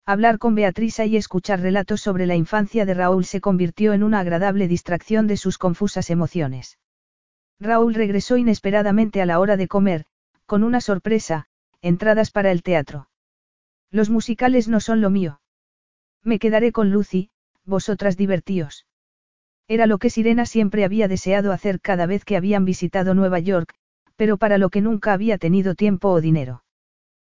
[0.05, 4.20] Hablar con Beatriza y escuchar relatos sobre la infancia de Raúl se convirtió en una
[4.20, 6.78] agradable distracción de sus confusas emociones.
[7.60, 10.06] Raúl regresó inesperadamente a la hora de comer,
[10.47, 11.47] con una sorpresa,
[11.81, 13.08] entradas para el teatro.
[13.90, 15.40] Los musicales no son lo mío.
[16.22, 17.31] Me quedaré con Lucy,
[17.64, 18.86] vosotras divertíos.
[19.68, 23.74] Era lo que Sirena siempre había deseado hacer cada vez que habían visitado Nueva York,
[24.16, 26.64] pero para lo que nunca había tenido tiempo o dinero.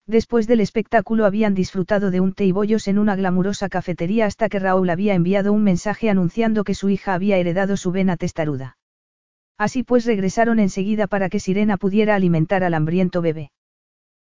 [0.06, 4.50] Después del espectáculo habían disfrutado de un té y bollos en una glamurosa cafetería hasta
[4.50, 8.78] que Raúl había enviado un mensaje anunciando que su hija había heredado su vena testaruda.
[9.64, 13.54] Así pues regresaron enseguida para que Sirena pudiera alimentar al hambriento bebé.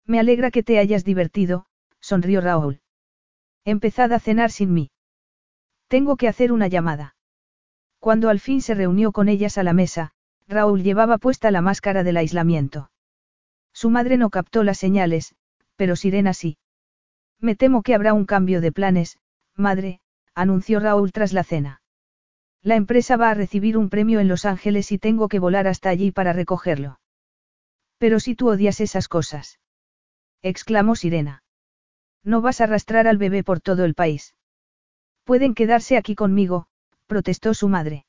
[0.05, 1.65] Me alegra que te hayas divertido,
[1.99, 2.79] sonrió Raúl.
[3.65, 4.91] Empezad a cenar sin mí.
[5.89, 7.17] Tengo que hacer una llamada.
[7.99, 10.13] Cuando al fin se reunió con ellas a la mesa,
[10.47, 12.89] Raúl llevaba puesta la máscara del aislamiento.
[13.73, 15.35] Su madre no captó las señales,
[15.75, 16.57] pero Sirena sí.
[17.41, 19.17] Me temo que habrá un cambio de planes,
[19.53, 19.99] madre,
[20.33, 21.81] anunció Raúl tras la cena.
[22.65, 25.89] La empresa va a recibir un premio en Los Ángeles y tengo que volar hasta
[25.89, 26.99] allí para recogerlo.
[27.99, 29.59] Pero si tú odias esas cosas.
[30.41, 31.43] exclamó Sirena.
[32.23, 34.33] No vas a arrastrar al bebé por todo el país.
[35.25, 36.65] Pueden quedarse aquí conmigo,
[37.05, 38.07] protestó su madre.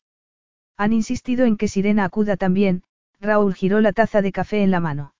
[0.78, 2.82] Han insistido en que Sirena acuda también,
[3.20, 5.14] Raúl giró la taza de café en la mano.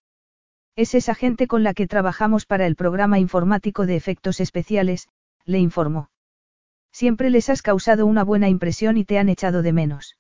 [0.77, 5.11] Es esa gente con la que trabajamos para el programa informático de efectos especiales,
[5.45, 6.09] le informó.
[6.97, 10.17] Siempre les has causado una buena impresión y te han echado de menos.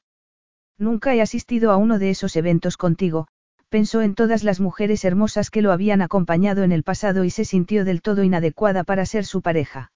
[0.77, 3.29] Nunca he asistido a uno de esos eventos contigo,
[3.71, 7.47] pensó en todas las mujeres hermosas que lo habían acompañado en el pasado y se
[7.47, 9.91] sintió del todo inadecuada para ser su pareja.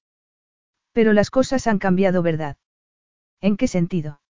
[0.93, 2.57] Pero las cosas han cambiado, ¿verdad?
[3.43, 4.23] ¿En qué sentido?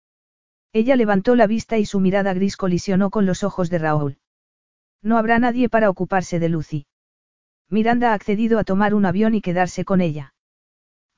[0.73, 4.19] Ella levantó la vista y su mirada gris colisionó con los ojos de Raúl.
[5.03, 6.89] No habrá nadie para ocuparse de Lucy.
[7.69, 10.35] Miranda ha accedido a tomar un avión y quedarse con ella.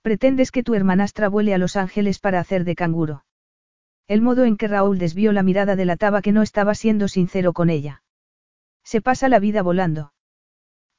[0.02, 3.24] Pretendes que tu hermanastra vuele a Los Ángeles para hacer de canguro.
[4.08, 7.70] El modo en que Raúl desvió la mirada delataba que no estaba siendo sincero con
[7.70, 8.02] ella.
[8.82, 10.12] Se pasa la vida volando.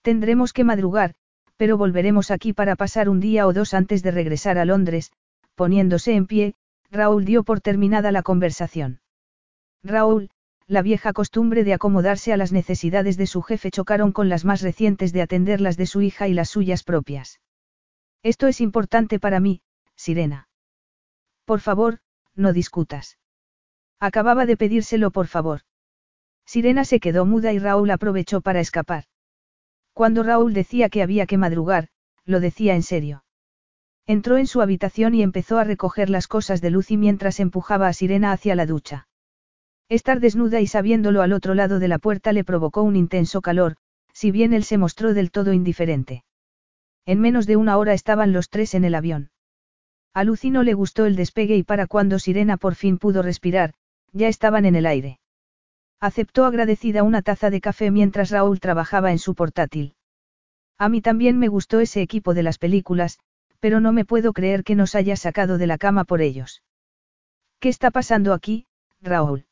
[0.02, 1.16] Tendremos que madrugar,
[1.58, 5.12] pero volveremos aquí para pasar un día o dos antes de regresar a Londres,
[5.56, 6.56] poniéndose en pie,
[6.90, 9.02] Raúl dio por terminada la conversación.
[9.84, 10.30] Raúl,
[10.66, 14.62] la vieja costumbre de acomodarse a las necesidades de su jefe chocaron con las más
[14.62, 17.42] recientes de atender las de su hija y las suyas propias.
[18.24, 19.62] Esto es importante para mí,
[19.96, 20.48] Sirena.
[21.46, 22.00] Por favor,
[22.36, 23.18] no discutas.
[24.00, 25.62] Acababa de pedírselo por favor.
[26.46, 29.06] Sirena se quedó muda y Raúl aprovechó para escapar.
[29.94, 31.90] Cuando Raúl decía que había que madrugar,
[32.26, 33.24] lo decía en serio.
[34.06, 37.94] Entró en su habitación y empezó a recoger las cosas de Lucy mientras empujaba a
[37.94, 39.08] Sirena hacia la ducha.
[39.90, 43.76] Estar desnuda y sabiéndolo al otro lado de la puerta le provocó un intenso calor,
[44.14, 46.24] si bien él se mostró del todo indiferente.
[47.06, 49.32] En menos de una hora estaban los tres en el avión.
[50.14, 53.74] A Lucy no le gustó el despegue y para cuando Sirena por fin pudo respirar,
[54.12, 55.20] ya estaban en el aire.
[56.00, 59.96] Aceptó agradecida una taza de café mientras Raúl trabajaba en su portátil.
[60.78, 63.20] A mí también me gustó ese equipo de las películas,
[63.60, 66.62] pero no me puedo creer que nos haya sacado de la cama por ellos.
[67.60, 68.68] ¿Qué está pasando aquí,
[69.02, 69.46] Raúl?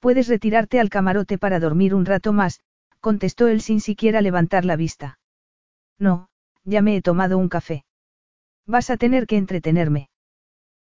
[0.00, 2.60] Puedes retirarte al camarote para dormir un rato más,
[3.00, 5.18] contestó él sin siquiera levantar la vista.
[5.98, 6.27] No,
[6.68, 7.84] ya me he tomado un café.
[8.66, 10.10] Vas a tener que entretenerme.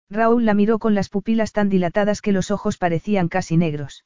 [0.09, 4.05] Raúl la miró con las pupilas tan dilatadas que los ojos parecían casi negros.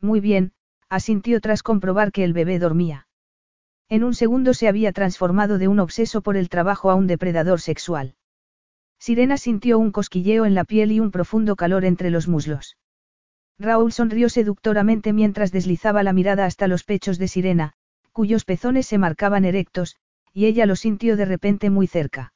[0.00, 0.52] Muy bien,
[0.88, 3.06] asintió tras comprobar que el bebé dormía.
[3.88, 7.60] En un segundo se había transformado de un obseso por el trabajo a un depredador
[7.60, 8.14] sexual.
[8.98, 12.76] Sirena sintió un cosquilleo en la piel y un profundo calor entre los muslos.
[13.58, 17.72] Raúl sonrió seductoramente mientras deslizaba la mirada hasta los pechos de Sirena,
[18.12, 19.96] cuyos pezones se marcaban erectos,
[20.32, 22.32] y ella lo sintió de repente muy cerca.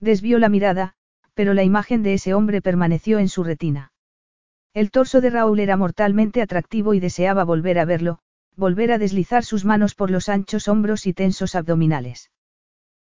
[0.00, 0.94] Desvió la mirada,
[1.34, 3.92] pero la imagen de ese hombre permaneció en su retina.
[4.74, 8.18] El torso de Raúl era mortalmente atractivo y deseaba volver a verlo,
[8.56, 12.30] volver a deslizar sus manos por los anchos hombros y tensos abdominales.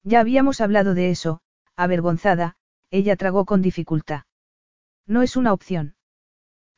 [0.03, 1.41] Ya habíamos hablado de eso,
[1.77, 2.57] avergonzada,
[2.91, 4.23] ella tragó con dificultad.
[5.07, 5.95] No es una opción.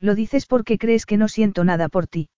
[0.01, 2.29] Lo dices porque crees que no siento nada por ti.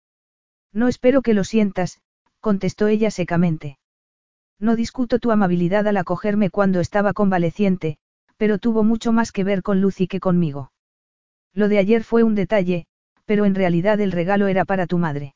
[0.72, 2.00] No espero que lo sientas,
[2.40, 3.79] contestó ella secamente.
[4.60, 7.96] No discuto tu amabilidad al acogerme cuando estaba convaleciente,
[8.36, 10.70] pero tuvo mucho más que ver con Lucy que conmigo.
[11.54, 12.86] Lo de ayer fue un detalle,
[13.24, 15.34] pero en realidad el regalo era para tu madre.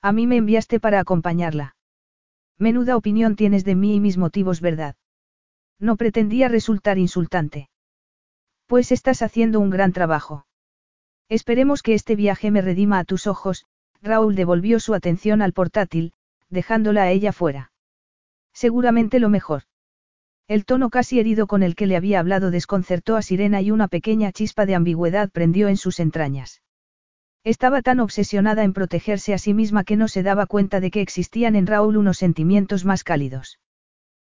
[0.00, 1.74] A mí me enviaste para acompañarla.
[2.58, 4.94] Menuda opinión tienes de mí y mis motivos, ¿verdad?
[5.80, 7.68] No pretendía resultar insultante.
[8.66, 10.46] Pues estás haciendo un gran trabajo.
[11.28, 13.66] Esperemos que este viaje me redima a tus ojos,
[14.02, 16.12] Raúl devolvió su atención al portátil,
[16.48, 17.72] dejándola a ella fuera.
[18.56, 19.64] Seguramente lo mejor.
[20.48, 23.86] El tono casi herido con el que le había hablado desconcertó a Sirena y una
[23.86, 26.62] pequeña chispa de ambigüedad prendió en sus entrañas.
[27.44, 31.02] Estaba tan obsesionada en protegerse a sí misma que no se daba cuenta de que
[31.02, 33.60] existían en Raúl unos sentimientos más cálidos.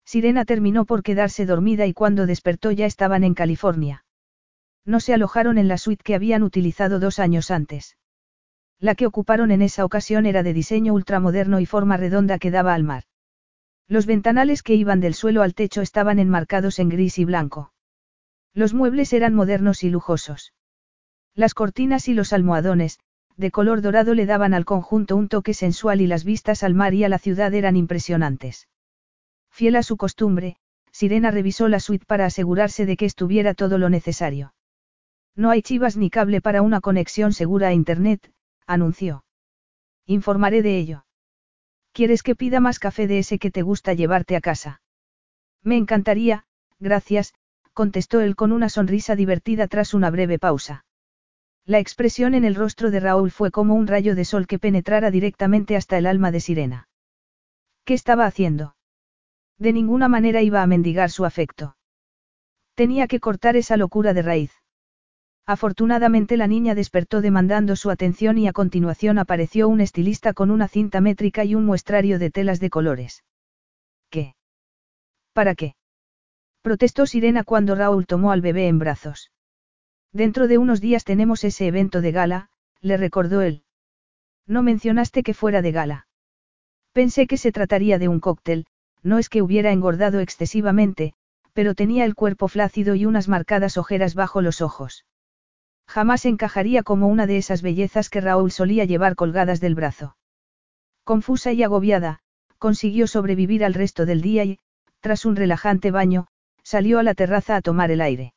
[0.04, 4.04] Sirena terminó por quedarse dormida y cuando despertó ya estaban en California.
[4.84, 7.96] No se alojaron en la suite que habían utilizado dos años antes.
[8.78, 12.74] La que ocuparon en esa ocasión era de diseño ultramoderno y forma redonda que daba
[12.74, 13.04] al mar.
[13.90, 17.72] Los ventanales que iban del suelo al techo estaban enmarcados en gris y blanco.
[18.54, 20.54] Los muebles eran modernos y lujosos.
[21.34, 23.00] Las cortinas y los almohadones,
[23.36, 26.94] de color dorado le daban al conjunto un toque sensual y las vistas al mar
[26.94, 28.68] y a la ciudad eran impresionantes.
[29.50, 30.56] Fiel a su costumbre,
[30.92, 34.54] Sirena revisó la suite para asegurarse de que estuviera todo lo necesario.
[35.34, 38.32] No hay chivas ni cable para una conexión segura a Internet,
[38.68, 39.24] anunció.
[40.06, 41.04] Informaré de ello.
[42.00, 44.80] ¿Quieres que pida más café de ese que te gusta llevarte a casa?
[45.62, 46.46] Me encantaría,
[46.78, 47.34] gracias,
[47.74, 50.86] contestó él con una sonrisa divertida tras una breve pausa.
[51.66, 55.10] La expresión en el rostro de Raúl fue como un rayo de sol que penetrara
[55.10, 56.88] directamente hasta el alma de Sirena.
[57.84, 58.76] ¿Qué estaba haciendo?
[59.58, 61.76] De ninguna manera iba a mendigar su afecto.
[62.76, 64.59] Tenía que cortar esa locura de raíz.
[65.46, 70.68] Afortunadamente la niña despertó demandando su atención y a continuación apareció un estilista con una
[70.68, 73.24] cinta métrica y un muestrario de telas de colores.
[74.10, 74.34] ¿Qué?
[75.32, 75.74] ¿Para qué?
[76.62, 79.32] Protestó Sirena cuando Raúl tomó al bebé en brazos.
[80.12, 83.64] Dentro de unos días tenemos ese evento de gala, le recordó él.
[84.46, 86.06] No mencionaste que fuera de gala.
[86.92, 88.66] Pensé que se trataría de un cóctel,
[89.02, 91.14] no es que hubiera engordado excesivamente,
[91.52, 95.04] pero tenía el cuerpo flácido y unas marcadas ojeras bajo los ojos.
[95.90, 100.16] Jamás encajaría como una de esas bellezas que Raúl solía llevar colgadas del brazo.
[101.02, 102.20] Confusa y agobiada,
[102.58, 104.60] consiguió sobrevivir al resto del día y,
[105.00, 106.28] tras un relajante baño,
[106.62, 108.34] salió a la terraza a tomar el aire.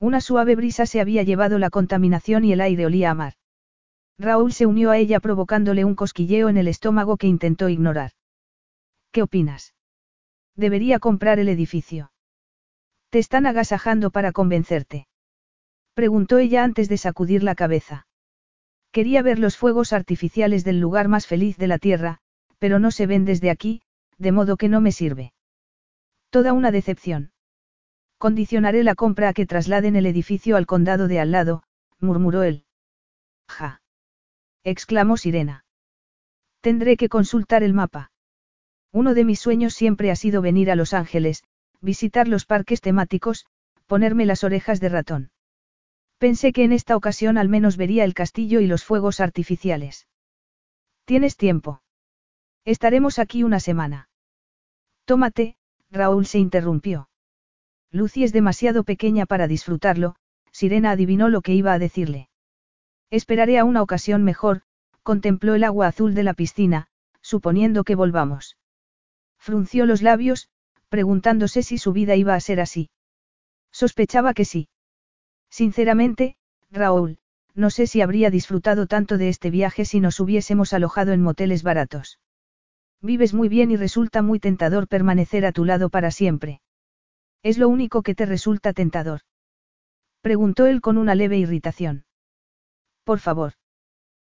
[0.00, 3.34] Una suave brisa se había llevado la contaminación y el aire olía a mar.
[4.18, 8.10] Raúl se unió a ella provocándole un cosquilleo en el estómago que intentó ignorar.
[9.12, 9.74] ¿Qué opinas?
[10.56, 12.10] Debería comprar el edificio.
[13.10, 15.06] Te están agasajando para convencerte.
[15.94, 18.06] Preguntó ella antes de sacudir la cabeza.
[18.90, 22.18] Quería ver los fuegos artificiales del lugar más feliz de la Tierra,
[22.58, 23.82] pero no se ven desde aquí,
[24.18, 25.32] de modo que no me sirve.
[26.30, 27.32] Toda una decepción.
[28.18, 31.62] Condicionaré la compra a que trasladen el edificio al condado de al lado,
[32.00, 32.64] murmuró él.
[33.48, 33.82] Ja.
[34.62, 35.64] exclamó Sirena.
[36.60, 38.10] Tendré que consultar el mapa.
[38.90, 41.44] Uno de mis sueños siempre ha sido venir a Los Ángeles,
[41.80, 43.44] visitar los parques temáticos,
[43.86, 45.30] ponerme las orejas de ratón.
[46.24, 50.08] Pensé que en esta ocasión al menos vería el castillo y los fuegos artificiales.
[51.04, 51.82] ¿Tienes tiempo?
[52.64, 54.08] Estaremos aquí una semana.
[55.04, 55.58] Tómate,
[55.90, 57.10] Raúl se interrumpió.
[57.90, 60.16] Lucy es demasiado pequeña para disfrutarlo,
[60.50, 62.30] Sirena adivinó lo que iba a decirle.
[63.10, 64.62] Esperaré a una ocasión mejor,
[65.02, 66.88] contempló el agua azul de la piscina,
[67.20, 68.56] suponiendo que volvamos.
[69.36, 70.48] Frunció los labios,
[70.88, 72.88] preguntándose si su vida iba a ser así.
[73.72, 74.70] Sospechaba que sí.
[75.54, 76.34] Sinceramente,
[76.72, 77.18] Raúl,
[77.54, 81.62] no sé si habría disfrutado tanto de este viaje si nos hubiésemos alojado en moteles
[81.62, 82.18] baratos.
[83.00, 86.60] Vives muy bien y resulta muy tentador permanecer a tu lado para siempre.
[87.44, 89.20] ¿Es lo único que te resulta tentador?
[90.22, 92.04] Preguntó él con una leve irritación.
[93.04, 93.52] Por favor.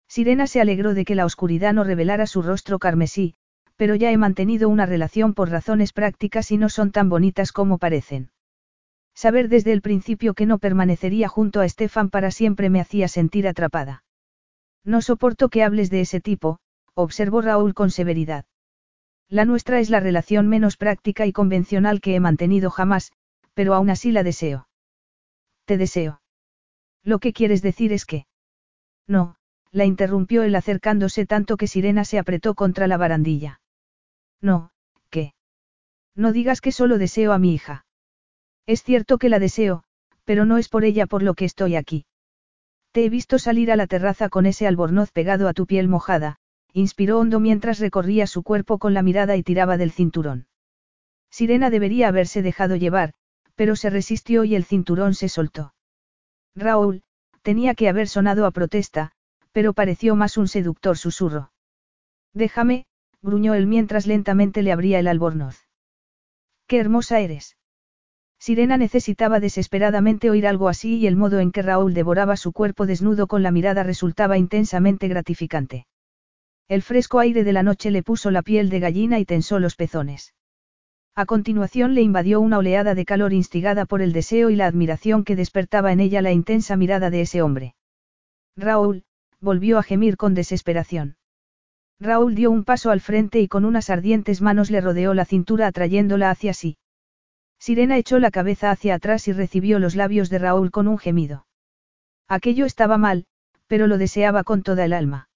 [0.07, 3.35] Sirena se alegró de que la oscuridad no revelara su rostro carmesí,
[3.77, 7.79] pero ya he mantenido una relación por razones prácticas y no son tan bonitas como
[7.79, 8.34] parecen.
[9.15, 13.47] Saber desde el principio que no permanecería junto a Stefan para siempre me hacía sentir
[13.47, 14.05] atrapada.
[14.85, 16.59] No soporto que hables de ese tipo,
[16.95, 18.45] observó Raúl con severidad.
[19.29, 23.13] La nuestra es la relación menos práctica y convencional que he mantenido jamás,
[23.55, 24.69] pero aún así la deseo.
[25.65, 26.21] Te deseo.
[27.03, 28.27] Lo que quieres decir es que...
[29.07, 29.37] No,
[29.71, 33.61] la interrumpió él acercándose tanto que Sirena se apretó contra la barandilla.
[34.41, 34.71] No,
[35.11, 35.35] ¿qué?
[36.15, 37.84] No digas que solo deseo a mi hija.
[38.67, 39.85] Es cierto que la deseo,
[40.25, 42.07] pero no es por ella por lo que estoy aquí.
[42.93, 46.39] Te he visto salir a la terraza con ese albornoz pegado a tu piel mojada,
[46.73, 50.47] inspiró hondo mientras recorría su cuerpo con la mirada y tiraba del cinturón.
[51.31, 53.13] Sirena debería haberse dejado llevar,
[53.55, 55.75] pero se resistió y el cinturón se soltó.
[56.55, 57.03] Raúl,
[57.43, 59.13] tenía que haber sonado a protesta,
[59.53, 61.53] pero pareció más un seductor susurro.
[62.33, 62.87] Déjame,
[63.23, 65.67] gruñó él mientras lentamente le abría el albornoz.
[66.67, 67.57] Qué hermosa eres.
[68.45, 72.85] Sirena necesitaba desesperadamente oír algo así y el modo en que Raúl devoraba su cuerpo
[72.85, 75.87] desnudo con la mirada resultaba intensamente gratificante.
[76.69, 79.77] El fresco aire de la noche le puso la piel de gallina y tensó los
[79.77, 80.35] pezones.
[81.15, 85.25] A continuación le invadió una oleada de calor instigada por el deseo y la admiración
[85.25, 87.75] que despertaba en ella la intensa mirada de ese hombre.
[88.59, 89.05] Raúl,
[89.41, 91.17] volvió a gemir con desesperación.
[91.99, 95.67] Raúl dio un paso al frente y con unas ardientes manos le rodeó la cintura
[95.67, 96.77] atrayéndola hacia sí.
[97.65, 101.47] Sirena echó la cabeza hacia atrás y recibió los labios de Raúl con un gemido.
[102.29, 103.25] Aquello estaba mal,
[103.69, 105.31] pero lo deseaba con toda el alma.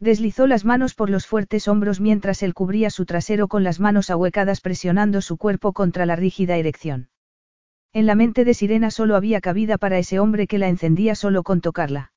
[0.00, 4.10] Deslizó las manos por los fuertes hombros mientras él cubría su trasero con las manos
[4.10, 7.08] ahuecadas presionando su cuerpo contra la rígida erección.
[7.92, 11.44] En la mente de Sirena solo había cabida para ese hombre que la encendía solo
[11.44, 12.12] con tocarla.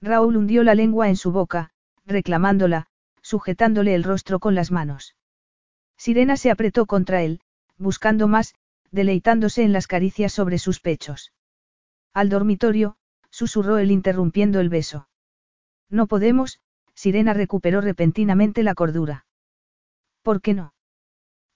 [0.00, 1.70] Raúl hundió la lengua en su boca,
[2.06, 2.86] reclamándola,
[3.22, 5.16] sujetándole el rostro con las manos.
[5.96, 7.40] Sirena se apretó contra él,
[7.82, 8.54] buscando más,
[8.90, 11.32] deleitándose en las caricias sobre sus pechos.
[12.14, 12.96] Al dormitorio,
[13.30, 15.08] susurró él interrumpiendo el beso.
[15.90, 16.60] No podemos,
[16.94, 19.26] Sirena recuperó repentinamente la cordura.
[20.22, 20.74] ¿Por qué no?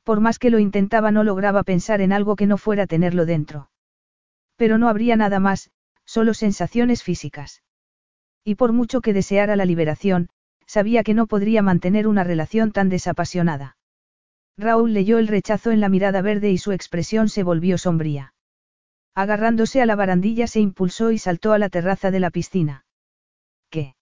[0.02, 3.70] Por más que lo intentaba no lograba pensar en algo que no fuera tenerlo dentro.
[4.56, 5.70] Pero no habría nada más,
[6.04, 7.62] solo sensaciones físicas.
[8.44, 10.28] Y por mucho que deseara la liberación,
[10.66, 13.76] sabía que no podría mantener una relación tan desapasionada.
[14.58, 18.32] Raúl leyó el rechazo en la mirada verde y su expresión se volvió sombría.
[19.14, 22.84] Agarrándose a la barandilla se impulsó y saltó a la terraza de la piscina.
[23.70, 23.94] ¿Qué?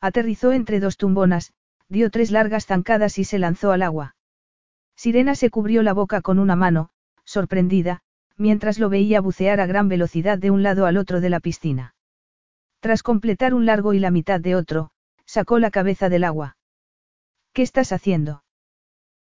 [0.00, 1.52] Aterrizó entre dos tumbonas,
[1.88, 4.16] dio tres largas zancadas y se lanzó al agua.
[4.96, 6.90] Sirena se cubrió la boca con una mano,
[7.24, 8.02] sorprendida,
[8.36, 11.94] mientras lo veía bucear a gran velocidad de un lado al otro de la piscina.
[12.80, 14.90] Tras completar un largo y la mitad de otro,
[15.26, 16.56] sacó la cabeza del agua.
[17.52, 18.42] ¿Qué estás haciendo?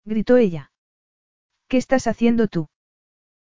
[0.09, 0.71] Gritó ella.
[1.69, 2.67] ¿Qué estás haciendo tú?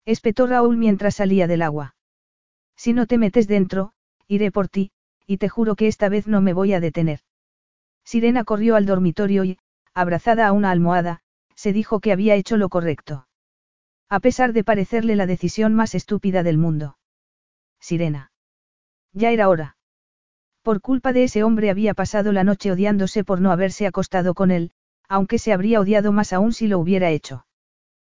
[0.06, 1.96] espetó Raúl mientras salía del agua.
[2.76, 3.94] Si no te metes dentro,
[4.28, 4.92] iré por ti,
[5.28, 7.20] y te juro que esta vez no me voy a detener.
[8.04, 9.60] Sirena corrió al dormitorio y,
[9.94, 11.22] abrazada a una almohada,
[11.56, 13.28] se dijo que había hecho lo correcto.
[14.10, 16.98] A pesar de parecerle la decisión más estúpida del mundo.
[17.80, 18.32] Sirena.
[19.14, 19.78] Ya era hora.
[20.62, 24.50] Por culpa de ese hombre había pasado la noche odiándose por no haberse acostado con
[24.50, 24.72] él,
[25.08, 27.46] aunque se habría odiado más aún si lo hubiera hecho.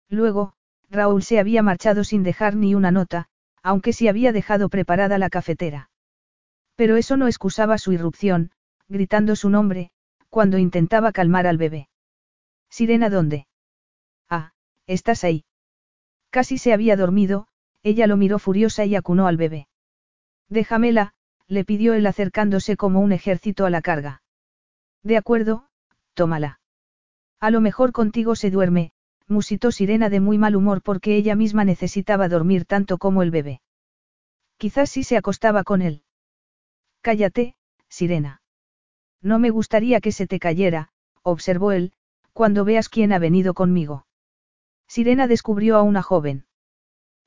[0.08, 0.54] Luego,
[0.90, 3.28] Raúl se había marchado sin dejar ni una nota,
[3.62, 5.90] aunque sí había dejado preparada la cafetera.
[6.76, 8.50] Pero eso no excusaba su irrupción,
[8.88, 9.90] gritando su nombre,
[10.28, 11.88] cuando intentaba calmar al bebé.
[12.68, 13.46] Sirena, ¿dónde?
[14.28, 14.52] Ah,
[14.86, 15.44] estás ahí.
[16.30, 17.46] Casi se había dormido,
[17.82, 19.68] ella lo miró furiosa y acunó al bebé.
[20.48, 21.14] Déjamela,
[21.46, 24.22] le pidió él acercándose como un ejército a la carga.
[25.02, 25.68] De acuerdo,
[26.14, 26.60] tómala.
[27.44, 28.92] A lo mejor contigo se duerme,
[29.28, 33.60] musitó Sirena de muy mal humor porque ella misma necesitaba dormir tanto como el bebé.
[34.56, 36.04] Quizás sí se acostaba con él.
[37.02, 37.54] Cállate,
[37.86, 38.40] Sirena.
[39.20, 40.88] No me gustaría que se te cayera,
[41.22, 41.92] observó él,
[42.32, 44.06] cuando veas quién ha venido conmigo.
[44.88, 46.46] Sirena descubrió a una joven.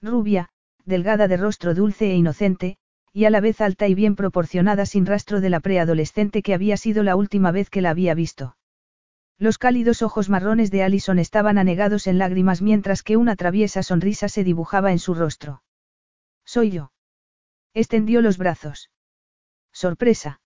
[0.02, 0.50] Rubia,
[0.84, 2.78] delgada de rostro dulce e inocente,
[3.14, 6.76] y a la vez alta y bien proporcionada sin rastro de la preadolescente que había
[6.76, 8.57] sido la última vez que la había visto.
[9.40, 14.30] Los cálidos ojos marrones de Allison estaban anegados en lágrimas mientras que una traviesa sonrisa
[14.30, 15.62] se dibujaba en su rostro.
[16.44, 16.92] Soy yo.
[17.74, 18.90] Extendió los brazos.
[19.72, 20.42] Sorpresa.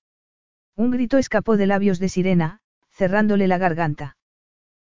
[0.76, 2.60] Un grito escapó de labios de Sirena,
[2.92, 4.18] cerrándole la garganta.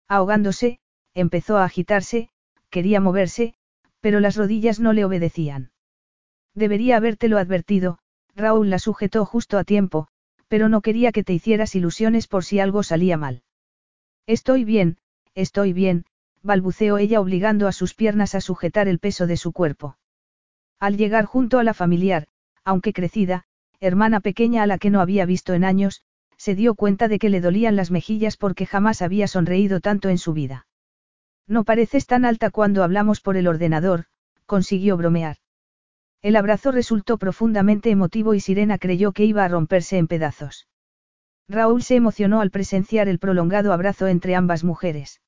[0.09, 0.81] Ahogándose,
[1.15, 2.29] empezó a agitarse,
[2.71, 3.55] quería moverse,
[4.01, 5.71] pero las rodillas no le obedecían.
[6.55, 7.99] Debería habértelo advertido,
[8.35, 10.09] Raúl la sujetó justo a tiempo,
[10.49, 13.43] pero no quería que te hicieras ilusiones por si algo salía mal.
[14.26, 14.99] Estoy bien,
[15.34, 16.05] estoy bien,
[16.42, 19.97] balbuceó ella obligando a sus piernas a sujetar el peso de su cuerpo.
[20.78, 22.26] Al llegar junto a la familiar,
[22.65, 23.44] aunque crecida,
[23.81, 26.02] hermana pequeña a la que no había visto en años,
[26.36, 30.18] se dio cuenta de que le dolían las mejillas porque jamás había sonreído tanto en
[30.18, 30.67] su vida.
[31.49, 34.05] No pareces tan alta cuando hablamos por el ordenador,
[34.47, 35.36] consiguió bromear.
[36.20, 40.68] El abrazo resultó profundamente emotivo y Sirena creyó que iba a romperse en pedazos.
[41.53, 45.21] Raúl se emocionó al presenciar el prolongado abrazo entre ambas mujeres.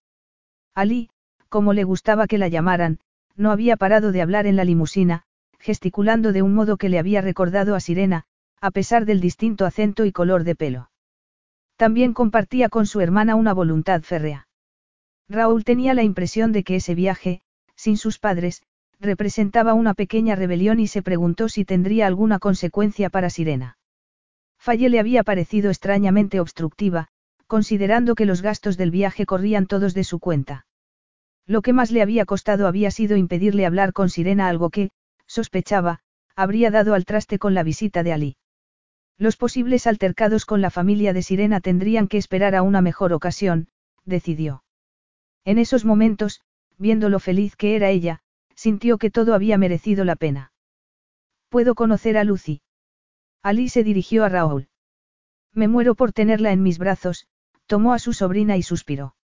[0.75, 1.11] Ali,
[1.51, 2.99] como le gustaba que la llamaran,
[3.37, 5.25] no había parado de hablar en la limusina,
[5.59, 8.25] gesticulando de un modo que le había recordado a Sirena,
[8.63, 10.91] a pesar del distinto acento y color de pelo.
[11.77, 14.49] También compartía con su hermana una voluntad férrea.
[15.29, 17.43] Raúl tenía la impresión de que ese viaje,
[17.77, 18.63] sin sus padres,
[18.99, 23.77] representaba una pequeña rebelión y se preguntó si tendría alguna consecuencia para Sirena.
[24.65, 27.09] Falle le había parecido extrañamente obstructiva,
[27.47, 30.65] considerando que los gastos del viaje corrían todos de su cuenta.
[31.47, 34.91] Lo que más le había costado había sido impedirle hablar con Sirena algo que,
[35.27, 36.01] sospechaba,
[36.35, 38.37] habría dado al traste con la visita de Ali.
[39.19, 43.69] Los posibles altercados con la familia de Sirena tendrían que esperar a una mejor ocasión,
[44.07, 44.65] decidió.
[45.45, 46.41] En esos momentos,
[46.79, 48.23] viendo lo feliz que era ella,
[48.55, 50.53] sintió que todo había merecido la pena.
[51.51, 52.63] ¿Puedo conocer a Lucy?
[53.45, 54.69] Ali se dirigió a Raúl.
[55.53, 57.29] Me muero por tenerla en mis brazos,
[57.67, 59.17] tomó a su sobrina y suspiró.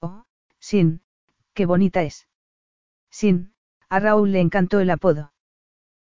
[0.00, 0.26] Oh,
[0.60, 1.00] Sin,
[1.54, 2.28] qué bonita es.
[3.10, 3.54] Sin,
[3.88, 5.32] a Raúl le encantó el apodo.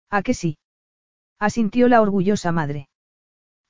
[0.09, 0.57] ¿A que sí?
[1.37, 2.87] Asintió la orgullosa madre.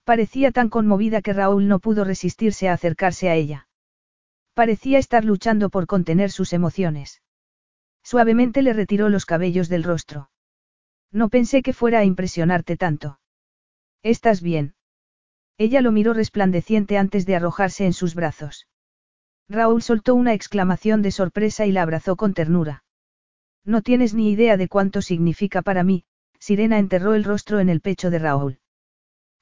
[0.04, 3.68] Parecía tan conmovida que Raúl no pudo resistirse a acercarse a ella.
[4.54, 7.24] Parecía estar luchando por contener sus emociones.
[8.04, 10.30] Suavemente le retiró los cabellos del rostro.
[11.12, 13.18] No pensé que fuera a impresionarte tanto.
[14.04, 14.76] ¿Estás bien?
[15.58, 18.68] Ella lo miró resplandeciente antes de arrojarse en sus brazos.
[19.48, 22.84] Raúl soltó una exclamación de sorpresa y la abrazó con ternura.
[23.64, 26.04] No tienes ni idea de cuánto significa para mí,
[26.38, 28.60] Sirena enterró el rostro en el pecho de Raúl.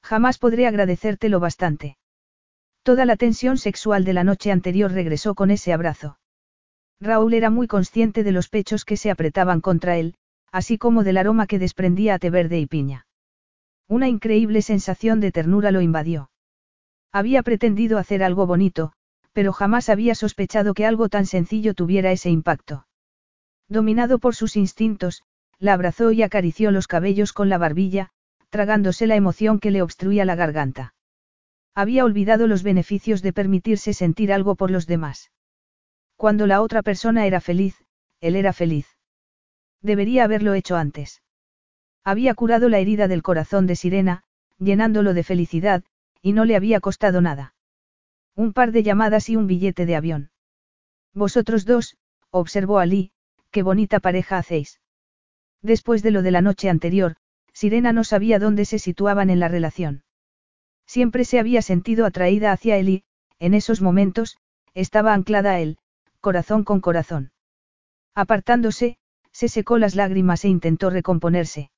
[0.00, 1.96] Jamás podré agradecértelo bastante.
[2.84, 6.18] Toda la tensión sexual de la noche anterior regresó con ese abrazo.
[7.00, 10.14] Raúl era muy consciente de los pechos que se apretaban contra él,
[10.52, 13.06] así como del aroma que desprendía a té verde y piña.
[13.92, 16.30] Una increíble sensación de ternura lo invadió.
[17.12, 18.94] Había pretendido hacer algo bonito,
[19.34, 22.86] pero jamás había sospechado que algo tan sencillo tuviera ese impacto.
[23.68, 25.24] Dominado por sus instintos,
[25.58, 28.08] la abrazó y acarició los cabellos con la barbilla,
[28.48, 30.94] tragándose la emoción que le obstruía la garganta.
[31.74, 35.32] Había olvidado los beneficios de permitirse sentir algo por los demás.
[36.16, 37.76] Cuando la otra persona era feliz,
[38.22, 38.86] él era feliz.
[39.82, 41.21] Debería haberlo hecho antes.
[42.04, 44.24] Había curado la herida del corazón de Sirena,
[44.58, 45.84] llenándolo de felicidad,
[46.20, 47.54] y no le había costado nada.
[48.34, 50.30] Un par de llamadas y un billete de avión.
[51.14, 51.96] Vosotros dos,
[52.30, 53.12] observó Ali,
[53.50, 54.80] qué bonita pareja hacéis.
[55.60, 57.16] Después de lo de la noche anterior,
[57.52, 60.02] Sirena no sabía dónde se situaban en la relación.
[60.86, 63.04] Siempre se había sentido atraída hacia él y,
[63.38, 64.38] en esos momentos,
[64.74, 65.78] estaba anclada a él,
[66.20, 67.32] corazón con corazón.
[68.14, 68.98] Apartándose,
[69.30, 71.70] se secó las lágrimas e intentó recomponerse.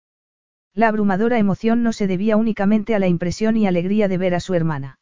[0.75, 4.41] La abrumadora emoción no se debía únicamente a la impresión y alegría de ver a
[4.41, 4.99] su hermana.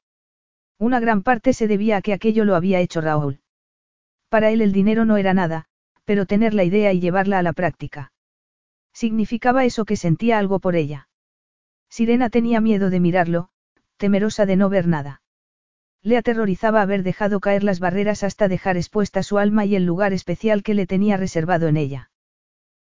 [0.79, 3.41] Una gran parte se debía a que aquello lo había hecho Raúl.
[4.29, 5.65] Para él el dinero no era nada,
[6.05, 8.13] pero tener la idea y llevarla a la práctica.
[8.93, 11.09] Significaba eso que sentía algo por ella.
[11.89, 13.49] Sirena tenía miedo de mirarlo,
[13.97, 15.23] temerosa de no ver nada.
[16.03, 20.13] Le aterrorizaba haber dejado caer las barreras hasta dejar expuesta su alma y el lugar
[20.13, 22.11] especial que le tenía reservado en ella.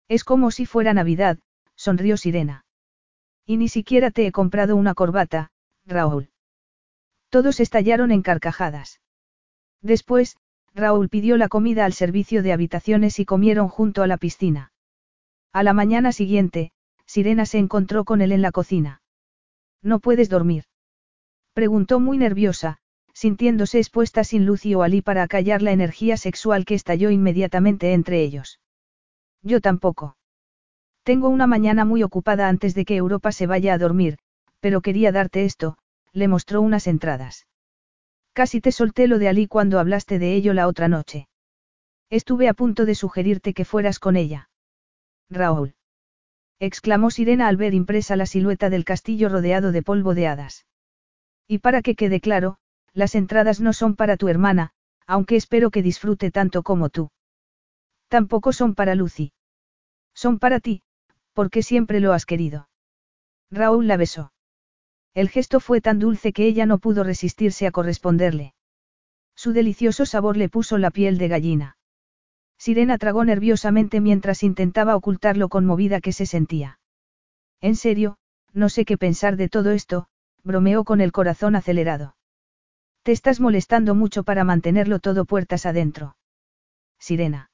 [0.07, 1.37] Es como si fuera Navidad,
[1.75, 2.65] sonrió Sirena.
[3.49, 5.49] Y ni siquiera te he comprado una corbata,
[5.83, 6.29] Raúl.
[7.31, 9.01] Todos estallaron en carcajadas.
[9.81, 10.37] Después,
[10.75, 14.71] Raúl pidió la comida al servicio de habitaciones y comieron junto a la piscina.
[15.51, 16.73] A la mañana siguiente,
[17.07, 19.01] Sirena se encontró con él en la cocina.
[19.81, 20.65] ¿No puedes dormir?
[21.53, 22.77] Preguntó muy nerviosa,
[23.13, 28.21] sintiéndose expuesta sin Lucy o Ali para acallar la energía sexual que estalló inmediatamente entre
[28.21, 28.59] ellos.
[29.41, 30.18] Yo tampoco.
[31.09, 34.19] Tengo una mañana muy ocupada antes de que Europa se vaya a dormir,
[34.59, 35.75] pero quería darte esto,
[36.13, 37.47] le mostró unas entradas.
[38.33, 41.27] Casi te solté lo de Ali cuando hablaste de ello la otra noche.
[42.11, 44.51] Estuve a punto de sugerirte que fueras con ella.
[45.31, 45.73] Raúl.
[46.59, 50.67] exclamó Sirena al ver impresa la silueta del castillo rodeado de polvo de hadas.
[51.47, 52.59] Y para que quede claro,
[52.93, 54.73] las entradas no son para tu hermana,
[55.07, 57.09] aunque espero que disfrute tanto como tú.
[58.09, 59.33] Tampoco son para Lucy.
[60.13, 60.83] Son para ti,
[61.39, 62.67] porque siempre lo has querido.
[63.49, 64.33] Raúl la besó.
[65.13, 68.55] El gesto fue tan dulce que ella no pudo resistirse a corresponderle.
[69.37, 71.77] Su delicioso sabor le puso la piel de gallina.
[72.57, 76.81] Sirena tragó nerviosamente mientras intentaba ocultar lo conmovida que se sentía.
[77.61, 78.17] En serio,
[78.51, 80.07] no sé qué pensar de todo esto,
[80.43, 82.17] bromeó con el corazón acelerado.
[83.03, 86.17] Te estás molestando mucho para mantenerlo todo puertas adentro.
[86.99, 87.49] Sirena.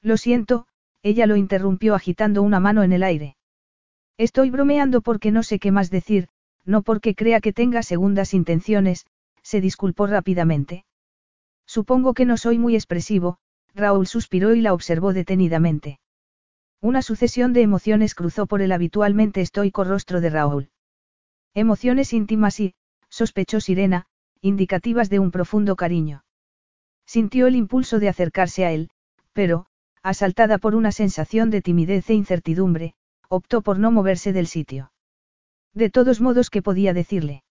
[0.00, 0.68] Lo siento,
[1.02, 3.36] ella lo interrumpió agitando una mano en el aire.
[4.18, 6.28] Estoy bromeando porque no sé qué más decir,
[6.64, 9.06] no porque crea que tenga segundas intenciones,
[9.42, 10.84] se disculpó rápidamente.
[11.66, 13.38] Supongo que no soy muy expresivo,
[13.74, 16.00] Raúl suspiró y la observó detenidamente.
[16.80, 20.70] Una sucesión de emociones cruzó por el habitualmente estoico rostro de Raúl.
[21.54, 22.74] Emociones íntimas y,
[23.08, 24.06] sospechó Sirena,
[24.40, 26.24] indicativas de un profundo cariño.
[27.06, 28.90] Sintió el impulso de acercarse a él,
[29.32, 29.66] pero,
[30.02, 32.94] asaltada por una sensación de timidez e incertidumbre,
[33.28, 34.92] optó por no moverse del sitio.
[35.74, 37.44] De todos modos, ¿qué podía decirle?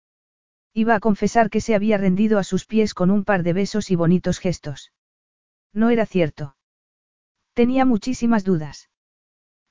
[0.74, 3.92] Iba a confesar que se había rendido a sus pies con un par de besos
[3.92, 4.92] y bonitos gestos.
[5.74, 6.56] No era cierto.
[7.54, 8.90] Tenía muchísimas dudas.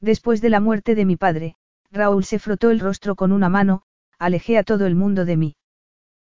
[0.00, 1.56] Después de la muerte de mi padre,
[1.90, 3.82] Raúl se frotó el rostro con una mano,
[4.18, 5.56] alejé a todo el mundo de mí.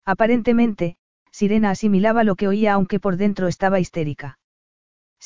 [0.04, 0.96] Aparentemente,
[1.30, 4.38] Sirena asimilaba lo que oía aunque por dentro estaba histérica.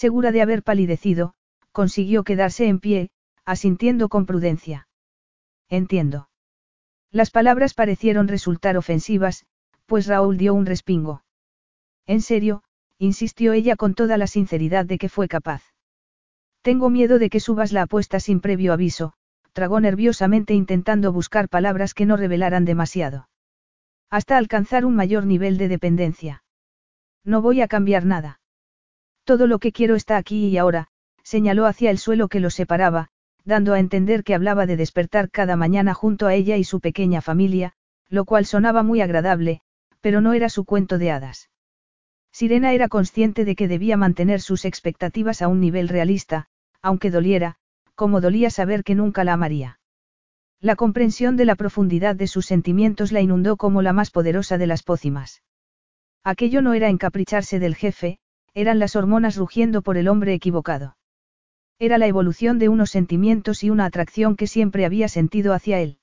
[0.01, 1.35] Segura de haber palidecido,
[1.73, 3.11] consiguió quedarse en pie,
[3.45, 4.89] asintiendo con prudencia.
[5.69, 6.31] Entiendo.
[7.11, 9.45] Las palabras parecieron resultar ofensivas,
[9.85, 11.23] pues Raúl dio un respingo.
[12.07, 12.63] En serio,
[12.97, 15.63] insistió ella con toda la sinceridad de que fue capaz.
[16.63, 19.13] Tengo miedo de que subas la apuesta sin previo aviso,
[19.53, 23.29] tragó nerviosamente intentando buscar palabras que no revelaran demasiado.
[24.09, 26.43] Hasta alcanzar un mayor nivel de dependencia.
[27.23, 28.40] No voy a cambiar nada.
[29.31, 30.89] Todo lo que quiero está aquí y ahora,
[31.23, 33.11] señaló hacia el suelo que los separaba,
[33.45, 37.21] dando a entender que hablaba de despertar cada mañana junto a ella y su pequeña
[37.21, 37.75] familia,
[38.09, 39.61] lo cual sonaba muy agradable,
[40.01, 41.49] pero no era su cuento de hadas.
[42.33, 46.49] Sirena era consciente de que debía mantener sus expectativas a un nivel realista,
[46.83, 47.55] aunque doliera,
[47.95, 49.79] como dolía saber que nunca la amaría.
[50.59, 54.67] La comprensión de la profundidad de sus sentimientos la inundó como la más poderosa de
[54.67, 55.45] las pócimas.
[56.25, 58.19] Aquello no era encapricharse del jefe,
[58.55, 60.97] eran las hormonas rugiendo por el hombre equivocado.
[61.79, 65.99] Era la evolución de unos sentimientos y una atracción que siempre había sentido hacia él.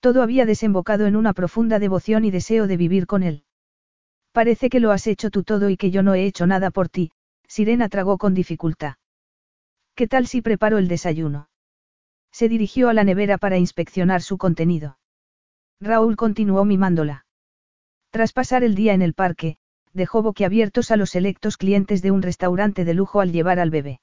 [0.00, 3.44] Todo había desembocado en una profunda devoción y deseo de vivir con él.
[4.32, 6.88] Parece que lo has hecho tú todo y que yo no he hecho nada por
[6.88, 7.12] ti,
[7.48, 8.94] Sirena tragó con dificultad.
[9.94, 11.48] ¿Qué tal si preparo el desayuno?
[12.32, 14.98] Se dirigió a la nevera para inspeccionar su contenido.
[15.80, 17.26] Raúl continuó mimándola.
[18.10, 19.56] Tras pasar el día en el parque,
[19.94, 24.00] dejó boquiabiertos a los selectos clientes de un restaurante de lujo al llevar al bebé.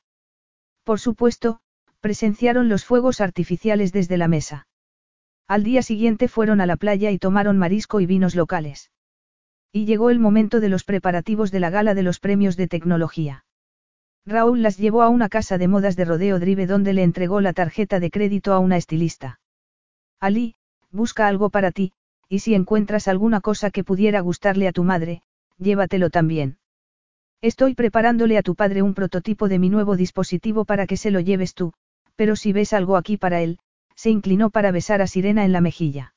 [0.83, 1.59] Por supuesto,
[1.99, 4.67] presenciaron los fuegos artificiales desde la mesa.
[5.47, 8.89] Al día siguiente fueron a la playa y tomaron marisco y vinos locales.
[9.71, 13.45] Y llegó el momento de los preparativos de la gala de los premios de tecnología.
[14.25, 17.53] Raúl las llevó a una casa de modas de Rodeo Drive donde le entregó la
[17.53, 19.39] tarjeta de crédito a una estilista.
[20.19, 20.55] Ali,
[20.91, 21.93] busca algo para ti,
[22.29, 25.23] y si encuentras alguna cosa que pudiera gustarle a tu madre,
[25.61, 26.57] llévatelo también.
[27.41, 31.19] Estoy preparándole a tu padre un prototipo de mi nuevo dispositivo para que se lo
[31.19, 31.73] lleves tú,
[32.15, 33.59] pero si ves algo aquí para él,
[33.95, 36.13] se inclinó para besar a Sirena en la mejilla.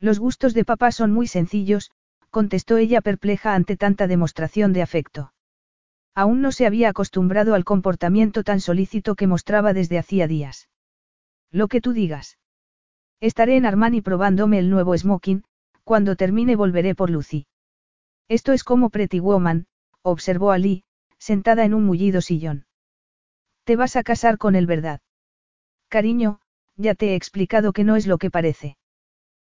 [0.00, 1.90] Los gustos de papá son muy sencillos,
[2.30, 5.32] contestó ella perpleja ante tanta demostración de afecto.
[6.14, 10.68] Aún no se había acostumbrado al comportamiento tan solícito que mostraba desde hacía días.
[11.50, 12.38] Lo que tú digas.
[13.20, 15.44] Estaré en Armani probándome el nuevo smoking,
[15.84, 17.46] cuando termine volveré por Lucy.
[18.28, 19.66] Esto es como Pretty Woman,
[20.02, 20.84] observó Ali,
[21.18, 22.66] sentada en un mullido sillón.
[23.64, 25.00] Te vas a casar con él, ¿verdad?
[25.88, 26.40] Cariño,
[26.76, 28.76] ya te he explicado que no es lo que parece.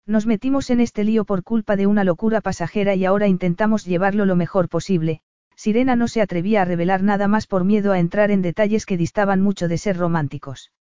[0.06, 4.26] Nos metimos en este lío por culpa de una locura pasajera y ahora intentamos llevarlo
[4.26, 5.22] lo mejor posible.
[5.56, 8.96] Sirena no se atrevía a revelar nada más por miedo a entrar en detalles que
[8.96, 10.72] distaban mucho de ser románticos.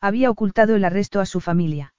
[0.00, 1.94] Había ocultado el arresto a su familia.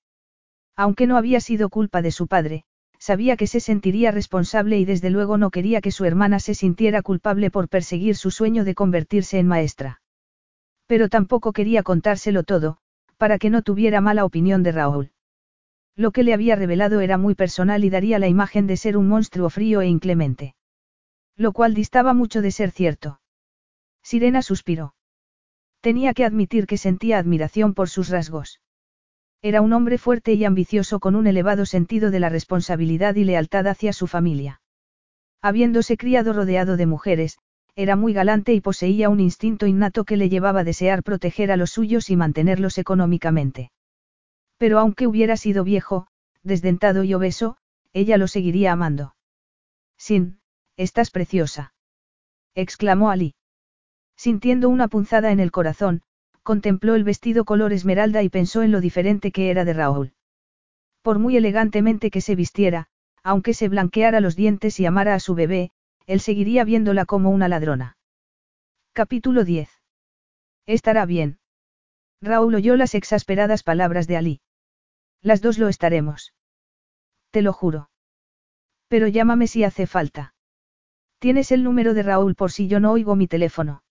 [0.75, 2.65] Aunque no había sido culpa de su padre,
[3.03, 7.01] sabía que se sentiría responsable y desde luego no quería que su hermana se sintiera
[7.01, 10.01] culpable por perseguir su sueño de convertirse en maestra.
[10.87, 12.77] Pero tampoco quería contárselo todo,
[13.17, 15.11] para que no tuviera mala opinión de Raúl.
[15.97, 19.09] Lo que le había revelado era muy personal y daría la imagen de ser un
[19.09, 20.55] monstruo frío e inclemente.
[21.35, 23.19] Lo cual distaba mucho de ser cierto.
[24.01, 24.95] Sirena suspiró.
[25.81, 28.61] Tenía que admitir que sentía admiración por sus rasgos.
[29.45, 33.67] Era un hombre fuerte y ambicioso con un elevado sentido de la responsabilidad y lealtad
[33.67, 34.61] hacia su familia.
[35.41, 37.37] Habiéndose criado rodeado de mujeres,
[37.75, 41.57] era muy galante y poseía un instinto innato que le llevaba a desear proteger a
[41.57, 43.69] los suyos y mantenerlos económicamente.
[44.57, 46.07] Pero aunque hubiera sido viejo,
[46.41, 47.57] desdentado y obeso,
[47.91, 49.13] ella lo seguiría amando.
[49.97, 50.39] Sin,
[50.77, 51.73] estás preciosa.
[52.55, 53.35] exclamó Ali.
[54.15, 56.01] Sintiendo una punzada en el corazón,
[56.43, 60.13] contempló el vestido color esmeralda y pensó en lo diferente que era de Raúl.
[61.01, 62.87] Por muy elegantemente que se vistiera,
[63.23, 65.71] aunque se blanqueara los dientes y amara a su bebé,
[66.05, 67.97] él seguiría viéndola como una ladrona.
[68.91, 69.69] Capítulo 10.
[70.65, 71.39] Estará bien.
[72.21, 74.41] Raúl oyó las exasperadas palabras de Ali.
[75.21, 76.33] Las dos lo estaremos.
[77.31, 77.89] Te lo juro.
[78.87, 80.35] Pero llámame si hace falta.
[81.19, 83.83] Tienes el número de Raúl por si yo no oigo mi teléfono.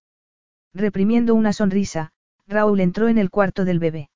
[0.75, 2.12] Reprimiendo una sonrisa,
[2.47, 4.11] Raúl entró en el cuarto del bebé.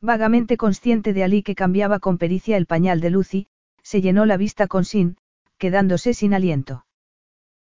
[0.00, 3.46] Vagamente consciente de Ali que cambiaba con pericia el pañal de Lucy,
[3.82, 5.16] se llenó la vista con Sin,
[5.58, 6.86] quedándose sin aliento.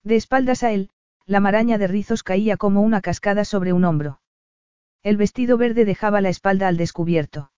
[0.04, 0.90] De espaldas a él,
[1.26, 4.20] la maraña de rizos caía como una cascada sobre un hombro.
[5.02, 7.50] El vestido verde dejaba la espalda al descubierto.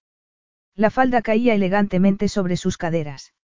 [0.74, 3.34] La falda caía elegantemente sobre sus caderas.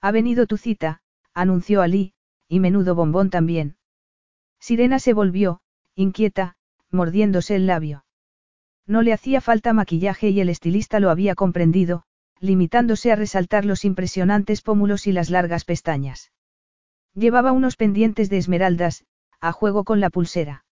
[0.00, 1.00] Ha venido tu cita,
[1.32, 2.14] anunció Ali,
[2.48, 3.76] y menudo bombón también.
[4.58, 5.60] Sirena se volvió,
[5.94, 6.56] inquieta,
[6.90, 8.05] mordiéndose el labio.
[8.86, 12.04] No le hacía falta maquillaje y el estilista lo había comprendido,
[12.38, 16.32] limitándose a resaltar los impresionantes pómulos y las largas pestañas.
[17.14, 19.04] Llevaba unos pendientes de esmeraldas,
[19.40, 20.64] a juego con la pulsera.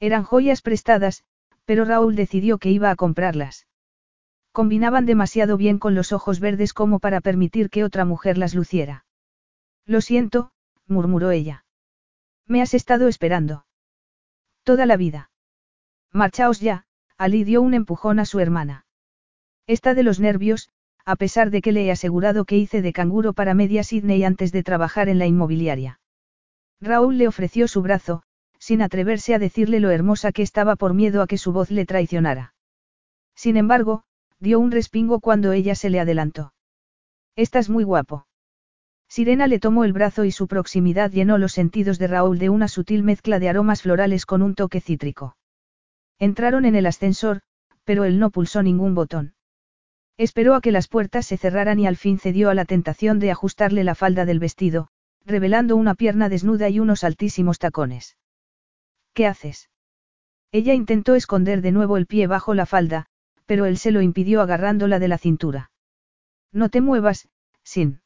[0.00, 1.24] Eran joyas prestadas,
[1.64, 3.66] pero Raúl decidió que iba a comprarlas.
[4.52, 9.04] Combinaban demasiado bien con los ojos verdes como para permitir que otra mujer las luciera.
[9.86, 10.50] Lo siento,
[10.86, 11.64] murmuró ella.
[12.46, 13.64] Me has estado esperando.
[14.64, 15.30] Toda la vida.
[16.12, 16.84] Marchaos ya,
[17.20, 18.86] Ali dio un empujón a su hermana.
[19.66, 20.70] Está de los nervios,
[21.04, 24.52] a pesar de que le he asegurado que hice de canguro para media Sydney antes
[24.52, 26.00] de trabajar en la inmobiliaria.
[26.80, 28.22] Raúl le ofreció su brazo,
[28.58, 31.84] sin atreverse a decirle lo hermosa que estaba por miedo a que su voz le
[31.84, 32.54] traicionara.
[33.34, 34.04] Sin embargo,
[34.38, 36.54] dio un respingo cuando ella se le adelantó.
[37.36, 38.28] Estás muy guapo.
[39.08, 42.66] Sirena le tomó el brazo y su proximidad llenó los sentidos de Raúl de una
[42.66, 45.36] sutil mezcla de aromas florales con un toque cítrico.
[46.20, 47.40] Entraron en el ascensor,
[47.84, 49.34] pero él no pulsó ningún botón.
[50.16, 53.30] Esperó a que las puertas se cerraran y al fin cedió a la tentación de
[53.30, 54.88] ajustarle la falda del vestido,
[55.24, 58.18] revelando una pierna desnuda y unos altísimos tacones.
[59.14, 59.70] ¿Qué haces?
[60.52, 63.06] Ella intentó esconder de nuevo el pie bajo la falda,
[63.46, 65.70] pero él se lo impidió agarrándola de la cintura.
[66.52, 67.28] No te muevas,
[67.62, 68.02] Sin.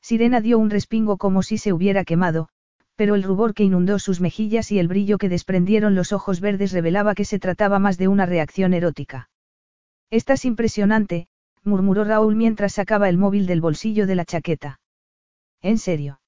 [0.00, 2.48] Sirena dio un respingo como si se hubiera quemado,
[2.96, 6.72] pero el rubor que inundó sus mejillas y el brillo que desprendieron los ojos verdes
[6.72, 9.28] revelaba que se trataba más de una reacción erótica.
[10.10, 11.28] Estás impresionante,
[11.62, 14.80] murmuró Raúl mientras sacaba el móvil del bolsillo de la chaqueta.
[15.60, 16.20] ¿En serio?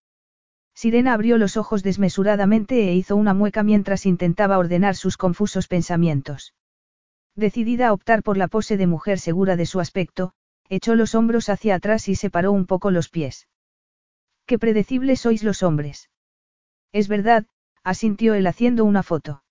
[0.74, 6.54] Sirena abrió los ojos desmesuradamente e hizo una mueca mientras intentaba ordenar sus confusos pensamientos.
[7.34, 10.32] Decidida a optar por la pose de mujer segura de su aspecto,
[10.68, 13.48] echó los hombros hacia atrás y separó un poco los pies.
[14.46, 16.10] Qué predecibles sois los hombres.
[16.92, 17.46] Es verdad,
[17.84, 19.42] asintió él haciendo una foto.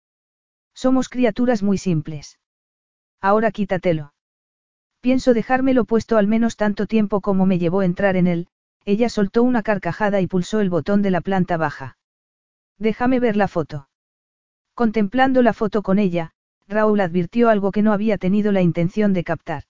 [0.73, 2.39] Somos criaturas muy simples.
[3.21, 4.13] Ahora quítatelo.
[5.01, 8.47] Pienso dejármelo puesto al menos tanto tiempo como me llevó entrar en él,
[8.85, 11.97] ella soltó una carcajada y pulsó el botón de la planta baja.
[12.77, 13.89] Déjame ver la foto.
[14.73, 16.31] Contemplando la foto con ella,
[16.67, 19.63] Raúl advirtió algo que no había tenido la intención de captar.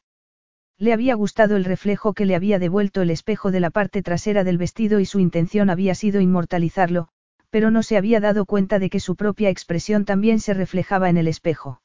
[0.77, 4.43] Le había gustado el reflejo que le había devuelto el espejo de la parte trasera
[4.43, 7.09] del vestido y su intención había sido inmortalizarlo,
[7.50, 11.17] pero no se había dado cuenta de que su propia expresión también se reflejaba en
[11.17, 11.82] el espejo.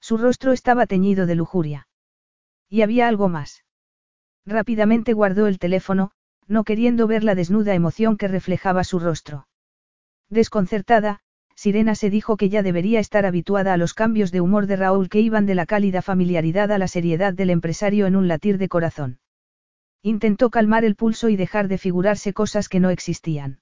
[0.00, 1.88] Su rostro estaba teñido de lujuria.
[2.68, 3.64] Y había algo más.
[4.46, 6.10] Rápidamente guardó el teléfono,
[6.46, 9.48] no queriendo ver la desnuda emoción que reflejaba su rostro.
[10.28, 11.20] Desconcertada,
[11.56, 15.08] Sirena se dijo que ya debería estar habituada a los cambios de humor de Raúl
[15.08, 18.68] que iban de la cálida familiaridad a la seriedad del empresario en un latir de
[18.68, 19.20] corazón.
[20.02, 23.60] Intentó calmar el pulso y dejar de figurarse cosas que no existían.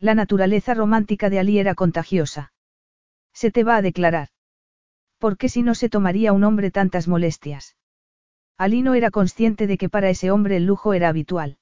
[0.00, 2.54] La naturaleza romántica de Ali era contagiosa.
[3.34, 4.28] Se te va a declarar.
[5.18, 7.76] ¿Por qué si no se tomaría un hombre tantas molestias?
[8.56, 11.58] Ali no era consciente de que para ese hombre el lujo era habitual.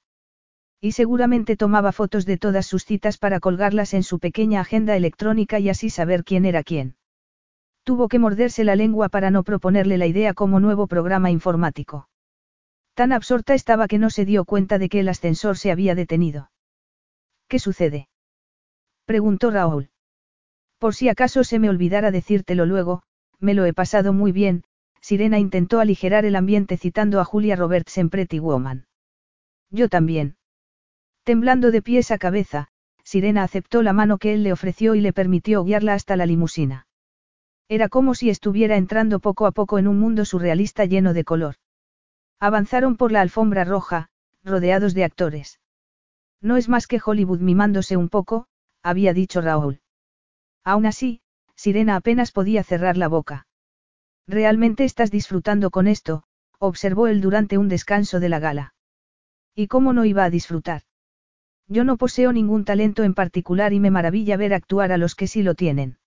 [0.79, 5.59] Y seguramente tomaba fotos de todas sus citas para colgarlas en su pequeña agenda electrónica
[5.59, 6.95] y así saber quién era quién.
[7.83, 12.07] Tuvo que morderse la lengua para no proponerle la idea como nuevo programa informático.
[12.93, 16.51] Tan absorta estaba que no se dio cuenta de que el ascensor se había detenido.
[17.49, 18.07] ¿Qué sucede?
[19.09, 19.89] Preguntó Raúl.
[20.77, 23.01] Por si acaso se me olvidara decírtelo luego,
[23.39, 24.65] me lo he pasado muy bien,
[25.01, 28.85] Sirena intentó aligerar el ambiente citando a Julia Roberts en Pretty Woman.
[29.71, 30.35] Yo también.
[31.23, 32.67] Temblando de pies a cabeza,
[33.03, 36.85] Sirena aceptó la mano que él le ofreció y le permitió guiarla hasta la limusina.
[37.67, 41.55] Era como si estuviera entrando poco a poco en un mundo surrealista lleno de color.
[42.39, 44.09] Avanzaron por la alfombra roja,
[44.43, 45.59] rodeados de actores.
[46.43, 48.45] No es más que Hollywood mimándose un poco,
[48.83, 49.81] había dicho Raúl.
[50.63, 51.21] Aún así,
[51.55, 53.47] Sirena apenas podía cerrar la boca.
[54.27, 56.23] ¿Realmente estás disfrutando con esto?
[56.59, 58.73] observó él durante un descanso de la gala.
[59.55, 60.83] ¿Y cómo no iba a disfrutar?
[61.67, 65.27] Yo no poseo ningún talento en particular y me maravilla ver actuar a los que
[65.27, 65.97] sí lo tienen.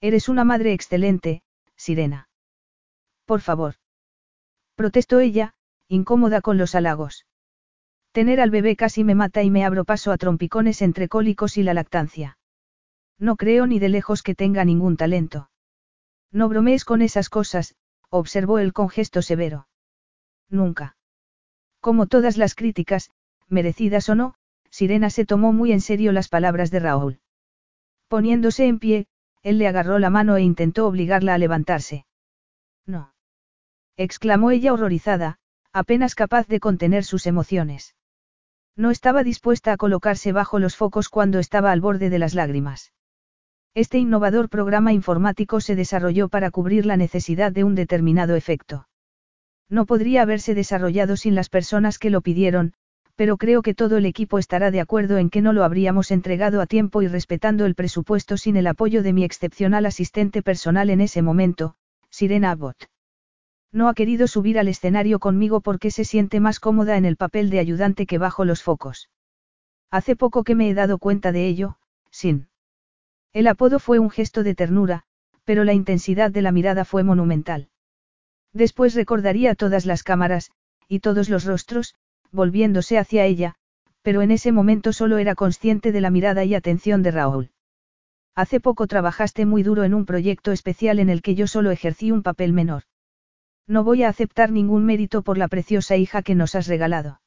[0.00, 1.42] Eres una madre excelente,
[1.76, 2.28] Sirena.
[3.24, 3.74] Por favor.
[4.74, 5.54] Protestó ella,
[5.88, 7.26] incómoda con los halagos.
[8.12, 11.62] Tener al bebé casi me mata y me abro paso a trompicones entre cólicos y
[11.62, 12.38] la lactancia.
[13.18, 15.50] No creo ni de lejos que tenga ningún talento.
[16.30, 17.74] No bromees con esas cosas,
[18.10, 19.68] observó él con gesto severo.
[20.48, 20.96] Nunca.
[21.80, 23.10] Como todas las críticas,
[23.48, 24.34] merecidas o no,
[24.70, 27.20] Sirena se tomó muy en serio las palabras de Raúl.
[28.08, 29.06] Poniéndose en pie,
[29.42, 32.06] él le agarró la mano e intentó obligarla a levantarse.
[32.86, 33.14] No.
[33.96, 35.38] exclamó ella horrorizada,
[35.72, 37.94] apenas capaz de contener sus emociones.
[38.78, 42.92] No estaba dispuesta a colocarse bajo los focos cuando estaba al borde de las lágrimas.
[43.74, 48.86] Este innovador programa informático se desarrolló para cubrir la necesidad de un determinado efecto.
[49.68, 52.72] No podría haberse desarrollado sin las personas que lo pidieron,
[53.16, 56.60] pero creo que todo el equipo estará de acuerdo en que no lo habríamos entregado
[56.60, 61.00] a tiempo y respetando el presupuesto sin el apoyo de mi excepcional asistente personal en
[61.00, 61.74] ese momento,
[62.10, 62.86] Sirena Abbott.
[63.72, 67.50] No ha querido subir al escenario conmigo porque se siente más cómoda en el papel
[67.50, 69.10] de ayudante que bajo los focos.
[69.90, 71.78] Hace poco que me he dado cuenta de ello,
[72.10, 72.48] sin.
[73.32, 75.04] El apodo fue un gesto de ternura,
[75.44, 77.68] pero la intensidad de la mirada fue monumental.
[78.52, 80.50] Después recordaría todas las cámaras,
[80.88, 81.94] y todos los rostros,
[82.32, 83.54] volviéndose hacia ella,
[84.02, 87.50] pero en ese momento solo era consciente de la mirada y atención de Raúl.
[88.34, 92.10] Hace poco trabajaste muy duro en un proyecto especial en el que yo solo ejercí
[92.10, 92.84] un papel menor.
[93.68, 97.20] No voy a aceptar ningún mérito por la preciosa hija que nos has regalado.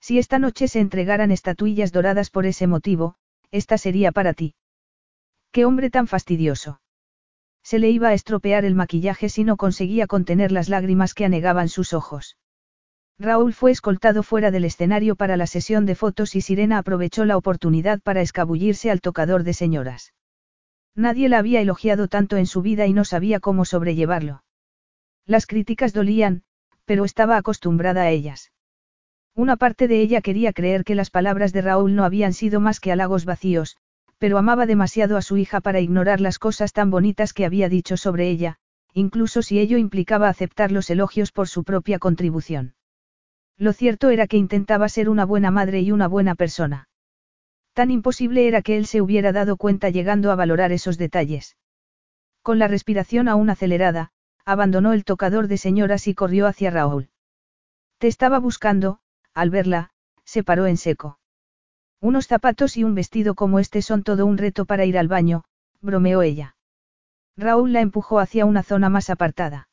[0.00, 3.16] Si esta noche se entregaran estatuillas doradas por ese motivo,
[3.50, 4.54] esta sería para ti.
[5.50, 6.80] Qué hombre tan fastidioso.
[7.64, 11.68] Se le iba a estropear el maquillaje si no conseguía contener las lágrimas que anegaban
[11.68, 12.36] sus ojos.
[13.18, 17.36] Raúl fue escoltado fuera del escenario para la sesión de fotos y Sirena aprovechó la
[17.36, 20.12] oportunidad para escabullirse al tocador de señoras.
[20.94, 24.44] Nadie la había elogiado tanto en su vida y no sabía cómo sobrellevarlo.
[25.26, 26.42] Las críticas dolían,
[26.84, 28.52] pero estaba acostumbrada a ellas.
[29.34, 32.80] Una parte de ella quería creer que las palabras de Raúl no habían sido más
[32.80, 33.76] que halagos vacíos,
[34.18, 37.96] pero amaba demasiado a su hija para ignorar las cosas tan bonitas que había dicho
[37.96, 38.56] sobre ella,
[38.94, 42.74] incluso si ello implicaba aceptar los elogios por su propia contribución.
[43.58, 46.88] Lo cierto era que intentaba ser una buena madre y una buena persona.
[47.74, 51.56] Tan imposible era que él se hubiera dado cuenta llegando a valorar esos detalles.
[52.42, 54.12] Con la respiración aún acelerada,
[54.46, 57.10] abandonó el tocador de señoras y corrió hacia Raúl.
[57.98, 59.00] Te estaba buscando,
[59.34, 59.90] al verla,
[60.24, 61.18] se paró en seco.
[62.00, 65.44] Unos zapatos y un vestido como este son todo un reto para ir al baño,
[65.80, 66.56] bromeó ella.
[67.36, 69.68] Raúl la empujó hacia una zona más apartada.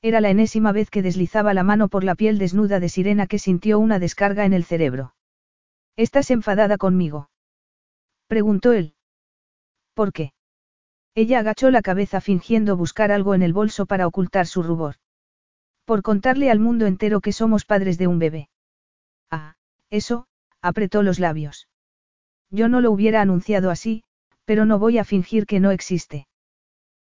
[0.00, 3.40] Era la enésima vez que deslizaba la mano por la piel desnuda de Sirena que
[3.40, 5.14] sintió una descarga en el cerebro.
[5.96, 7.30] ¿Estás enfadada conmigo?
[8.28, 8.94] preguntó él.
[9.94, 10.32] ¿Por qué?
[11.20, 14.94] Ella agachó la cabeza fingiendo buscar algo en el bolso para ocultar su rubor.
[15.84, 18.48] Por contarle al mundo entero que somos padres de un bebé.
[19.28, 19.56] Ah,
[19.90, 20.28] eso,
[20.62, 21.66] apretó los labios.
[22.52, 24.04] Yo no lo hubiera anunciado así,
[24.44, 26.28] pero no voy a fingir que no existe.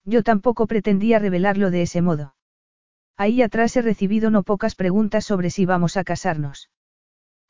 [0.06, 2.35] Yo tampoco pretendía revelarlo de ese modo.
[3.17, 6.69] Ahí atrás he recibido no pocas preguntas sobre si vamos a casarnos.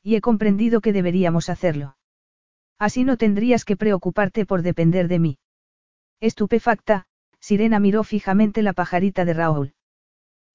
[0.02, 1.98] Y he comprendido que deberíamos hacerlo.
[2.78, 5.38] Así no tendrías que preocuparte por depender de mí.
[6.24, 7.04] Estupefacta,
[7.38, 9.74] Sirena miró fijamente la pajarita de Raúl.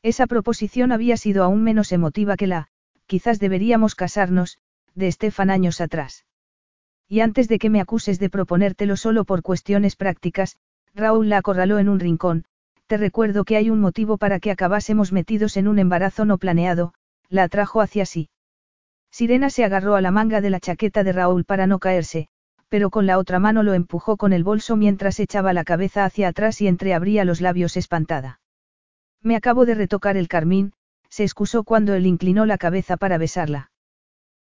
[0.01, 2.69] Esa proposición había sido aún menos emotiva que la,
[3.05, 4.57] quizás deberíamos casarnos,
[4.95, 6.25] de Estefan años atrás.
[7.07, 10.57] Y antes de que me acuses de proponértelo solo por cuestiones prácticas,
[10.95, 12.45] Raúl la acorraló en un rincón,
[12.87, 16.95] te recuerdo que hay un motivo para que acabásemos metidos en un embarazo no planeado,
[17.29, 18.31] la atrajo hacia sí.
[19.11, 22.27] Sirena se agarró a la manga de la chaqueta de Raúl para no caerse,
[22.69, 26.29] pero con la otra mano lo empujó con el bolso mientras echaba la cabeza hacia
[26.29, 28.39] atrás y entreabría los labios espantada.
[29.21, 30.73] Me acabo de retocar el carmín,
[31.09, 33.71] se excusó cuando él inclinó la cabeza para besarla.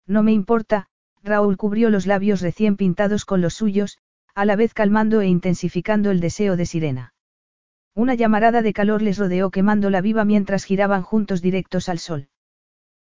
[0.07, 0.89] No me importa,
[1.23, 3.99] Raúl cubrió los labios recién pintados con los suyos,
[4.35, 7.15] a la vez calmando e intensificando el deseo de Sirena.
[7.95, 12.29] Una llamarada de calor les rodeó quemándola viva mientras giraban juntos directos al sol.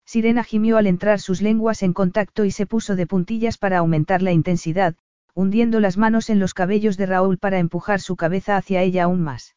[0.06, 4.22] Sirena gimió al entrar sus lenguas en contacto y se puso de puntillas para aumentar
[4.22, 4.96] la intensidad,
[5.38, 9.22] hundiendo las manos en los cabellos de Raúl para empujar su cabeza hacia ella aún
[9.22, 9.56] más.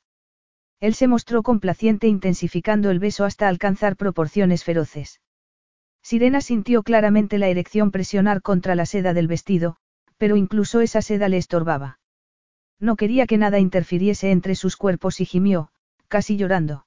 [0.78, 5.22] Él se mostró complaciente intensificando el beso hasta alcanzar proporciones feroces.
[6.02, 9.78] Sirena sintió claramente la erección presionar contra la seda del vestido,
[10.18, 11.98] pero incluso esa seda le estorbaba.
[12.78, 15.70] No quería que nada interfiriese entre sus cuerpos y gimió,
[16.08, 16.84] casi llorando.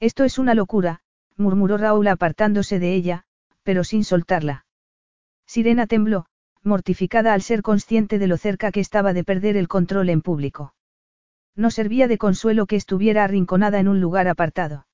[0.00, 1.00] Esto es una locura,
[1.38, 3.24] murmuró Raúl apartándose de ella,
[3.62, 4.66] pero sin soltarla.
[5.46, 6.26] Sirena tembló,
[6.64, 10.74] mortificada al ser consciente de lo cerca que estaba de perder el control en público.
[11.56, 14.86] No servía de consuelo que estuviera arrinconada en un lugar apartado.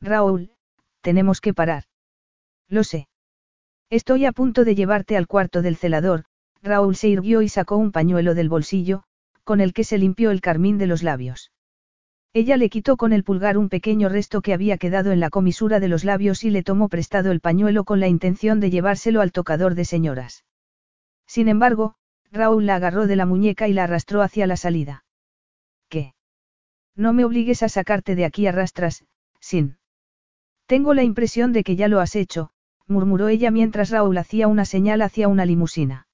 [0.00, 0.52] Raúl,
[1.00, 1.84] tenemos que parar.
[2.68, 3.08] Lo sé.
[3.90, 6.24] Estoy a punto de llevarte al cuarto del celador,
[6.62, 9.02] Raúl se irguió y sacó un pañuelo del bolsillo,
[9.44, 11.52] con el que se limpió el carmín de los labios.
[12.32, 15.78] Ella le quitó con el pulgar un pequeño resto que había quedado en la comisura
[15.78, 19.30] de los labios y le tomó prestado el pañuelo con la intención de llevárselo al
[19.30, 20.43] tocador de señoras.
[21.34, 21.96] Sin embargo,
[22.30, 25.04] Raúl la agarró de la muñeca y la arrastró hacia la salida.
[25.88, 26.14] ¿Qué?
[26.94, 29.04] No me obligues a sacarte de aquí a rastras,
[29.40, 29.78] sin.
[30.66, 32.50] Tengo la impresión de que ya lo has hecho,
[32.86, 36.06] murmuró ella mientras Raúl hacía una señal hacia una limusina.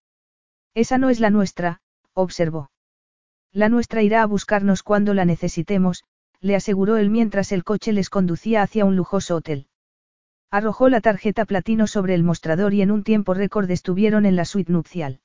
[0.72, 1.82] Esa no es la nuestra,
[2.14, 2.70] observó.
[3.52, 6.02] La nuestra irá a buscarnos cuando la necesitemos,
[6.40, 9.66] le aseguró él mientras el coche les conducía hacia un lujoso hotel.
[10.52, 14.44] Arrojó la tarjeta platino sobre el mostrador y en un tiempo récord estuvieron en la
[14.44, 15.20] suite nupcial.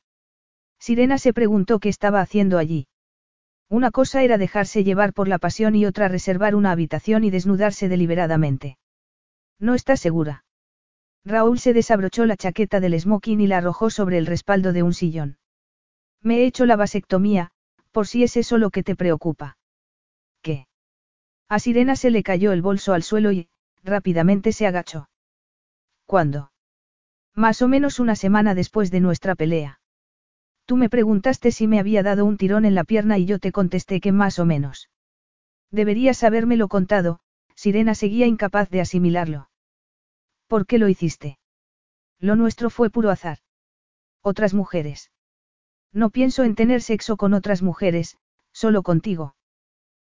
[0.80, 2.88] Sirena se preguntó qué estaba haciendo allí.
[3.68, 7.90] Una cosa era dejarse llevar por la pasión y otra reservar una habitación y desnudarse
[7.90, 8.78] deliberadamente.
[9.60, 10.46] No está segura.
[11.24, 14.94] Raúl se desabrochó la chaqueta del smoking y la arrojó sobre el respaldo de un
[14.94, 15.40] sillón.
[16.22, 17.50] Me he hecho la vasectomía,
[17.92, 19.58] por si es eso lo que te preocupa.
[20.44, 20.68] ¿Qué?
[21.50, 23.50] A Sirena se le cayó el bolso al suelo y,
[23.84, 25.10] rápidamente se agachó.
[26.06, 26.52] ¿Cuándo?
[27.34, 29.80] Más o menos una semana después de nuestra pelea.
[30.66, 33.52] Tú me preguntaste si me había dado un tirón en la pierna y yo te
[33.52, 34.90] contesté que más o menos.
[35.72, 37.20] Deberías habérmelo contado,
[37.56, 39.50] Sirena seguía incapaz de asimilarlo.
[40.48, 41.40] ¿Por qué lo hiciste?
[42.20, 43.40] Lo nuestro fue puro azar.
[44.22, 45.12] Otras mujeres.
[45.92, 48.18] No pienso en tener sexo con otras mujeres,
[48.52, 49.36] solo contigo.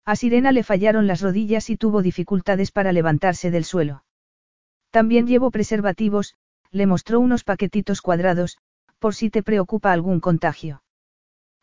[0.05, 4.03] A Sirena le fallaron las rodillas y tuvo dificultades para levantarse del suelo.
[4.93, 6.35] También llevo preservativos,
[6.69, 8.59] le mostró unos paquetitos cuadrados,
[8.99, 10.83] por si te preocupa algún contagio.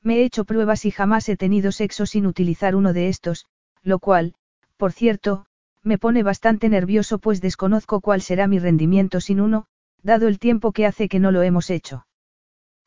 [0.02, 3.46] Me he hecho pruebas y jamás he tenido sexo sin utilizar uno de estos,
[3.84, 4.34] lo cual,
[4.76, 5.46] por cierto,
[5.84, 9.66] me pone bastante nervioso pues desconozco cuál será mi rendimiento sin uno,
[10.02, 12.08] dado el tiempo que hace que no lo hemos hecho.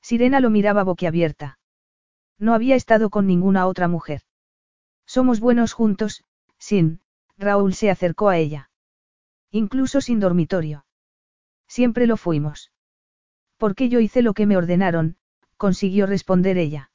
[0.01, 1.57] Sirena lo miraba boquiabierta.
[2.37, 4.23] No había estado con ninguna otra mujer.
[5.05, 6.25] Somos buenos juntos,
[6.57, 6.99] sin,
[7.37, 8.71] Raúl se acercó a ella.
[9.55, 10.83] Incluso sin dormitorio.
[11.67, 12.71] Siempre lo fuimos.
[13.57, 15.17] Porque yo hice lo que me ordenaron,
[15.57, 16.89] consiguió responder ella.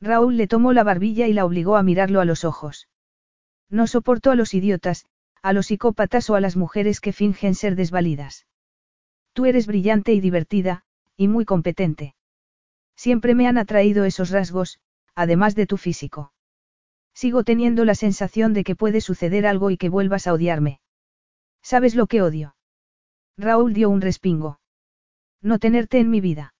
[0.00, 2.88] Raúl le tomó la barbilla y la obligó a mirarlo a los ojos.
[3.68, 5.06] No soporto a los idiotas,
[5.42, 8.46] a los psicópatas o a las mujeres que fingen ser desvalidas.
[9.32, 10.84] Tú eres brillante y divertida,
[11.16, 12.14] y muy competente.
[12.94, 14.78] Siempre me han atraído esos rasgos,
[15.16, 16.32] además de tu físico.
[17.12, 20.78] Sigo teniendo la sensación de que puede suceder algo y que vuelvas a odiarme.
[21.62, 22.56] ¿Sabes lo que odio?
[23.36, 24.60] Raúl dio un respingo.
[25.40, 26.54] No tenerte en mi vida.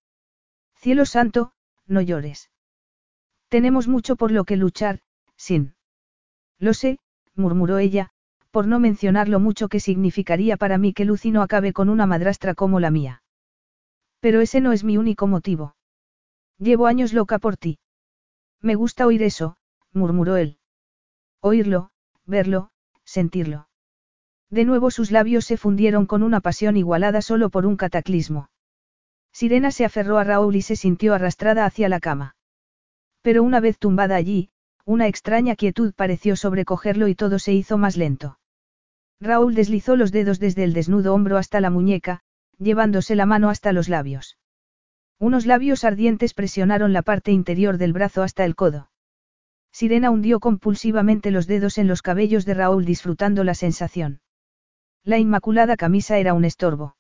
[0.77, 1.53] Cielo santo,
[1.87, 2.51] no llores.
[3.49, 5.01] Tenemos mucho por lo que luchar,
[5.37, 5.75] sin.
[6.59, 6.99] Lo sé,
[7.35, 8.11] murmuró ella,
[8.51, 12.07] por no mencionar lo mucho que significaría para mí que Lucy no acabe con una
[12.07, 13.23] madrastra como la mía.
[14.21, 15.77] Pero ese no es mi único motivo.
[16.59, 17.79] Llevo años loca por ti.
[18.61, 19.57] Me gusta oír eso,
[19.93, 20.59] murmuró él.
[21.41, 21.91] Oírlo,
[22.25, 22.71] verlo,
[23.05, 23.69] sentirlo.
[24.53, 28.51] De nuevo sus labios se fundieron con una pasión igualada solo por un cataclismo.
[29.33, 32.37] Sirena se aferró a Raúl y se sintió arrastrada hacia la cama.
[33.23, 34.51] Pero una vez tumbada allí,
[34.85, 38.39] una extraña quietud pareció sobrecogerlo y todo se hizo más lento.
[39.23, 42.21] Raúl deslizó los dedos desde el desnudo hombro hasta la muñeca,
[42.59, 44.37] llevándose la mano hasta los labios.
[45.19, 48.91] Unos labios ardientes presionaron la parte interior del brazo hasta el codo.
[49.73, 54.21] Sirena hundió compulsivamente los dedos en los cabellos de Raúl disfrutando la sensación.
[55.05, 56.97] La inmaculada camisa era un estorbo.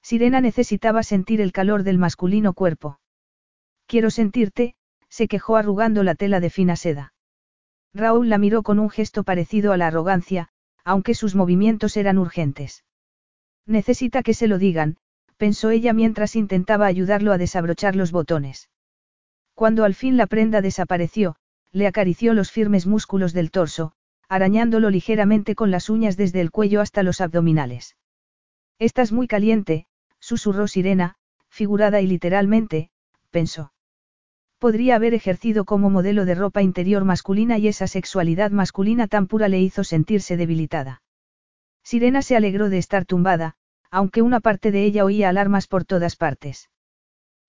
[0.00, 3.00] Sirena necesitaba sentir el calor del masculino cuerpo.
[3.86, 4.76] Quiero sentirte,
[5.08, 7.14] se quejó arrugando la tela de fina seda.
[7.92, 10.50] Raúl la miró con un gesto parecido a la arrogancia,
[10.84, 12.84] aunque sus movimientos eran urgentes.
[13.66, 14.98] Necesita que se lo digan,
[15.36, 18.70] pensó ella mientras intentaba ayudarlo a desabrochar los botones.
[19.54, 21.34] Cuando al fin la prenda desapareció,
[21.72, 23.95] le acarició los firmes músculos del torso,
[24.28, 27.96] arañándolo ligeramente con las uñas desde el cuello hasta los abdominales.
[28.78, 29.86] Estás muy caliente,
[30.18, 31.16] susurró Sirena,
[31.48, 32.90] figurada y literalmente,
[33.30, 33.72] pensó.
[34.58, 39.48] Podría haber ejercido como modelo de ropa interior masculina y esa sexualidad masculina tan pura
[39.48, 41.02] le hizo sentirse debilitada.
[41.82, 43.54] Sirena se alegró de estar tumbada,
[43.90, 46.68] aunque una parte de ella oía alarmas por todas partes.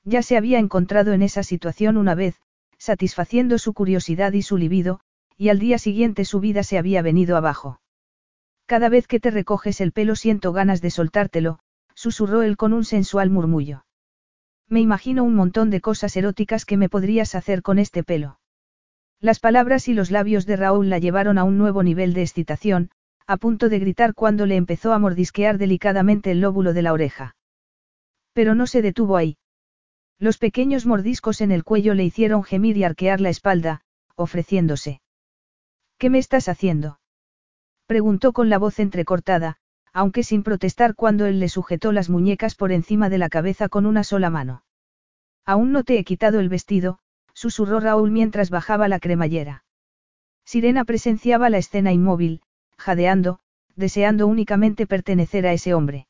[0.04, 2.40] Ya se había encontrado en esa situación una vez,
[2.78, 5.00] satisfaciendo su curiosidad y su libido,
[5.38, 7.80] y al día siguiente su vida se había venido abajo.
[8.66, 11.60] Cada vez que te recoges el pelo siento ganas de soltártelo,
[11.94, 13.86] susurró él con un sensual murmullo.
[14.68, 18.40] Me imagino un montón de cosas eróticas que me podrías hacer con este pelo.
[19.22, 22.92] Las palabras y los labios de Raúl la llevaron a un nuevo nivel de excitación,
[23.26, 27.36] a punto de gritar cuando le empezó a mordisquear delicadamente el lóbulo de la oreja.
[28.34, 29.38] Pero no se detuvo ahí.
[30.20, 33.82] Los pequeños mordiscos en el cuello le hicieron gemir y arquear la espalda,
[34.16, 35.02] ofreciéndose.
[35.98, 37.00] ¿Qué me estás haciendo?
[37.88, 39.58] Preguntó con la voz entrecortada,
[39.94, 43.86] aunque sin protestar cuando él le sujetó las muñecas por encima de la cabeza con
[43.86, 44.64] una sola mano.
[45.46, 47.00] Aún no te he quitado el vestido,
[47.34, 49.64] susurró Raúl mientras bajaba la cremallera.
[50.46, 52.42] Sirena presenciaba la escena inmóvil,
[52.78, 53.40] jadeando,
[53.76, 56.08] deseando únicamente pertenecer a ese hombre.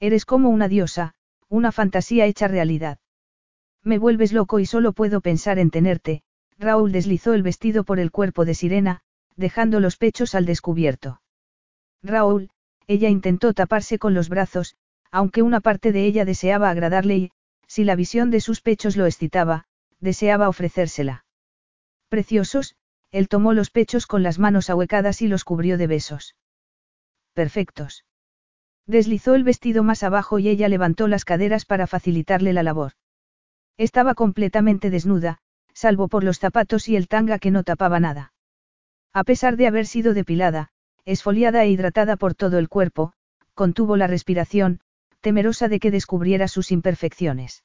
[0.00, 1.14] Eres como una diosa,
[1.48, 2.98] una fantasía hecha realidad.
[3.82, 6.22] Me vuelves loco y solo puedo pensar en tenerte,
[6.58, 9.02] Raúl deslizó el vestido por el cuerpo de Sirena,
[9.36, 11.22] dejando los pechos al descubierto.
[12.02, 12.50] Raúl,
[12.88, 14.76] ella intentó taparse con los brazos,
[15.10, 17.30] aunque una parte de ella deseaba agradarle y,
[17.66, 19.66] si la visión de sus pechos lo excitaba,
[20.00, 21.24] deseaba ofrecérsela.
[22.08, 22.76] Preciosos,
[23.10, 26.34] él tomó los pechos con las manos ahuecadas y los cubrió de besos.
[27.34, 28.04] Perfectos.
[28.86, 32.92] Deslizó el vestido más abajo y ella levantó las caderas para facilitarle la labor.
[33.76, 35.40] Estaba completamente desnuda,
[35.78, 38.32] salvo por los zapatos y el tanga que no tapaba nada.
[39.12, 40.70] A pesar de haber sido depilada,
[41.04, 43.12] esfoliada e hidratada por todo el cuerpo,
[43.54, 44.80] contuvo la respiración,
[45.20, 47.62] temerosa de que descubriera sus imperfecciones.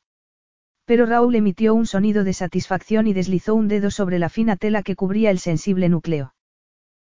[0.86, 4.84] Pero Raúl emitió un sonido de satisfacción y deslizó un dedo sobre la fina tela
[4.84, 6.36] que cubría el sensible núcleo.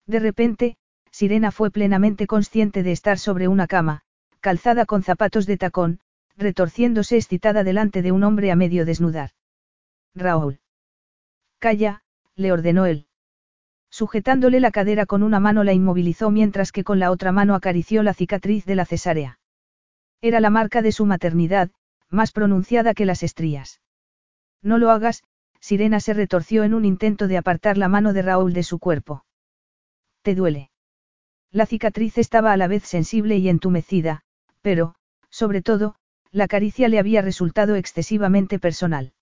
[0.07, 0.77] De repente,
[1.11, 4.03] Sirena fue plenamente consciente de estar sobre una cama,
[4.39, 5.99] calzada con zapatos de tacón,
[6.37, 9.31] retorciéndose excitada delante de un hombre a medio desnudar.
[10.15, 10.62] Raúl.
[11.63, 12.01] Calla,
[12.35, 13.07] le ordenó él.
[13.89, 18.03] Sujetándole la cadera con una mano la inmovilizó mientras que con la otra mano acarició
[18.03, 19.39] la cicatriz de la cesárea.
[20.19, 21.71] Era la marca de su maternidad,
[22.09, 23.79] más pronunciada que las estrías.
[24.61, 25.23] No lo hagas,
[25.61, 29.23] Sirena se retorció en un intento de apartar la mano de Raúl de su cuerpo.
[30.21, 30.69] ¿Te duele?
[31.49, 34.23] La cicatriz estaba a la vez sensible y entumecida,
[34.61, 34.95] pero,
[35.29, 35.95] sobre todo,
[36.29, 39.13] la caricia le había resultado excesivamente personal.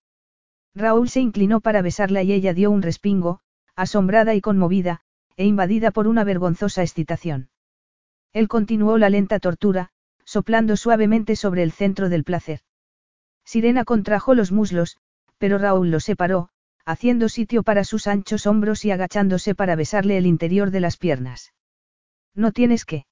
[0.74, 3.42] Raúl se inclinó para besarla y ella dio un respingo,
[3.76, 5.02] asombrada y conmovida,
[5.36, 7.50] e invadida por una vergonzosa excitación.
[8.34, 9.90] Él continuó la lenta tortura,
[10.24, 12.62] soplando suavemente sobre el centro del placer.
[13.44, 14.98] Sirena contrajo los muslos,
[15.38, 16.50] pero Raúl lo separó,
[16.86, 21.54] haciendo sitio para sus anchos hombros y agachándose para besarle el interior de las piernas.
[22.34, 23.06] No tienes que.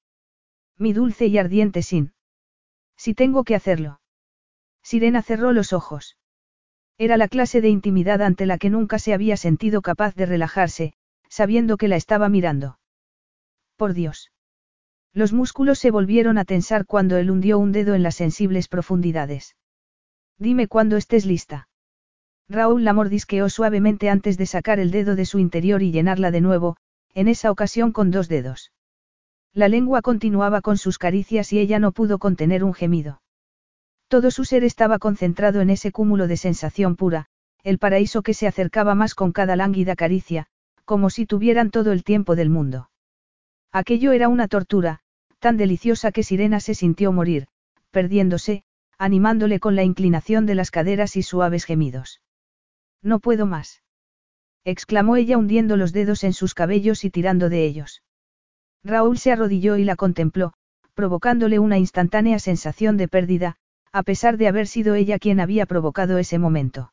[0.78, 2.14] Mi dulce y ardiente sin.
[2.96, 4.00] Si tengo que hacerlo.
[4.82, 6.16] Sirena cerró los ojos.
[7.00, 10.92] Era la clase de intimidad ante la que nunca se había sentido capaz de relajarse,
[11.30, 12.78] sabiendo que la estaba mirando.
[13.78, 14.30] Por Dios.
[15.14, 19.56] Los músculos se volvieron a tensar cuando él hundió un dedo en las sensibles profundidades.
[20.36, 21.68] Dime cuándo estés lista.
[22.50, 26.42] Raúl la mordisqueó suavemente antes de sacar el dedo de su interior y llenarla de
[26.42, 26.76] nuevo,
[27.14, 28.72] en esa ocasión con dos dedos.
[29.54, 33.22] La lengua continuaba con sus caricias y ella no pudo contener un gemido.
[34.10, 37.26] Todo su ser estaba concentrado en ese cúmulo de sensación pura,
[37.62, 40.48] el paraíso que se acercaba más con cada lánguida caricia,
[40.84, 42.90] como si tuvieran todo el tiempo del mundo.
[43.70, 44.98] Aquello era una tortura,
[45.38, 47.46] tan deliciosa que Sirena se sintió morir,
[47.92, 48.64] perdiéndose,
[48.98, 52.20] animándole con la inclinación de las caderas y suaves gemidos.
[53.02, 53.80] No puedo más.
[54.64, 58.02] exclamó ella hundiendo los dedos en sus cabellos y tirando de ellos.
[58.82, 60.52] Raúl se arrodilló y la contempló,
[60.94, 63.56] provocándole una instantánea sensación de pérdida,
[63.92, 66.92] a pesar de haber sido ella quien había provocado ese momento.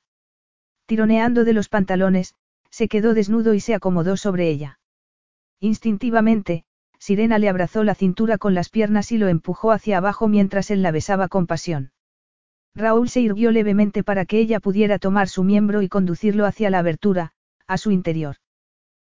[0.86, 2.34] Tironeando de los pantalones,
[2.70, 4.80] se quedó desnudo y se acomodó sobre ella.
[5.60, 6.64] Instintivamente,
[7.00, 10.82] Sirena le abrazó la cintura con las piernas y lo empujó hacia abajo mientras él
[10.82, 11.92] la besaba con pasión.
[12.76, 16.80] Raúl se irguió levemente para que ella pudiera tomar su miembro y conducirlo hacia la
[16.80, 17.34] abertura,
[17.66, 18.38] a su interior.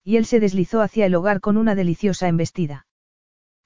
[0.02, 2.86] Y él se deslizó hacia el hogar con una deliciosa embestida.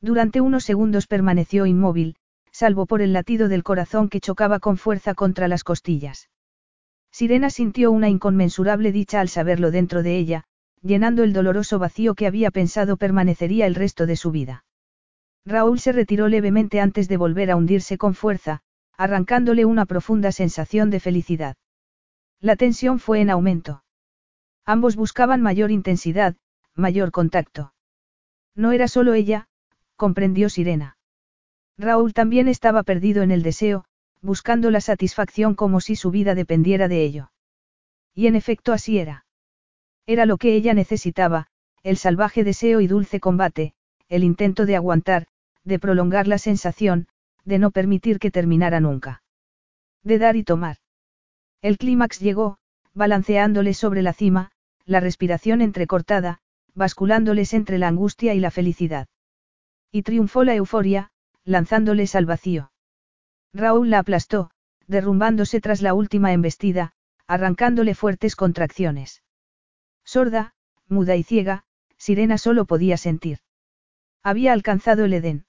[0.01, 2.17] Durante unos segundos permaneció inmóvil,
[2.55, 6.31] salvo por el latido del corazón que chocaba con fuerza contra las costillas.
[7.11, 10.45] Sirena sintió una inconmensurable dicha al saberlo dentro de ella,
[10.81, 14.65] llenando el doloroso vacío que había pensado permanecería el resto de su vida.
[15.45, 18.61] Raúl se retiró levemente antes de volver a hundirse con fuerza,
[18.97, 21.57] arrancándole una profunda sensación de felicidad.
[22.41, 23.83] La tensión fue en aumento.
[24.65, 26.37] Ambos buscaban mayor intensidad,
[26.77, 27.75] mayor contacto.
[28.55, 29.49] No era solo ella,
[29.97, 30.94] comprendió Sirena.
[31.77, 33.85] Raúl también estaba perdido en el deseo,
[34.21, 37.31] buscando la satisfacción como si su vida dependiera de ello.
[38.15, 39.27] Y en efecto así era.
[40.07, 41.49] Era lo que ella necesitaba,
[41.83, 43.75] el salvaje deseo y dulce combate,
[44.09, 45.27] el intento de aguantar,
[45.65, 47.09] de prolongar la sensación,
[47.45, 49.23] de no permitir que terminara nunca.
[50.03, 50.77] De dar y tomar.
[51.61, 52.59] El clímax llegó,
[52.95, 54.51] balanceándoles sobre la cima,
[54.87, 56.41] la respiración entrecortada,
[56.75, 59.09] basculándoles entre la angustia y la felicidad.
[59.91, 61.11] Y triunfó la euforia,
[61.45, 62.73] lanzándoles al vacío.
[63.53, 64.51] Raúl la aplastó,
[64.87, 66.93] derrumbándose tras la última embestida,
[67.27, 69.23] arrancándole fuertes contracciones.
[70.05, 70.55] Sorda,
[70.89, 71.65] muda y ciega,
[71.97, 73.39] Sirena solo podía sentir.
[74.23, 75.47] Había alcanzado el Edén.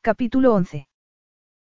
[0.00, 0.88] Capítulo 11.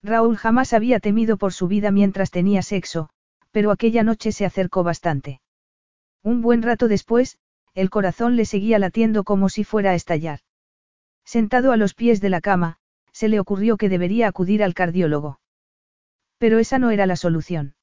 [0.02, 3.08] Raúl jamás había temido por su vida mientras tenía sexo,
[3.50, 5.40] pero aquella noche se acercó bastante.
[6.23, 7.39] Un buen rato después,
[7.74, 10.40] el corazón le seguía latiendo como si fuera a estallar.
[11.24, 12.78] Sentado a los pies de la cama,
[13.17, 15.41] se le ocurrió que debería acudir al cardiólogo.
[16.36, 17.75] Pero esa no era la solución.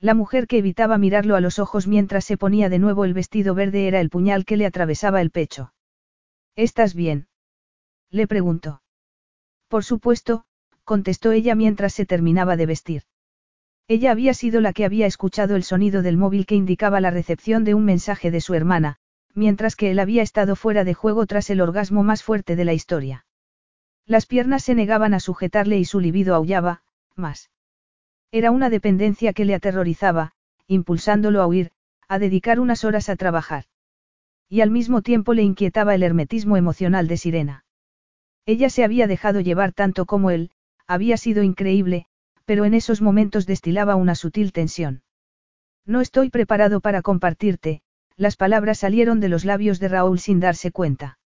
[0.00, 3.54] La mujer que evitaba mirarlo a los ojos mientras se ponía de nuevo el vestido
[3.54, 5.74] verde era el puñal que le atravesaba el pecho.
[6.56, 7.28] ¿Estás bien?
[8.10, 8.82] Le preguntó.
[9.68, 10.44] Por supuesto,
[10.82, 13.02] contestó ella mientras se terminaba de vestir.
[13.86, 17.62] Ella había sido la que había escuchado el sonido del móvil que indicaba la recepción
[17.62, 18.96] de un mensaje de su hermana,
[19.34, 22.72] mientras que él había estado fuera de juego tras el orgasmo más fuerte de la
[22.72, 23.24] historia.
[24.08, 26.82] Las piernas se negaban a sujetarle y su libido aullaba,
[27.14, 27.50] más.
[28.32, 30.32] Era una dependencia que le aterrorizaba,
[30.66, 31.72] impulsándolo a huir,
[32.08, 33.64] a dedicar unas horas a trabajar.
[34.48, 37.64] Y al mismo tiempo le inquietaba el hermetismo emocional de Sirena.
[38.46, 40.52] Ella se había dejado llevar tanto como él,
[40.86, 42.06] había sido increíble,
[42.46, 45.02] pero en esos momentos destilaba una sutil tensión.
[45.84, 47.82] No estoy preparado para compartirte,
[48.16, 51.17] las palabras salieron de los labios de Raúl sin darse cuenta.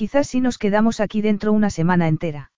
[0.00, 2.52] Quizás si nos quedamos aquí dentro una semana entera.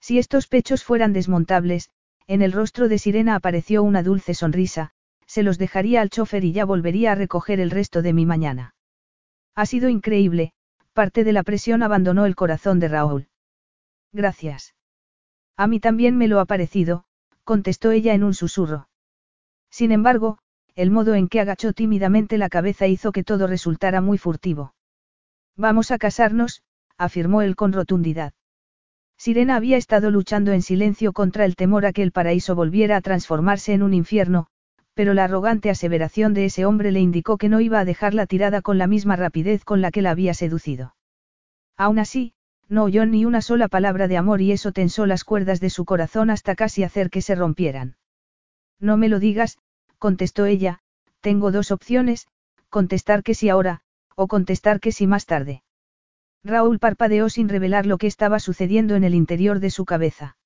[0.00, 1.88] Si estos pechos fueran desmontables,
[2.26, 4.90] en el rostro de Sirena apareció una dulce sonrisa,
[5.24, 8.74] se los dejaría al chofer y ya volvería a recoger el resto de mi mañana.
[9.54, 10.52] Ha sido increíble,
[10.92, 13.28] parte de la presión abandonó el corazón de Raúl.
[14.12, 14.74] Gracias.
[15.56, 17.06] A mí también me lo ha parecido,
[17.44, 18.90] contestó ella en un susurro.
[19.70, 20.36] Sin embargo,
[20.74, 24.74] el modo en que agachó tímidamente la cabeza hizo que todo resultara muy furtivo.
[25.58, 26.62] Vamos a casarnos,
[26.96, 28.32] afirmó él con rotundidad.
[29.16, 33.00] Sirena había estado luchando en silencio contra el temor a que el paraíso volviera a
[33.00, 34.46] transformarse en un infierno,
[34.94, 38.62] pero la arrogante aseveración de ese hombre le indicó que no iba a dejarla tirada
[38.62, 40.94] con la misma rapidez con la que la había seducido.
[41.76, 42.34] Aún así,
[42.68, 45.84] no oyó ni una sola palabra de amor y eso tensó las cuerdas de su
[45.84, 47.96] corazón hasta casi hacer que se rompieran.
[48.78, 49.58] No me lo digas,
[49.98, 50.78] contestó ella,
[51.20, 52.28] tengo dos opciones,
[52.70, 53.82] contestar que sí ahora,
[54.18, 55.62] o contestar que sí más tarde.
[56.42, 60.36] Raúl parpadeó sin revelar lo que estaba sucediendo en el interior de su cabeza.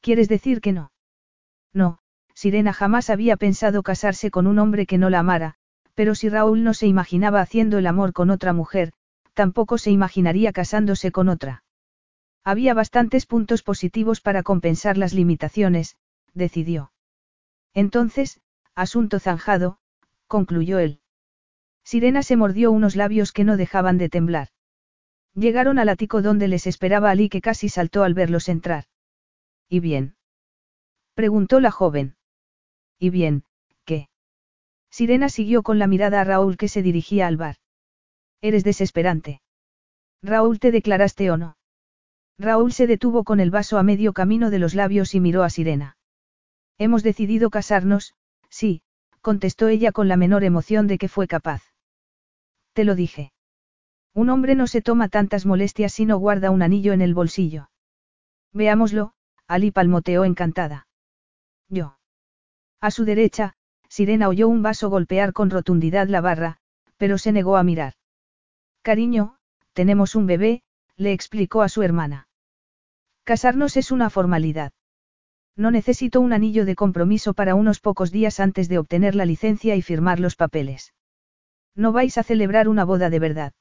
[0.00, 0.92] ¿Quieres decir que no?
[1.74, 1.98] No,
[2.32, 5.54] Sirena jamás había pensado casarse con un hombre que no la amara,
[5.96, 8.92] pero si Raúl no se imaginaba haciendo el amor con otra mujer,
[9.34, 11.64] tampoco se imaginaría casándose con otra.
[12.44, 15.96] Había bastantes puntos positivos para compensar las limitaciones,
[16.34, 16.92] decidió.
[17.74, 18.40] Entonces,
[18.76, 19.78] asunto zanjado,
[20.28, 21.00] concluyó él.
[21.86, 24.48] Sirena se mordió unos labios que no dejaban de temblar.
[25.34, 28.86] Llegaron al ático donde les esperaba Ali que casi saltó al verlos entrar.
[29.68, 30.16] ¿Y bien?
[31.14, 32.16] preguntó la joven.
[32.98, 33.44] Y bien,
[33.84, 34.08] ¿qué?
[34.90, 37.58] Sirena siguió con la mirada a Raúl que se dirigía al bar.
[38.40, 39.40] Eres desesperante.
[40.24, 41.56] Raúl, ¿te declaraste o no?
[42.36, 45.50] Raúl se detuvo con el vaso a medio camino de los labios y miró a
[45.50, 45.98] Sirena.
[46.78, 48.14] Hemos decidido casarnos,
[48.50, 48.82] sí,
[49.20, 51.75] contestó ella con la menor emoción de que fue capaz.
[52.76, 53.32] Te lo dije.
[54.12, 57.70] Un hombre no se toma tantas molestias si no guarda un anillo en el bolsillo.
[58.52, 59.14] Veámoslo,
[59.46, 60.86] Ali palmoteó encantada.
[61.70, 61.96] Yo.
[62.82, 63.54] A su derecha,
[63.88, 66.58] Sirena oyó un vaso golpear con rotundidad la barra,
[66.98, 67.94] pero se negó a mirar.
[68.82, 69.38] Cariño,
[69.72, 70.62] tenemos un bebé,
[70.96, 72.28] le explicó a su hermana.
[73.24, 74.74] Casarnos es una formalidad.
[75.56, 79.76] No necesito un anillo de compromiso para unos pocos días antes de obtener la licencia
[79.76, 80.92] y firmar los papeles.
[81.76, 83.52] No vais a celebrar una boda de verdad.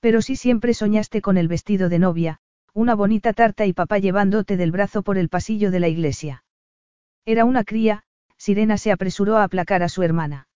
[0.00, 2.38] Pero si siempre soñaste con el vestido de novia,
[2.72, 6.44] una bonita tarta y papá llevándote del brazo por el pasillo de la iglesia.
[7.26, 8.04] Era una cría,
[8.36, 10.48] Sirena se apresuró a aplacar a su hermana.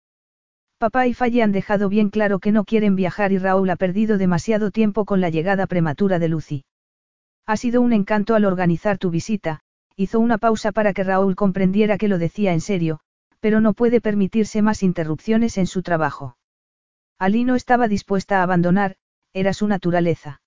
[0.78, 4.16] Papá y Falle han dejado bien claro que no quieren viajar y Raúl ha perdido
[4.16, 6.64] demasiado tiempo con la llegada prematura de Lucy.
[7.46, 9.60] Ha sido un encanto al organizar tu visita,
[9.96, 13.00] hizo una pausa para que Raúl comprendiera que lo decía en serio,
[13.40, 16.37] pero no puede permitirse más interrupciones en su trabajo.
[17.18, 18.96] Ali no estaba dispuesta a abandonar,
[19.32, 20.40] era su naturaleza.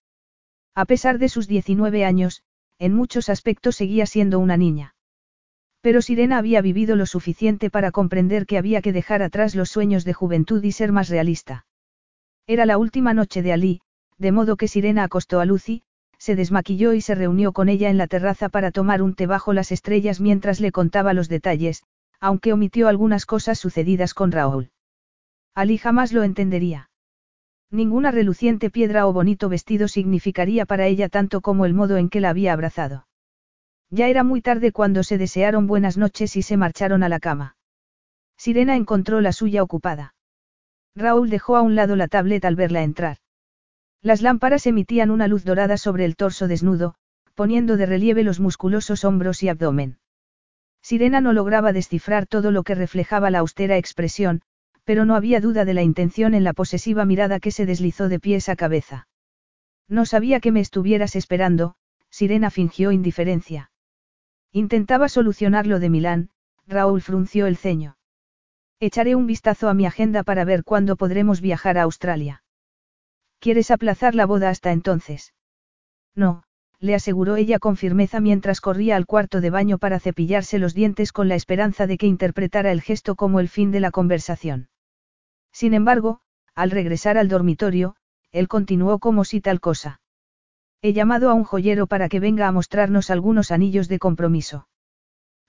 [0.74, 2.43] A pesar de sus 19 años,
[2.80, 4.95] en muchos aspectos seguía siendo una niña.
[5.82, 10.06] Pero Sirena había vivido lo suficiente para comprender que había que dejar atrás los sueños
[10.06, 11.66] de juventud y ser más realista.
[12.48, 13.82] Era la última noche de Ali,
[14.17, 15.83] de modo que Sirena acostó a Lucy,
[16.17, 19.53] se desmaquilló y se reunió con ella en la terraza para tomar un té bajo
[19.53, 21.83] las estrellas mientras le contaba los detalles,
[22.19, 24.69] aunque omitió algunas cosas sucedidas con Raúl.
[25.53, 26.89] Ali jamás lo entendería.
[27.69, 32.21] Ninguna reluciente piedra o bonito vestido significaría para ella tanto como el modo en que
[32.21, 33.07] la había abrazado.
[33.89, 37.55] Ya era muy tarde cuando se desearon buenas noches y se marcharon a la cama.
[38.38, 40.15] Sirena encontró la suya ocupada.
[40.95, 43.17] Raúl dejó a un lado la tablet al verla entrar.
[44.01, 46.95] Las lámparas emitían una luz dorada sobre el torso desnudo,
[47.35, 49.99] poniendo de relieve los musculosos hombros y abdomen.
[50.81, 54.41] Sirena no lograba descifrar todo lo que reflejaba la austera expresión,
[54.84, 58.19] pero no había duda de la intención en la posesiva mirada que se deslizó de
[58.19, 59.08] pies a cabeza.
[59.88, 61.76] No sabía que me estuvieras esperando,
[62.10, 63.72] Sirena fingió indiferencia.
[64.51, 66.30] Intentaba solucionar lo de Milán,
[66.68, 67.98] Raúl frunció el ceño.
[68.80, 72.43] Echaré un vistazo a mi agenda para ver cuándo podremos viajar a Australia.
[73.40, 75.34] ¿Quieres aplazar la boda hasta entonces?
[76.16, 76.43] No,
[76.80, 81.14] le aseguró ella con firmeza mientras corría al cuarto de baño para cepillarse los dientes
[81.14, 84.70] con la esperanza de que interpretara el gesto como el fin de la conversación.
[85.51, 86.21] Sin embargo,
[86.55, 87.95] al regresar al dormitorio,
[88.31, 90.01] él continuó como si tal cosa.
[90.81, 94.67] He llamado a un joyero para que venga a mostrarnos algunos anillos de compromiso.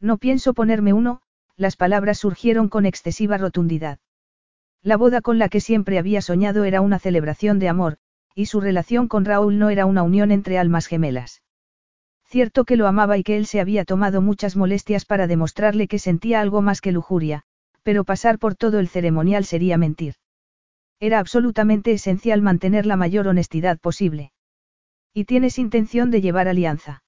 [0.00, 1.22] No pienso ponerme uno,
[1.56, 3.98] las palabras surgieron con excesiva rotundidad.
[4.82, 7.98] La boda con la que siempre había soñado era una celebración de amor,
[8.34, 11.42] y su relación con Raúl no era una unión entre almas gemelas.
[12.24, 15.98] Cierto que lo amaba y que él se había tomado muchas molestias para demostrarle que
[15.98, 17.44] sentía algo más que lujuria,
[17.82, 20.14] pero pasar por todo el ceremonial sería mentir.
[21.00, 24.32] Era absolutamente esencial mantener la mayor honestidad posible.
[25.12, 27.02] ¿Y tienes intención de llevar alianza?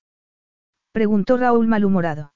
[0.92, 2.32] Preguntó Raúl malhumorado.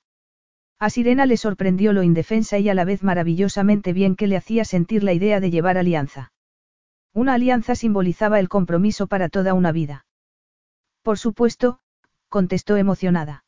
[0.78, 4.64] A Sirena le sorprendió lo indefensa y a la vez maravillosamente bien que le hacía
[4.64, 6.32] sentir la idea de llevar alianza.
[7.12, 10.06] Una alianza simbolizaba el compromiso para toda una vida.
[11.02, 11.80] Por supuesto,
[12.28, 13.44] contestó emocionada.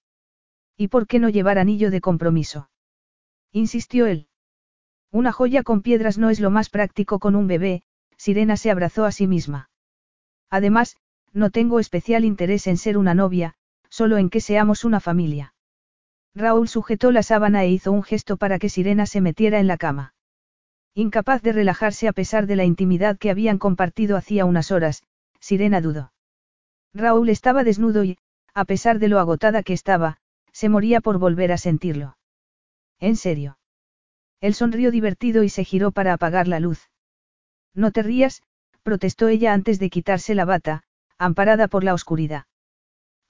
[0.77, 2.71] ¿Y por qué no llevar anillo de compromiso?
[3.53, 4.30] insistió él.
[5.13, 7.83] Una joya con piedras no es lo más práctico con un bebé,
[8.17, 9.71] Sirena se abrazó a sí misma.
[10.51, 10.97] Además,
[11.33, 13.55] no tengo especial interés en ser una novia,
[13.89, 15.55] solo en que seamos una familia.
[16.35, 19.77] Raúl sujetó la sábana e hizo un gesto para que Sirena se metiera en la
[19.77, 20.15] cama.
[20.95, 25.03] Incapaz de relajarse a pesar de la intimidad que habían compartido hacía unas horas,
[25.41, 26.13] Sirena dudó.
[26.95, 28.19] Raúl estaba desnudo y,
[28.55, 30.19] a pesar de lo agotada que estaba,
[30.53, 32.17] se moría por volver a sentirlo.
[32.99, 33.60] ¿En serio?
[34.41, 36.89] Él sonrió divertido y se giró para apagar la luz.
[37.75, 38.43] No te rías,
[38.83, 40.83] protestó ella antes de quitarse la bata,
[41.19, 42.47] amparada por la oscuridad.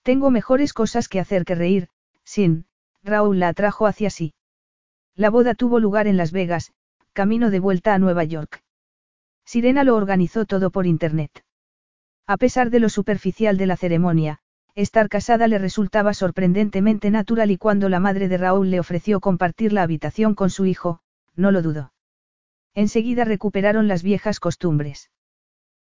[0.03, 1.89] Tengo mejores cosas que hacer que reír,
[2.25, 2.67] sin,
[3.03, 4.35] Raúl la atrajo hacia sí.
[5.15, 6.73] La boda tuvo lugar en Las Vegas,
[7.13, 8.63] camino de vuelta a Nueva York.
[9.45, 11.45] Sirena lo organizó todo por Internet.
[12.27, 14.41] A pesar de lo superficial de la ceremonia,
[14.75, 19.73] estar casada le resultaba sorprendentemente natural y cuando la madre de Raúl le ofreció compartir
[19.73, 21.01] la habitación con su hijo,
[21.37, 21.93] no lo dudó.
[22.75, 25.11] Enseguida recuperaron las viejas costumbres.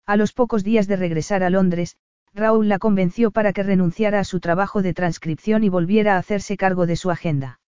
[0.06, 1.96] A los pocos días de regresar a Londres,
[2.34, 6.56] Raúl la convenció para que renunciara a su trabajo de transcripción y volviera a hacerse
[6.56, 7.60] cargo de su agenda.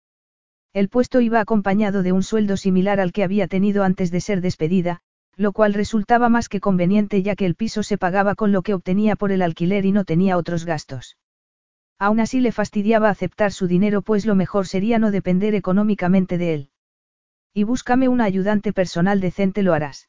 [0.73, 4.43] El puesto iba acompañado de un sueldo similar al que había tenido antes de ser
[4.43, 5.01] despedida,
[5.37, 8.75] lo cual resultaba más que conveniente ya que el piso se pagaba con lo que
[8.75, 11.19] obtenía por el alquiler y no tenía otros gastos.
[11.99, 16.55] Aún así le fastidiaba aceptar su dinero pues lo mejor sería no depender económicamente de
[16.55, 16.71] él.
[17.55, 20.09] Y búscame un ayudante personal decente lo harás.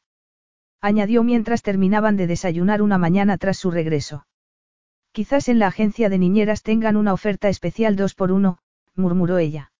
[0.81, 4.27] Añadió mientras terminaban de desayunar una mañana tras su regreso.
[5.11, 8.59] Quizás en la agencia de niñeras tengan una oferta especial dos por uno,
[8.95, 9.71] murmuró ella.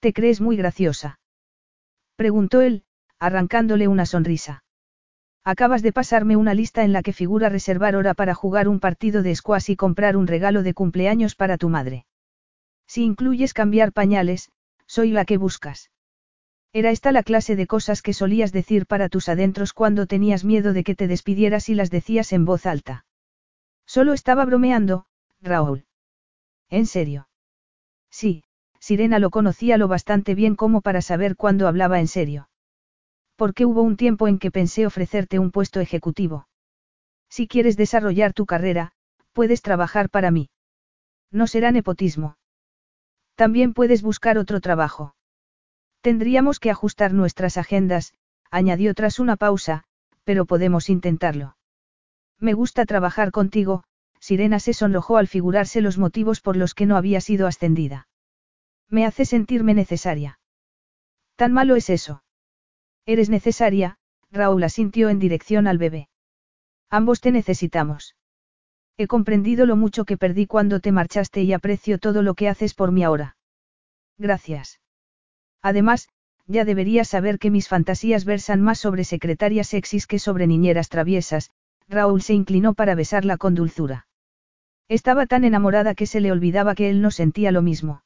[0.00, 1.20] ¿Te crees muy graciosa?
[2.16, 2.84] Preguntó él,
[3.18, 4.64] arrancándole una sonrisa.
[5.44, 9.22] Acabas de pasarme una lista en la que figura reservar hora para jugar un partido
[9.22, 12.06] de squash y comprar un regalo de cumpleaños para tu madre.
[12.86, 14.50] Si incluyes cambiar pañales,
[14.86, 15.90] soy la que buscas.
[16.72, 20.72] Era esta la clase de cosas que solías decir para tus adentros cuando tenías miedo
[20.72, 23.06] de que te despidieras y las decías en voz alta.
[23.86, 25.06] Solo estaba bromeando,
[25.40, 25.86] Raúl.
[26.68, 27.28] ¿En serio?
[28.10, 28.44] Sí,
[28.80, 32.48] Sirena lo conocía lo bastante bien como para saber cuándo hablaba en serio.
[33.38, 36.48] Porque hubo un tiempo en que pensé ofrecerte un puesto ejecutivo.
[37.28, 38.90] Si quieres desarrollar tu carrera,
[39.32, 40.50] puedes trabajar para mí.
[41.30, 42.36] No será nepotismo.
[43.36, 45.14] También puedes buscar otro trabajo.
[46.00, 48.12] Tendríamos que ajustar nuestras agendas,
[48.50, 49.84] añadió tras una pausa,
[50.24, 51.56] pero podemos intentarlo.
[52.40, 53.84] Me gusta trabajar contigo,
[54.18, 58.08] Sirena se sonrojó al figurarse los motivos por los que no había sido ascendida.
[58.88, 60.40] Me hace sentirme necesaria.
[61.36, 62.24] ¿Tan malo es eso?
[63.08, 63.96] Eres necesaria,
[64.30, 66.10] Raúl asintió en dirección al bebé.
[66.90, 68.16] Ambos te necesitamos.
[68.98, 72.74] He comprendido lo mucho que perdí cuando te marchaste y aprecio todo lo que haces
[72.74, 73.38] por mí ahora.
[74.18, 74.82] Gracias.
[75.62, 76.10] Además,
[76.46, 81.50] ya deberías saber que mis fantasías versan más sobre secretarias sexys que sobre niñeras traviesas,
[81.88, 84.06] Raúl se inclinó para besarla con dulzura.
[84.86, 88.02] Estaba tan enamorada que se le olvidaba que él no sentía lo mismo.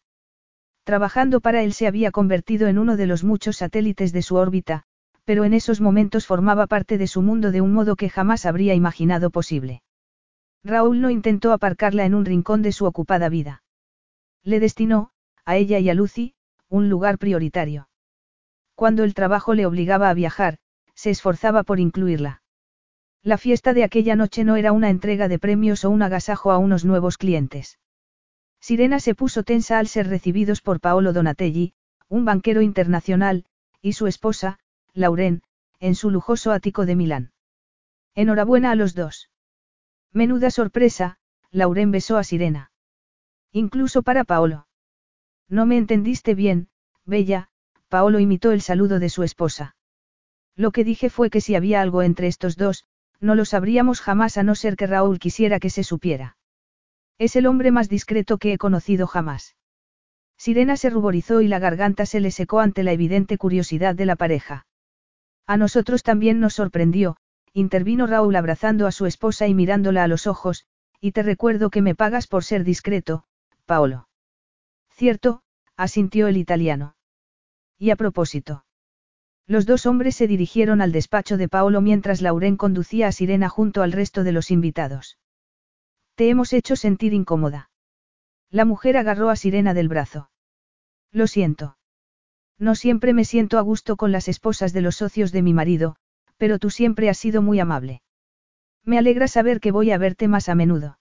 [0.84, 4.84] Trabajando para él se había convertido en uno de los muchos satélites de su órbita,
[5.24, 8.74] pero en esos momentos formaba parte de su mundo de un modo que jamás habría
[8.74, 9.82] imaginado posible.
[10.64, 13.62] Raúl no intentó aparcarla en un rincón de su ocupada vida.
[14.44, 15.10] Le destinó,
[15.44, 16.34] a ella y a Lucy,
[16.68, 17.88] un lugar prioritario.
[18.74, 20.58] Cuando el trabajo le obligaba a viajar,
[20.94, 22.42] se esforzaba por incluirla.
[23.22, 26.58] La fiesta de aquella noche no era una entrega de premios o un agasajo a
[26.58, 27.78] unos nuevos clientes.
[28.60, 31.74] Sirena se puso tensa al ser recibidos por Paolo Donatelli,
[32.08, 33.44] un banquero internacional,
[33.80, 34.58] y su esposa,
[34.94, 35.42] Lauren,
[35.80, 37.32] en su lujoso ático de Milán.
[38.14, 39.30] Enhorabuena a los dos.
[40.12, 41.18] Menuda sorpresa,
[41.50, 42.70] Lauren besó a Sirena.
[43.52, 44.66] Incluso para Paolo.
[45.48, 46.68] No me entendiste bien,
[47.04, 47.48] Bella,
[47.88, 49.76] Paolo imitó el saludo de su esposa.
[50.56, 52.84] Lo que dije fue que si había algo entre estos dos,
[53.20, 56.36] no lo sabríamos jamás a no ser que Raúl quisiera que se supiera.
[57.18, 59.56] Es el hombre más discreto que he conocido jamás.
[60.36, 64.16] Sirena se ruborizó y la garganta se le secó ante la evidente curiosidad de la
[64.16, 64.66] pareja.
[65.46, 67.16] A nosotros también nos sorprendió,
[67.52, 70.66] intervino Raúl abrazando a su esposa y mirándola a los ojos,
[71.00, 73.24] y te recuerdo que me pagas por ser discreto,
[73.66, 74.08] Paolo.
[74.90, 75.42] Cierto,
[75.76, 76.94] asintió el italiano.
[77.78, 78.64] Y a propósito.
[79.46, 83.82] Los dos hombres se dirigieron al despacho de Paolo mientras Lauren conducía a Sirena junto
[83.82, 85.18] al resto de los invitados.
[86.14, 87.70] Te hemos hecho sentir incómoda.
[88.50, 90.30] La mujer agarró a Sirena del brazo.
[91.10, 91.76] Lo siento.
[92.62, 95.96] No siempre me siento a gusto con las esposas de los socios de mi marido,
[96.36, 98.02] pero tú siempre has sido muy amable.
[98.84, 100.96] Me alegra saber que voy a verte más a menudo.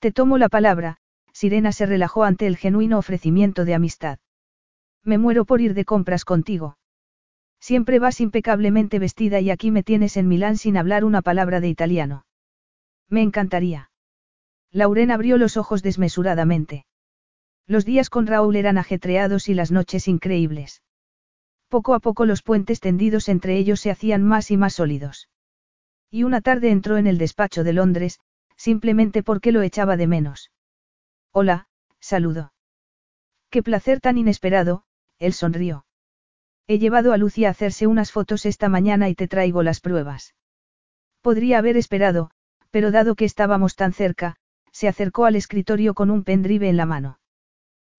[0.00, 0.98] Te tomo la palabra,
[1.32, 4.18] Sirena se relajó ante el genuino ofrecimiento de amistad.
[5.02, 6.76] Me muero por ir de compras contigo.
[7.58, 11.70] Siempre vas impecablemente vestida y aquí me tienes en Milán sin hablar una palabra de
[11.70, 12.26] italiano.
[13.08, 13.90] Me encantaría.
[14.72, 16.84] Lauren abrió los ojos desmesuradamente.
[17.66, 20.82] Los días con Raúl eran ajetreados y las noches increíbles.
[21.68, 25.28] Poco a poco los puentes tendidos entre ellos se hacían más y más sólidos.
[26.10, 28.20] Y una tarde entró en el despacho de Londres,
[28.56, 30.52] simplemente porque lo echaba de menos.
[31.32, 31.66] Hola,
[31.98, 32.52] saludo.
[33.50, 34.84] Qué placer tan inesperado,
[35.18, 35.86] él sonrió.
[36.68, 40.34] He llevado a Lucy a hacerse unas fotos esta mañana y te traigo las pruebas.
[41.20, 42.30] Podría haber esperado,
[42.70, 44.36] pero dado que estábamos tan cerca,
[44.70, 47.18] se acercó al escritorio con un pendrive en la mano.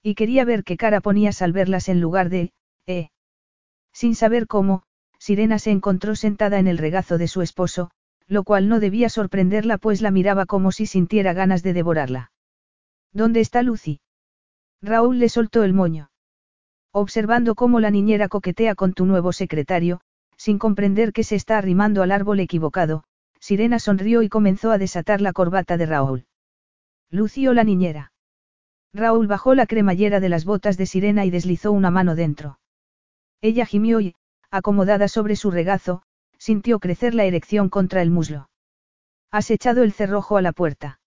[0.03, 2.53] Y quería ver qué cara ponías al verlas en lugar de,
[2.85, 3.09] eh.
[3.93, 4.83] Sin saber cómo,
[5.19, 7.89] Sirena se encontró sentada en el regazo de su esposo,
[8.27, 12.31] lo cual no debía sorprenderla pues la miraba como si sintiera ganas de devorarla.
[13.13, 14.01] ¿Dónde está Lucy?
[14.81, 16.11] Raúl le soltó el moño.
[16.91, 20.01] Observando cómo la niñera coquetea con tu nuevo secretario,
[20.37, 23.03] sin comprender que se está arrimando al árbol equivocado,
[23.39, 26.25] Sirena sonrió y comenzó a desatar la corbata de Raúl.
[27.09, 28.11] Lucio la niñera.
[28.93, 32.59] Raúl bajó la cremallera de las botas de Sirena y deslizó una mano dentro.
[33.41, 34.15] Ella gimió y,
[34.49, 36.01] acomodada sobre su regazo,
[36.37, 38.49] sintió crecer la erección contra el muslo.
[39.31, 40.99] Has echado el cerrojo a la puerta.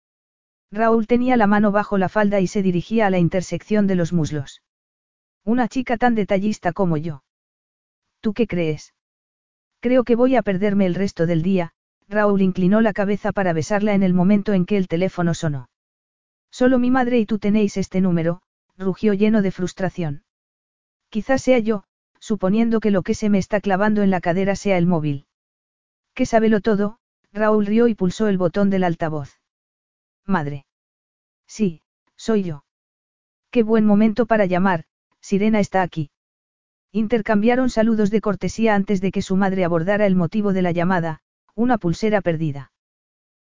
[0.71, 4.13] Raúl tenía la mano bajo la falda y se dirigía a la intersección de los
[4.13, 4.63] muslos.
[5.45, 7.23] Una chica tan detallista como yo.
[8.21, 8.93] ¿Tú qué crees?
[9.81, 11.73] Creo que voy a perderme el resto del día,
[12.09, 15.69] Raúl inclinó la cabeza para besarla en el momento en que el teléfono sonó.
[16.51, 18.43] Solo mi madre y tú tenéis este número,
[18.77, 20.25] rugió lleno de frustración.
[21.11, 21.85] Quizás sea yo,
[22.21, 25.27] suponiendo que lo que se me está clavando en la cadera sea el móvil.
[26.15, 26.99] ¿Qué sábelo todo?
[27.33, 29.41] Raúl rió y pulsó el botón del altavoz.
[30.27, 30.67] Madre.
[31.47, 31.83] Sí,
[32.17, 32.65] soy yo.
[33.51, 34.85] Qué buen momento para llamar,
[35.21, 36.11] Sirena está aquí.
[36.93, 41.21] Intercambiaron saludos de cortesía antes de que su madre abordara el motivo de la llamada,
[41.55, 42.73] una pulsera perdida.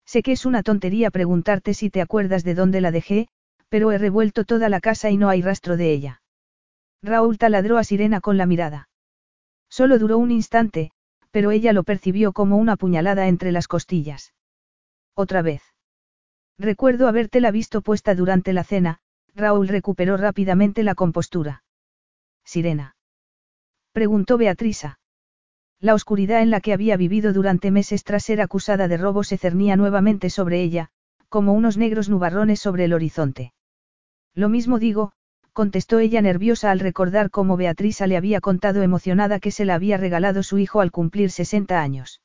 [0.05, 3.27] Sé que es una tontería preguntarte si te acuerdas de dónde la dejé,
[3.69, 6.21] pero he revuelto toda la casa y no hay rastro de ella.
[7.01, 8.89] Raúl taladró a Sirena con la mirada.
[9.69, 10.91] Solo duró un instante,
[11.31, 14.33] pero ella lo percibió como una puñalada entre las costillas.
[15.15, 15.63] Otra vez.
[16.59, 18.99] Recuerdo habértela visto puesta durante la cena,
[19.33, 21.63] Raúl recuperó rápidamente la compostura.
[22.43, 22.95] Sirena.
[23.93, 24.99] Preguntó Beatriza.
[25.81, 29.39] La oscuridad en la que había vivido durante meses tras ser acusada de robo se
[29.39, 30.89] cernía nuevamente sobre ella,
[31.27, 33.53] como unos negros nubarrones sobre el horizonte.
[34.35, 35.11] Lo mismo digo,
[35.53, 39.97] contestó ella nerviosa al recordar cómo Beatriza le había contado emocionada que se la había
[39.97, 42.21] regalado su hijo al cumplir 60 años.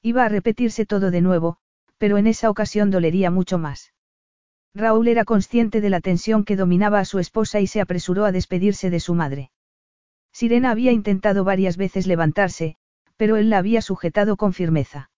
[0.00, 1.58] Iba a repetirse todo de nuevo,
[1.98, 3.92] pero en esa ocasión dolería mucho más.
[4.74, 8.32] Raúl era consciente de la tensión que dominaba a su esposa y se apresuró a
[8.32, 9.50] despedirse de su madre.
[10.32, 12.76] Sirena había intentado varias veces levantarse,
[13.16, 15.10] pero él la había sujetado con firmeza.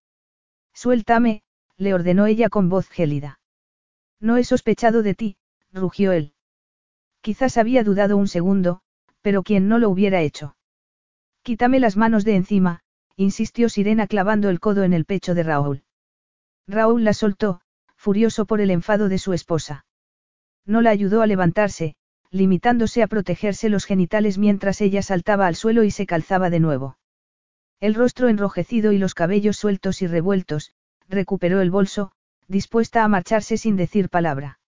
[0.75, 1.43] Suéltame,
[1.77, 3.41] le ordenó ella con voz gélida.
[4.21, 5.37] No he sospechado de ti,
[5.73, 6.35] rugió él.
[7.21, 8.81] Quizás había dudado un segundo,
[9.21, 10.57] pero quien no lo hubiera hecho.
[11.43, 12.81] Quítame las manos de encima,
[13.17, 15.85] insistió Sirena clavando el codo en el pecho de Raúl.
[16.67, 17.61] Raúl la soltó,
[17.97, 19.85] furioso por el enfado de su esposa.
[20.65, 21.97] No la ayudó a levantarse,
[22.33, 26.97] limitándose a protegerse los genitales mientras ella saltaba al suelo y se calzaba de nuevo.
[27.79, 30.73] El rostro enrojecido y los cabellos sueltos y revueltos,
[31.09, 32.13] recuperó el bolso,
[32.49, 34.59] dispuesta a marcharse sin decir palabra.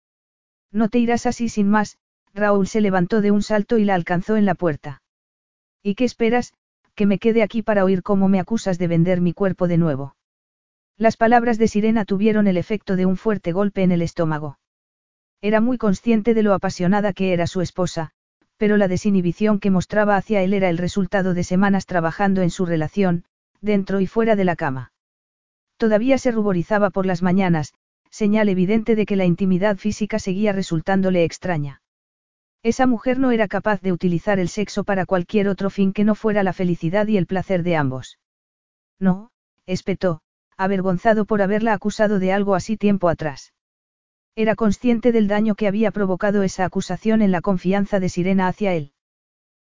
[0.71, 1.97] No te irás así sin más,
[2.35, 5.03] Raúl se levantó de un salto y la alcanzó en la puerta.
[5.83, 6.53] ¿Y qué esperas,
[6.95, 10.17] que me quede aquí para oír cómo me acusas de vender mi cuerpo de nuevo?
[10.99, 14.59] Las palabras de Sirena tuvieron el efecto de un fuerte golpe en el estómago.
[15.45, 18.13] Era muy consciente de lo apasionada que era su esposa,
[18.57, 22.65] pero la desinhibición que mostraba hacia él era el resultado de semanas trabajando en su
[22.65, 23.25] relación,
[23.61, 24.95] dentro y fuera de la cama.
[25.77, 27.75] Todavía se ruborizaba por las mañanas,
[28.09, 31.83] señal evidente de que la intimidad física seguía resultándole extraña.
[32.63, 36.15] Esa mujer no era capaz de utilizar el sexo para cualquier otro fin que no
[36.15, 38.19] fuera la felicidad y el placer de ambos.
[38.99, 39.31] No,
[39.67, 40.23] espetó,
[40.57, 43.53] avergonzado por haberla acusado de algo así tiempo atrás.
[44.37, 48.75] Era consciente del daño que había provocado esa acusación en la confianza de Sirena hacia
[48.75, 48.93] él.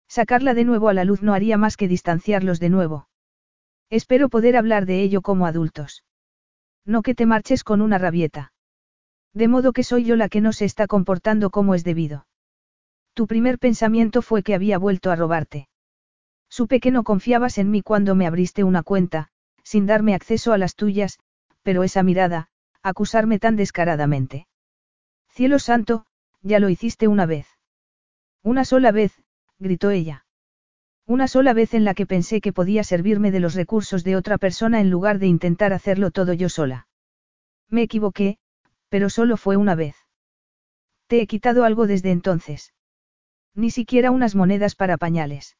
[0.09, 3.09] Sacarla de nuevo a la luz no haría más que distanciarlos de nuevo.
[3.91, 6.05] Espero poder hablar de ello como adultos.
[6.85, 8.53] No que te marches con una rabieta.
[9.33, 12.27] De modo que soy yo la que no se está comportando como es debido.
[13.15, 15.69] Tu primer pensamiento fue que había vuelto a robarte.
[16.49, 19.29] Supe que no confiabas en mí cuando me abriste una cuenta,
[19.63, 21.19] sin darme acceso a las tuyas,
[21.63, 22.49] pero esa mirada,
[22.83, 24.47] acusarme tan descaradamente.
[25.37, 26.07] Cielo santo,
[26.41, 27.47] ya lo hiciste una vez.
[28.43, 29.23] Una sola vez,
[29.59, 30.25] gritó ella.
[31.05, 34.39] Una sola vez en la que pensé que podía servirme de los recursos de otra
[34.39, 36.89] persona en lugar de intentar hacerlo todo yo sola.
[37.69, 38.39] Me equivoqué,
[38.89, 39.95] pero solo fue una vez.
[41.07, 42.73] Te he quitado algo desde entonces.
[43.55, 45.59] Ni siquiera unas monedas para pañales.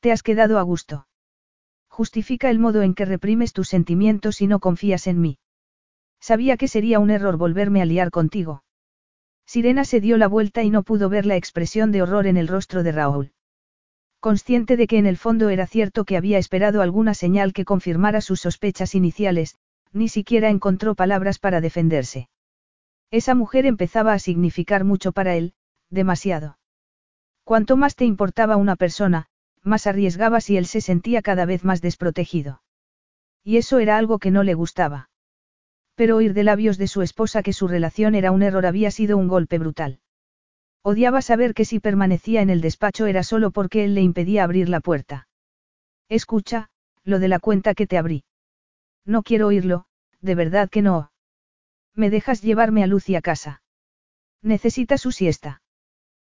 [0.00, 1.06] Te has quedado a gusto.
[1.86, 5.38] Justifica el modo en que reprimes tus sentimientos y no confías en mí.
[6.18, 8.64] Sabía que sería un error volverme a liar contigo.
[9.46, 12.48] Sirena se dio la vuelta y no pudo ver la expresión de horror en el
[12.48, 13.32] rostro de Raúl.
[14.20, 18.20] Consciente de que en el fondo era cierto que había esperado alguna señal que confirmara
[18.20, 19.56] sus sospechas iniciales,
[19.92, 22.28] ni siquiera encontró palabras para defenderse.
[23.10, 25.54] Esa mujer empezaba a significar mucho para él,
[25.90, 26.58] demasiado.
[27.44, 29.26] Cuanto más te importaba una persona,
[29.62, 32.62] más arriesgaba si él se sentía cada vez más desprotegido.
[33.44, 35.10] Y eso era algo que no le gustaba.
[35.94, 39.16] Pero oír de labios de su esposa que su relación era un error había sido
[39.18, 40.00] un golpe brutal.
[40.82, 44.68] Odiaba saber que si permanecía en el despacho era solo porque él le impedía abrir
[44.68, 45.28] la puerta.
[46.08, 46.70] Escucha,
[47.04, 48.24] lo de la cuenta que te abrí.
[49.04, 49.86] No quiero oírlo,
[50.20, 51.12] de verdad que no.
[51.94, 53.62] ¿Me dejas llevarme a Lucy a casa?
[54.42, 55.62] Necesita su siesta.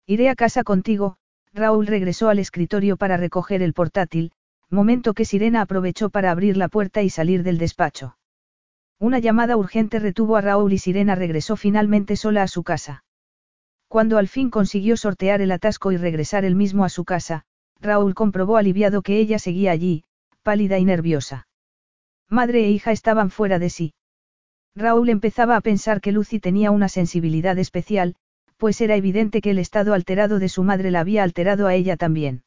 [0.06, 1.16] Iré a casa contigo,
[1.52, 4.32] Raúl regresó al escritorio para recoger el portátil,
[4.70, 8.15] momento que Sirena aprovechó para abrir la puerta y salir del despacho.
[8.98, 13.04] Una llamada urgente retuvo a Raúl y Sirena regresó finalmente sola a su casa.
[13.88, 17.44] Cuando al fin consiguió sortear el atasco y regresar él mismo a su casa,
[17.80, 20.04] Raúl comprobó aliviado que ella seguía allí,
[20.42, 21.46] pálida y nerviosa.
[22.28, 23.94] Madre e hija estaban fuera de sí.
[24.74, 28.16] Raúl empezaba a pensar que Lucy tenía una sensibilidad especial,
[28.56, 31.96] pues era evidente que el estado alterado de su madre la había alterado a ella
[31.96, 32.44] también.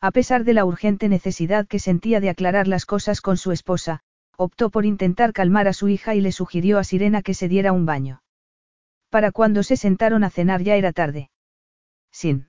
[0.00, 4.02] A pesar de la urgente necesidad que sentía de aclarar las cosas con su esposa,
[4.40, 7.72] optó por intentar calmar a su hija y le sugirió a Sirena que se diera
[7.72, 8.22] un baño.
[9.10, 11.30] Para cuando se sentaron a cenar ya era tarde.
[12.10, 12.48] Sin.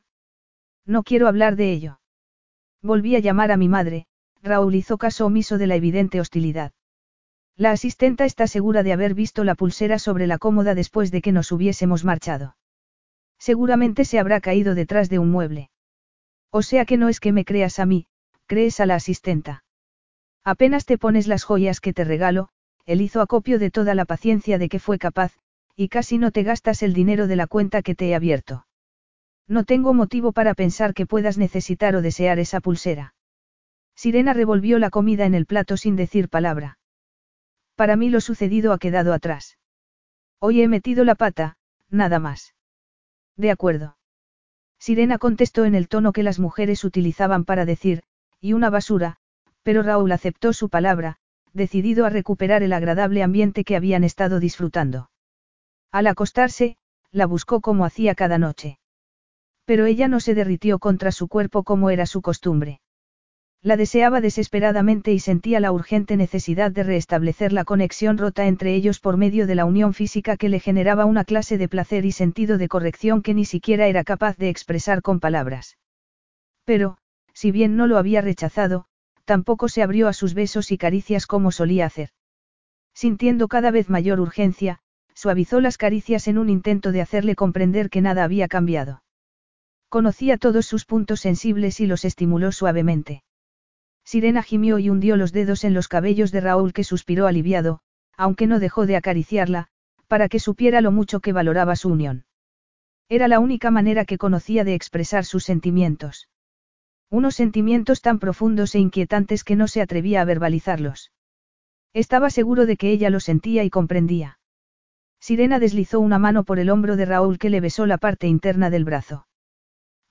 [0.85, 1.99] No quiero hablar de ello.
[2.81, 4.05] Volví a llamar a mi madre,
[4.41, 6.71] Raúl hizo caso omiso de la evidente hostilidad.
[7.57, 11.33] La asistenta está segura de haber visto la pulsera sobre la cómoda después de que
[11.33, 12.55] nos hubiésemos marchado.
[13.37, 15.69] Seguramente se habrá caído detrás de un mueble.
[16.51, 18.07] O sea que no es que me creas a mí,
[18.45, 19.65] crees a la asistenta.
[20.43, 22.49] Apenas te pones las joyas que te regalo,
[22.85, 25.33] él hizo acopio de toda la paciencia de que fue capaz,
[25.75, 28.65] y casi no te gastas el dinero de la cuenta que te he abierto.
[29.47, 33.13] No tengo motivo para pensar que puedas necesitar o desear esa pulsera.
[33.95, 36.79] Sirena revolvió la comida en el plato sin decir palabra.
[37.75, 39.57] Para mí lo sucedido ha quedado atrás.
[40.39, 41.57] Hoy he metido la pata,
[41.89, 42.55] nada más.
[43.37, 43.97] De acuerdo.
[44.79, 48.03] Sirena contestó en el tono que las mujeres utilizaban para decir,
[48.39, 49.19] y una basura,
[49.64, 51.17] pero Raúl aceptó su palabra,
[51.53, 55.09] decidido a recuperar el agradable ambiente que habían estado disfrutando.
[55.91, 56.77] Al acostarse,
[57.11, 58.80] la buscó como hacía cada noche.
[59.65, 62.81] Pero ella no se derritió contra su cuerpo como era su costumbre.
[63.64, 68.99] La deseaba desesperadamente y sentía la urgente necesidad de restablecer la conexión rota entre ellos
[68.99, 72.57] por medio de la unión física que le generaba una clase de placer y sentido
[72.57, 75.77] de corrección que ni siquiera era capaz de expresar con palabras.
[76.65, 76.98] Pero,
[77.33, 78.88] si bien no lo había rechazado,
[79.25, 82.09] tampoco se abrió a sus besos y caricias como solía hacer.
[82.93, 84.80] Sintiendo cada vez mayor urgencia,
[85.14, 89.03] suavizó las caricias en un intento de hacerle comprender que nada había cambiado.
[89.90, 93.24] Conocía todos sus puntos sensibles y los estimuló suavemente.
[94.03, 97.82] Sirena gimió y hundió los dedos en los cabellos de Raúl que suspiró aliviado,
[98.17, 99.67] aunque no dejó de acariciarla,
[100.08, 102.25] para que supiera lo mucho que valoraba su unión.
[103.09, 106.30] Era la única manera que conocía de expresar sus sentimientos.
[107.11, 111.11] Unos sentimientos tan profundos e inquietantes que no se atrevía a verbalizarlos.
[111.93, 114.40] Estaba seguro de que ella lo sentía y comprendía.
[115.19, 118.69] Sirena deslizó una mano por el hombro de Raúl que le besó la parte interna
[118.69, 119.27] del brazo.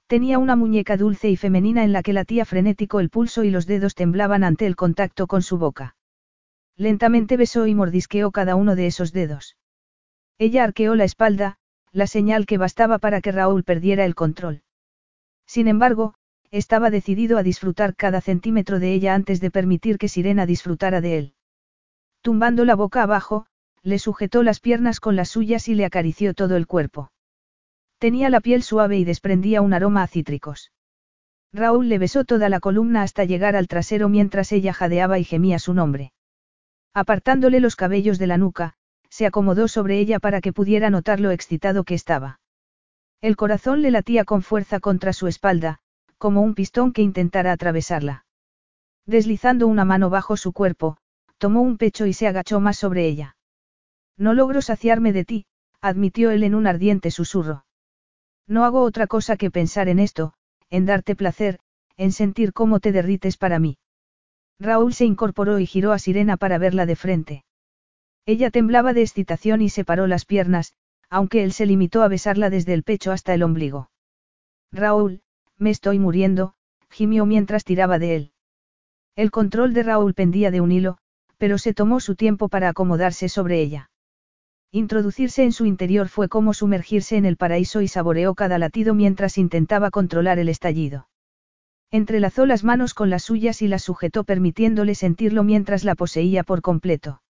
[0.09, 3.67] Tenía una muñeca dulce y femenina en la que latía frenético el pulso y los
[3.67, 5.97] dedos temblaban ante el contacto con su boca.
[6.77, 9.57] Lentamente besó y mordisqueó cada uno de esos dedos.
[10.37, 11.57] Ella arqueó la espalda,
[11.93, 14.61] la señal que bastaba para que Raúl perdiera el control.
[15.47, 16.15] Sin embargo,
[16.51, 21.19] estaba decidido a disfrutar cada centímetro de ella antes de permitir que Sirena disfrutara de
[21.19, 21.35] él.
[22.23, 23.47] Tumbando la boca abajo,
[23.83, 27.13] le sujetó las piernas con las suyas y le acarició todo el cuerpo.
[27.99, 30.73] Tenía la piel suave y desprendía un aroma a cítricos.
[31.53, 35.59] Raúl le besó toda la columna hasta llegar al trasero mientras ella jadeaba y gemía
[35.59, 36.13] su nombre.
[36.95, 38.75] Apartándole los cabellos de la nuca,
[39.09, 42.41] se acomodó sobre ella para que pudiera notar lo excitado que estaba.
[43.21, 45.81] El corazón le latía con fuerza contra su espalda,
[46.21, 48.27] como un pistón que intentara atravesarla.
[49.07, 50.99] Deslizando una mano bajo su cuerpo,
[51.39, 53.37] tomó un pecho y se agachó más sobre ella.
[54.19, 55.47] No logro saciarme de ti,
[55.81, 57.65] admitió él en un ardiente susurro.
[58.47, 60.35] No hago otra cosa que pensar en esto,
[60.69, 61.59] en darte placer,
[61.97, 63.79] en sentir cómo te derrites para mí.
[64.59, 67.45] Raúl se incorporó y giró a Sirena para verla de frente.
[68.27, 70.75] Ella temblaba de excitación y separó las piernas,
[71.09, 73.91] aunque él se limitó a besarla desde el pecho hasta el ombligo.
[74.71, 75.23] Raúl,
[75.61, 76.55] me estoy muriendo,
[76.89, 78.33] gimió mientras tiraba de él.
[79.15, 80.99] El control de Raúl pendía de un hilo,
[81.37, 83.91] pero se tomó su tiempo para acomodarse sobre ella.
[84.73, 89.37] Introducirse en su interior fue como sumergirse en el paraíso y saboreó cada latido mientras
[89.37, 91.09] intentaba controlar el estallido.
[91.91, 96.63] Entrelazó las manos con las suyas y las sujetó permitiéndole sentirlo mientras la poseía por
[96.63, 97.21] completo.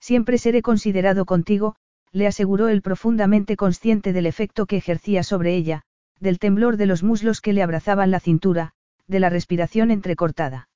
[0.00, 1.76] Siempre seré considerado contigo,
[2.10, 5.85] le aseguró él profundamente consciente del efecto que ejercía sobre ella,
[6.20, 8.72] del temblor de los muslos que le abrazaban la cintura,
[9.06, 10.68] de la respiración entrecortada.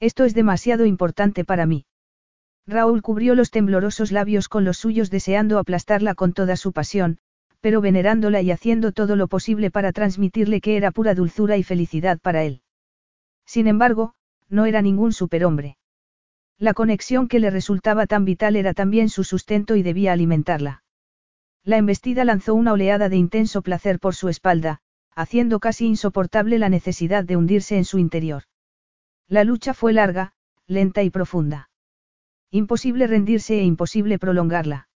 [0.00, 1.86] Esto es demasiado importante para mí.
[2.66, 7.18] Raúl cubrió los temblorosos labios con los suyos deseando aplastarla con toda su pasión,
[7.60, 12.18] pero venerándola y haciendo todo lo posible para transmitirle que era pura dulzura y felicidad
[12.18, 12.62] para él.
[13.46, 14.14] Sin embargo,
[14.48, 15.76] no era ningún superhombre.
[16.58, 20.82] La conexión que le resultaba tan vital era también su sustento y debía alimentarla.
[21.66, 24.78] La embestida lanzó una oleada de intenso placer por su espalda,
[25.16, 28.44] haciendo casi insoportable la necesidad de hundirse en su interior.
[29.26, 30.32] La lucha fue larga,
[30.68, 31.68] lenta y profunda.
[32.52, 34.88] Imposible rendirse e imposible prolongarla.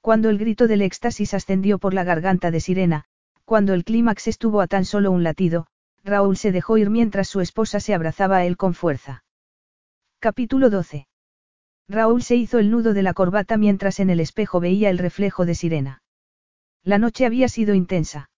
[0.00, 3.04] Cuando el grito del éxtasis ascendió por la garganta de Sirena,
[3.44, 5.68] cuando el clímax estuvo a tan solo un latido,
[6.02, 9.22] Raúl se dejó ir mientras su esposa se abrazaba a él con fuerza.
[10.18, 11.06] Capítulo 12.
[11.88, 15.44] Raúl se hizo el nudo de la corbata mientras en el espejo veía el reflejo
[15.44, 16.02] de Sirena.
[16.82, 18.30] La noche había sido intensa.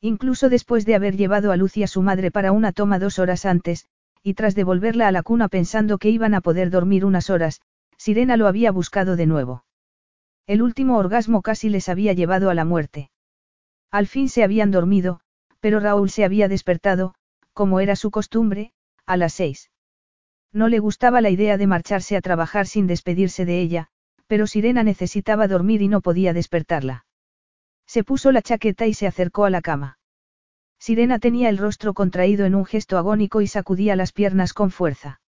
[0.00, 3.46] Incluso después de haber llevado a Lucy a su madre para una toma dos horas
[3.46, 3.86] antes,
[4.22, 7.60] y tras devolverla a la cuna pensando que iban a poder dormir unas horas,
[7.96, 9.64] Sirena lo había buscado de nuevo.
[10.46, 13.10] El último orgasmo casi les había llevado a la muerte.
[13.90, 15.20] Al fin se habían dormido,
[15.60, 17.14] pero Raúl se había despertado,
[17.52, 18.72] como era su costumbre,
[19.06, 19.70] a las seis.
[20.54, 23.88] No le gustaba la idea de marcharse a trabajar sin despedirse de ella,
[24.28, 27.06] pero Sirena necesitaba dormir y no podía despertarla.
[27.86, 29.98] Se puso la chaqueta y se acercó a la cama.
[30.78, 35.20] Sirena tenía el rostro contraído en un gesto agónico y sacudía las piernas con fuerza.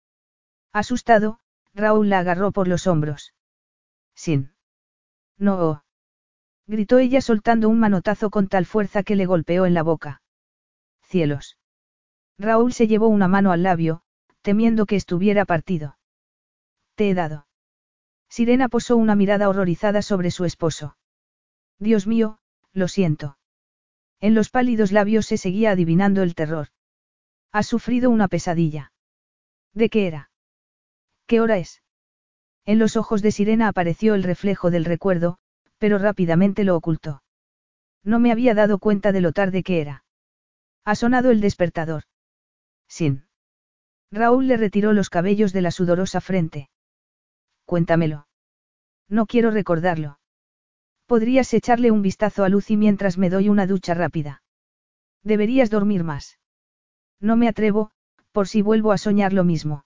[0.72, 1.40] Asustado,
[1.74, 3.34] Raúl la agarró por los hombros.
[4.14, 4.52] Sin.
[5.38, 5.84] No.
[6.68, 10.22] Gritó ella soltando un manotazo con tal fuerza que le golpeó en la boca.
[11.02, 11.58] Cielos.
[12.38, 14.02] Raúl se llevó una mano al labio,
[14.46, 15.98] temiendo que estuviera partido.
[16.94, 17.48] Te he dado.
[18.28, 20.96] Sirena posó una mirada horrorizada sobre su esposo.
[21.80, 22.38] Dios mío,
[22.72, 23.38] lo siento.
[24.20, 26.68] En los pálidos labios se seguía adivinando el terror.
[27.50, 28.92] Has sufrido una pesadilla.
[29.74, 30.30] ¿De qué era?
[31.26, 31.82] ¿Qué hora es?
[32.66, 35.38] En los ojos de Sirena apareció el reflejo del recuerdo,
[35.78, 37.24] pero rápidamente lo ocultó.
[38.04, 40.04] No me había dado cuenta de lo tarde que era.
[40.84, 42.04] Ha sonado el despertador.
[42.86, 43.25] Sin.
[44.10, 46.68] Raúl le retiró los cabellos de la sudorosa frente.
[47.64, 48.26] Cuéntamelo.
[49.08, 50.18] No quiero recordarlo.
[51.06, 54.42] Podrías echarle un vistazo a Lucy mientras me doy una ducha rápida.
[55.22, 56.38] Deberías dormir más.
[57.20, 57.90] No me atrevo,
[58.32, 59.84] por si vuelvo a soñar lo mismo.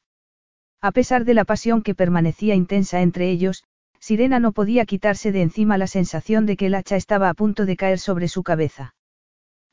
[0.81, 3.65] A pesar de la pasión que permanecía intensa entre ellos,
[3.99, 7.67] Sirena no podía quitarse de encima la sensación de que el hacha estaba a punto
[7.67, 8.95] de caer sobre su cabeza.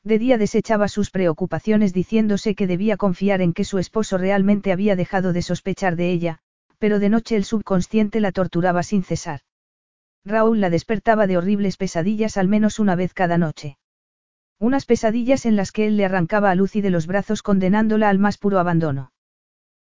[0.08, 4.96] De día desechaba sus preocupaciones diciéndose que debía confiar en que su esposo realmente había
[4.96, 6.38] dejado de sospechar de ella,
[6.78, 9.40] pero de noche el subconsciente la torturaba sin cesar.
[10.24, 13.76] Raúl la despertaba de horribles pesadillas al menos una vez cada noche.
[14.58, 18.18] Unas pesadillas en las que él le arrancaba a Lucy de los brazos condenándola al
[18.18, 19.12] más puro abandono.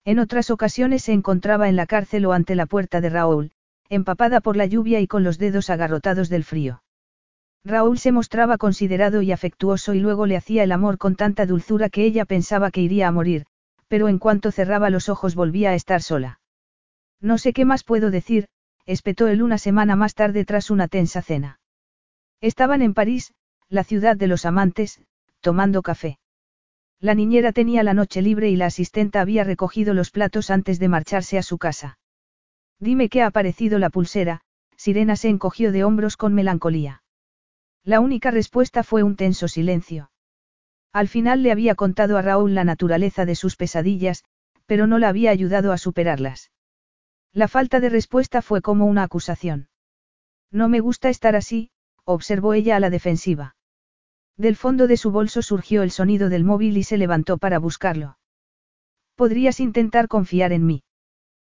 [0.04, 3.52] En otras ocasiones se encontraba en la cárcel o ante la puerta de Raúl,
[3.88, 6.82] empapada por la lluvia y con los dedos agarrotados del frío.
[7.64, 11.90] Raúl se mostraba considerado y afectuoso y luego le hacía el amor con tanta dulzura
[11.90, 13.46] que ella pensaba que iría a morir,
[13.88, 16.40] pero en cuanto cerraba los ojos volvía a estar sola.
[17.20, 18.48] No sé qué más puedo decir,
[18.86, 21.60] espetó él una semana más tarde tras una tensa cena.
[22.40, 23.34] Estaban en París,
[23.68, 25.00] la ciudad de los amantes,
[25.40, 26.18] tomando café.
[27.00, 30.88] La niñera tenía la noche libre y la asistenta había recogido los platos antes de
[30.88, 31.98] marcharse a su casa.
[32.80, 34.40] Dime qué ha parecido la pulsera,
[34.76, 37.02] Sirena se encogió de hombros con melancolía.
[37.88, 40.10] La única respuesta fue un tenso silencio.
[40.92, 44.24] Al final le había contado a Raúl la naturaleza de sus pesadillas,
[44.66, 46.50] pero no la había ayudado a superarlas.
[47.32, 49.70] La falta de respuesta fue como una acusación.
[50.50, 51.70] No me gusta estar así,
[52.04, 53.56] observó ella a la defensiva.
[54.36, 58.18] Del fondo de su bolso surgió el sonido del móvil y se levantó para buscarlo.
[59.14, 60.84] Podrías intentar confiar en mí.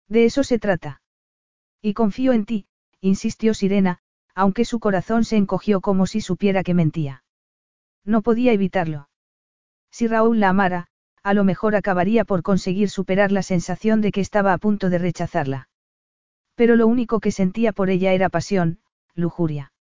[0.07, 1.01] De eso se trata.
[1.81, 2.67] Y confío en ti,
[3.01, 4.01] insistió Sirena,
[4.35, 7.23] aunque su corazón se encogió como si supiera que mentía.
[8.05, 9.09] No podía evitarlo.
[9.91, 10.87] Si Raúl la amara,
[11.23, 14.97] a lo mejor acabaría por conseguir superar la sensación de que estaba a punto de
[14.97, 15.69] rechazarla.
[16.55, 18.79] Pero lo único que sentía por ella era pasión,
[19.13, 19.71] lujuria.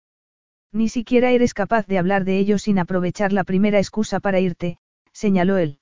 [0.72, 4.78] Ni siquiera eres capaz de hablar de ello sin aprovechar la primera excusa para irte,
[5.12, 5.78] señaló él.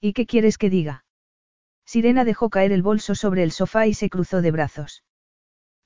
[0.00, 1.04] ¿Y qué quieres que diga?
[1.84, 5.02] Sirena dejó caer el bolso sobre el sofá y se cruzó de brazos.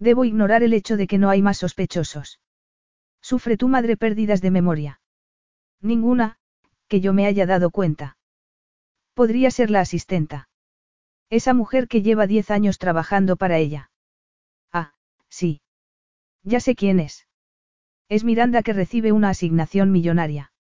[0.02, 2.40] Debo ignorar el hecho de que no hay más sospechosos.
[3.20, 5.00] ¿Sufre tu madre pérdidas de memoria?
[5.80, 6.38] Ninguna,
[6.88, 8.16] que yo me haya dado cuenta.
[9.14, 10.48] Podría ser la asistenta.
[11.30, 13.92] Esa mujer que lleva diez años trabajando para ella.
[14.72, 14.92] Ah,
[15.28, 15.60] sí.
[16.42, 17.28] Ya sé quién es.
[18.08, 20.52] Es Miranda que recibe una asignación millonaria.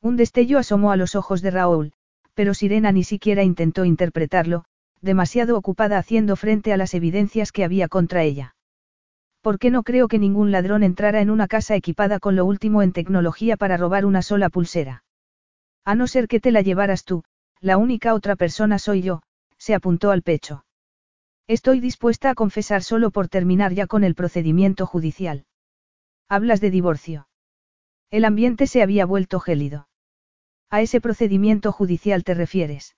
[0.00, 1.92] Un destello asomó a los ojos de Raúl,
[2.34, 4.64] pero Sirena ni siquiera intentó interpretarlo,
[5.00, 8.54] demasiado ocupada haciendo frente a las evidencias que había contra ella.
[9.40, 12.82] ¿Por qué no creo que ningún ladrón entrara en una casa equipada con lo último
[12.82, 15.04] en tecnología para robar una sola pulsera?
[15.84, 17.24] A no ser que te la llevaras tú,
[17.60, 19.22] la única otra persona soy yo,
[19.56, 20.64] se apuntó al pecho.
[21.46, 25.46] Estoy dispuesta a confesar solo por terminar ya con el procedimiento judicial.
[26.28, 27.28] Hablas de divorcio.
[28.10, 29.88] El ambiente se había vuelto gélido.
[30.68, 32.94] A ese procedimiento judicial te refieres.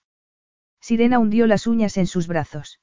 [0.81, 2.81] Sirena hundió las uñas en sus brazos.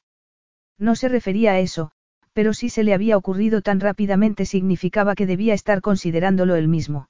[0.78, 1.92] No se refería a eso,
[2.34, 7.10] pero si se le había ocurrido tan rápidamente significaba que debía estar considerándolo él mismo.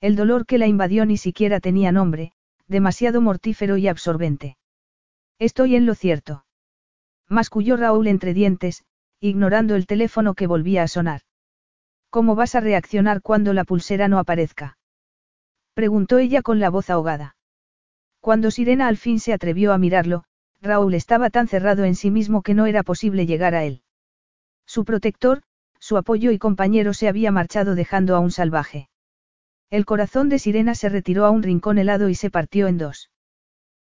[0.00, 2.32] El dolor que la invadió ni siquiera tenía nombre,
[2.66, 4.56] demasiado mortífero y absorbente.
[5.38, 6.44] Estoy en lo cierto.
[7.28, 8.84] Masculló Raúl entre dientes,
[9.20, 11.22] ignorando el teléfono que volvía a sonar.
[12.10, 14.78] ¿Cómo vas a reaccionar cuando la pulsera no aparezca?
[15.74, 17.36] Preguntó ella con la voz ahogada.
[18.20, 20.24] Cuando Sirena al fin se atrevió a mirarlo,
[20.60, 23.82] Raúl estaba tan cerrado en sí mismo que no era posible llegar a él.
[24.68, 25.42] Su protector,
[25.80, 28.90] su apoyo y compañero se había marchado dejando a un salvaje.
[29.70, 33.10] El corazón de Sirena se retiró a un rincón helado y se partió en dos.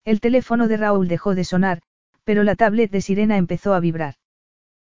[0.07, 1.83] El teléfono de Raúl dejó de sonar,
[2.25, 4.15] pero la tablet de Sirena empezó a vibrar.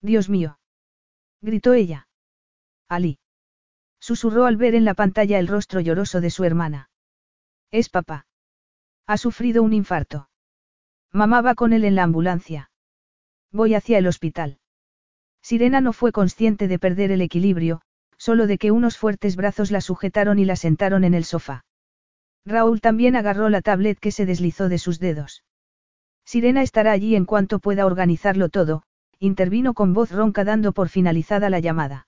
[0.01, 0.61] Dios mío.
[1.41, 2.07] Gritó ella.
[2.89, 3.19] Ali.
[3.99, 6.91] Susurró al ver en la pantalla el rostro lloroso de su hermana.
[7.73, 8.27] Es papá.
[9.09, 10.29] Ha sufrido un infarto.
[11.11, 12.71] Mamá va con él en la ambulancia.
[13.51, 14.61] Voy hacia el hospital.
[15.43, 17.83] Sirena no fue consciente de perder el equilibrio,
[18.17, 21.65] solo de que unos fuertes brazos la sujetaron y la sentaron en el sofá.
[22.45, 25.45] Raúl también agarró la tablet que se deslizó de sus dedos.
[26.25, 28.85] Sirena estará allí en cuanto pueda organizarlo todo,
[29.19, 32.07] intervino con voz ronca dando por finalizada la llamada.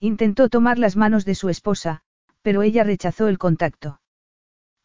[0.00, 2.02] Intentó tomar las manos de su esposa,
[2.42, 4.00] pero ella rechazó el contacto.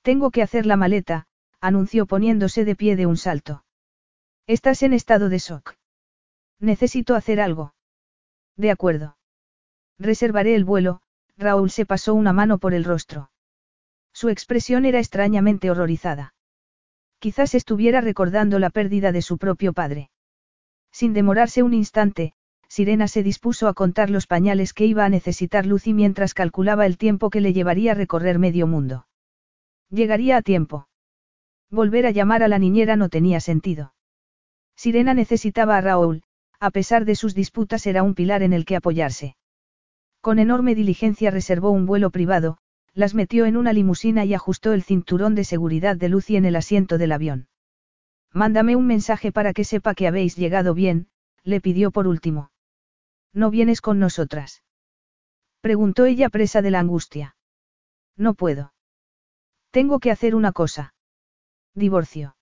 [0.01, 1.27] Tengo que hacer la maleta,
[1.59, 3.63] anunció poniéndose de pie de un salto.
[4.47, 5.78] Estás en estado de shock.
[6.59, 7.73] Necesito hacer algo.
[8.57, 9.17] De acuerdo.
[9.97, 11.01] Reservaré el vuelo,
[11.37, 13.31] Raúl se pasó una mano por el rostro.
[14.13, 16.33] Su expresión era extrañamente horrorizada.
[17.19, 20.09] Quizás estuviera recordando la pérdida de su propio padre.
[20.91, 22.33] Sin demorarse un instante,
[22.67, 26.97] Sirena se dispuso a contar los pañales que iba a necesitar Lucy mientras calculaba el
[26.97, 29.07] tiempo que le llevaría a recorrer medio mundo.
[29.89, 30.87] Llegaría a tiempo.
[31.71, 33.93] Volver a llamar a la niñera no tenía sentido.
[34.75, 36.23] Sirena necesitaba a Raúl,
[36.59, 39.35] a pesar de sus disputas era un pilar en el que apoyarse.
[40.21, 42.57] Con enorme diligencia reservó un vuelo privado,
[42.93, 46.55] las metió en una limusina y ajustó el cinturón de seguridad de Lucy en el
[46.55, 47.47] asiento del avión.
[48.33, 51.07] Mándame un mensaje para que sepa que habéis llegado bien,
[51.43, 52.51] le pidió por último.
[53.33, 54.63] ¿No vienes con nosotras?
[55.61, 57.35] Preguntó ella presa de la angustia.
[58.17, 58.73] No puedo.
[59.71, 60.93] Tengo que hacer una cosa.
[61.73, 62.35] Divorcio.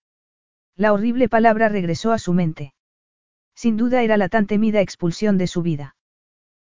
[0.76, 2.74] La horrible palabra regresó a su mente.
[3.58, 5.96] Sin duda era la tan temida expulsión de su vida.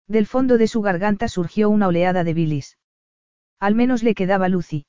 [0.06, 2.78] Del fondo de su garganta surgió una oleada de bilis.
[3.60, 4.86] Al menos le quedaba Lucy.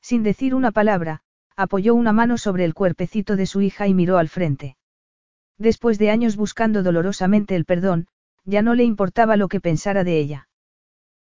[0.00, 1.22] Sin decir una palabra,
[1.54, 4.76] apoyó una mano sobre el cuerpecito de su hija y miró al frente.
[5.58, 8.08] Después de años buscando dolorosamente el perdón,
[8.44, 10.48] ya no le importaba lo que pensara de ella.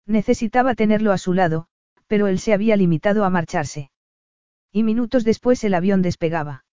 [0.06, 1.68] Necesitaba tenerlo a su lado,
[2.08, 3.92] pero él se había limitado a marcharse.
[4.72, 6.64] Y minutos después el avión despegaba.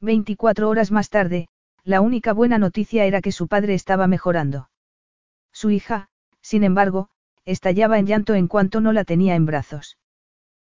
[0.00, 1.48] Veinticuatro horas más tarde,
[1.84, 4.70] la única buena noticia era que su padre estaba mejorando.
[5.52, 6.08] Su hija,
[6.40, 7.10] sin embargo,
[7.44, 9.98] estallaba en llanto en cuanto no la tenía en brazos.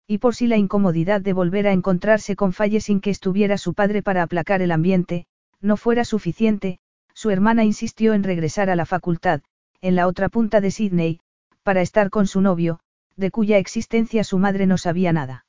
[0.07, 3.74] Y por si la incomodidad de volver a encontrarse con Falle sin que estuviera su
[3.74, 5.26] padre para aplacar el ambiente,
[5.60, 6.81] no fuera suficiente,
[7.15, 9.42] su hermana insistió en regresar a la facultad,
[9.82, 11.20] en la otra punta de Sydney,
[11.62, 12.81] para estar con su novio,
[13.16, 15.44] de cuya existencia su madre no sabía nada.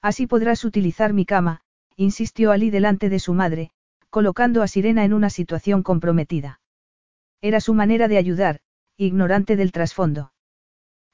[0.00, 1.60] Así podrás utilizar mi cama,
[1.96, 3.70] insistió Ali delante de su madre,
[4.10, 6.60] colocando a Sirena en una situación comprometida.
[7.40, 8.60] Era su manera de ayudar,
[8.96, 10.32] ignorante del trasfondo.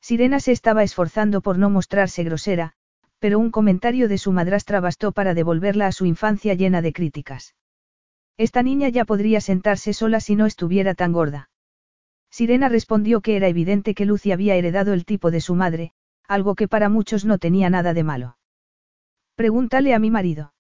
[0.00, 2.72] Sirena se estaba esforzando por no mostrarse grosera,
[3.18, 7.54] pero un comentario de su madrastra bastó para devolverla a su infancia llena de críticas.
[8.36, 11.50] Esta niña ya podría sentarse sola si no estuviera tan gorda.
[12.30, 15.92] Sirena respondió que era evidente que Lucy había heredado el tipo de su madre,
[16.26, 18.38] algo que para muchos no tenía nada de malo.
[19.36, 20.53] Pregúntale a mi marido.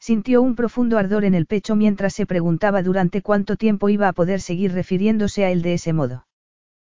[0.00, 4.12] Sintió un profundo ardor en el pecho mientras se preguntaba durante cuánto tiempo iba a
[4.12, 6.26] poder seguir refiriéndose a él de ese modo.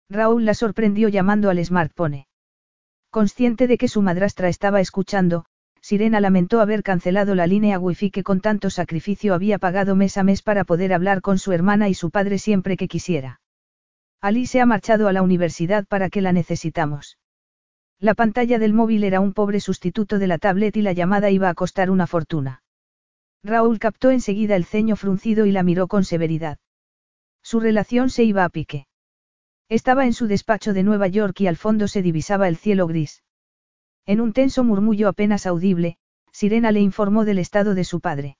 [0.10, 2.26] Raúl la sorprendió llamando al smartphone.
[3.10, 5.46] Consciente de que su madrastra estaba escuchando,
[5.82, 10.24] Sirena lamentó haber cancelado la línea wifi que con tanto sacrificio había pagado mes a
[10.24, 13.40] mes para poder hablar con su hermana y su padre siempre que quisiera.
[14.22, 17.18] Ali se ha marchado a la universidad para que la necesitamos.
[18.00, 21.50] La pantalla del móvil era un pobre sustituto de la tablet y la llamada iba
[21.50, 22.62] a costar una fortuna.
[23.44, 26.58] Raúl captó enseguida el ceño fruncido y la miró con severidad.
[27.42, 28.88] Su relación se iba a pique.
[29.70, 33.24] Estaba en su despacho de Nueva York y al fondo se divisaba el cielo gris.
[34.06, 35.98] En un tenso murmullo apenas audible,
[36.32, 38.38] Sirena le informó del estado de su padre.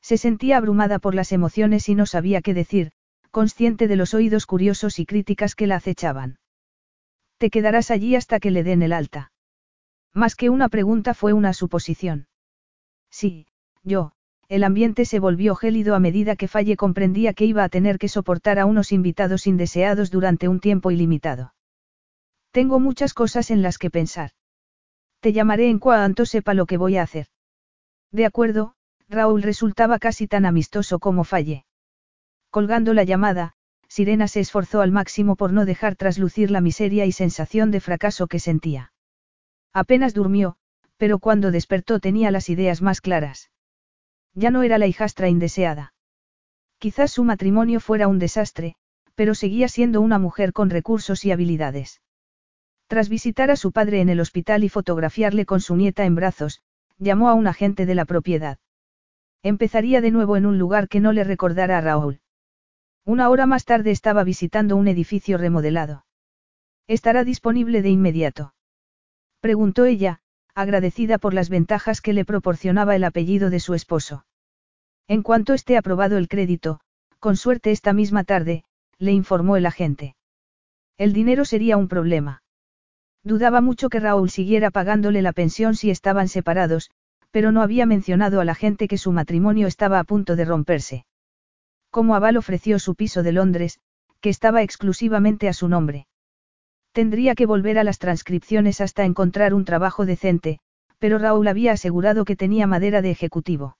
[0.00, 2.92] Se sentía abrumada por las emociones y no sabía qué decir,
[3.30, 6.38] consciente de los oídos curiosos y críticas que la acechaban.
[7.38, 9.32] Te quedarás allí hasta que le den el alta.
[10.12, 12.28] Más que una pregunta fue una suposición.
[13.10, 13.46] Sí,
[13.84, 14.12] yo,
[14.48, 18.08] el ambiente se volvió gélido a medida que Falle comprendía que iba a tener que
[18.08, 21.54] soportar a unos invitados indeseados durante un tiempo ilimitado.
[22.50, 24.32] Tengo muchas cosas en las que pensar.
[25.20, 27.28] Te llamaré en cuanto sepa lo que voy a hacer.
[28.10, 28.74] De acuerdo,
[29.08, 31.64] Raúl resultaba casi tan amistoso como Falle.
[32.50, 33.54] Colgando la llamada,
[33.88, 38.26] Sirena se esforzó al máximo por no dejar traslucir la miseria y sensación de fracaso
[38.26, 38.92] que sentía.
[39.72, 40.56] Apenas durmió,
[40.98, 43.51] pero cuando despertó tenía las ideas más claras.
[44.34, 45.92] Ya no era la hijastra indeseada.
[46.78, 48.76] Quizás su matrimonio fuera un desastre,
[49.14, 52.00] pero seguía siendo una mujer con recursos y habilidades.
[52.86, 56.60] Tras visitar a su padre en el hospital y fotografiarle con su nieta en brazos,
[56.98, 58.58] llamó a un agente de la propiedad.
[59.42, 62.20] Empezaría de nuevo en un lugar que no le recordara a Raúl.
[63.04, 66.06] Una hora más tarde estaba visitando un edificio remodelado.
[66.86, 68.54] ¿Estará disponible de inmediato?
[69.40, 70.20] Preguntó ella,
[70.54, 74.24] agradecida por las ventajas que le proporcionaba el apellido de su esposo.
[75.08, 76.80] En cuanto esté aprobado el crédito,
[77.18, 78.64] con suerte esta misma tarde,
[78.98, 80.14] le informó el agente.
[80.98, 82.42] El dinero sería un problema.
[83.24, 86.90] Dudaba mucho que Raúl siguiera pagándole la pensión si estaban separados,
[87.30, 91.06] pero no había mencionado a la gente que su matrimonio estaba a punto de romperse.
[91.90, 93.78] Como aval ofreció su piso de Londres,
[94.20, 96.06] que estaba exclusivamente a su nombre.
[96.92, 100.58] Tendría que volver a las transcripciones hasta encontrar un trabajo decente,
[100.98, 103.76] pero Raúl había asegurado que tenía madera de ejecutivo.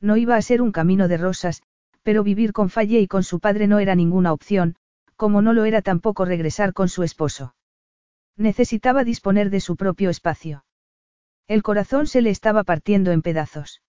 [0.00, 1.62] No iba a ser un camino de rosas,
[2.02, 4.76] pero vivir con Falle y con su padre no era ninguna opción,
[5.16, 7.54] como no lo era tampoco regresar con su esposo.
[8.36, 10.64] Necesitaba disponer de su propio espacio.
[11.46, 13.80] El corazón se le estaba partiendo en pedazos.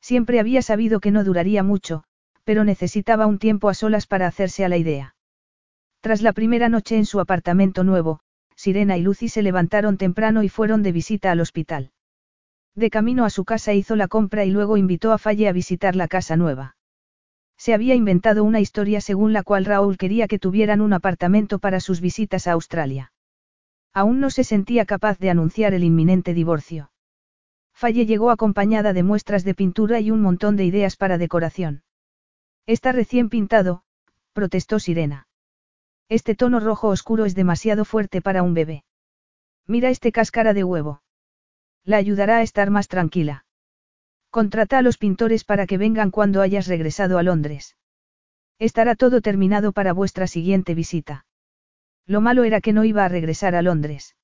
[0.00, 2.04] Siempre había sabido que no duraría mucho,
[2.44, 5.14] pero necesitaba un tiempo a solas para hacerse a la idea.
[6.02, 8.18] Tras la primera noche en su apartamento nuevo,
[8.56, 11.92] Sirena y Lucy se levantaron temprano y fueron de visita al hospital.
[12.74, 15.94] De camino a su casa hizo la compra y luego invitó a Falle a visitar
[15.94, 16.76] la casa nueva.
[17.56, 21.78] Se había inventado una historia según la cual Raúl quería que tuvieran un apartamento para
[21.78, 23.12] sus visitas a Australia.
[23.94, 26.90] Aún no se sentía capaz de anunciar el inminente divorcio.
[27.74, 31.84] Falle llegó acompañada de muestras de pintura y un montón de ideas para decoración.
[32.66, 33.84] Está recién pintado,
[34.32, 35.28] protestó Sirena.
[36.18, 38.84] Este tono rojo oscuro es demasiado fuerte para un bebé.
[39.66, 41.02] Mira este cáscara de huevo.
[41.84, 43.46] La ayudará a estar más tranquila.
[44.28, 47.78] Contrata a los pintores para que vengan cuando hayas regresado a Londres.
[48.58, 51.24] Estará todo terminado para vuestra siguiente visita.
[52.04, 54.14] Lo malo era que no iba a regresar a Londres.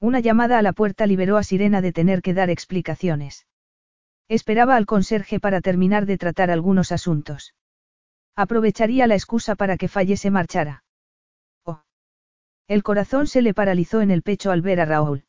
[0.00, 3.46] Una llamada a la puerta liberó a Sirena de tener que dar explicaciones.
[4.26, 7.54] Esperaba al conserje para terminar de tratar algunos asuntos.
[8.34, 10.83] Aprovecharía la excusa para que Falle se marchara.
[12.66, 15.24] El corazón se le paralizó en el pecho al ver a Raúl.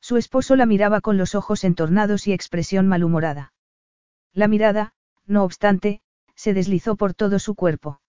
[0.00, 3.52] Su esposo la miraba con los ojos entornados y expresión malhumorada.
[4.32, 4.94] La mirada,
[5.26, 6.00] no obstante,
[6.34, 8.00] se deslizó por todo su cuerpo.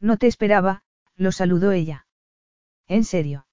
[0.00, 0.82] No te esperaba,
[1.16, 2.06] lo saludó ella.
[2.86, 3.46] ¿En serio?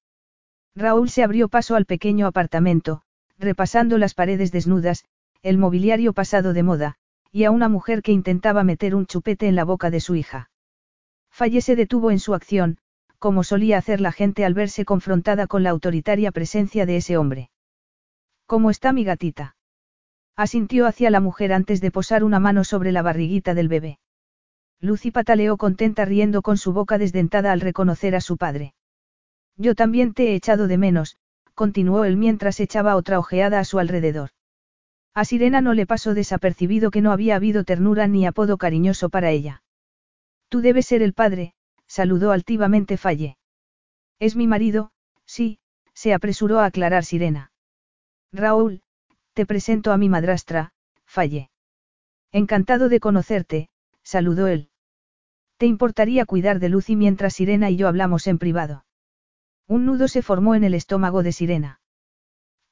[0.75, 3.03] Raúl se abrió paso al pequeño apartamento,
[3.37, 5.05] repasando las paredes desnudas,
[5.41, 6.97] el mobiliario pasado de moda,
[7.31, 10.51] y a una mujer que intentaba meter un chupete en la boca de su hija.
[11.29, 12.77] Falle se detuvo en su acción,
[13.21, 17.51] como solía hacer la gente al verse confrontada con la autoritaria presencia de ese hombre.
[18.47, 19.55] ¿Cómo está mi gatita?
[20.35, 23.99] Asintió hacia la mujer antes de posar una mano sobre la barriguita del bebé.
[24.79, 28.73] Lucy pataleó contenta riendo con su boca desdentada al reconocer a su padre.
[29.55, 31.17] Yo también te he echado de menos,
[31.53, 34.31] continuó él mientras echaba otra ojeada a su alrededor.
[35.13, 39.29] A Sirena no le pasó desapercibido que no había habido ternura ni apodo cariñoso para
[39.29, 39.61] ella.
[40.49, 41.53] Tú debes ser el padre,
[41.91, 43.37] saludó altivamente Falle.
[44.17, 44.91] Es mi marido,
[45.25, 45.59] sí,
[45.93, 47.51] se apresuró a aclarar Sirena.
[48.31, 48.81] Raúl,
[49.33, 50.71] te presento a mi madrastra,
[51.05, 51.49] Falle.
[52.31, 53.67] Encantado de conocerte,
[54.03, 54.69] saludó él.
[55.57, 58.85] ¿Te importaría cuidar de Lucy mientras Sirena y yo hablamos en privado?
[59.67, 61.81] Un nudo se formó en el estómago de Sirena.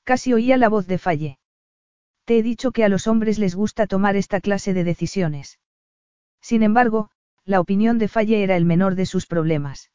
[0.05, 1.39] Casi oía la voz de Falle.
[2.23, 5.59] Te he dicho que a los hombres les gusta tomar esta clase de decisiones.
[6.39, 7.11] Sin embargo,
[7.49, 9.89] la opinión de Falle era el menor de sus problemas.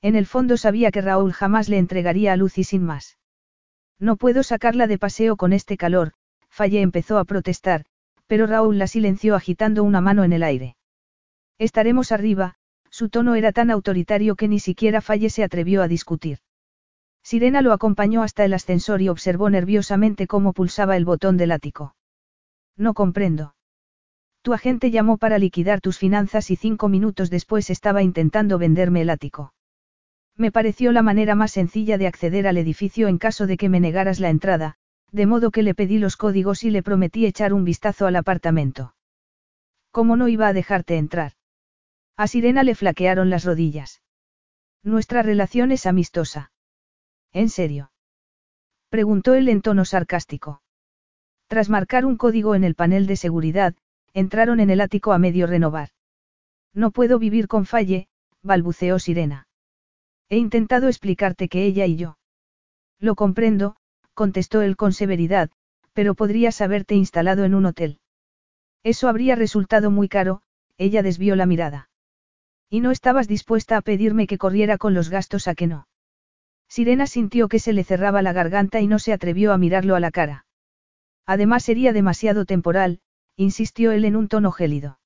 [0.00, 3.18] En el fondo sabía que Raúl jamás le entregaría a Lucy sin más.
[3.98, 6.12] No puedo sacarla de paseo con este calor,
[6.48, 7.84] Falle empezó a protestar,
[8.28, 10.76] pero Raúl la silenció agitando una mano en el aire.
[11.58, 12.54] Estaremos arriba,
[12.90, 16.38] su tono era tan autoritario que ni siquiera Falle se atrevió a discutir.
[17.24, 21.96] Sirena lo acompañó hasta el ascensor y observó nerviosamente cómo pulsaba el botón del ático.
[22.76, 23.56] No comprendo.
[24.42, 29.10] Tu agente llamó para liquidar tus finanzas y cinco minutos después estaba intentando venderme el
[29.10, 29.52] ático.
[30.36, 33.80] Me pareció la manera más sencilla de acceder al edificio en caso de que me
[33.80, 34.76] negaras la entrada,
[35.10, 38.94] de modo que le pedí los códigos y le prometí echar un vistazo al apartamento.
[39.90, 41.32] ¿Cómo no iba a dejarte entrar?
[42.16, 44.02] A Sirena le flaquearon las rodillas.
[44.82, 46.52] Nuestra relación es amistosa.
[47.32, 47.90] ¿En serio?
[48.90, 50.62] Preguntó él en tono sarcástico.
[51.48, 53.74] Tras marcar un código en el panel de seguridad,
[54.14, 55.90] entraron en el ático a medio renovar.
[56.74, 58.08] No puedo vivir con Falle,
[58.42, 59.46] balbuceó Sirena.
[60.28, 62.18] He intentado explicarte que ella y yo.
[62.98, 63.76] Lo comprendo,
[64.14, 65.50] contestó él con severidad,
[65.92, 68.00] pero podrías haberte instalado en un hotel.
[68.84, 70.42] Eso habría resultado muy caro,
[70.76, 71.90] ella desvió la mirada.
[72.70, 75.88] Y no estabas dispuesta a pedirme que corriera con los gastos a que no.
[76.68, 80.00] Sirena sintió que se le cerraba la garganta y no se atrevió a mirarlo a
[80.00, 80.44] la cara.
[81.24, 83.00] Además sería demasiado temporal,
[83.38, 84.98] insistió él en un tono gélido.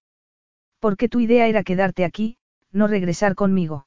[0.80, 2.38] Porque tu idea era quedarte aquí,
[2.72, 3.86] no regresar conmigo.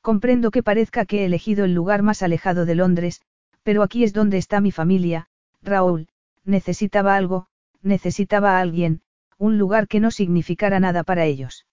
[0.00, 3.22] Comprendo que parezca que he elegido el lugar más alejado de Londres,
[3.62, 5.28] pero aquí es donde está mi familia,
[5.62, 6.08] Raúl,
[6.44, 7.46] necesitaba algo,
[7.82, 9.02] necesitaba a alguien,
[9.38, 11.64] un lugar que no significara nada para ellos.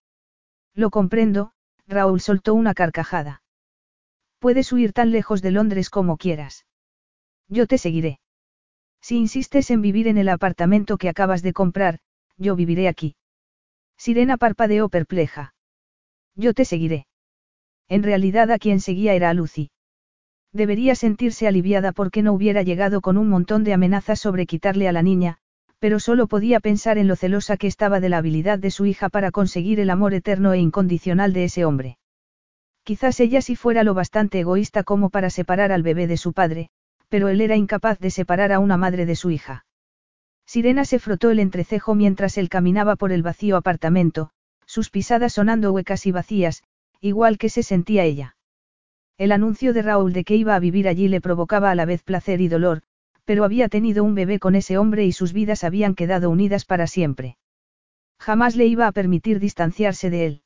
[0.76, 1.53] Lo comprendo,
[1.88, 3.42] Raúl soltó una carcajada.
[4.38, 6.68] Puedes huir tan lejos de Londres como quieras.
[7.48, 8.19] Yo te seguiré.
[9.01, 11.99] Si insistes en vivir en el apartamento que acabas de comprar,
[12.37, 13.15] yo viviré aquí.
[13.97, 15.53] Sirena parpadeó perpleja.
[16.35, 17.07] Yo te seguiré.
[17.87, 19.71] En realidad a quien seguía era a Lucy.
[20.53, 24.91] Debería sentirse aliviada porque no hubiera llegado con un montón de amenazas sobre quitarle a
[24.91, 25.37] la niña,
[25.79, 29.09] pero solo podía pensar en lo celosa que estaba de la habilidad de su hija
[29.09, 31.97] para conseguir el amor eterno e incondicional de ese hombre.
[32.83, 36.69] Quizás ella sí fuera lo bastante egoísta como para separar al bebé de su padre,
[37.09, 39.65] pero él era incapaz de separar a una madre de su hija.
[40.45, 44.31] Sirena se frotó el entrecejo mientras él caminaba por el vacío apartamento,
[44.65, 46.63] sus pisadas sonando huecas y vacías,
[47.01, 48.35] igual que se sentía ella.
[49.17, 52.01] El anuncio de Raúl de que iba a vivir allí le provocaba a la vez
[52.01, 52.81] placer y dolor,
[53.25, 56.88] pero había tenido un bebé con ese hombre y sus vidas habían quedado unidas para
[56.88, 57.38] siempre.
[58.17, 60.41] Jamás le iba a permitir distanciarse de él.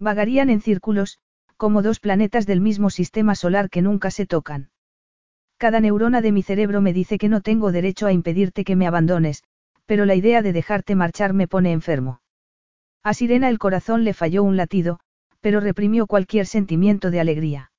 [0.00, 1.20] Vagarían en círculos,
[1.56, 4.71] como dos planetas del mismo sistema solar que nunca se tocan.
[5.62, 8.88] Cada neurona de mi cerebro me dice que no tengo derecho a impedirte que me
[8.88, 9.44] abandones,
[9.86, 12.20] pero la idea de dejarte marchar me pone enfermo.
[13.04, 14.98] A Sirena el corazón le falló un latido,
[15.40, 17.70] pero reprimió cualquier sentimiento de alegría.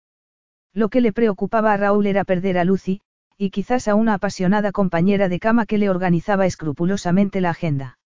[0.71, 3.01] Lo que le preocupaba a Raúl era perder a Lucy,
[3.37, 7.99] y quizás a una apasionada compañera de cama que le organizaba escrupulosamente la agenda.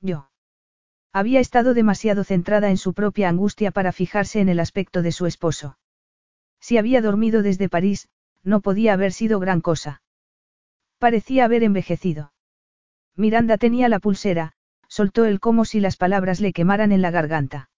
[0.00, 0.30] Yo.
[1.12, 5.26] Había estado demasiado centrada en su propia angustia para fijarse en el aspecto de su
[5.26, 5.76] esposo.
[6.58, 8.08] Si había dormido desde París,
[8.44, 10.02] no podía haber sido gran cosa.
[10.98, 12.32] Parecía haber envejecido.
[13.16, 14.52] Miranda tenía la pulsera,
[14.88, 17.70] soltó él como si las palabras le quemaran en la garganta.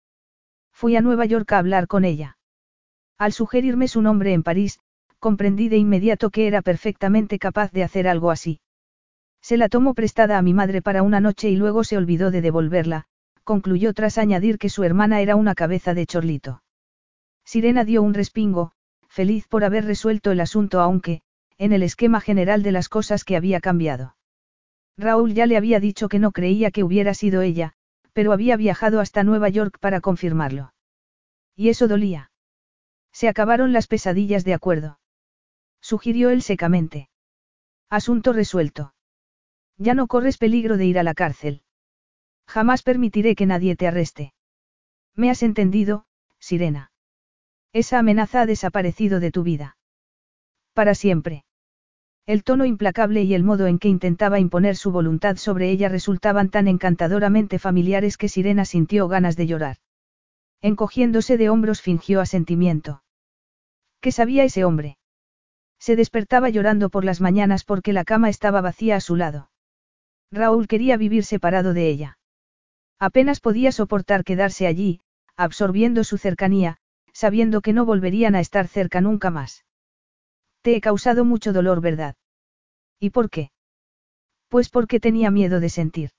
[0.72, 2.36] Fui a Nueva York a hablar con ella.
[3.18, 4.80] Al sugerirme su nombre en París,
[5.18, 8.60] comprendí de inmediato que era perfectamente capaz de hacer algo así.
[9.40, 12.42] Se la tomó prestada a mi madre para una noche y luego se olvidó de
[12.42, 13.06] devolverla,
[13.44, 16.62] concluyó tras añadir que su hermana era una cabeza de chorlito.
[17.44, 18.72] Sirena dio un respingo,
[19.16, 21.22] feliz por haber resuelto el asunto aunque,
[21.56, 24.14] en el esquema general de las cosas que había cambiado.
[24.98, 27.72] Raúl ya le había dicho que no creía que hubiera sido ella,
[28.12, 30.74] pero había viajado hasta Nueva York para confirmarlo.
[31.54, 32.30] Y eso dolía.
[33.10, 34.98] Se acabaron las pesadillas de acuerdo.
[35.80, 37.08] Sugirió él secamente.
[37.88, 38.92] Asunto resuelto.
[39.78, 41.62] Ya no corres peligro de ir a la cárcel.
[42.46, 44.34] Jamás permitiré que nadie te arreste.
[45.14, 46.04] Me has entendido,
[46.38, 46.90] Sirena.
[47.76, 49.76] Esa amenaza ha desaparecido de tu vida.
[50.72, 51.44] Para siempre.
[52.24, 56.48] El tono implacable y el modo en que intentaba imponer su voluntad sobre ella resultaban
[56.48, 59.76] tan encantadoramente familiares que Sirena sintió ganas de llorar.
[60.62, 63.02] Encogiéndose de hombros fingió asentimiento.
[64.00, 64.96] ¿Qué sabía ese hombre?
[65.78, 69.50] Se despertaba llorando por las mañanas porque la cama estaba vacía a su lado.
[70.32, 72.18] Raúl quería vivir separado de ella.
[72.98, 75.02] Apenas podía soportar quedarse allí,
[75.36, 76.78] absorbiendo su cercanía,
[77.16, 79.64] sabiendo que no volverían a estar cerca nunca más.
[80.60, 82.14] Te he causado mucho dolor, ¿verdad?
[83.00, 83.50] ¿Y por qué?
[84.48, 86.10] Pues porque tenía miedo de sentir.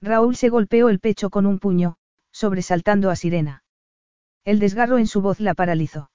[0.00, 1.96] Raúl se golpeó el pecho con un puño,
[2.30, 3.64] sobresaltando a Sirena.
[4.44, 6.12] El desgarro en su voz la paralizó.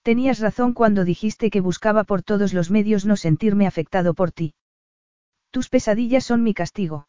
[0.00, 4.54] Tenías razón cuando dijiste que buscaba por todos los medios no sentirme afectado por ti.
[5.50, 7.08] Tus pesadillas son mi castigo.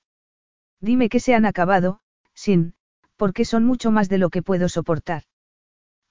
[0.82, 2.02] Dime que se han acabado,
[2.34, 2.74] sin,
[3.16, 5.24] porque son mucho más de lo que puedo soportar.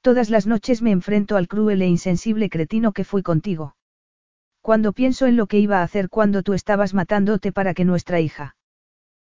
[0.09, 3.77] Todas las noches me enfrento al cruel e insensible cretino que fui contigo.
[4.63, 8.19] Cuando pienso en lo que iba a hacer cuando tú estabas matándote para que nuestra
[8.19, 8.57] hija.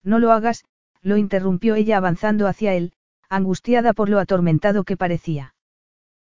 [0.03, 0.65] No lo hagas,
[1.01, 2.91] lo interrumpió ella avanzando hacia él,
[3.29, 5.55] angustiada por lo atormentado que parecía.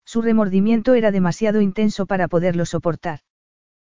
[0.04, 3.20] Su remordimiento era demasiado intenso para poderlo soportar.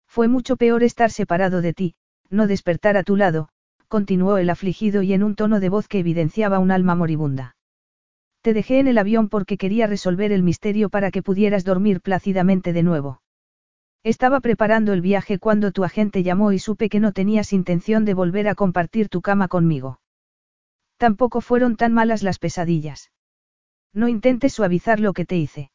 [0.07, 1.95] Fue mucho peor estar separado de ti,
[2.29, 3.49] no despertar a tu lado,
[3.89, 7.56] continuó el afligido y en un tono de voz que evidenciaba un alma moribunda.
[8.47, 12.71] Te dejé en el avión porque quería resolver el misterio para que pudieras dormir plácidamente
[12.71, 13.21] de nuevo.
[14.03, 18.13] Estaba preparando el viaje cuando tu agente llamó y supe que no tenías intención de
[18.13, 19.99] volver a compartir tu cama conmigo.
[20.95, 23.11] Tampoco fueron tan malas las pesadillas.
[23.91, 25.71] No intentes suavizar lo que te hice.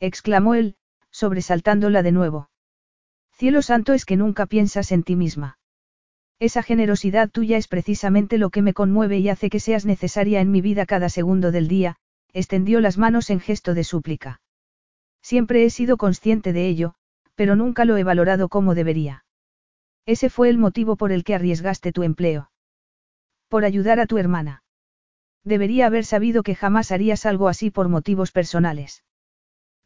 [0.00, 0.74] Exclamó él,
[1.12, 2.50] sobresaltándola de nuevo.
[3.30, 5.58] Cielo santo es que nunca piensas en ti misma.
[6.40, 10.50] Esa generosidad tuya es precisamente lo que me conmueve y hace que seas necesaria en
[10.50, 11.96] mi vida cada segundo del día,
[12.32, 14.40] extendió las manos en gesto de súplica.
[15.22, 16.94] Siempre he sido consciente de ello,
[17.34, 19.24] pero nunca lo he valorado como debería.
[20.06, 22.50] Ese fue el motivo por el que arriesgaste tu empleo.
[23.48, 24.62] Por ayudar a tu hermana.
[25.44, 29.04] Debería haber sabido que jamás harías algo así por motivos personales.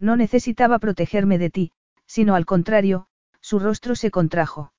[0.00, 1.72] No necesitaba protegerme de ti,
[2.06, 3.06] sino al contrario,
[3.40, 4.72] su rostro se contrajo.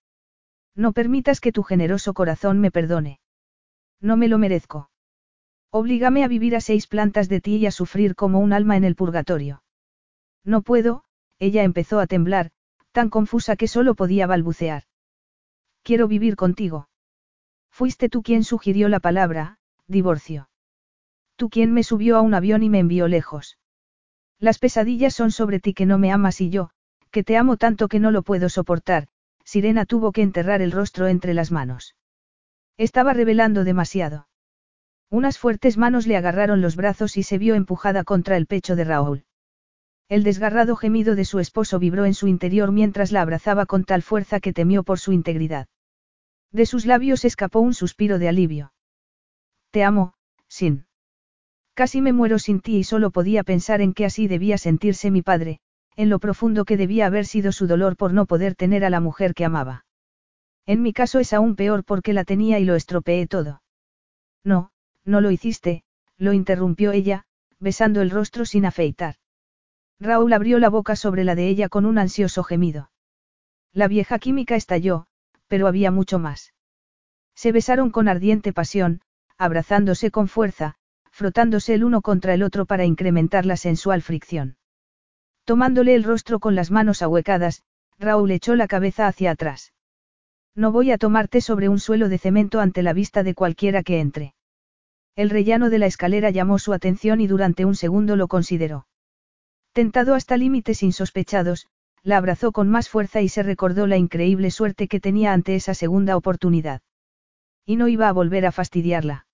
[0.75, 3.19] No permitas que tu generoso corazón me perdone.
[4.01, 4.89] No me lo merezco.
[5.71, 8.83] Oblígame a vivir a seis plantas de ti y a sufrir como un alma en
[8.83, 9.63] el purgatorio.
[10.43, 11.03] No puedo,
[11.37, 12.51] ella empezó a temblar,
[12.91, 14.83] tan confusa que solo podía balbucear.
[15.83, 16.89] Quiero vivir contigo.
[17.69, 20.49] Fuiste tú quien sugirió la palabra, divorcio.
[21.35, 23.57] Tú quien me subió a un avión y me envió lejos.
[24.39, 26.71] Las pesadillas son sobre ti que no me amas y yo,
[27.11, 29.07] que te amo tanto que no lo puedo soportar,
[29.51, 31.95] Sirena tuvo que enterrar el rostro entre las manos.
[32.77, 34.27] Estaba revelando demasiado.
[35.09, 38.83] Unas fuertes manos le agarraron los brazos y se vio empujada contra el pecho de
[38.83, 39.25] Raúl.
[40.07, 44.03] El desgarrado gemido de su esposo vibró en su interior mientras la abrazaba con tal
[44.03, 45.67] fuerza que temió por su integridad.
[46.51, 48.71] De sus labios escapó un suspiro de alivio.
[49.71, 50.13] Te amo,
[50.47, 50.85] Sin.
[51.73, 55.23] Casi me muero sin ti y solo podía pensar en que así debía sentirse mi
[55.23, 55.59] padre,
[55.99, 59.01] en lo profundo que debía haber sido su dolor por no poder tener a la
[59.01, 59.83] mujer que amaba.
[60.65, 63.61] En mi caso es aún peor porque la tenía y lo estropeé todo.
[64.41, 64.71] No,
[65.03, 65.83] no lo hiciste,
[66.17, 67.25] lo interrumpió ella,
[67.59, 69.15] besando el rostro sin afeitar.
[69.99, 72.91] Raúl abrió la boca sobre la de ella con un ansioso gemido.
[73.73, 75.07] La vieja química estalló,
[75.49, 76.53] pero había mucho más.
[77.35, 79.01] Se besaron con ardiente pasión,
[79.37, 80.75] abrazándose con fuerza,
[81.11, 84.58] frotándose el uno contra el otro para incrementar la sensual fricción.
[85.49, 87.63] Tomándole el rostro con las manos ahuecadas,
[87.97, 89.73] Raúl echó la cabeza hacia atrás.
[90.53, 93.99] No voy a tomarte sobre un suelo de cemento ante la vista de cualquiera que
[93.99, 94.35] entre.
[95.15, 98.85] El rellano de la escalera llamó su atención y durante un segundo lo consideró.
[99.73, 101.65] Tentado hasta límites insospechados,
[102.03, 105.73] la abrazó con más fuerza y se recordó la increíble suerte que tenía ante esa
[105.73, 106.83] segunda oportunidad.
[107.65, 109.25] Y no iba a volver a fastidiarla.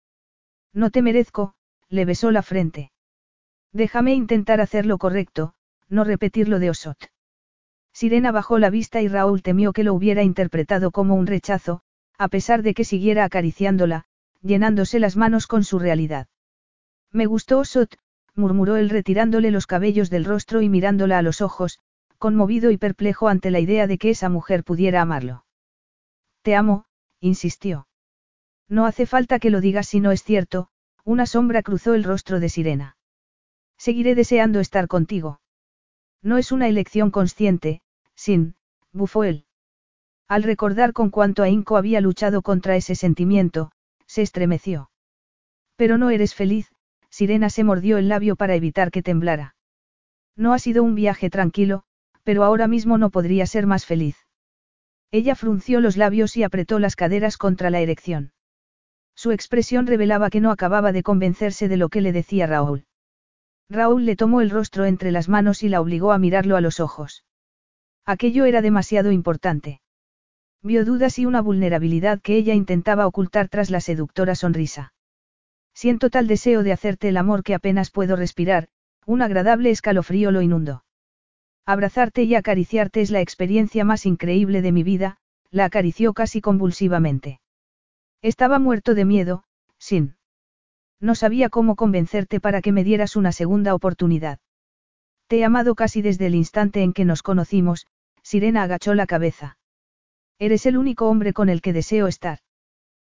[0.72, 1.56] No te merezco,
[1.90, 2.94] le besó la frente.
[3.74, 5.56] Déjame intentar hacer lo correcto,
[5.90, 7.12] no repetir lo de Osot.
[7.94, 11.82] Sirena bajó la vista y Raúl temió que lo hubiera interpretado como un rechazo,
[12.18, 14.06] a pesar de que siguiera acariciándola,
[14.42, 16.28] llenándose las manos con su realidad.
[17.12, 17.98] Me gustó Osot,
[18.36, 21.80] murmuró él retirándole los cabellos del rostro y mirándola a los ojos,
[22.18, 25.46] conmovido y perplejo ante la idea de que esa mujer pudiera amarlo.
[26.42, 26.86] Te amo,
[27.20, 27.88] insistió.
[28.68, 30.70] No hace falta que lo digas si no es cierto,
[31.04, 32.98] una sombra cruzó el rostro de Sirena.
[33.78, 35.40] Seguiré deseando estar contigo.
[36.26, 37.82] No es una elección consciente,
[38.16, 38.56] sin,
[38.92, 39.46] bufó él.
[40.28, 43.72] Al recordar con cuánto ahínco había luchado contra ese sentimiento,
[44.08, 44.90] se estremeció.
[45.76, 46.74] Pero no eres feliz,
[47.12, 49.56] Sirena se mordió el labio para evitar que temblara.
[50.36, 51.84] No ha sido un viaje tranquilo,
[52.24, 54.18] pero ahora mismo no podría ser más feliz.
[55.12, 58.34] Ella frunció los labios y apretó las caderas contra la erección.
[59.14, 62.88] Su expresión revelaba que no acababa de convencerse de lo que le decía Raúl.
[63.70, 66.80] Raúl le tomó el rostro entre las manos y la obligó a mirarlo a los
[66.80, 67.24] ojos.
[68.06, 69.82] Aquello era demasiado importante.
[70.62, 74.94] Vio dudas y una vulnerabilidad que ella intentaba ocultar tras la seductora sonrisa.
[75.74, 78.70] Siento tal deseo de hacerte el amor que apenas puedo respirar,
[79.06, 80.86] un agradable escalofrío lo inundó.
[81.66, 85.18] Abrazarte y acariciarte es la experiencia más increíble de mi vida,
[85.52, 87.40] la acarició casi convulsivamente.
[88.22, 89.44] Estaba muerto de miedo,
[89.78, 90.15] sin.
[91.00, 94.40] No sabía cómo convencerte para que me dieras una segunda oportunidad.
[95.28, 97.88] Te he amado casi desde el instante en que nos conocimos,
[98.22, 99.58] Sirena agachó la cabeza.
[100.40, 102.40] Eres el único hombre con el que deseo estar.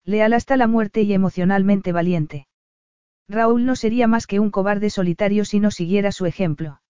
[0.04, 2.46] Leal hasta la muerte y emocionalmente valiente.
[3.28, 6.80] Raúl no sería más que un cobarde solitario si no siguiera su ejemplo.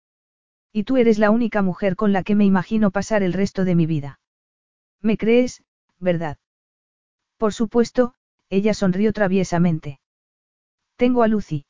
[0.73, 3.75] Y tú eres la única mujer con la que me imagino pasar el resto de
[3.75, 4.21] mi vida.
[5.01, 5.63] ¿Me crees,
[5.99, 6.37] verdad?
[7.39, 8.15] Por supuesto,
[8.51, 10.01] ella sonrió traviesamente.
[10.97, 11.67] Tengo a Lucy.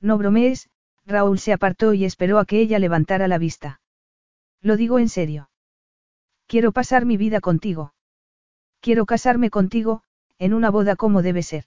[0.00, 0.68] No bromees,
[1.06, 3.80] Raúl se apartó y esperó a que ella levantara la vista.
[4.60, 5.50] Lo digo en serio.
[6.46, 7.94] Quiero pasar mi vida contigo.
[8.80, 10.02] Quiero casarme contigo,
[10.38, 11.64] en una boda como debe ser.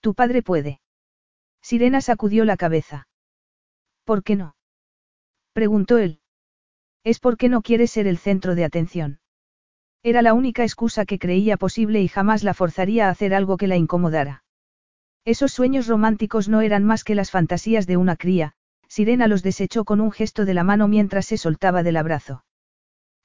[0.00, 0.80] Tu padre puede.
[1.62, 3.08] Sirena sacudió la cabeza.
[4.04, 4.56] ¿Por qué no?
[5.52, 6.20] preguntó él.
[7.04, 9.20] Es porque no quiere ser el centro de atención.
[10.02, 13.66] Era la única excusa que creía posible y jamás la forzaría a hacer algo que
[13.66, 14.44] la incomodara.
[15.26, 18.52] Esos sueños románticos no eran más que las fantasías de una cría,
[18.88, 22.44] Sirena los desechó con un gesto de la mano mientras se soltaba del abrazo.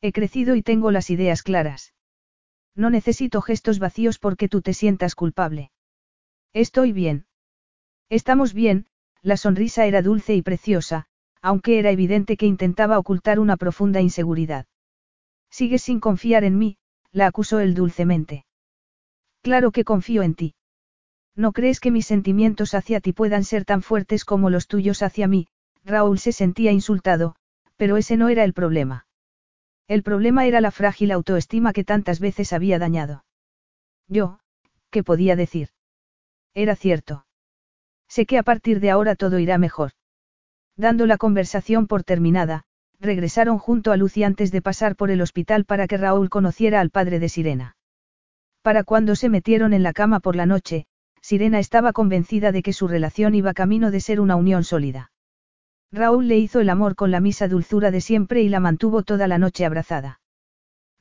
[0.01, 1.93] He crecido y tengo las ideas claras.
[2.75, 5.71] No necesito gestos vacíos porque tú te sientas culpable.
[6.53, 7.27] Estoy bien.
[8.09, 8.87] Estamos bien,
[9.21, 11.05] la sonrisa era dulce y preciosa,
[11.39, 14.65] aunque era evidente que intentaba ocultar una profunda inseguridad.
[15.51, 16.77] Sigues sin confiar en mí,
[17.11, 18.45] la acusó él dulcemente.
[19.43, 20.55] Claro que confío en ti.
[21.35, 25.27] ¿No crees que mis sentimientos hacia ti puedan ser tan fuertes como los tuyos hacia
[25.27, 25.47] mí?
[25.83, 27.35] Raúl se sentía insultado,
[27.77, 29.07] pero ese no era el problema.
[29.87, 33.25] El problema era la frágil autoestima que tantas veces había dañado.
[34.07, 34.39] Yo,
[34.89, 35.69] ¿qué podía decir?
[36.53, 37.25] Era cierto.
[38.07, 39.91] Sé que a partir de ahora todo irá mejor.
[40.75, 42.63] Dando la conversación por terminada,
[42.99, 46.89] regresaron junto a Lucy antes de pasar por el hospital para que Raúl conociera al
[46.89, 47.77] padre de Sirena.
[48.61, 50.85] Para cuando se metieron en la cama por la noche,
[51.21, 55.11] Sirena estaba convencida de que su relación iba camino de ser una unión sólida.
[55.91, 59.27] Raúl le hizo el amor con la misa dulzura de siempre y la mantuvo toda
[59.27, 60.19] la noche abrazada.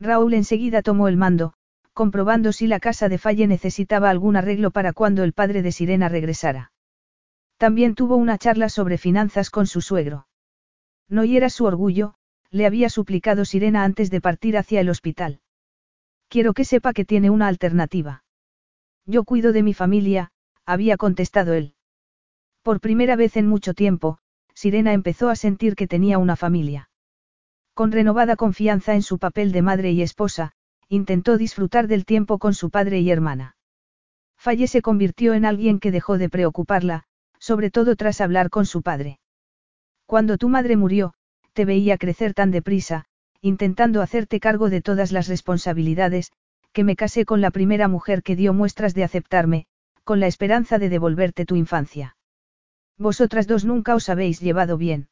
[0.01, 1.55] Raúl enseguida tomó el mando,
[1.93, 6.09] comprobando si la casa de Falle necesitaba algún arreglo para cuando el padre de Sirena
[6.09, 6.73] regresara.
[7.57, 10.27] También tuvo una charla sobre finanzas con su suegro.
[11.09, 12.15] No hiera su orgullo,
[12.51, 15.41] le había suplicado Sirena antes de partir hacia el hospital.
[16.29, 18.25] Quiero que sepa que tiene una alternativa.
[19.07, 20.31] Yo cuido de mi familia,
[20.65, 21.75] había contestado él.
[22.63, 24.19] Por primera vez en mucho tiempo,
[24.55, 26.91] Sirena empezó a sentir que tenía una familia.
[27.75, 30.53] Con renovada confianza en su papel de madre y esposa,
[30.89, 33.57] intentó disfrutar del tiempo con su padre y hermana.
[34.37, 37.05] Falle se convirtió en alguien que dejó de preocuparla,
[37.39, 39.19] sobre todo tras hablar con su padre.
[40.07, 41.15] Cuando tu madre murió,
[41.53, 43.07] te veía crecer tan deprisa,
[43.41, 46.33] intentando hacerte cargo de todas las responsabilidades,
[46.81, 49.67] que me casé con la primera mujer que dio muestras de aceptarme,
[50.03, 52.17] con la esperanza de devolverte tu infancia.
[52.97, 55.11] Vosotras dos nunca os habéis llevado bien.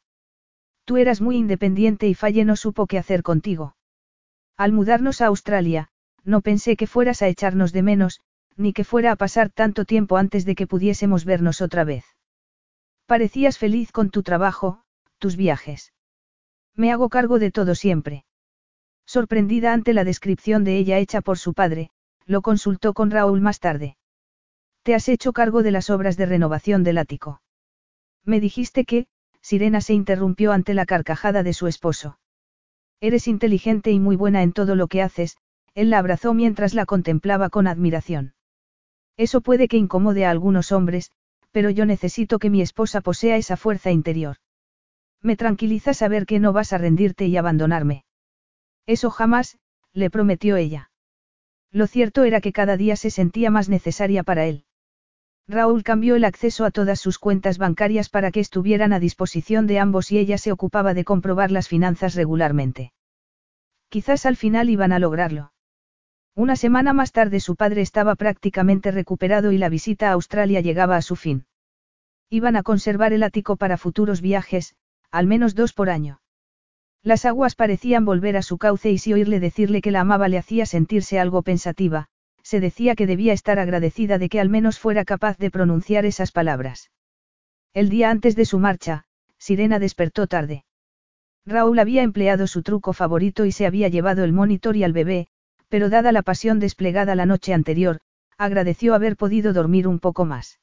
[0.87, 3.77] Tú eras muy independiente y Falle no supo qué hacer contigo.
[4.57, 5.91] Al mudarnos a Australia,
[6.25, 8.23] no pensé que fueras a echarnos de menos,
[8.57, 12.07] ni que fuera a pasar tanto tiempo antes de que pudiésemos vernos otra vez.
[13.05, 14.81] Parecías feliz con tu trabajo,
[15.19, 15.93] tus viajes.
[16.75, 18.25] Me hago cargo de todo siempre.
[19.09, 21.89] Sorprendida ante la descripción de ella hecha por su padre,
[22.27, 23.97] lo consultó con Raúl más tarde.
[24.83, 27.41] Te has hecho cargo de las obras de renovación del ático.
[28.27, 29.07] Me dijiste que,
[29.41, 32.19] Sirena se interrumpió ante la carcajada de su esposo.
[33.01, 35.39] Eres inteligente y muy buena en todo lo que haces,
[35.75, 38.35] él la abrazó mientras la contemplaba con admiración.
[39.17, 41.13] Eso puede que incomode a algunos hombres,
[41.51, 44.37] pero yo necesito que mi esposa posea esa fuerza interior.
[45.23, 48.05] Me tranquiliza saber que no vas a rendirte y abandonarme.
[48.89, 49.59] Eso jamás,
[49.93, 50.91] le prometió ella.
[51.71, 54.65] Lo cierto era que cada día se sentía más necesaria para él.
[55.47, 59.79] Raúl cambió el acceso a todas sus cuentas bancarias para que estuvieran a disposición de
[59.79, 62.95] ambos y ella se ocupaba de comprobar las finanzas regularmente.
[63.91, 65.53] Quizás al final iban a lograrlo.
[66.35, 70.97] Una semana más tarde su padre estaba prácticamente recuperado y la visita a Australia llegaba
[70.97, 71.45] a su fin.
[72.31, 74.77] Iban a conservar el ático para futuros viajes,
[75.11, 76.23] al menos dos por año.
[77.03, 80.39] Las aguas parecían volver a su cauce y si oírle decirle que la amaba le
[80.39, 82.09] hacía sentirse algo pensativa,
[82.43, 86.33] se decía que debía estar agradecida de que al menos fuera capaz de pronunciar esas
[86.33, 86.91] palabras.
[87.75, 89.05] El día antes de su marcha,
[89.39, 90.65] Sirena despertó tarde.
[91.47, 95.29] Raúl había empleado su truco favorito y se había llevado el monitor y al bebé,
[95.69, 98.01] pero dada la pasión desplegada la noche anterior,
[98.37, 100.59] agradeció haber podido dormir un poco más.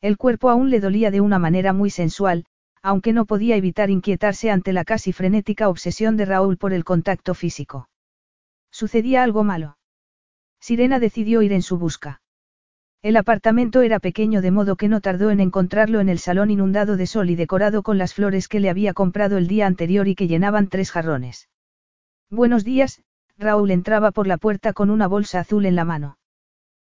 [0.00, 2.44] El cuerpo aún le dolía de una manera muy sensual,
[2.88, 7.34] aunque no podía evitar inquietarse ante la casi frenética obsesión de Raúl por el contacto
[7.34, 7.90] físico.
[8.70, 9.76] Sucedía algo malo.
[10.58, 12.22] Sirena decidió ir en su busca.
[13.02, 16.96] El apartamento era pequeño de modo que no tardó en encontrarlo en el salón inundado
[16.96, 20.14] de sol y decorado con las flores que le había comprado el día anterior y
[20.14, 21.50] que llenaban tres jarrones.
[22.30, 23.02] Buenos días,
[23.36, 26.16] Raúl entraba por la puerta con una bolsa azul en la mano.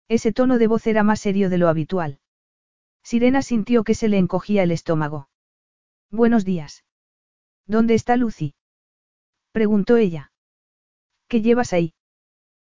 [0.09, 2.19] Ese tono de voz era más serio de lo habitual.
[3.03, 5.31] Sirena sintió que se le encogía el estómago.
[6.11, 6.85] Buenos días.
[7.67, 8.55] ¿Dónde está Lucy?
[9.51, 10.31] preguntó ella.
[11.29, 11.95] ¿Qué llevas ahí?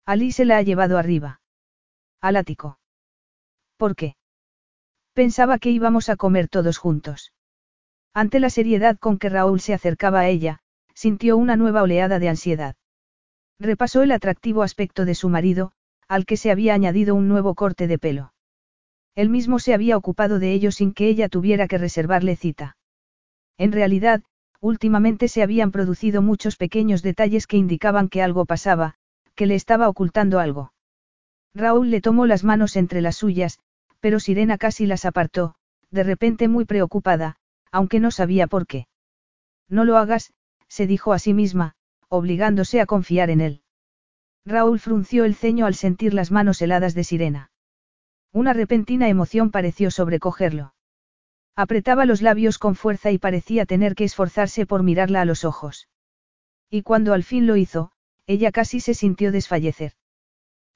[0.05, 1.41] Ali se la ha llevado arriba.
[2.19, 2.79] Al ático.
[3.77, 4.15] ¿Por qué?
[5.13, 7.31] Pensaba que íbamos a comer todos juntos.
[8.13, 10.61] Ante la seriedad con que Raúl se acercaba a ella,
[10.95, 12.75] sintió una nueva oleada de ansiedad.
[13.59, 15.73] Repasó el atractivo aspecto de su marido,
[16.07, 18.33] al que se había añadido un nuevo corte de pelo.
[19.13, 22.76] Él mismo se había ocupado de ello sin que ella tuviera que reservarle cita.
[23.57, 24.23] En realidad,
[24.59, 28.95] últimamente se habían producido muchos pequeños detalles que indicaban que algo pasaba,
[29.35, 30.73] que le estaba ocultando algo.
[31.53, 33.59] Raúl le tomó las manos entre las suyas,
[33.99, 35.55] pero Sirena casi las apartó,
[35.89, 37.37] de repente muy preocupada,
[37.71, 38.87] aunque no sabía por qué.
[39.69, 40.33] No lo hagas,
[40.67, 41.73] se dijo a sí misma,
[42.09, 43.61] obligándose a confiar en él.
[44.45, 47.51] Raúl frunció el ceño al sentir las manos heladas de Sirena.
[48.31, 50.73] Una repentina emoción pareció sobrecogerlo.
[51.59, 55.89] Apretaba los labios con fuerza y parecía tener que esforzarse por mirarla a los ojos.
[56.69, 57.91] Y cuando al fin lo hizo,
[58.27, 59.93] ella casi se sintió desfallecer.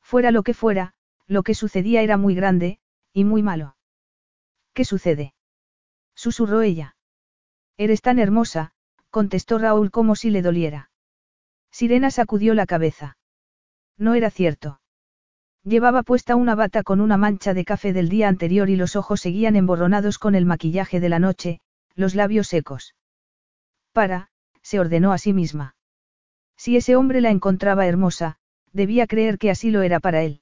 [0.02, 0.96] Fuera lo que fuera,
[1.28, 2.80] lo que sucedía era muy grande,
[3.14, 3.78] y muy malo.
[4.74, 5.36] ¿Qué sucede?
[6.16, 6.96] susurró ella.
[7.78, 8.74] Eres tan hermosa,
[9.12, 10.90] contestó Raúl como si le doliera.
[11.70, 13.18] Sirena sacudió la cabeza.
[13.98, 14.81] No era cierto.
[15.64, 19.22] Llevaba puesta una bata con una mancha de café del día anterior y los ojos
[19.22, 21.62] seguían emborronados con el maquillaje de la noche,
[21.96, 22.96] los labios secos.
[23.92, 24.30] Para,
[24.64, 25.76] se ordenó a sí misma.
[26.58, 28.38] Si ese hombre la encontraba hermosa,
[28.74, 30.42] debía creer que así lo era para él.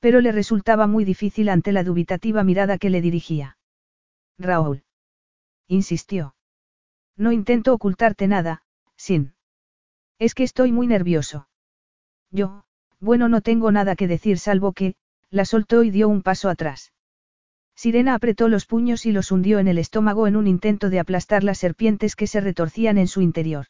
[0.00, 3.58] Pero le resultaba muy difícil ante la dubitativa mirada que le dirigía.
[4.38, 4.84] Raúl.
[5.68, 6.34] Insistió.
[7.16, 8.62] No intento ocultarte nada,
[8.96, 9.34] sin.
[10.18, 11.48] Es que estoy muy nervioso.
[12.30, 12.64] Yo,
[13.02, 14.94] bueno, no tengo nada que decir salvo que,
[15.28, 16.92] la soltó y dio un paso atrás.
[17.74, 21.42] Sirena apretó los puños y los hundió en el estómago en un intento de aplastar
[21.42, 23.66] las serpientes que se retorcían en su interior.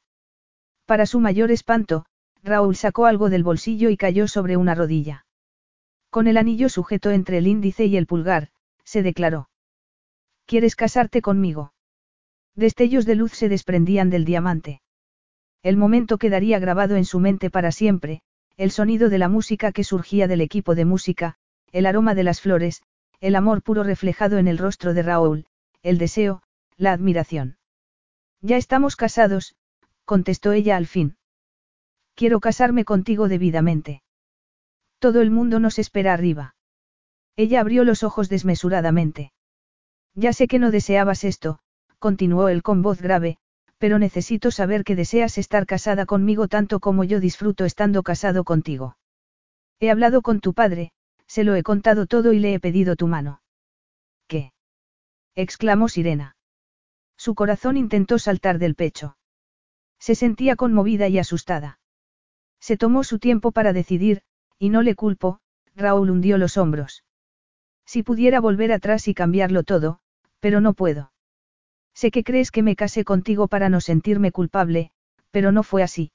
[0.85, 2.05] Para su mayor espanto,
[2.43, 5.25] Raúl sacó algo del bolsillo y cayó sobre una rodilla.
[6.11, 8.51] Con el anillo sujeto entre el índice y el pulgar,
[8.85, 9.49] se declaró.
[10.45, 11.73] ¿Quieres casarte conmigo?
[12.55, 14.83] Destellos de luz se desprendían del diamante.
[15.63, 18.21] El momento quedaría grabado en su mente para siempre,
[18.57, 21.37] el sonido de la música que surgía del equipo de música,
[21.73, 22.83] el aroma de las flores,
[23.21, 25.47] el amor puro reflejado en el rostro de Raúl,
[25.83, 26.43] el deseo,
[26.77, 27.57] la admiración.
[28.41, 29.55] Ya estamos casados,
[30.05, 31.17] contestó ella al fin.
[32.15, 34.03] Quiero casarme contigo debidamente.
[34.99, 36.55] Todo el mundo nos espera arriba.
[37.37, 39.33] Ella abrió los ojos desmesuradamente.
[40.15, 41.61] Ya sé que no deseabas esto,
[41.99, 43.39] continuó él con voz grave,
[43.83, 48.97] pero necesito saber que deseas estar casada conmigo tanto como yo disfruto estando casado contigo.
[49.81, 50.93] He hablado con tu padre,
[51.27, 53.43] se lo he contado todo y le he pedido tu mano.
[54.29, 54.53] ¿Qué?
[55.35, 56.37] exclamó Sirena.
[57.17, 59.17] Su corazón intentó saltar del pecho.
[59.99, 61.81] Se sentía conmovida y asustada.
[62.61, 64.23] Se tomó su tiempo para decidir,
[64.61, 65.41] y no le culpo,
[65.75, 67.03] Raúl hundió los hombros.
[67.85, 69.99] Si pudiera volver atrás y cambiarlo todo,
[70.39, 71.12] pero no puedo.
[71.95, 74.91] Sé que crees que me casé contigo para no sentirme culpable,
[75.31, 76.13] pero no fue así.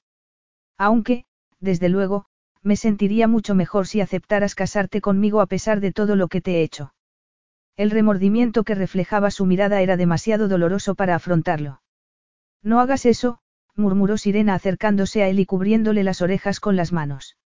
[0.77, 1.25] Aunque,
[1.59, 2.25] desde luego,
[2.63, 6.57] me sentiría mucho mejor si aceptaras casarte conmigo a pesar de todo lo que te
[6.57, 6.93] he hecho.
[7.77, 11.81] El remordimiento que reflejaba su mirada era demasiado doloroso para afrontarlo.
[12.63, 13.39] No hagas eso,
[13.75, 17.37] murmuró Sirena acercándose a él y cubriéndole las orejas con las manos.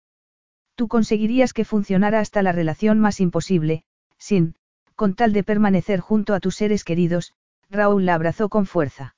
[0.76, 3.84] Tú conseguirías que funcionara hasta la relación más imposible,
[4.18, 4.54] sin,
[4.94, 7.34] con tal de permanecer junto a tus seres queridos,
[7.70, 9.14] Raúl la abrazó con fuerza.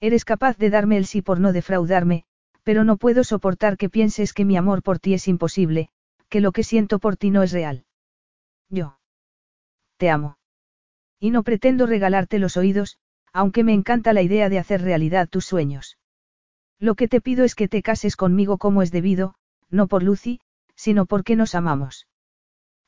[0.00, 2.24] Eres capaz de darme el sí por no defraudarme,
[2.62, 5.88] pero no puedo soportar que pienses que mi amor por ti es imposible,
[6.28, 7.84] que lo que siento por ti no es real.
[8.70, 8.98] Yo.
[9.98, 10.38] Te amo.
[11.20, 12.98] Y no pretendo regalarte los oídos,
[13.32, 15.98] aunque me encanta la idea de hacer realidad tus sueños.
[16.78, 19.34] Lo que te pido es que te cases conmigo como es debido,
[19.70, 20.40] no por Lucy,
[20.76, 22.06] sino porque nos amamos.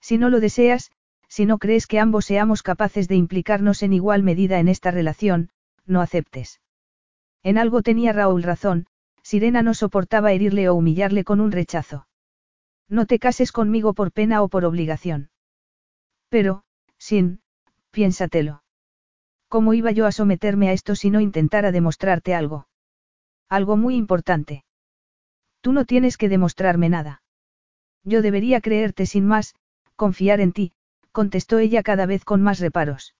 [0.00, 0.90] Si no lo deseas,
[1.28, 5.50] si no crees que ambos seamos capaces de implicarnos en igual medida en esta relación,
[5.86, 6.60] no aceptes.
[7.42, 8.86] En algo tenía Raúl razón,
[9.22, 12.06] Sirena no soportaba herirle o humillarle con un rechazo.
[12.88, 15.30] No te cases conmigo por pena o por obligación.
[16.28, 16.62] Pero,
[16.98, 17.40] sin,
[17.90, 18.62] piénsatelo.
[19.48, 22.68] ¿Cómo iba yo a someterme a esto si no intentara demostrarte algo?
[23.48, 24.64] Algo muy importante.
[25.60, 27.22] Tú no tienes que demostrarme nada.
[28.04, 29.54] Yo debería creerte sin más,
[29.96, 30.72] confiar en ti,
[31.16, 33.14] contestó ella cada vez con más reparos.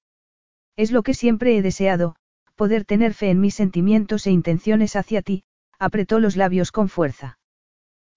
[0.76, 2.16] Es lo que siempre he deseado,
[2.54, 5.44] poder tener fe en mis sentimientos e intenciones hacia ti,
[5.78, 7.38] apretó los labios con fuerza.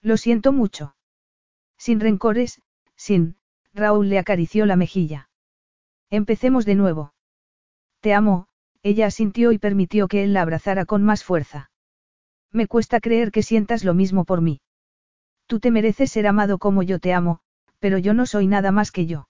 [0.02, 0.98] Lo siento mucho.
[1.78, 2.62] Sin rencores,
[2.98, 3.38] sin,
[3.74, 5.30] Raúl le acarició la mejilla.
[6.10, 7.14] Empecemos de nuevo.
[8.02, 8.50] Te amo,
[8.84, 11.72] ella asintió y permitió que él la abrazara con más fuerza.
[12.52, 14.60] Me cuesta creer que sientas lo mismo por mí.
[15.48, 17.40] Tú te mereces ser amado como yo te amo,
[17.80, 19.29] pero yo no soy nada más que yo.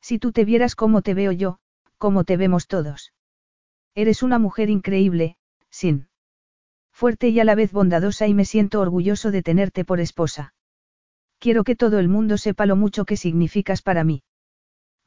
[0.00, 1.58] Si tú te vieras como te veo yo,
[1.98, 3.12] como te vemos todos.
[3.94, 5.36] Eres una mujer increíble,
[5.70, 6.08] sin.
[6.92, 10.54] Fuerte y a la vez bondadosa y me siento orgulloso de tenerte por esposa.
[11.38, 14.22] Quiero que todo el mundo sepa lo mucho que significas para mí.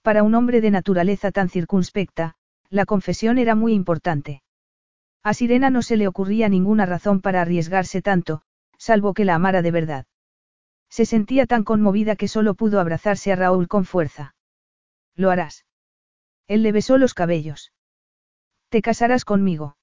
[0.02, 2.36] Para un hombre de naturaleza tan circunspecta,
[2.70, 4.42] la confesión era muy importante.
[5.24, 8.42] A Sirena no se le ocurría ninguna razón para arriesgarse tanto,
[8.78, 10.06] salvo que la amara de verdad.
[10.90, 14.33] Se sentía tan conmovida que solo pudo abrazarse a Raúl con fuerza.
[15.16, 15.66] Lo harás.
[16.48, 17.72] Él le besó los cabellos.
[18.70, 19.78] ¿Te casarás conmigo?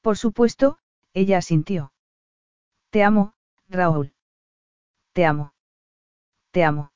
[0.00, 0.78] Por supuesto,
[1.12, 1.92] ella asintió.
[2.90, 3.34] Te amo,
[3.68, 4.14] Raúl.
[5.12, 5.52] Te amo.
[6.50, 6.92] Te amo.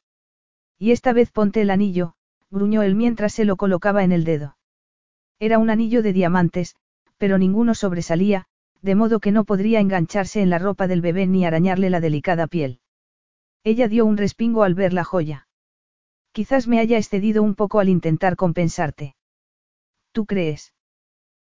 [0.78, 2.14] Y esta vez ponte el anillo,
[2.50, 4.56] gruñó él mientras se lo colocaba en el dedo.
[5.38, 6.76] Era un anillo de diamantes,
[7.18, 8.46] pero ninguno sobresalía,
[8.82, 12.46] de modo que no podría engancharse en la ropa del bebé ni arañarle la delicada
[12.46, 12.80] piel.
[13.62, 15.43] Ella dio un respingo al ver la joya.
[16.34, 19.14] Quizás me haya excedido un poco al intentar compensarte.
[20.10, 20.74] ¿Tú crees?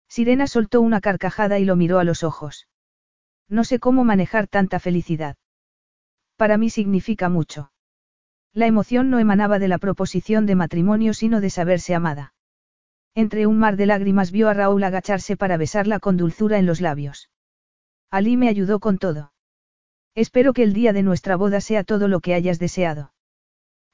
[0.08, 2.70] Sirena soltó una carcajada y lo miró a los ojos.
[3.50, 5.36] No sé cómo manejar tanta felicidad.
[6.38, 7.74] Para mí significa mucho.
[8.54, 12.34] La emoción no emanaba de la proposición de matrimonio sino de saberse amada.
[13.14, 16.80] Entre un mar de lágrimas vio a Raúl agacharse para besarla con dulzura en los
[16.80, 17.30] labios.
[18.10, 19.34] Ali me ayudó con todo.
[20.16, 23.12] Espero que el día de nuestra boda sea todo lo que hayas deseado.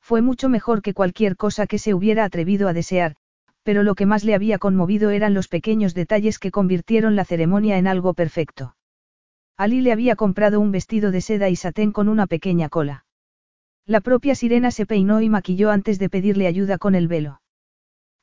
[0.03, 3.15] Fue mucho mejor que cualquier cosa que se hubiera atrevido a desear,
[3.63, 7.77] pero lo que más le había conmovido eran los pequeños detalles que convirtieron la ceremonia
[7.77, 8.75] en algo perfecto.
[9.55, 13.05] Ali le había comprado un vestido de seda y satén con una pequeña cola.
[13.85, 17.41] La propia sirena se peinó y maquilló antes de pedirle ayuda con el velo.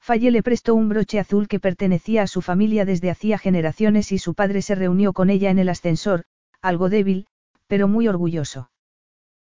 [0.03, 4.19] Falle le prestó un broche azul que pertenecía a su familia desde hacía generaciones y
[4.19, 6.25] su padre se reunió con ella en el ascensor,
[6.61, 7.27] algo débil,
[7.69, 8.71] pero muy orgulloso.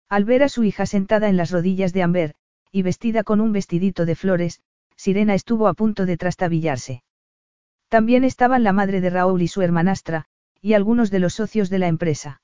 [0.09, 2.35] Al ver a su hija sentada en las rodillas de Amber,
[2.71, 4.61] y vestida con un vestidito de flores,
[4.95, 7.03] Sirena estuvo a punto de trastabillarse.
[7.89, 10.25] También estaban la madre de Raúl y su hermanastra,
[10.61, 12.41] y algunos de los socios de la empresa.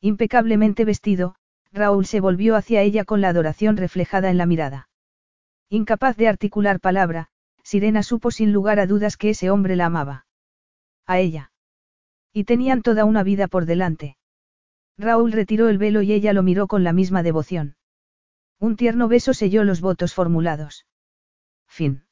[0.00, 1.36] Impecablemente vestido,
[1.72, 4.88] Raúl se volvió hacia ella con la adoración reflejada en la mirada.
[5.68, 7.28] Incapaz de articular palabra,
[7.62, 10.26] Sirena supo sin lugar a dudas que ese hombre la amaba.
[11.06, 11.50] A ella.
[12.32, 14.16] Y tenían toda una vida por delante.
[14.98, 17.76] Raúl retiró el velo y ella lo miró con la misma devoción.
[18.58, 20.86] Un tierno beso selló los votos formulados.
[21.68, 22.05] Fin.